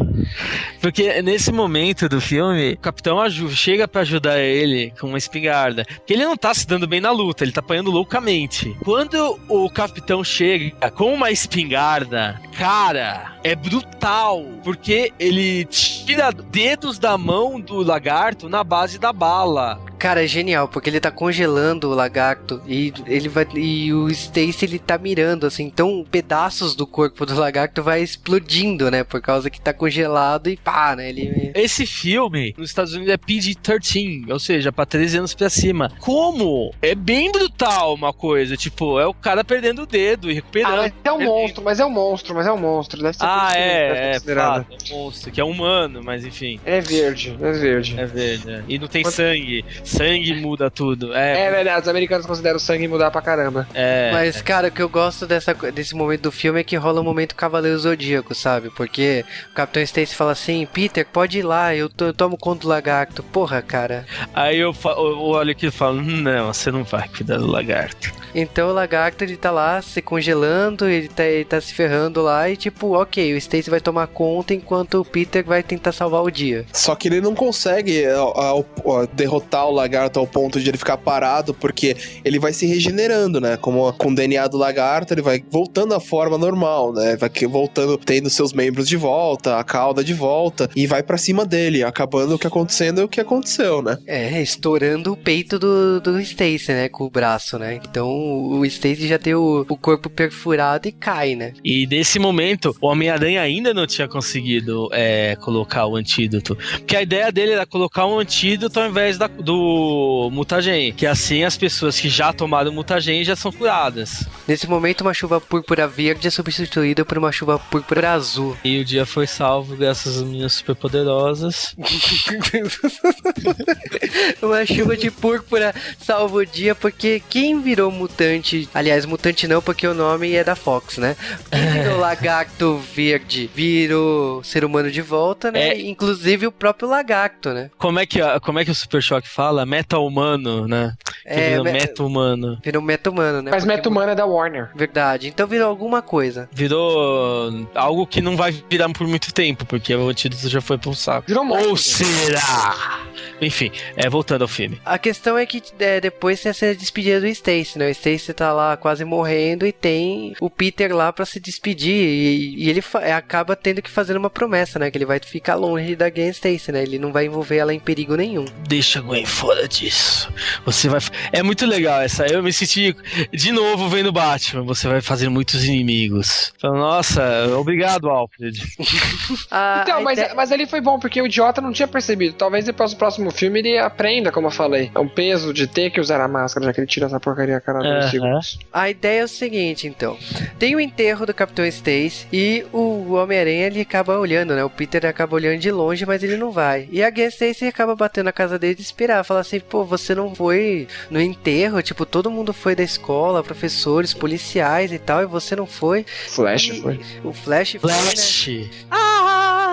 Porque 0.81 1.22
nesse 1.22 1.51
momento 1.51 2.07
do 2.10 2.19
filme, 2.22 2.73
o 2.73 2.77
Capitão 2.77 3.19
aju- 3.19 3.49
chega 3.51 3.88
pra 3.88 4.01
ajudar 4.01 4.39
ele 4.39 4.91
com 4.99 5.07
uma 5.07 5.18
espingarda. 5.18 5.85
Porque 5.85 6.14
ele 6.14 6.26
não 6.26 6.35
tá 6.38 6.53
se 6.53 6.68
dando 6.68 6.88
bem 6.88 7.01
na 7.01 7.11
luta, 7.11 7.43
ele 7.43 7.51
tá 7.51 7.60
apanhando 7.60 7.91
loucamente. 7.91 8.76
Quando 8.84 9.39
o 9.47 9.69
Capitão 9.69 10.23
chega 10.23 10.72
com 10.91 11.14
uma 11.14 11.31
espingarda, 11.31 12.39
cara, 12.57 13.38
é 13.43 13.55
brutal. 13.55 14.43
Porque 14.63 15.11
ele 15.19 15.65
tira 15.65 16.31
dedos 16.31 16.97
da 16.99 17.17
mão 17.17 17.59
do 17.59 17.81
lagarto 17.83 18.49
na 18.49 18.63
base 18.63 18.97
da 18.97 19.11
bala. 19.13 19.79
Cara, 19.97 20.23
é 20.23 20.27
genial, 20.27 20.65
porque 20.69 20.89
ele 20.89 20.99
tá 21.01 21.11
congelando 21.11 21.89
o 21.89 21.93
lagarto 21.93 22.61
e 22.65 22.93
ele 23.05 23.27
vai 23.27 23.45
e 23.53 23.93
o 23.93 24.07
Stacy 24.09 24.63
ele 24.63 24.79
tá 24.79 24.97
mirando 24.97 25.45
assim, 25.45 25.63
então 25.65 26.05
pedaços 26.09 26.73
do 26.73 26.87
corpo 26.87 27.25
do 27.25 27.35
lagarto 27.35 27.83
vai 27.83 28.01
explodindo, 28.01 28.89
né, 28.89 29.03
por 29.03 29.19
causa 29.19 29.49
que 29.49 29.59
tá 29.59 29.73
congelado 29.73 30.49
e 30.49 30.55
pá, 30.55 30.95
né, 30.95 31.09
ele 31.09 31.51
Esse 31.53 31.85
filme 31.85 32.55
nos 32.57 32.69
Estados 32.69 32.93
Unidos 32.93 33.13
é 33.13 33.17
PG-13, 33.17 34.29
ou 34.31 34.39
seja, 34.39 34.71
pra 34.71 34.85
13 34.85 35.17
anos 35.17 35.33
pra 35.33 35.49
cima. 35.49 35.91
Como? 35.99 36.73
É 36.81 36.95
bem 36.95 37.29
brutal 37.29 37.93
uma 37.93 38.13
coisa, 38.13 38.55
tipo, 38.55 38.97
é 39.01 39.05
o 39.05 39.13
cara 39.13 39.43
perdendo 39.43 39.81
o 39.81 39.85
dedo 39.85 40.29
e 40.29 40.31
Ah, 40.31 40.35
recuperando. 40.35 40.77
mas 40.79 40.93
é 41.03 41.11
um 41.11 41.19
monstro, 41.25 41.63
mas 41.63 41.79
é 41.81 41.85
um 41.85 41.89
monstro, 41.91 42.35
mas 42.35 42.47
é 42.47 42.51
um 42.53 42.57
monstro. 42.57 43.01
Deve 43.01 43.17
ser 43.17 43.25
Ah, 43.31 43.51
é, 43.57 44.15
é, 44.15 44.19
fato, 44.19 44.65
é 44.72 44.93
um 44.93 44.97
monstro, 44.97 45.31
que 45.31 45.39
é 45.39 45.43
humano, 45.43 46.01
mas 46.03 46.26
enfim, 46.26 46.60
É 46.65 46.81
verde, 46.81 47.38
é 47.41 47.51
verde. 47.51 47.95
é 47.99 48.06
verde. 48.06 48.49
é. 48.51 48.64
E 48.68 48.80
não 48.80 48.88
tem 48.88 49.03
Mas- 49.03 49.14
sangue. 49.14 49.64
Sangue 49.84 50.34
muda 50.35 50.69
tudo. 50.72 51.14
É 51.14 51.45
É, 51.45 51.51
verdade, 51.51 51.81
os 51.84 51.88
americanos 51.88 52.26
consideram 52.26 52.57
o 52.57 52.60
sangue 52.60 52.88
mudar 52.88 53.11
pra 53.11 53.22
caramba. 53.22 53.68
é. 53.73 54.10
Mas, 54.11 54.41
cara, 54.41 54.68
o 54.69 54.72
que 54.72 54.81
eu 54.81 54.89
gosto 54.89 55.27
dessa, 55.27 55.53
desse 55.53 55.95
momento 55.95 56.22
do 56.23 56.31
filme 56.31 56.60
é 56.60 56.64
que 56.64 56.76
rola 56.76 57.01
um 57.01 57.03
momento 57.03 57.35
Cavaleiro 57.35 57.77
Zodíaco, 57.77 58.34
sabe? 58.34 58.69
Porque 58.72 59.23
o 59.51 59.53
Capitão 59.53 59.84
Stacy 59.84 60.15
fala 60.15 60.31
assim, 60.31 60.65
Peter, 60.72 61.06
pode 61.06 61.39
ir 61.39 61.43
lá, 61.43 61.76
eu, 61.76 61.89
to- 61.89 62.06
eu 62.06 62.14
tomo 62.14 62.38
conta 62.38 62.61
do 62.64 62.68
lagarto. 62.68 63.22
Porra, 63.23 63.61
cara. 63.61 64.06
Aí 64.34 64.57
eu, 64.60 64.73
eu 64.85 65.19
olho 65.22 65.51
aqui 65.51 65.68
e 65.68 65.72
falo: 65.72 66.01
Não, 66.01 66.51
você 66.53 66.72
não 66.72 66.84
vai 66.84 67.07
cuidar 67.07 67.38
do 67.38 67.47
lagarto. 67.47 68.11
Então 68.34 68.69
o 68.69 68.73
lagarto, 68.73 69.23
ele 69.23 69.35
tá 69.38 69.49
lá 69.51 69.81
se 69.81 70.01
congelando, 70.01 70.88
ele 70.88 71.07
tá, 71.07 71.23
ele 71.26 71.45
tá 71.45 71.60
se 71.60 71.73
ferrando 71.73 72.22
lá 72.22 72.47
e 72.49 72.56
tipo, 72.56 72.93
ok, 72.99 73.18
o 73.33 73.37
Stacy 73.37 73.69
vai 73.69 73.79
tomar 73.79 74.07
conta 74.07 74.53
enquanto 74.53 74.95
o 75.01 75.05
Peter 75.05 75.43
vai 75.45 75.61
tentar 75.63 75.91
salvar 75.91 76.23
o 76.23 76.31
dia. 76.31 76.65
Só 76.73 76.95
que 76.95 77.07
ele 77.07 77.21
não 77.21 77.35
consegue 77.35 78.03
é, 78.03 78.15
ó, 78.17 78.63
ó, 78.83 79.05
derrotar 79.13 79.67
o 79.67 79.71
lagarto 79.71 80.19
ao 80.19 80.27
ponto 80.27 80.59
de 80.59 80.69
ele 80.69 80.77
ficar 80.77 80.97
parado, 80.97 81.53
porque 81.53 81.95
ele 82.23 82.39
vai 82.39 82.53
se 82.53 82.65
regenerando, 82.65 83.39
né? 83.39 83.57
Como 83.57 83.91
com 83.93 84.09
o 84.11 84.15
DNA 84.15 84.47
do 84.47 84.57
lagarto, 84.57 85.13
ele 85.13 85.21
vai 85.21 85.43
voltando 85.49 85.93
à 85.93 85.99
forma 85.99 86.37
normal, 86.37 86.93
né? 86.93 87.15
Vai 87.15 87.29
que- 87.29 87.47
voltando, 87.47 87.97
tendo 87.97 88.29
seus 88.29 88.53
membros 88.53 88.87
de 88.87 88.97
volta, 88.97 89.57
a 89.57 89.63
cauda 89.63 90.03
de 90.03 90.13
volta, 90.13 90.69
e 90.75 90.85
vai 90.87 91.01
pra 91.03 91.17
cima 91.17 91.45
dele, 91.45 91.83
acabando 91.83 92.35
o 92.35 92.39
que 92.39 92.47
acontecendo 92.47 93.01
é 93.01 93.03
o 93.03 93.07
que 93.07 93.19
aconteceu, 93.21 93.81
né? 93.81 93.97
É, 94.07 94.41
estourando 94.41 95.11
o 95.13 95.17
peito 95.17 95.57
do, 95.59 95.99
do 95.99 96.19
Stacy, 96.19 96.71
né? 96.71 96.89
Com 96.89 97.05
o 97.05 97.09
braço, 97.09 97.57
né? 97.57 97.79
Então 97.89 98.07
o 98.09 98.65
Stacy 98.65 99.07
já 99.07 99.17
tem 99.17 99.33
o, 99.33 99.65
o 99.67 99.77
corpo 99.77 100.09
perfurado 100.09 100.87
e 100.87 100.91
cai, 100.91 101.35
né? 101.35 101.53
E 101.63 101.87
nesse 101.87 102.19
momento, 102.19 102.75
o 102.81 102.89
Homem-Aranha 103.10 103.41
ainda 103.41 103.73
não 103.73 103.88
tinha 103.88 104.07
conseguido 104.07 104.90
é, 104.91 105.36
colocar 105.38 105.86
o 105.88 105.95
antídoto. 105.95 106.56
Porque 106.56 106.95
a 106.95 107.02
ideia 107.02 107.31
dele 107.31 107.53
era 107.53 107.65
colocar 107.65 108.06
um 108.06 108.19
antídoto 108.19 108.80
ao 108.80 108.88
invés 108.88 109.18
da- 109.18 109.27
do 109.27 110.30
mutagen. 110.31 110.94
Que 110.94 111.06
assim 111.06 111.44
as 111.44 111.57
pessoas 111.57 111.99
que 111.99 112.10
já 112.10 112.31
tomaram 112.31 112.72
mutagen 112.72 113.23
já 113.23 113.36
são 113.36 113.52
curadas. 113.52 114.27
Nesse 114.48 114.68
momento, 114.68 115.02
uma 115.02 115.14
chuva 115.14 115.41
púrpura 115.41 115.88
verde 115.88 116.27
é 116.27 116.31
substituída 116.31 117.03
por 117.03 117.18
uma 117.18 117.31
chuva 117.31 117.57
púrpura 117.57 118.11
azul. 118.11 118.56
E 118.64 118.80
o 118.80 118.86
dia 118.86 119.06
foi 119.06 119.26
salvo 119.27 119.76
graças 119.76 120.18
às 120.18 120.23
minhas 120.23 120.53
superpoderosas. 120.53 121.76
uma 124.41 124.65
chuva 124.65 124.98
de 124.98 125.11
púrpura 125.11 125.73
salva 125.99 126.38
o 126.38 126.45
dia, 126.45 126.76
porque 126.76 127.22
quem 127.30 127.61
virou 127.61 127.91
mutante. 127.91 128.68
Aliás, 128.73 129.06
mutante 129.06 129.48
não, 129.48 129.61
porque 129.61 129.88
o 129.88 129.94
nome 129.94 130.34
é 130.34 130.44
da 130.44 130.56
Fox, 130.56 130.98
né? 130.98 131.15
Quem 131.52 131.84
virou 131.84 131.99
lagarto 132.10 132.81
verde 132.99 133.49
vira 133.55 133.97
o 133.97 134.41
ser 134.43 134.65
humano 134.65 134.91
de 134.91 135.01
volta, 135.01 135.49
né? 135.51 135.69
É. 135.69 135.80
Inclusive 135.81 136.45
o 136.47 136.51
próprio 136.51 136.89
lagarto, 136.89 137.49
né? 137.51 137.69
Como 137.77 137.97
é 137.97 138.05
que, 138.05 138.21
a- 138.21 138.39
como 138.41 138.59
é 138.59 138.65
que 138.65 138.71
o 138.71 138.76
Super 138.76 139.01
Choque 139.01 139.27
fala? 139.30 139.65
Meta-humano, 139.65 140.67
né? 140.67 140.93
Que 141.23 141.30
É, 141.30 141.49
vira 141.51 141.63
me- 141.63 141.71
meta-humano. 141.71 142.59
Virou 142.63 142.81
meta-humano, 142.81 143.41
né? 143.41 143.51
Mas 143.51 143.63
Porque- 143.63 143.76
Meta-Humana 143.77 144.11
é 144.11 144.15
da 144.15 144.26
Warner. 144.26 144.69
Verdade. 144.76 145.27
Então 145.30 145.47
virou 145.47 145.69
alguma 145.69 146.01
coisa. 146.01 146.49
Virou 146.51 147.67
algo 147.73 148.05
que 148.05 148.19
não 148.21 148.35
vai 148.35 148.51
virar 148.69 148.89
por 148.89 149.07
muito 149.07 149.34
tempo, 149.34 149.65
porque 149.65 149.95
o 149.95 150.09
antídoto 150.09 150.49
já 150.49 150.59
foi 150.59 150.77
pro 150.77 150.93
saco. 150.93 151.26
Virou. 151.27 151.45
Ou 151.47 151.77
será? 151.77 152.99
Enfim, 153.41 153.71
é, 153.95 154.09
voltando 154.09 154.41
ao 154.43 154.47
filme. 154.47 154.79
A 154.85 154.97
questão 154.97 155.37
é 155.37 155.45
que 155.45 155.61
é, 155.79 155.99
depois 156.01 156.41
tem 156.41 156.49
essa 156.49 156.73
despedida 156.75 157.19
do 157.21 157.27
Stacy, 157.27 157.77
né? 157.77 157.87
O 157.87 157.91
Stacy 157.91 158.33
tá 158.33 158.51
lá 158.53 158.75
quase 158.77 159.03
morrendo 159.05 159.65
e 159.65 159.71
tem 159.71 160.33
o 160.41 160.49
Peter 160.49 160.93
lá 160.95 161.11
pra 161.13 161.25
se 161.25 161.39
despedir. 161.39 161.93
E, 161.93 162.65
e 162.65 162.69
ele 162.69 162.83
é, 163.01 163.13
acaba 163.13 163.55
tendo 163.55 163.81
que 163.81 163.89
fazer 163.89 164.17
uma 164.17 164.29
promessa, 164.29 164.77
né? 164.79 164.91
Que 164.91 164.97
ele 164.97 165.05
vai 165.05 165.19
ficar 165.19 165.55
longe 165.55 165.95
da 165.95 166.09
Gwen 166.09 166.29
Stacy, 166.29 166.71
né? 166.71 166.83
Ele 166.83 166.99
não 166.99 167.11
vai 167.11 167.25
envolver 167.25 167.57
ela 167.57 167.73
em 167.73 167.79
perigo 167.79 168.15
nenhum. 168.15 168.45
Deixa 168.67 168.99
a 168.99 169.01
Gwen 169.01 169.25
fora 169.25 169.67
disso. 169.67 170.31
Você 170.65 170.89
vai. 170.89 170.99
É 171.31 171.41
muito 171.43 171.65
legal 171.65 172.01
essa. 172.01 172.25
Eu 172.25 172.43
me 172.43 172.51
senti 172.53 172.95
de 173.33 173.51
novo 173.51 173.87
vendo 173.89 174.11
Batman. 174.11 174.63
Você 174.63 174.87
vai 174.87 175.01
fazer 175.01 175.29
muitos 175.29 175.63
inimigos. 175.65 176.53
Falo, 176.59 176.77
Nossa, 176.77 177.21
obrigado, 177.57 178.09
Alfred. 178.09 178.59
A- 179.51 179.79
Então, 179.83 179.99
a 179.99 180.01
mas, 180.01 180.17
ideia- 180.19 180.33
mas 180.35 180.51
ali 180.51 180.65
foi 180.67 180.81
bom, 180.81 180.99
porque 180.99 181.21
o 181.21 181.25
idiota 181.25 181.61
não 181.61 181.71
tinha 181.71 181.87
percebido. 181.87 182.35
Talvez 182.35 182.65
depois 182.65 182.91
do 182.91 182.97
próximo 182.97 183.28
filme 183.31 183.60
ele 183.60 183.77
aprenda, 183.77 184.31
como 184.31 184.47
eu 184.47 184.51
falei. 184.51 184.91
É 184.93 184.99
um 184.99 185.07
peso 185.07 185.53
de 185.53 185.68
ter 185.68 185.89
que 185.89 185.99
usar 185.99 186.22
a 186.22 186.27
máscara, 186.27 186.65
já 186.65 186.73
que 186.73 186.80
ele 186.80 186.88
tira 186.88 187.06
essa 187.06 187.19
porcaria 187.19 187.57
a 187.57 187.61
cada 187.61 187.80
dois 187.80 188.11
segundos. 188.11 188.60
A 188.72 188.89
ideia 188.89 189.22
é 189.22 189.23
o 189.23 189.27
seguinte, 189.27 189.88
então. 189.88 190.18
Tem 190.57 190.76
o 190.76 190.80
enterro 190.80 191.26
do 191.26 191.34
Capitão 191.34 191.65
Stacy 191.65 192.27
e 192.31 192.65
o 192.72 193.14
Homem-Aranha 193.14 193.68
ele 193.68 193.81
acaba 193.81 194.18
olhando, 194.18 194.56
né? 194.56 194.64
O 194.64 194.69
Peter 194.69 195.06
acaba 195.06 195.35
olhando 195.35 195.60
de 195.60 195.72
longe, 195.72 196.06
mas 196.06 196.23
ele 196.23 196.38
não 196.38 196.51
vai. 196.51 196.88
E 196.91 197.03
a 197.03 197.10
Gwen 197.10 197.27
Stacy 197.27 197.65
acaba 197.65 197.95
batendo 197.95 198.26
na 198.26 198.31
casa 198.31 198.57
dele 198.57 198.77
e 198.80 198.81
esperar. 198.81 199.23
Fala 199.23 199.41
assim, 199.41 199.60
pô, 199.60 199.84
você 199.84 200.15
não 200.15 200.34
foi 200.34 200.88
no 201.10 201.22
enterro? 201.22 201.81
Tipo, 201.81 202.06
todo 202.06 202.31
mundo 202.31 202.53
foi 202.53 202.76
da 202.76 202.84
escola, 202.84 203.43
professores, 203.43 204.14
policiais 204.14 204.91
e 204.91 204.99
tal, 204.99 205.22
e 205.23 205.26
você 205.26 205.56
não 205.56 205.65
foi. 205.65 206.06
Flash 206.30 206.69
E 206.69 206.81
foi. 206.81 206.99
O 207.23 207.34
Flash 207.34 207.77
foi, 207.80 207.91
né? 207.91 207.97
Flash. 207.97 208.49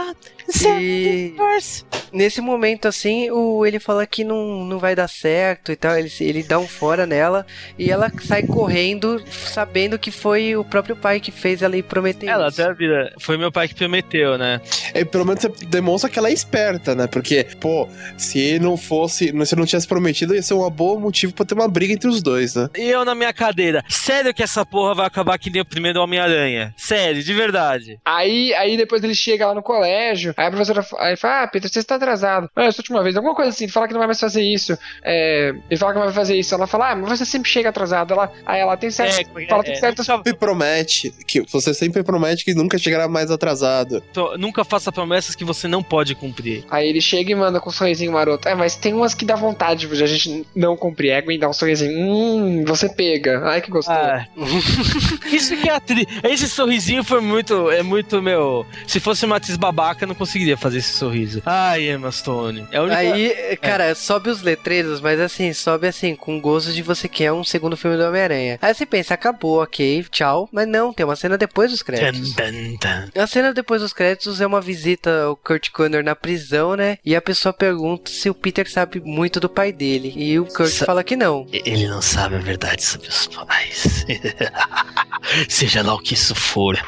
Ah! 0.09 0.81
E 0.81 1.35
nesse 2.12 2.41
momento, 2.41 2.87
assim, 2.87 3.31
o, 3.31 3.66
ele 3.66 3.81
fala 3.81 4.07
que 4.07 4.23
não, 4.24 4.65
não 4.65 4.78
vai 4.78 4.95
dar 4.95 5.09
certo 5.09 5.73
e 5.73 5.77
tal. 5.77 5.97
Ele, 5.99 6.09
se- 6.09 6.24
ele 6.24 6.43
dá 6.43 6.59
um 6.59 6.66
fora 6.69 7.05
nela 7.07 7.45
e 7.78 7.91
ela 7.91 8.11
sai 8.20 8.43
correndo, 8.45 9.23
sabendo 9.28 9.99
que 9.99 10.11
foi 10.11 10.57
o 10.57 10.65
próprio 10.65 10.95
pai 10.97 11.19
que 11.20 11.31
fez 11.33 11.62
ela 11.62 11.77
ir 11.77 11.83
prometer 11.83 12.27
Ela 12.28 12.49
isso. 12.49 12.62
até 12.62 12.73
vira. 12.74 13.12
Foi 13.19 13.37
meu 13.37 13.51
pai 13.51 13.66
que 13.69 13.74
prometeu, 13.74 14.39
né? 14.39 14.61
É, 14.95 15.05
pelo 15.05 15.24
menos 15.24 15.41
você 15.43 15.49
demonstra 15.66 16.09
que 16.09 16.19
ela 16.19 16.28
é 16.28 16.33
esperta, 16.33 16.95
né? 16.95 17.07
Porque, 17.07 17.45
pô, 17.61 17.89
se 18.16 18.59
não 18.61 18.77
fosse, 18.77 19.33
se 19.45 19.57
não 19.57 19.66
tivesse 19.66 19.89
prometido, 19.89 20.35
ia 20.35 20.43
ser 20.43 20.55
um 20.55 20.70
bom 20.70 20.99
motivo 21.01 21.33
pra 21.35 21.45
ter 21.45 21.55
uma 21.55 21.69
briga 21.69 21.93
entre 21.93 22.09
os 22.09 22.23
dois, 22.23 22.55
né? 22.55 22.69
E 22.77 22.83
eu 22.89 23.05
na 23.05 23.15
minha 23.15 23.33
cadeira. 23.33 23.85
Sério 23.89 24.33
que 24.33 24.43
essa 24.43 24.65
porra 24.65 24.95
vai 24.95 25.07
acabar 25.07 25.39
que 25.39 25.51
nem 25.51 25.62
o 25.62 25.65
primeiro 25.66 26.01
Homem-Aranha? 26.01 26.73
Sério, 26.77 27.23
de 27.23 27.35
verdade. 27.35 27.99
Aí, 28.05 28.55
aí 28.55 28.77
depois 28.77 29.03
ele 29.03 29.15
chega 29.15 29.47
lá 29.47 29.55
no 29.55 29.62
colégio, 29.62 29.95
aí 30.36 30.47
a 30.47 30.51
professora 30.51 30.86
aí 30.98 31.16
fala, 31.16 31.43
ah, 31.43 31.48
Peter, 31.48 31.70
você 31.70 31.78
está 31.78 31.97
atrasado. 31.97 32.51
Ah, 32.55 32.64
essa 32.64 32.81
última 32.81 33.02
vez, 33.02 33.16
alguma 33.16 33.35
coisa 33.35 33.51
assim, 33.51 33.64
ele 33.64 33.73
fala 33.73 33.86
que 33.86 33.93
não 33.93 34.01
vai 34.01 34.09
mais 34.09 34.20
fazer 34.20 34.43
isso. 34.43 34.77
É, 35.02 35.55
ele 35.70 35.78
fala 35.78 35.93
que 35.93 35.98
não 35.98 36.06
vai 36.06 36.14
fazer 36.14 36.36
isso. 36.36 36.55
Ela 36.55 36.66
fala, 36.66 36.90
ah, 36.90 36.97
mas 36.97 37.18
você 37.18 37.24
sempre 37.24 37.51
chega 37.51 37.68
atrasado. 37.68 38.12
Ela, 38.12 38.32
aí 38.44 38.60
ela 38.60 38.77
tem 38.77 38.90
certo. 38.90 39.39
É, 39.39 39.47
fala, 39.47 39.62
é, 39.62 39.64
tem 39.64 39.74
é, 39.74 39.77
certas. 39.77 40.09
nunca, 40.09 40.28
E 40.28 40.35
promete 40.35 41.12
que 41.27 41.43
você 41.43 41.73
sempre 41.74 42.02
promete 42.02 42.44
que 42.44 42.55
nunca 42.55 42.78
chegará 42.78 43.09
mais 43.09 43.31
atrasado. 43.31 44.02
nunca 44.39 44.64
faça 44.64 44.90
promessas 44.93 45.35
que 45.35 45.44
você 45.44 45.68
não 45.68 45.82
pode 45.82 46.14
cumprir. 46.14 46.64
Aí 46.70 46.89
ele 46.89 47.01
chega 47.01 47.32
e 47.32 47.35
manda 47.35 47.60
com 47.60 47.70
um 47.70 47.73
sorrisinho 47.73 48.12
maroto. 48.12 48.48
É, 48.48 48.55
mas 48.55 48.77
tem 48.77 48.94
umas 48.94 49.14
que 49.14 49.24
dá 49.24 49.35
vontade 49.35 49.86
de 49.86 50.02
a 50.02 50.06
gente 50.06 50.47
não 50.55 50.77
cumprir. 50.77 51.10
É, 51.10 51.24
e 51.27 51.39
dá 51.39 51.48
um 51.48 51.52
sorrisinho. 51.52 51.93
Hum, 51.98 52.64
você 52.64 52.89
pega. 52.89 53.40
Ai, 53.44 53.60
que 53.60 53.70
gostoso. 53.70 53.98
Ah, 53.98 54.27
isso 55.31 55.56
que 55.56 55.68
é 55.68 55.74
atriz. 55.74 56.06
Esse 56.23 56.48
sorrisinho 56.48 57.02
foi 57.05 57.20
muito. 57.20 57.70
É 57.70 57.82
muito, 57.82 58.20
meu. 58.23 58.66
Se 58.86 59.01
fosse 59.01 59.24
uma 59.24 59.36
atriz 59.36 59.56
babaca, 59.87 60.07
não 60.07 60.15
conseguiria 60.15 60.57
fazer 60.57 60.79
esse 60.79 60.93
sorriso. 60.95 61.43
Ai, 61.47 61.91
Emma 61.91 62.11
Stone. 62.11 62.67
É 62.73 62.81
única. 62.81 62.97
Aí, 62.97 63.57
cara, 63.61 63.95
sobe 63.95 64.31
os 64.31 64.43
letreiros, 64.43 65.01
mas 65.01 65.21
assim, 65.21 65.53
sobe 65.53 65.87
assim, 65.87 66.17
com 66.17 66.41
gosto 66.41 66.73
de 66.73 66.83
você 66.83 67.09
quer 67.09 67.33
um 67.33 67.45
segundo 67.45 67.77
filme 67.77 67.97
do 67.97 68.03
Homem-Aranha. 68.05 68.59
Aí 68.61 68.75
você 68.75 68.85
pensa, 68.85 69.15
acabou, 69.15 69.63
ok, 69.63 70.05
tchau. 70.11 70.49
Mas 70.53 70.67
não, 70.67 70.93
tem 70.93 71.07
uma 71.07 71.15
cena 71.17 71.39
depois 71.39 71.71
dos 71.71 71.83
créditos. 71.83 72.35
Tan, 72.35 72.53
tan, 72.81 73.09
tan. 73.13 73.23
A 73.23 73.27
cena 73.27 73.53
depois 73.55 73.81
dos 73.83 73.93
créditos 73.93 74.41
é 74.41 74.47
uma 74.47 74.61
visita 74.61 75.25
ao 75.25 75.37
Kurt 75.37 75.71
Connor 75.71 76.03
na 76.03 76.17
prisão, 76.17 76.75
né? 76.75 76.99
E 77.05 77.15
a 77.15 77.23
pessoa 77.23 77.53
pergunta 77.53 78.11
se 78.11 78.29
o 78.29 78.35
Peter 78.35 78.69
sabe 78.71 79.01
muito 79.05 79.39
do 79.39 79.49
pai 79.49 79.73
dele. 79.73 80.13
E 80.17 80.39
o 80.39 80.47
Kurt 80.47 80.71
Sa- 80.73 80.87
fala 80.87 81.05
que 81.05 81.17
não. 81.17 81.47
Ele 81.53 81.87
não 81.87 82.03
sabe 82.03 82.37
a 82.37 82.39
verdade 82.39 82.83
sobre 82.85 83.09
os 83.09 83.27
pais. 83.29 84.05
Seja 85.49 85.83
lá 85.83 85.95
o 85.95 85.99
que 85.99 86.15
isso 86.15 86.35
for. 86.35 86.77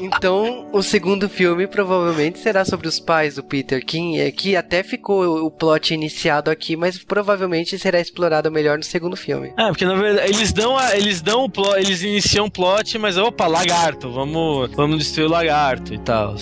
Então, 0.00 0.68
o 0.72 0.82
segundo 0.82 1.28
filme 1.28 1.66
provavelmente 1.66 1.89
será 2.38 2.64
sobre 2.64 2.86
os 2.88 2.98
pais 3.00 3.34
do 3.36 3.42
Peter, 3.42 3.84
que, 3.84 4.18
é- 4.20 4.30
que 4.30 4.56
até 4.56 4.82
ficou 4.82 5.44
o 5.44 5.50
plot 5.50 5.92
iniciado 5.94 6.50
aqui, 6.50 6.76
mas 6.76 6.98
provavelmente 6.98 7.78
será 7.78 8.00
explorado 8.00 8.50
melhor 8.50 8.76
no 8.78 8.84
segundo 8.84 9.16
filme. 9.16 9.52
É, 9.58 9.68
porque 9.68 9.84
na 9.84 9.94
verdade 9.94 10.32
eles 10.32 10.52
dão 10.52 10.76
a, 10.76 10.96
eles 10.96 11.20
dão 11.20 11.44
o 11.44 11.50
plot, 11.50 11.76
eles 11.78 12.02
iniciam 12.02 12.46
o 12.46 12.50
plot, 12.50 12.98
mas 12.98 13.16
opa, 13.16 13.46
lagarto, 13.46 14.10
vamos, 14.10 14.70
vamos 14.74 14.98
destruir 14.98 15.26
o 15.26 15.30
lagarto 15.30 15.92
e 15.94 15.98
tal. 15.98 16.34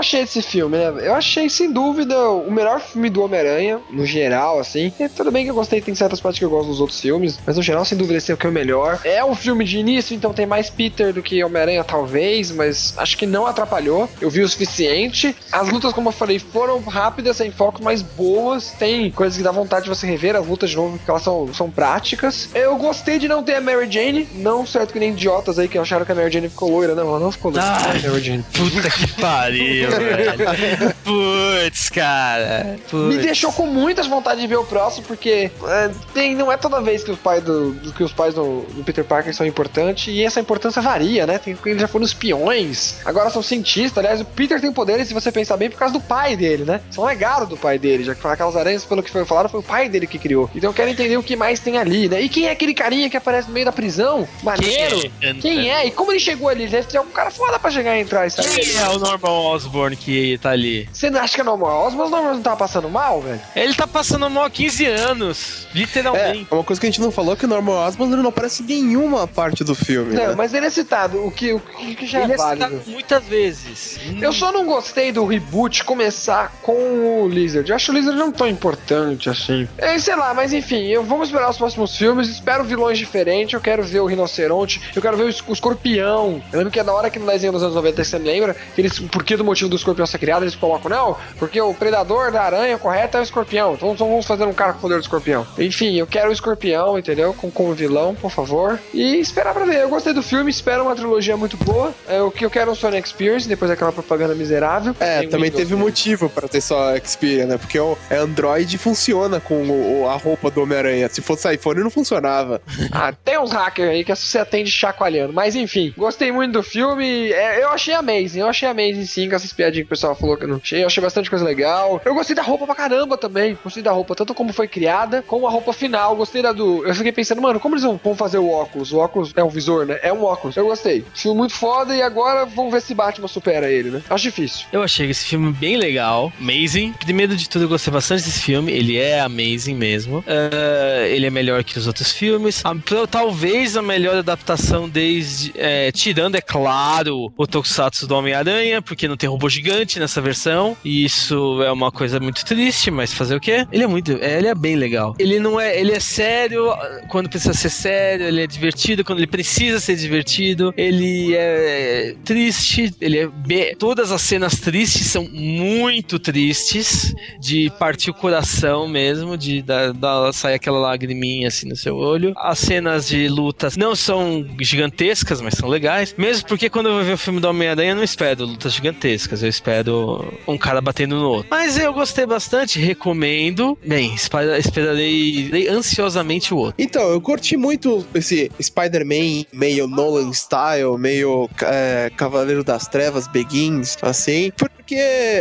Achei 0.00 0.22
desse 0.22 0.42
filme, 0.42 0.76
né? 0.76 0.92
Eu 1.02 1.14
achei, 1.14 1.48
sem 1.48 1.72
dúvida, 1.72 2.18
o 2.30 2.50
melhor 2.50 2.80
filme 2.80 3.08
do 3.08 3.22
Homem-Aranha, 3.22 3.80
no 3.90 4.04
geral, 4.04 4.58
assim. 4.58 4.92
E 4.98 5.08
tudo 5.08 5.30
bem 5.30 5.44
que 5.44 5.50
eu 5.50 5.54
gostei, 5.54 5.80
tem 5.80 5.94
certas 5.94 6.20
partes 6.20 6.38
que 6.38 6.44
eu 6.44 6.50
gosto 6.50 6.68
dos 6.68 6.80
outros 6.80 7.00
filmes, 7.00 7.38
mas 7.46 7.56
no 7.56 7.62
geral, 7.62 7.84
sem 7.84 7.96
dúvida, 7.96 8.18
esse 8.18 8.30
é 8.30 8.34
o 8.34 8.36
que 8.36 8.46
é 8.46 8.50
o 8.50 8.52
melhor. 8.52 9.00
É 9.04 9.24
um 9.24 9.34
filme 9.34 9.64
de 9.64 9.78
início, 9.78 10.14
então 10.14 10.32
tem 10.32 10.46
mais 10.46 10.68
Peter 10.68 11.12
do 11.12 11.22
que 11.22 11.42
Homem-Aranha, 11.44 11.84
talvez, 11.84 12.50
mas 12.50 12.94
acho 12.96 13.16
que 13.16 13.26
não 13.26 13.46
atrapalhou. 13.46 14.08
Eu 14.20 14.30
vi 14.30 14.42
o 14.42 14.48
suficiente. 14.48 15.34
As 15.52 15.68
lutas, 15.68 15.92
como 15.92 16.08
eu 16.08 16.12
falei, 16.12 16.38
foram 16.38 16.80
rápidas, 16.80 17.36
sem 17.36 17.50
foco, 17.50 17.82
mas 17.82 18.02
boas. 18.02 18.72
Tem 18.78 19.10
coisas 19.10 19.36
que 19.36 19.42
dá 19.42 19.50
vontade 19.50 19.84
de 19.84 19.88
você 19.88 20.06
rever 20.06 20.36
as 20.36 20.46
lutas 20.46 20.70
de 20.70 20.76
novo, 20.76 20.96
porque 20.96 21.10
elas 21.10 21.22
são, 21.22 21.52
são 21.52 21.70
práticas. 21.70 22.48
Eu 22.54 22.76
gostei 22.76 23.18
de 23.18 23.28
não 23.28 23.42
ter 23.42 23.56
a 23.56 23.60
Mary 23.60 23.90
Jane, 23.90 24.28
não 24.34 24.66
certo 24.66 24.92
que 24.92 24.98
nem 24.98 25.10
idiotas 25.10 25.58
aí 25.58 25.68
que 25.68 25.78
acharam 25.78 26.04
que 26.04 26.12
a 26.12 26.14
Mary 26.14 26.30
Jane 26.30 26.48
ficou 26.48 26.70
loira, 26.70 26.94
não, 26.94 27.08
ela 27.08 27.20
não 27.20 27.32
ficou 27.32 27.50
loira. 27.50 27.66
Ai. 27.66 28.00
Mary 28.00 28.22
Jane. 28.22 28.44
Puta 28.52 28.90
que 28.90 29.06
pariu, 29.20 29.89
velho. 29.98 30.94
Putz, 31.04 31.88
cara. 31.90 32.76
Me 32.76 32.78
Putz. 32.90 33.22
deixou 33.22 33.52
com 33.52 33.66
muitas 33.66 34.06
vontades 34.06 34.40
de 34.40 34.46
ver 34.46 34.56
o 34.56 34.64
próximo, 34.64 35.06
porque 35.06 35.50
é, 35.64 35.90
tem, 36.12 36.34
não 36.34 36.50
é 36.50 36.56
toda 36.56 36.80
vez 36.80 37.02
que 37.02 37.10
os 37.10 37.18
pais 37.18 37.42
do, 37.42 37.76
que 37.96 38.02
os 38.02 38.12
pais 38.12 38.34
do, 38.34 38.62
do 38.62 38.84
Peter 38.84 39.04
Parker 39.04 39.34
são 39.34 39.46
importantes, 39.46 40.08
e 40.08 40.24
essa 40.24 40.40
importância 40.40 40.80
varia, 40.80 41.26
né? 41.26 41.38
Tem, 41.38 41.56
eles 41.66 41.80
já 41.80 41.88
foram 41.88 42.04
espiões, 42.04 42.96
agora 43.04 43.30
são 43.30 43.42
cientistas. 43.42 43.98
Aliás, 43.98 44.20
o 44.20 44.24
Peter 44.24 44.60
tem 44.60 44.72
poderes, 44.72 45.08
se 45.08 45.14
você 45.14 45.30
pensar 45.32 45.56
bem, 45.56 45.70
por 45.70 45.78
causa 45.78 45.94
do 45.94 46.00
pai 46.00 46.36
dele, 46.36 46.64
né? 46.64 46.80
São 46.90 47.04
legado 47.04 47.46
do 47.46 47.56
pai 47.56 47.78
dele, 47.78 48.04
já 48.04 48.14
que 48.14 48.26
aquelas 48.26 48.56
aranhas, 48.56 48.84
pelo 48.84 49.02
que 49.02 49.10
foi 49.10 49.24
falado, 49.24 49.48
foi 49.48 49.60
o 49.60 49.62
pai 49.62 49.88
dele 49.88 50.06
que 50.06 50.18
criou. 50.18 50.50
Então 50.54 50.70
eu 50.70 50.74
quero 50.74 50.90
entender 50.90 51.16
o 51.16 51.22
que 51.22 51.36
mais 51.36 51.60
tem 51.60 51.78
ali, 51.78 52.08
né? 52.08 52.20
E 52.20 52.28
quem 52.28 52.46
é 52.46 52.50
aquele 52.50 52.74
carinha 52.74 53.08
que 53.08 53.16
aparece 53.16 53.48
no 53.48 53.54
meio 53.54 53.66
da 53.66 53.72
prisão? 53.72 54.28
Maneiro? 54.42 55.00
Quem 55.00 55.12
é? 55.22 55.34
Quem 55.34 55.70
é? 55.70 55.86
E 55.86 55.90
como 55.90 56.12
ele 56.12 56.20
chegou 56.20 56.48
ali? 56.48 56.66
Deve 56.66 56.86
ter 56.86 57.00
um 57.00 57.06
cara 57.06 57.30
foda 57.30 57.58
pra 57.58 57.70
chegar 57.70 57.96
e 57.96 58.00
entrar 58.00 58.26
e 58.26 58.30
sair. 58.30 58.48
Quem 58.48 58.76
é 58.76 58.88
o 58.88 58.98
Norman 58.98 59.30
Osborn 59.30 59.79
que 59.96 60.38
tá 60.38 60.50
ali? 60.50 60.88
Você 60.92 61.10
não 61.10 61.20
acha 61.20 61.34
que 61.34 61.40
é 61.40 61.44
normal? 61.44 61.88
Os 61.88 61.94
meus 61.94 62.10
Norman 62.10 62.34
não 62.34 62.42
tava 62.42 62.56
passando 62.56 62.88
mal, 62.88 63.20
velho? 63.20 63.40
Ele 63.56 63.74
tá 63.74 63.86
passando 63.86 64.28
mal 64.30 64.44
há 64.44 64.50
15 64.50 64.86
anos, 64.86 65.66
É, 65.74 65.78
literalmente. 65.78 66.46
uma 66.50 66.64
coisa 66.64 66.80
que 66.80 66.86
a 66.86 66.90
gente 66.90 67.00
não 67.00 67.10
falou 67.10 67.32
é 67.34 67.36
que 67.36 67.44
o 67.44 67.48
Norman 67.48 67.72
Osborn 67.86 68.12
ele 68.12 68.22
não 68.22 68.30
aparece 68.30 68.62
em 68.62 68.66
nenhuma 68.66 69.26
parte 69.26 69.64
do 69.64 69.74
filme, 69.74 70.14
Não, 70.14 70.28
né? 70.28 70.34
mas 70.36 70.52
ele 70.54 70.66
é 70.66 70.70
citado, 70.70 71.24
o 71.24 71.30
que, 71.30 71.52
o 71.52 71.60
que 71.60 72.06
já 72.06 72.22
Ele 72.22 72.32
é 72.32 72.34
é 72.34 72.38
válido. 72.38 72.64
citado 72.68 72.90
muitas 72.90 73.24
vezes. 73.24 73.98
Eu 74.20 74.32
só 74.32 74.52
não 74.52 74.66
gostei 74.66 75.12
do 75.12 75.24
reboot 75.24 75.84
começar 75.84 76.52
com 76.62 77.22
o 77.24 77.28
Lizard. 77.28 77.68
Eu 77.70 77.76
acho 77.76 77.90
o 77.92 77.94
Lizard 77.94 78.18
não 78.18 78.30
tão 78.32 78.48
importante 78.48 79.28
assim. 79.30 79.68
É, 79.78 79.98
sei 79.98 80.16
lá, 80.16 80.34
mas 80.34 80.52
enfim, 80.52 80.86
eu 80.86 81.02
vamos 81.04 81.28
esperar 81.28 81.48
os 81.50 81.56
próximos 81.56 81.96
filmes. 81.96 82.28
Espero 82.28 82.64
vilões 82.64 82.98
diferentes. 82.98 83.54
Eu 83.54 83.60
quero 83.60 83.82
ver 83.82 84.00
o 84.00 84.06
Rinoceronte. 84.06 84.80
Eu 84.94 85.00
quero 85.00 85.16
ver 85.16 85.24
o, 85.24 85.28
es- 85.28 85.42
o 85.46 85.52
Escorpião. 85.52 86.42
Eu 86.52 86.58
lembro 86.58 86.72
que 86.72 86.78
é 86.80 86.82
na 86.82 86.92
hora 86.92 87.08
que 87.10 87.18
no 87.18 87.26
desenho 87.26 87.52
dos 87.52 87.62
anos 87.62 87.74
90 87.74 88.04
você 88.04 88.18
lembra 88.18 88.54
que 88.74 88.80
eles, 88.80 88.98
o 88.98 89.08
porquê 89.08 89.36
do 89.36 89.44
motivo 89.44 89.69
do 89.70 89.76
escorpião 89.76 90.06
ser 90.06 90.18
criado, 90.18 90.42
eles 90.42 90.54
colocam, 90.54 90.90
não, 90.90 91.16
porque 91.38 91.60
o 91.60 91.72
predador 91.72 92.30
da 92.32 92.42
aranha 92.42 92.76
correto 92.78 93.16
é 93.16 93.20
o 93.20 93.22
escorpião. 93.22 93.74
Então 93.74 93.94
vamos 93.94 94.26
fazer 94.26 94.44
um 94.44 94.52
cara 94.52 94.72
com 94.72 94.78
o 94.78 94.82
poder 94.82 94.96
do 94.96 95.02
escorpião. 95.02 95.46
Enfim, 95.58 95.96
eu 95.96 96.06
quero 96.06 96.30
o 96.30 96.32
escorpião, 96.32 96.98
entendeu? 96.98 97.32
Com, 97.34 97.50
como 97.50 97.72
vilão, 97.74 98.14
por 98.14 98.30
favor. 98.30 98.78
E 98.92 99.16
esperar 99.18 99.54
pra 99.54 99.64
ver. 99.64 99.80
Eu 99.80 99.88
gostei 99.88 100.12
do 100.12 100.22
filme, 100.22 100.50
espero 100.50 100.82
uma 100.82 100.94
trilogia 100.94 101.36
muito 101.36 101.56
boa. 101.56 101.94
É, 102.08 102.20
o 102.20 102.30
que 102.30 102.44
eu 102.44 102.50
quero 102.50 102.70
é 102.70 102.72
um 102.72 102.76
Sonic 102.76 103.06
Experience, 103.06 103.48
depois 103.48 103.70
daquela 103.70 103.92
propaganda 103.92 104.34
miserável. 104.34 104.94
É, 105.00 105.22
também 105.26 105.50
Windows, 105.50 105.54
teve 105.56 105.74
motivo 105.76 106.28
pra 106.28 106.48
ter 106.48 106.60
só 106.60 106.94
Xperia, 106.98 107.46
né? 107.46 107.56
Porque 107.58 107.78
o 107.78 107.96
é 108.10 108.16
Android 108.16 108.76
funciona 108.78 109.40
com 109.40 109.54
o- 109.54 110.02
o- 110.02 110.08
a 110.08 110.16
roupa 110.16 110.50
do 110.50 110.62
Homem-Aranha. 110.62 111.08
Se 111.08 111.20
fosse 111.22 111.52
iPhone, 111.52 111.80
não 111.82 111.90
funcionava. 111.90 112.60
Ah, 112.92 113.12
tem 113.24 113.38
uns 113.38 113.52
hackers 113.52 113.88
aí 113.88 114.04
que 114.04 114.14
você 114.14 114.38
atende 114.38 114.70
chacoalhando. 114.70 115.32
Mas 115.32 115.54
enfim, 115.54 115.94
gostei 115.96 116.32
muito 116.32 116.52
do 116.52 116.62
filme. 116.62 117.30
É, 117.32 117.62
eu 117.62 117.68
achei 117.70 117.94
amazing. 117.94 118.40
Eu 118.40 118.48
achei 118.48 118.68
amazing 118.68 119.06
sim, 119.06 119.28
com 119.28 119.36
essas 119.36 119.52
piadinhas 119.60 119.84
que 119.86 119.92
o 119.92 119.96
pessoal 119.96 120.14
falou 120.14 120.36
que 120.36 120.44
eu 120.44 120.48
não 120.48 120.56
achei. 120.62 120.82
Eu 120.82 120.86
achei 120.86 121.02
bastante 121.02 121.28
coisa 121.28 121.44
legal. 121.44 122.00
Eu 122.04 122.14
gostei 122.14 122.34
da 122.34 122.42
roupa 122.42 122.64
pra 122.66 122.74
caramba 122.74 123.16
também. 123.18 123.56
Gostei 123.62 123.82
da 123.82 123.92
roupa, 123.92 124.14
tanto 124.14 124.34
como 124.34 124.52
foi 124.52 124.66
criada, 124.68 125.22
como 125.26 125.46
a 125.46 125.50
roupa 125.50 125.72
final. 125.72 126.16
Gostei 126.16 126.40
da 126.42 126.52
do. 126.52 126.86
Eu 126.86 126.94
fiquei 126.94 127.12
pensando, 127.12 127.42
mano, 127.42 127.60
como 127.60 127.74
eles 127.74 127.84
vão, 127.84 128.16
fazer 128.16 128.38
o 128.38 128.48
óculos? 128.50 128.92
O 128.92 128.98
óculos 128.98 129.32
é 129.36 129.44
um 129.44 129.48
visor, 129.48 129.84
né? 129.86 129.98
É 130.02 130.12
um 130.12 130.24
óculos. 130.24 130.56
Eu 130.56 130.66
gostei. 130.66 131.04
Filme 131.14 131.36
muito 131.38 131.54
foda 131.54 131.94
e 131.94 132.02
agora 132.02 132.44
vamos 132.46 132.72
ver 132.72 132.80
se 132.82 132.94
Batman 132.94 133.28
supera 133.28 133.70
ele, 133.70 133.90
né? 133.90 134.02
Acho 134.08 134.24
difícil. 134.24 134.66
Eu 134.72 134.82
achei 134.82 135.08
esse 135.10 135.24
filme 135.26 135.52
bem 135.52 135.76
legal, 135.76 136.32
amazing. 136.40 136.92
Primeiro 136.94 137.36
de 137.36 137.48
tudo, 137.48 137.64
eu 137.64 137.68
gostei 137.68 137.92
bastante 137.92 138.24
desse 138.24 138.40
filme. 138.40 138.72
Ele 138.72 138.96
é 138.98 139.20
amazing 139.20 139.74
mesmo. 139.74 140.24
Ah, 140.26 141.06
ele 141.06 141.26
é 141.26 141.30
melhor 141.30 141.62
que 141.64 141.78
os 141.78 141.86
outros 141.86 142.10
filmes. 142.12 142.62
Ah, 142.64 142.74
pro- 142.74 143.06
talvez 143.06 143.76
a 143.76 143.82
melhor 143.82 144.16
adaptação 144.16 144.88
desde. 144.88 145.52
é, 145.56 145.90
tirando, 145.92 146.34
é 146.36 146.40
claro, 146.40 147.32
o 147.36 147.46
Tokusatsu 147.46 148.06
do 148.06 148.14
Homem-Aranha, 148.14 148.80
porque 148.80 149.06
não 149.08 149.16
tem 149.16 149.28
robô 149.28 149.48
gigante 149.50 149.98
nessa 149.98 150.20
versão. 150.20 150.76
E 150.84 151.04
isso 151.04 151.62
é 151.62 151.70
uma 151.72 151.90
coisa 151.90 152.18
muito 152.20 152.44
triste, 152.44 152.90
mas 152.90 153.12
fazer 153.12 153.34
o 153.36 153.40
quê? 153.40 153.66
Ele 153.72 153.82
é 153.84 153.86
muito. 153.86 154.12
é, 154.20 154.38
ele 154.38 154.46
é 154.48 154.54
bem 154.54 154.76
legal. 154.76 155.14
Ele 155.18 155.38
não 155.38 155.60
é. 155.60 155.78
Ele 155.78 155.92
é 155.92 156.00
sério 156.00 156.72
quando 157.08 157.28
precisa 157.28 157.52
ser 157.54 157.70
sério, 157.70 158.26
ele 158.26 158.42
é 158.42 158.46
divertido 158.46 159.04
quando 159.04 159.18
ele 159.18 159.26
precisa 159.26 159.80
ser 159.80 159.96
divertido. 159.96 160.72
Ele 160.76 161.34
é 161.34 162.14
triste, 162.24 162.94
ele 163.00 163.18
é. 163.18 163.26
be- 163.26 163.74
Todas 163.78 164.12
as 164.12 164.22
cenas 164.22 164.60
tristes 164.60 165.06
são 165.06 165.24
muito 165.30 166.18
tristes, 166.18 167.14
de 167.40 167.70
partir 167.78 168.10
o 168.10 168.14
coração 168.14 168.88
mesmo, 168.88 169.36
de 169.36 169.62
dar- 169.62 169.92
sair 170.32 170.54
aquela 170.54 170.78
lagriminha 170.78 171.48
assim 171.48 171.68
no 171.68 171.76
seu 171.76 171.96
olho. 171.96 172.32
As 172.36 172.58
cenas 172.58 173.08
de 173.08 173.28
lutas 173.28 173.76
não 173.76 173.94
são 173.96 174.46
gigantescas, 174.60 175.40
mas 175.40 175.54
são 175.54 175.68
legais. 175.68 176.14
Mesmo 176.16 176.46
porque 176.46 176.68
quando 176.70 176.86
eu 176.86 176.94
vou 176.94 177.04
ver 177.04 177.12
o 177.14 177.18
filme 177.18 177.40
do 177.40 177.48
Homem-Aranha, 177.48 177.90
eu 177.92 177.96
não 177.96 178.04
espero 178.04 178.44
lutas 178.44 178.72
gigantescas, 178.74 179.39
eu 179.42 179.48
espero 179.48 180.32
um 180.46 180.56
cara 180.58 180.80
batendo 180.80 181.16
no 181.16 181.28
outro. 181.28 181.48
Mas 181.50 181.78
eu 181.78 181.92
gostei 181.92 182.26
bastante, 182.26 182.78
recomendo. 182.78 183.76
Bem, 183.84 184.14
espera- 184.14 184.58
esperarei 184.58 185.68
ansiosamente 185.68 186.52
o 186.54 186.58
outro. 186.58 186.74
Então, 186.78 187.02
eu 187.10 187.20
curti 187.20 187.56
muito 187.56 188.04
esse 188.14 188.50
Spider-Man 188.60 189.44
meio 189.52 189.86
Nolan 189.86 190.32
style, 190.32 190.96
meio 190.98 191.48
é, 191.62 192.10
Cavaleiro 192.16 192.62
das 192.64 192.86
Trevas, 192.88 193.26
Begins, 193.26 193.96
assim, 194.02 194.50
porque 194.56 194.94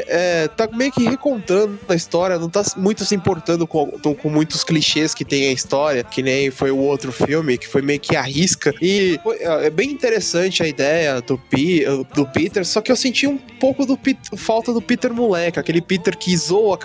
é, 0.08 0.48
tá 0.56 0.68
meio 0.72 0.92
que 0.92 1.04
recontando 1.04 1.78
a 1.88 1.96
história, 1.96 2.38
não 2.38 2.50
tá 2.50 2.64
muito 2.78 3.04
se 3.06 3.16
importando 3.16 3.66
com, 3.68 3.88
com, 3.88 4.30
muitos 4.30 4.64
clichês 4.64 5.14
que 5.14 5.26
tem 5.26 5.48
a 5.50 5.52
história, 5.52 6.04
que 6.04 6.22
nem 6.22 6.52
foi 6.52 6.72
o 6.72 6.78
outro 6.78 7.12
filme, 7.12 7.58
que 7.58 7.68
foi 7.68 7.82
meio 7.82 8.00
que 8.00 8.16
arrisca. 8.16 8.74
E 8.82 9.20
foi- 9.24 9.38
é 9.42 9.70
bem 9.70 9.90
interessante 9.92 10.62
a 10.64 10.68
ideia 10.68 11.22
do, 11.22 11.38
Pi, 11.38 11.84
do 12.14 12.26
Peter, 12.28 12.66
só 12.66 12.82
que 12.82 12.92
eu 12.92 12.96
senti 12.96 13.26
um 13.28 13.38
pouco 13.38 13.86
do 13.96 14.38
falta 14.38 14.74
do 14.74 14.82
Peter 14.82 15.14
moleque, 15.14 15.60
aquele 15.60 15.82
Peter 15.82 16.18
que 16.18 16.36
zoa 16.38 16.78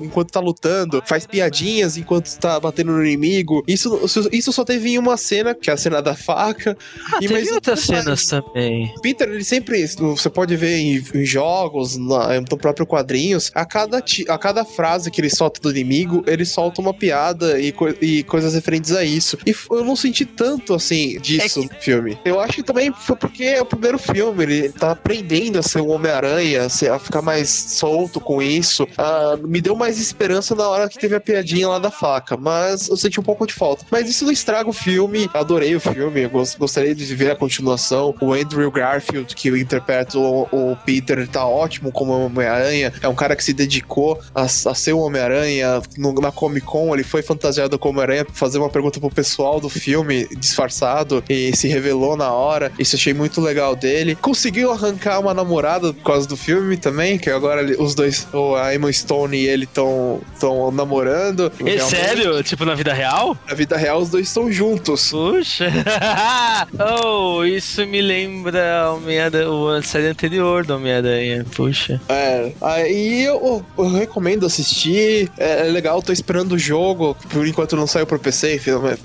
enquanto 0.00 0.30
tá 0.30 0.40
lutando, 0.40 1.02
faz 1.06 1.26
piadinhas 1.26 1.96
enquanto 1.96 2.36
tá 2.38 2.58
batendo 2.60 2.92
no 2.92 3.04
inimigo. 3.04 3.62
Isso, 3.66 4.00
isso, 4.32 4.52
só 4.52 4.64
teve 4.64 4.90
em 4.90 4.98
uma 4.98 5.16
cena, 5.16 5.54
que 5.54 5.70
é 5.70 5.72
a 5.72 5.76
cena 5.76 6.00
da 6.02 6.14
faca. 6.14 6.76
Ah, 7.12 7.18
E 7.20 7.28
teve 7.28 7.50
outras 7.52 7.80
cenas 7.80 8.26
também. 8.26 8.92
Peter, 9.02 9.28
ele 9.28 9.44
sempre, 9.44 9.86
você 9.86 10.28
pode 10.30 10.56
ver 10.56 10.76
em, 10.78 11.02
em 11.14 11.24
jogos, 11.24 11.96
na, 11.96 12.40
no 12.40 12.56
próprio 12.58 12.86
quadrinhos, 12.86 13.50
a 13.54 13.64
cada, 13.64 14.02
a 14.28 14.38
cada 14.38 14.64
frase 14.64 15.10
que 15.10 15.20
ele 15.20 15.30
solta 15.30 15.60
do 15.60 15.70
inimigo, 15.70 16.22
ele 16.26 16.44
solta 16.44 16.80
uma 16.80 16.92
piada 16.94 17.60
e, 17.60 17.72
co- 17.72 17.94
e 18.00 18.22
coisas 18.24 18.54
referentes 18.54 18.92
a 18.92 19.04
isso. 19.04 19.38
E 19.46 19.54
eu 19.70 19.84
não 19.84 19.96
senti 19.96 20.24
tanto, 20.24 20.74
assim, 20.74 21.18
disso 21.20 21.60
É 21.60 21.62
no 21.62 21.80
filme. 21.80 22.18
Eu 22.24 22.40
acho 22.40 22.54
que 22.54 22.62
também 22.62 22.92
foi 22.92 23.16
porque 23.16 23.44
é 23.44 23.60
o 23.62 23.66
primeiro 23.66 23.98
filme, 23.98 24.42
ele 24.42 24.68
tá 24.70 24.92
aprendendo 24.92 25.58
a 25.58 25.62
ser 25.62 25.80
um 25.80 25.90
Homem-Aranha, 25.90 26.29
a 26.56 26.68
ser- 26.68 26.90
a 26.90 26.98
ficar 26.98 27.22
mais 27.22 27.48
solto 27.50 28.20
com 28.20 28.40
isso. 28.42 28.86
Ah, 28.96 29.36
me 29.42 29.60
deu 29.60 29.74
mais 29.76 29.98
esperança 29.98 30.54
na 30.54 30.68
hora 30.68 30.88
que 30.88 30.98
teve 30.98 31.14
a 31.14 31.20
piadinha 31.20 31.68
lá 31.68 31.78
da 31.78 31.90
faca, 31.90 32.36
mas 32.36 32.88
eu 32.88 32.96
senti 32.96 33.18
um 33.20 33.22
pouco 33.22 33.46
de 33.46 33.52
falta. 33.54 33.84
Mas 33.90 34.08
isso 34.08 34.24
não 34.24 34.32
estraga 34.32 34.68
o 34.68 34.72
filme, 34.72 35.28
adorei 35.34 35.74
o 35.74 35.80
filme, 35.80 36.22
eu 36.22 36.30
gos- 36.30 36.54
gostaria 36.54 36.94
de 36.94 37.14
ver 37.14 37.30
a 37.32 37.36
continuação. 37.36 38.14
O 38.20 38.32
Andrew 38.32 38.70
Garfield, 38.70 39.34
que 39.34 39.48
interpreta 39.48 40.18
o, 40.18 40.42
o 40.52 40.76
Peter, 40.84 41.26
tá 41.28 41.44
ótimo 41.46 41.90
como 41.92 42.12
Homem-Aranha, 42.26 42.92
é 43.02 43.08
um 43.08 43.14
cara 43.14 43.34
que 43.36 43.44
se 43.44 43.52
dedicou 43.52 44.18
a, 44.34 44.42
a 44.42 44.48
ser 44.48 44.92
um 44.92 45.00
Homem-Aranha. 45.00 45.80
Na 46.20 46.32
Comic 46.32 46.66
Con, 46.66 46.94
ele 46.94 47.02
foi 47.04 47.22
fantasiado 47.22 47.78
como 47.78 47.98
Homem-Aranha 47.98 48.26
fazer 48.32 48.58
uma 48.58 48.68
pergunta 48.70 48.98
pro 49.00 49.10
pessoal 49.10 49.60
do 49.60 49.68
filme, 49.68 50.26
disfarçado, 50.38 51.22
e 51.28 51.54
se 51.56 51.68
revelou 51.68 52.16
na 52.16 52.30
hora. 52.32 52.70
Isso 52.78 52.96
achei 52.96 53.12
muito 53.14 53.40
legal 53.40 53.74
dele. 53.76 54.14
Conseguiu 54.16 54.72
arrancar 54.72 55.18
uma 55.20 55.32
namorada 55.34 55.92
por 55.92 56.02
causa 56.02 56.19
do 56.26 56.36
filme 56.36 56.76
também, 56.76 57.18
que 57.18 57.30
agora 57.30 57.64
os 57.82 57.94
dois, 57.94 58.26
o- 58.32 58.54
a 58.54 58.74
Emma 58.74 58.92
Stone 58.92 59.36
e 59.36 59.46
ele 59.46 59.64
estão 59.64 60.20
namorando. 60.72 61.50
É 61.64 61.78
sério? 61.78 62.42
Tipo, 62.42 62.64
na 62.64 62.74
vida 62.74 62.92
real? 62.92 63.36
Na 63.48 63.54
vida 63.54 63.76
real, 63.76 64.00
os 64.00 64.10
dois 64.10 64.26
estão 64.28 64.50
juntos. 64.50 65.10
Puxa! 65.10 65.66
oh, 67.02 67.44
isso 67.44 67.86
me 67.86 68.00
lembra 68.00 68.90
Homem-Aranha- 68.92 69.78
a 69.78 69.82
série 69.82 70.06
anterior 70.08 70.64
do 70.64 70.74
Homem-Aranha. 70.74 71.44
Puxa. 71.54 72.00
É, 72.08 72.52
aí 72.60 73.24
eu, 73.24 73.64
eu 73.78 73.88
recomendo 73.90 74.46
assistir. 74.46 75.30
É, 75.38 75.66
é 75.66 75.70
legal, 75.70 76.02
tô 76.02 76.12
esperando 76.12 76.52
o 76.52 76.58
jogo. 76.58 77.16
Por 77.30 77.46
enquanto 77.46 77.76
não 77.76 77.86
saiu 77.86 78.06
pro 78.06 78.18
PC. 78.18 78.60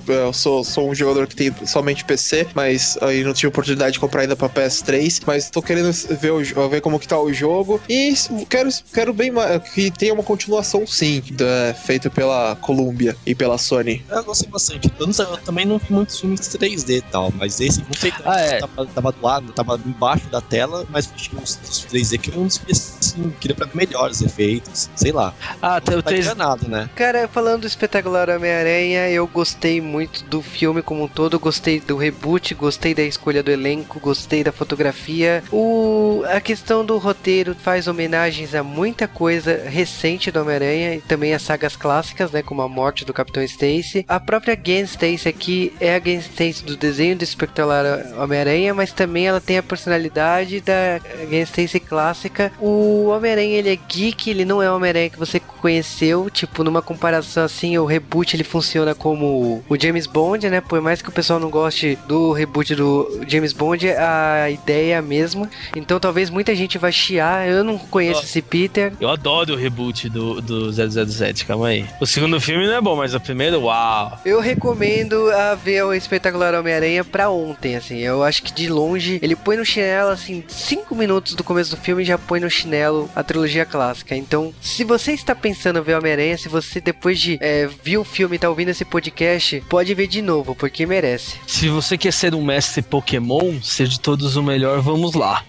Eu 0.07 0.33
sou, 0.33 0.63
sou 0.63 0.89
um 0.89 0.95
jogador 0.95 1.27
que 1.27 1.35
tem 1.35 1.53
somente 1.65 2.03
PC, 2.03 2.47
mas 2.53 2.97
aí 3.01 3.23
não 3.23 3.33
tive 3.33 3.47
oportunidade 3.47 3.93
de 3.93 3.99
comprar 3.99 4.21
ainda 4.21 4.35
pra 4.35 4.49
PS3. 4.49 5.21
Mas 5.25 5.49
tô 5.49 5.61
querendo 5.61 5.91
ver, 6.19 6.31
o, 6.31 6.69
ver 6.69 6.81
como 6.81 6.99
que 7.05 7.09
tá 7.09 7.19
o 7.19 7.31
jogo. 7.31 7.79
E 7.87 8.13
quero, 8.49 8.69
quero 8.93 9.13
bem 9.13 9.31
que 9.73 9.91
tenha 9.91 10.13
uma 10.13 10.23
continuação, 10.23 10.85
sim, 10.87 11.21
da, 11.31 11.73
feita 11.73 12.09
pela 12.09 12.55
Columbia 12.55 13.15
e 13.25 13.35
pela 13.35 13.57
Sony. 13.57 14.03
Eu 14.09 14.23
gostei 14.23 14.49
bastante. 14.49 14.91
Eu, 14.99 15.05
não 15.05 15.13
sei, 15.13 15.25
eu 15.25 15.37
também 15.37 15.65
não 15.65 15.77
vi 15.77 15.91
muitos 15.91 16.19
filmes 16.19 16.41
3D 16.41 16.97
e 16.97 17.01
tal, 17.01 17.31
mas 17.37 17.59
esse 17.59 17.81
não 17.81 17.93
sei 17.93 18.11
Ah, 18.25 18.39
é. 18.39 18.59
tava, 18.59 18.85
tava 18.87 19.11
do 19.11 19.21
lado, 19.21 19.53
tava 19.53 19.79
embaixo 19.85 20.27
da 20.27 20.41
tela, 20.41 20.85
mas 20.89 21.09
tinha 21.15 21.39
uns, 21.41 21.59
uns 21.63 21.85
3D 21.85 22.19
que 22.19 22.29
eu 22.31 22.35
não 22.35 22.49
sabia 22.49 22.71
assim, 22.71 23.33
queria 23.39 23.55
pra 23.55 23.67
ver 23.67 23.75
melhores 23.75 24.21
efeitos, 24.21 24.89
sei 24.95 25.11
lá. 25.11 25.33
Ah, 25.61 25.79
tem 25.79 25.97
o 25.97 26.03
Tá 26.03 26.09
3 26.09 26.25
enganado, 26.25 26.67
né? 26.67 26.89
Cara, 26.95 27.27
falando 27.27 27.61
do 27.61 27.67
espetacular 27.67 28.29
Homem-Aranha, 28.29 29.09
eu 29.09 29.27
gostei 29.27 29.79
muito 29.79 30.23
do 30.25 30.41
filme 30.41 30.81
como 30.81 31.03
um 31.03 31.07
todo, 31.07 31.39
gostei 31.39 31.79
do 31.79 31.95
reboot, 31.97 32.53
gostei 32.55 32.93
da 32.93 33.03
escolha 33.03 33.43
do 33.43 33.51
elenco, 33.51 33.99
gostei 33.99 34.43
da 34.43 34.51
fotografia. 34.51 35.43
O 35.51 36.23
a 36.27 36.39
questão 36.39 36.85
do 36.85 36.94
roteiro 36.97 37.55
faz 37.55 37.87
homenagens 37.87 38.53
a 38.55 38.63
muita 38.63 39.07
coisa 39.07 39.63
recente 39.67 40.31
do 40.31 40.41
Homem-Aranha 40.41 40.95
e 40.95 41.01
também 41.01 41.33
as 41.33 41.41
sagas 41.41 41.75
clássicas, 41.75 42.31
né, 42.31 42.41
como 42.41 42.61
a 42.61 42.67
morte 42.67 43.05
do 43.05 43.13
Capitão 43.13 43.43
Stacy. 43.43 44.05
A 44.07 44.19
própria 44.19 44.55
Gwen 44.55 44.83
Stacy 44.83 45.27
aqui 45.27 45.73
é 45.79 45.95
a 45.95 45.99
Gwen 45.99 46.19
Stacy 46.19 46.63
do 46.63 46.75
desenho 46.75 47.15
do 47.15 47.23
espetacular 47.23 47.85
Homem-Aranha, 48.17 48.73
mas 48.73 48.91
também 48.91 49.27
ela 49.27 49.41
tem 49.41 49.57
a 49.57 49.63
personalidade 49.63 50.61
da 50.61 50.99
Gwen 51.29 51.43
Stacy 51.43 51.79
clássica. 51.79 52.51
O 52.59 53.07
Homem-Aranha 53.07 53.57
ele 53.57 53.69
é 53.71 53.75
geek, 53.75 54.29
ele 54.29 54.45
não 54.45 54.61
é 54.61 54.69
o 54.69 54.75
Homem-Aranha 54.75 55.09
que 55.09 55.19
você 55.19 55.39
conheceu, 55.39 56.29
tipo, 56.29 56.63
numa 56.63 56.81
comparação 56.81 57.43
assim, 57.43 57.77
o 57.77 57.85
reboot 57.85 58.35
ele 58.35 58.43
funciona 58.43 58.93
como 58.93 59.63
o 59.67 59.77
James 59.79 60.07
Bond, 60.07 60.49
né? 60.49 60.61
Por 60.61 60.81
mais 60.81 61.01
que 61.01 61.09
o 61.09 61.11
pessoal 61.11 61.39
não 61.39 61.49
goste 61.49 61.97
do 62.07 62.31
reboot 62.31 62.75
do 62.75 63.21
James 63.27 63.53
Bond, 63.53 63.89
a 63.89 64.49
ideia 64.49 64.93
é 64.93 64.97
a 64.97 65.01
mesma. 65.01 65.49
Então 65.75 65.99
talvez 65.99 66.29
muita 66.29 66.55
gente 66.55 66.77
vai 66.85 66.91
chiar. 66.91 67.47
Eu 67.47 67.63
não 67.63 67.77
conheço 67.77 68.23
esse 68.23 68.41
Peter. 68.41 68.93
Eu 68.99 69.09
adoro 69.09 69.53
o 69.53 69.57
reboot 69.57 70.07
do, 70.09 70.39
do 70.39 70.71
007, 70.71 71.45
calma 71.45 71.67
aí. 71.67 71.85
O 71.99 72.05
segundo 72.05 72.39
filme 72.39 72.67
não 72.67 72.75
é 72.75 72.81
bom, 72.81 72.95
mas 72.95 73.13
o 73.15 73.19
primeiro, 73.19 73.61
uau. 73.61 74.19
Eu 74.23 74.39
recomendo 74.39 75.31
a 75.31 75.55
ver 75.55 75.83
o 75.83 75.93
espetacular 75.93 76.53
Homem-Aranha 76.53 77.03
pra 77.03 77.29
ontem, 77.29 77.75
assim. 77.75 77.97
Eu 77.97 78.23
acho 78.23 78.43
que 78.43 78.53
de 78.53 78.69
longe 78.69 79.19
ele 79.21 79.35
põe 79.35 79.57
no 79.57 79.65
chinelo, 79.65 80.11
assim, 80.11 80.43
5 80.47 80.95
minutos 80.95 81.33
do 81.33 81.43
começo 81.43 81.71
do 81.71 81.81
filme 81.81 82.05
já 82.05 82.17
põe 82.17 82.39
no 82.39 82.49
chinelo 82.49 83.09
a 83.15 83.23
trilogia 83.23 83.65
clássica. 83.65 84.15
Então, 84.15 84.53
se 84.61 84.83
você 84.83 85.13
está 85.13 85.33
pensando 85.33 85.79
em 85.79 85.81
ver 85.83 85.97
Homem-Aranha, 85.97 86.37
se 86.37 86.47
você 86.47 86.79
depois 86.79 87.19
de 87.19 87.37
é, 87.41 87.67
ver 87.83 87.97
o 87.97 88.03
filme 88.03 88.35
e 88.35 88.39
tá 88.39 88.49
ouvindo 88.49 88.69
esse 88.69 88.85
podcast, 88.85 89.63
pode 89.67 89.93
ver 89.93 90.07
de 90.07 90.21
novo, 90.21 90.53
porque 90.53 90.85
merece. 90.85 91.37
Se 91.47 91.67
você 91.67 91.97
quer 91.97 92.13
ser 92.13 92.35
um 92.35 92.43
mestre 92.43 92.81
Pokémon, 92.83 93.59
ser 93.61 93.87
de 93.87 93.99
todos 93.99 94.35
o 94.35 94.43
melhor, 94.43 94.81
vamos 94.81 95.13
lá. 95.13 95.43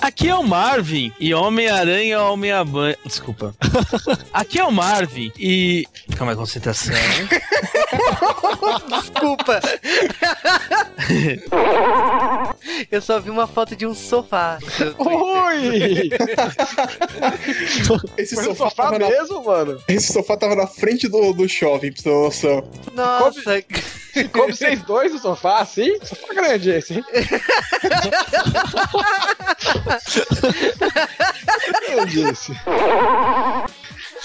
Aqui 0.00 0.28
é 0.28 0.34
o 0.34 0.42
Marvin 0.42 1.12
e 1.18 1.34
Homem-Aranha 1.34 2.14
é 2.14 2.18
Homem-Aranha. 2.18 2.96
Desculpa. 3.04 3.54
Aqui 4.32 4.58
é 4.58 4.64
o 4.64 4.70
Marvin 4.70 5.32
e. 5.38 5.86
Calma 6.16 6.32
aí, 6.32 6.36
concentração. 6.36 6.94
Desculpa. 8.88 9.60
Eu 12.90 13.00
só 13.02 13.20
vi 13.20 13.30
uma 13.30 13.46
foto 13.46 13.76
de 13.76 13.86
um 13.86 13.94
sofá. 13.94 14.58
Oi! 14.98 16.10
Esse 18.16 18.34
sofá, 18.36 18.70
sofá 18.70 18.82
tava 18.84 18.98
na, 18.98 19.08
mesmo, 19.08 19.44
mano? 19.44 19.80
esse 19.88 20.12
sofá 20.12 20.36
tava 20.36 20.54
na 20.56 20.66
frente 20.66 21.08
do, 21.08 21.32
do 21.32 21.48
shopping, 21.48 21.92
pra 21.92 21.96
você 21.96 22.02
ter 22.04 22.10
uma 22.10 22.24
noção. 22.24 22.68
Nossa, 22.94 23.62
Como 23.62 23.82
vocês 24.24 24.82
dois 24.82 25.12
no 25.12 25.18
sofá, 25.18 25.60
assim? 25.60 25.98
Sofá 26.02 26.34
grande 26.34 26.70
esse, 26.70 26.94
hein? 26.94 27.04
grande 31.88 32.20
esse. 32.20 32.52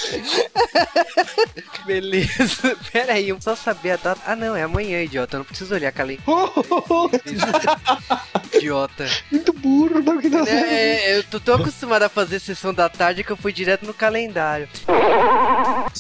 beleza. 1.86 2.76
Pera 2.92 3.14
aí, 3.14 3.30
eu 3.30 3.40
só 3.42 3.56
saber 3.56 3.92
a 3.92 3.96
data. 3.98 4.22
Ah, 4.26 4.36
não, 4.36 4.56
é 4.56 4.64
amanhã, 4.64 5.02
idiota. 5.02 5.36
Eu 5.36 5.40
não 5.40 5.46
preciso 5.46 5.74
olhar 5.74 5.92
calendário. 5.92 6.32
idiota. 8.54 9.08
Muito 9.32 9.54
burro, 9.54 10.02
não 10.02 10.20
que 10.20 10.30
dá. 10.30 10.40
É, 10.48 11.12
é, 11.12 11.18
eu 11.18 11.24
tô 11.24 11.40
tão 11.40 11.56
acostumado 11.56 12.04
a 12.04 12.10
fazer 12.10 12.40
sessão 12.40 12.74
da 12.74 12.90
tarde 12.90 13.24
que 13.24 13.32
eu 13.32 13.38
fui 13.38 13.52
direto 13.54 13.86
no 13.86 13.94
calendário. 13.94 14.68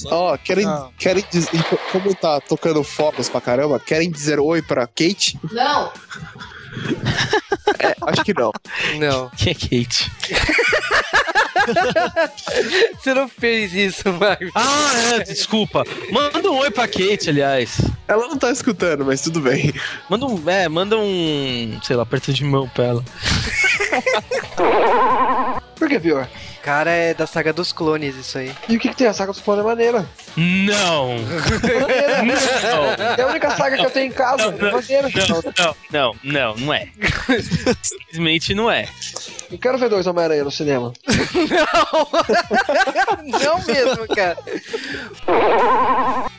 Ó, 0.06 0.38
querem, 0.38 0.65
Ah. 0.68 0.90
querem 0.98 1.23
dizer. 1.32 1.52
Como 1.91 2.14
tá 2.15 2.40
tocando 2.41 2.84
fogos 2.84 3.30
pra 3.30 3.41
caramba, 3.41 3.80
querem 3.80 4.10
dizer 4.10 4.40
oi 4.40 4.61
pra 4.61 4.88
Kate? 4.88 5.40
Não. 5.52 5.91
É, 7.80 7.95
acho 8.07 8.23
que 8.23 8.34
não. 8.34 8.52
Não, 8.99 9.30
Quem 9.38 9.52
é 9.52 9.53
Kate? 9.53 10.11
você 12.98 13.14
não 13.14 13.27
fez 13.27 13.73
isso, 13.73 14.11
Marcos. 14.14 14.52
Ah, 14.56 14.91
é, 15.14 15.19
desculpa. 15.19 15.84
Manda 16.11 16.49
um 16.49 16.57
oi 16.57 16.72
pra 16.72 16.88
Kate, 16.88 17.30
aliás. 17.30 17.81
Ela 18.07 18.27
não 18.27 18.38
tá 18.38 18.52
escutando, 18.52 19.06
mas 19.06 19.22
tudo 19.22 19.41
bem. 19.41 19.73
Manda 20.10 20.26
um. 20.26 20.49
É, 20.49 20.68
manda 20.68 20.98
um. 20.98 21.80
Sei 21.84 21.95
lá, 21.95 22.03
aperto 22.03 22.34
de 22.34 22.43
mão 22.43 22.68
pra 22.69 22.85
ela. 22.85 23.03
Por 25.76 25.88
que 25.88 25.99
pior? 25.99 26.27
Cara, 26.64 26.92
é 26.92 27.14
da 27.14 27.26
saga 27.26 27.52
dos 27.52 27.72
clones, 27.74 28.16
isso 28.16 28.38
aí. 28.38 28.54
E 28.70 28.78
o 28.78 28.80
que, 28.80 28.90
que 28.90 28.96
tem? 28.96 29.08
A 29.08 29.14
saga 29.14 29.32
dos 29.32 29.42
clones 29.42 29.64
é 29.64 29.68
maneira. 29.68 30.06
Não! 30.38 31.16
Não! 32.24 32.86
É 33.18 33.22
a 33.24 33.28
única 33.28 33.50
saga 33.58 33.78
que 33.78 33.86
eu 33.86 33.90
tenho 33.90 34.08
em 34.08 34.12
casa. 34.12 34.44
É 34.44 34.72
maneira. 34.72 35.10
Não, 35.28 35.42
não, 35.42 35.76
não, 35.92 36.16
não, 36.24 36.56
não 36.58 36.74
é. 36.74 36.88
Simplesmente 37.82 38.54
não 38.54 38.70
é. 38.70 38.88
Eu 39.52 39.58
quero 39.58 39.78
ver 39.78 39.90
dois 39.90 40.06
Homem-Aranha 40.08 40.44
no 40.46 40.52
cinema. 40.52 40.94
Não 43.24 43.58
mesmo, 43.66 44.08
cara. 44.16 44.38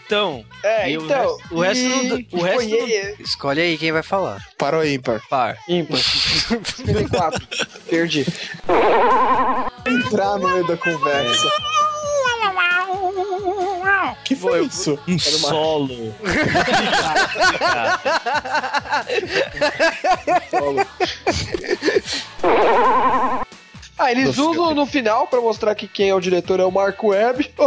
Então, 0.06 0.44
É, 0.62 0.90
E 0.90 0.98
o 0.98 1.04
então. 1.04 1.18
resto- 1.36 1.54
o 1.54 1.60
resto 1.60 1.82
e- 1.84 2.28
não- 2.32 2.40
o 2.40 2.42
resto 2.44 2.54
foi 2.60 2.66
não- 2.68 2.88
e- 2.88 3.16
Escolhe 3.20 3.60
aí 3.60 3.78
quem 3.78 3.92
vai 3.92 4.02
falar. 4.02 4.40
Parou 4.58 4.80
aí, 4.80 4.94
ímpar. 4.94 5.20
par. 5.28 5.56
Ímpar. 5.68 5.98
54. 6.76 7.46
Perdi. 7.88 8.26
Entrar 10.12 10.38
no 10.38 10.46
meio 10.46 10.66
da 10.66 10.76
conversa. 10.76 11.48
que 14.26 14.36
foi 14.36 14.66
isso? 14.66 14.98
Um 15.08 15.18
solo. 15.18 16.14
Ah, 24.02 24.10
eles 24.10 24.36
usam 24.36 24.74
no 24.74 24.84
final 24.84 25.28
pra 25.28 25.40
mostrar 25.40 25.76
que 25.76 25.86
quem 25.86 26.08
é 26.08 26.14
o 26.14 26.20
diretor 26.20 26.58
é 26.58 26.64
o 26.64 26.72
Marco 26.72 27.10
Webb. 27.10 27.54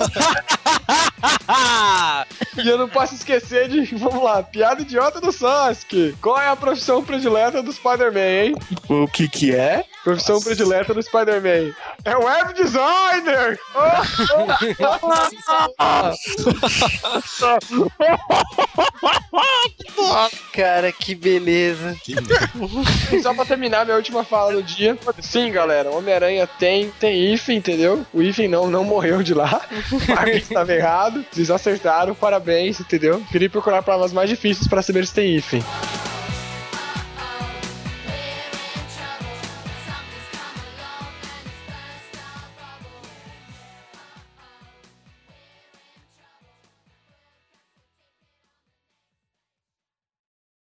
e 2.62 2.68
eu 2.68 2.76
não 2.78 2.88
posso 2.88 3.14
esquecer 3.14 3.68
de. 3.68 3.94
Vamos 3.96 4.22
lá, 4.22 4.42
piada 4.42 4.80
idiota 4.82 5.20
do 5.20 5.30
Sasuke. 5.32 6.14
Qual 6.20 6.38
é 6.40 6.48
a 6.48 6.56
profissão 6.56 7.04
predileta 7.04 7.62
do 7.62 7.72
Spider-Man, 7.72 8.20
hein? 8.20 8.54
O 8.88 9.06
que 9.06 9.28
que 9.28 9.54
é? 9.54 9.84
Profissão 10.02 10.40
predileta 10.40 10.94
do 10.94 11.02
Spider-Man. 11.02 11.74
É 12.04 12.16
web 12.16 12.54
designer! 12.54 13.60
Cara, 20.52 20.92
que 20.92 21.14
beleza. 21.14 21.96
E 23.12 23.22
só 23.22 23.34
pra 23.34 23.44
terminar 23.44 23.69
minha 23.84 23.96
última 23.96 24.24
fala 24.24 24.52
do 24.52 24.62
dia. 24.62 24.98
Sim, 25.20 25.50
galera, 25.50 25.90
Homem-Aranha 25.90 26.46
tem, 26.46 26.90
tem 26.98 27.32
hífen, 27.32 27.58
entendeu? 27.58 28.04
O 28.12 28.20
hífen 28.22 28.48
não, 28.48 28.68
não 28.68 28.84
morreu 28.84 29.22
de 29.22 29.34
lá. 29.34 29.60
O 29.90 30.14
Marcos 30.14 30.36
estava 30.36 30.72
errado. 30.72 31.24
Vocês 31.30 31.50
acertaram, 31.50 32.14
parabéns, 32.14 32.80
entendeu? 32.80 33.22
Queria 33.30 33.50
procurar 33.50 33.82
palavras 33.82 34.12
mais 34.12 34.28
difíceis 34.28 34.68
pra 34.68 34.82
saber 34.82 35.06
se 35.06 35.14
tem 35.14 35.36
hífen. 35.36 35.62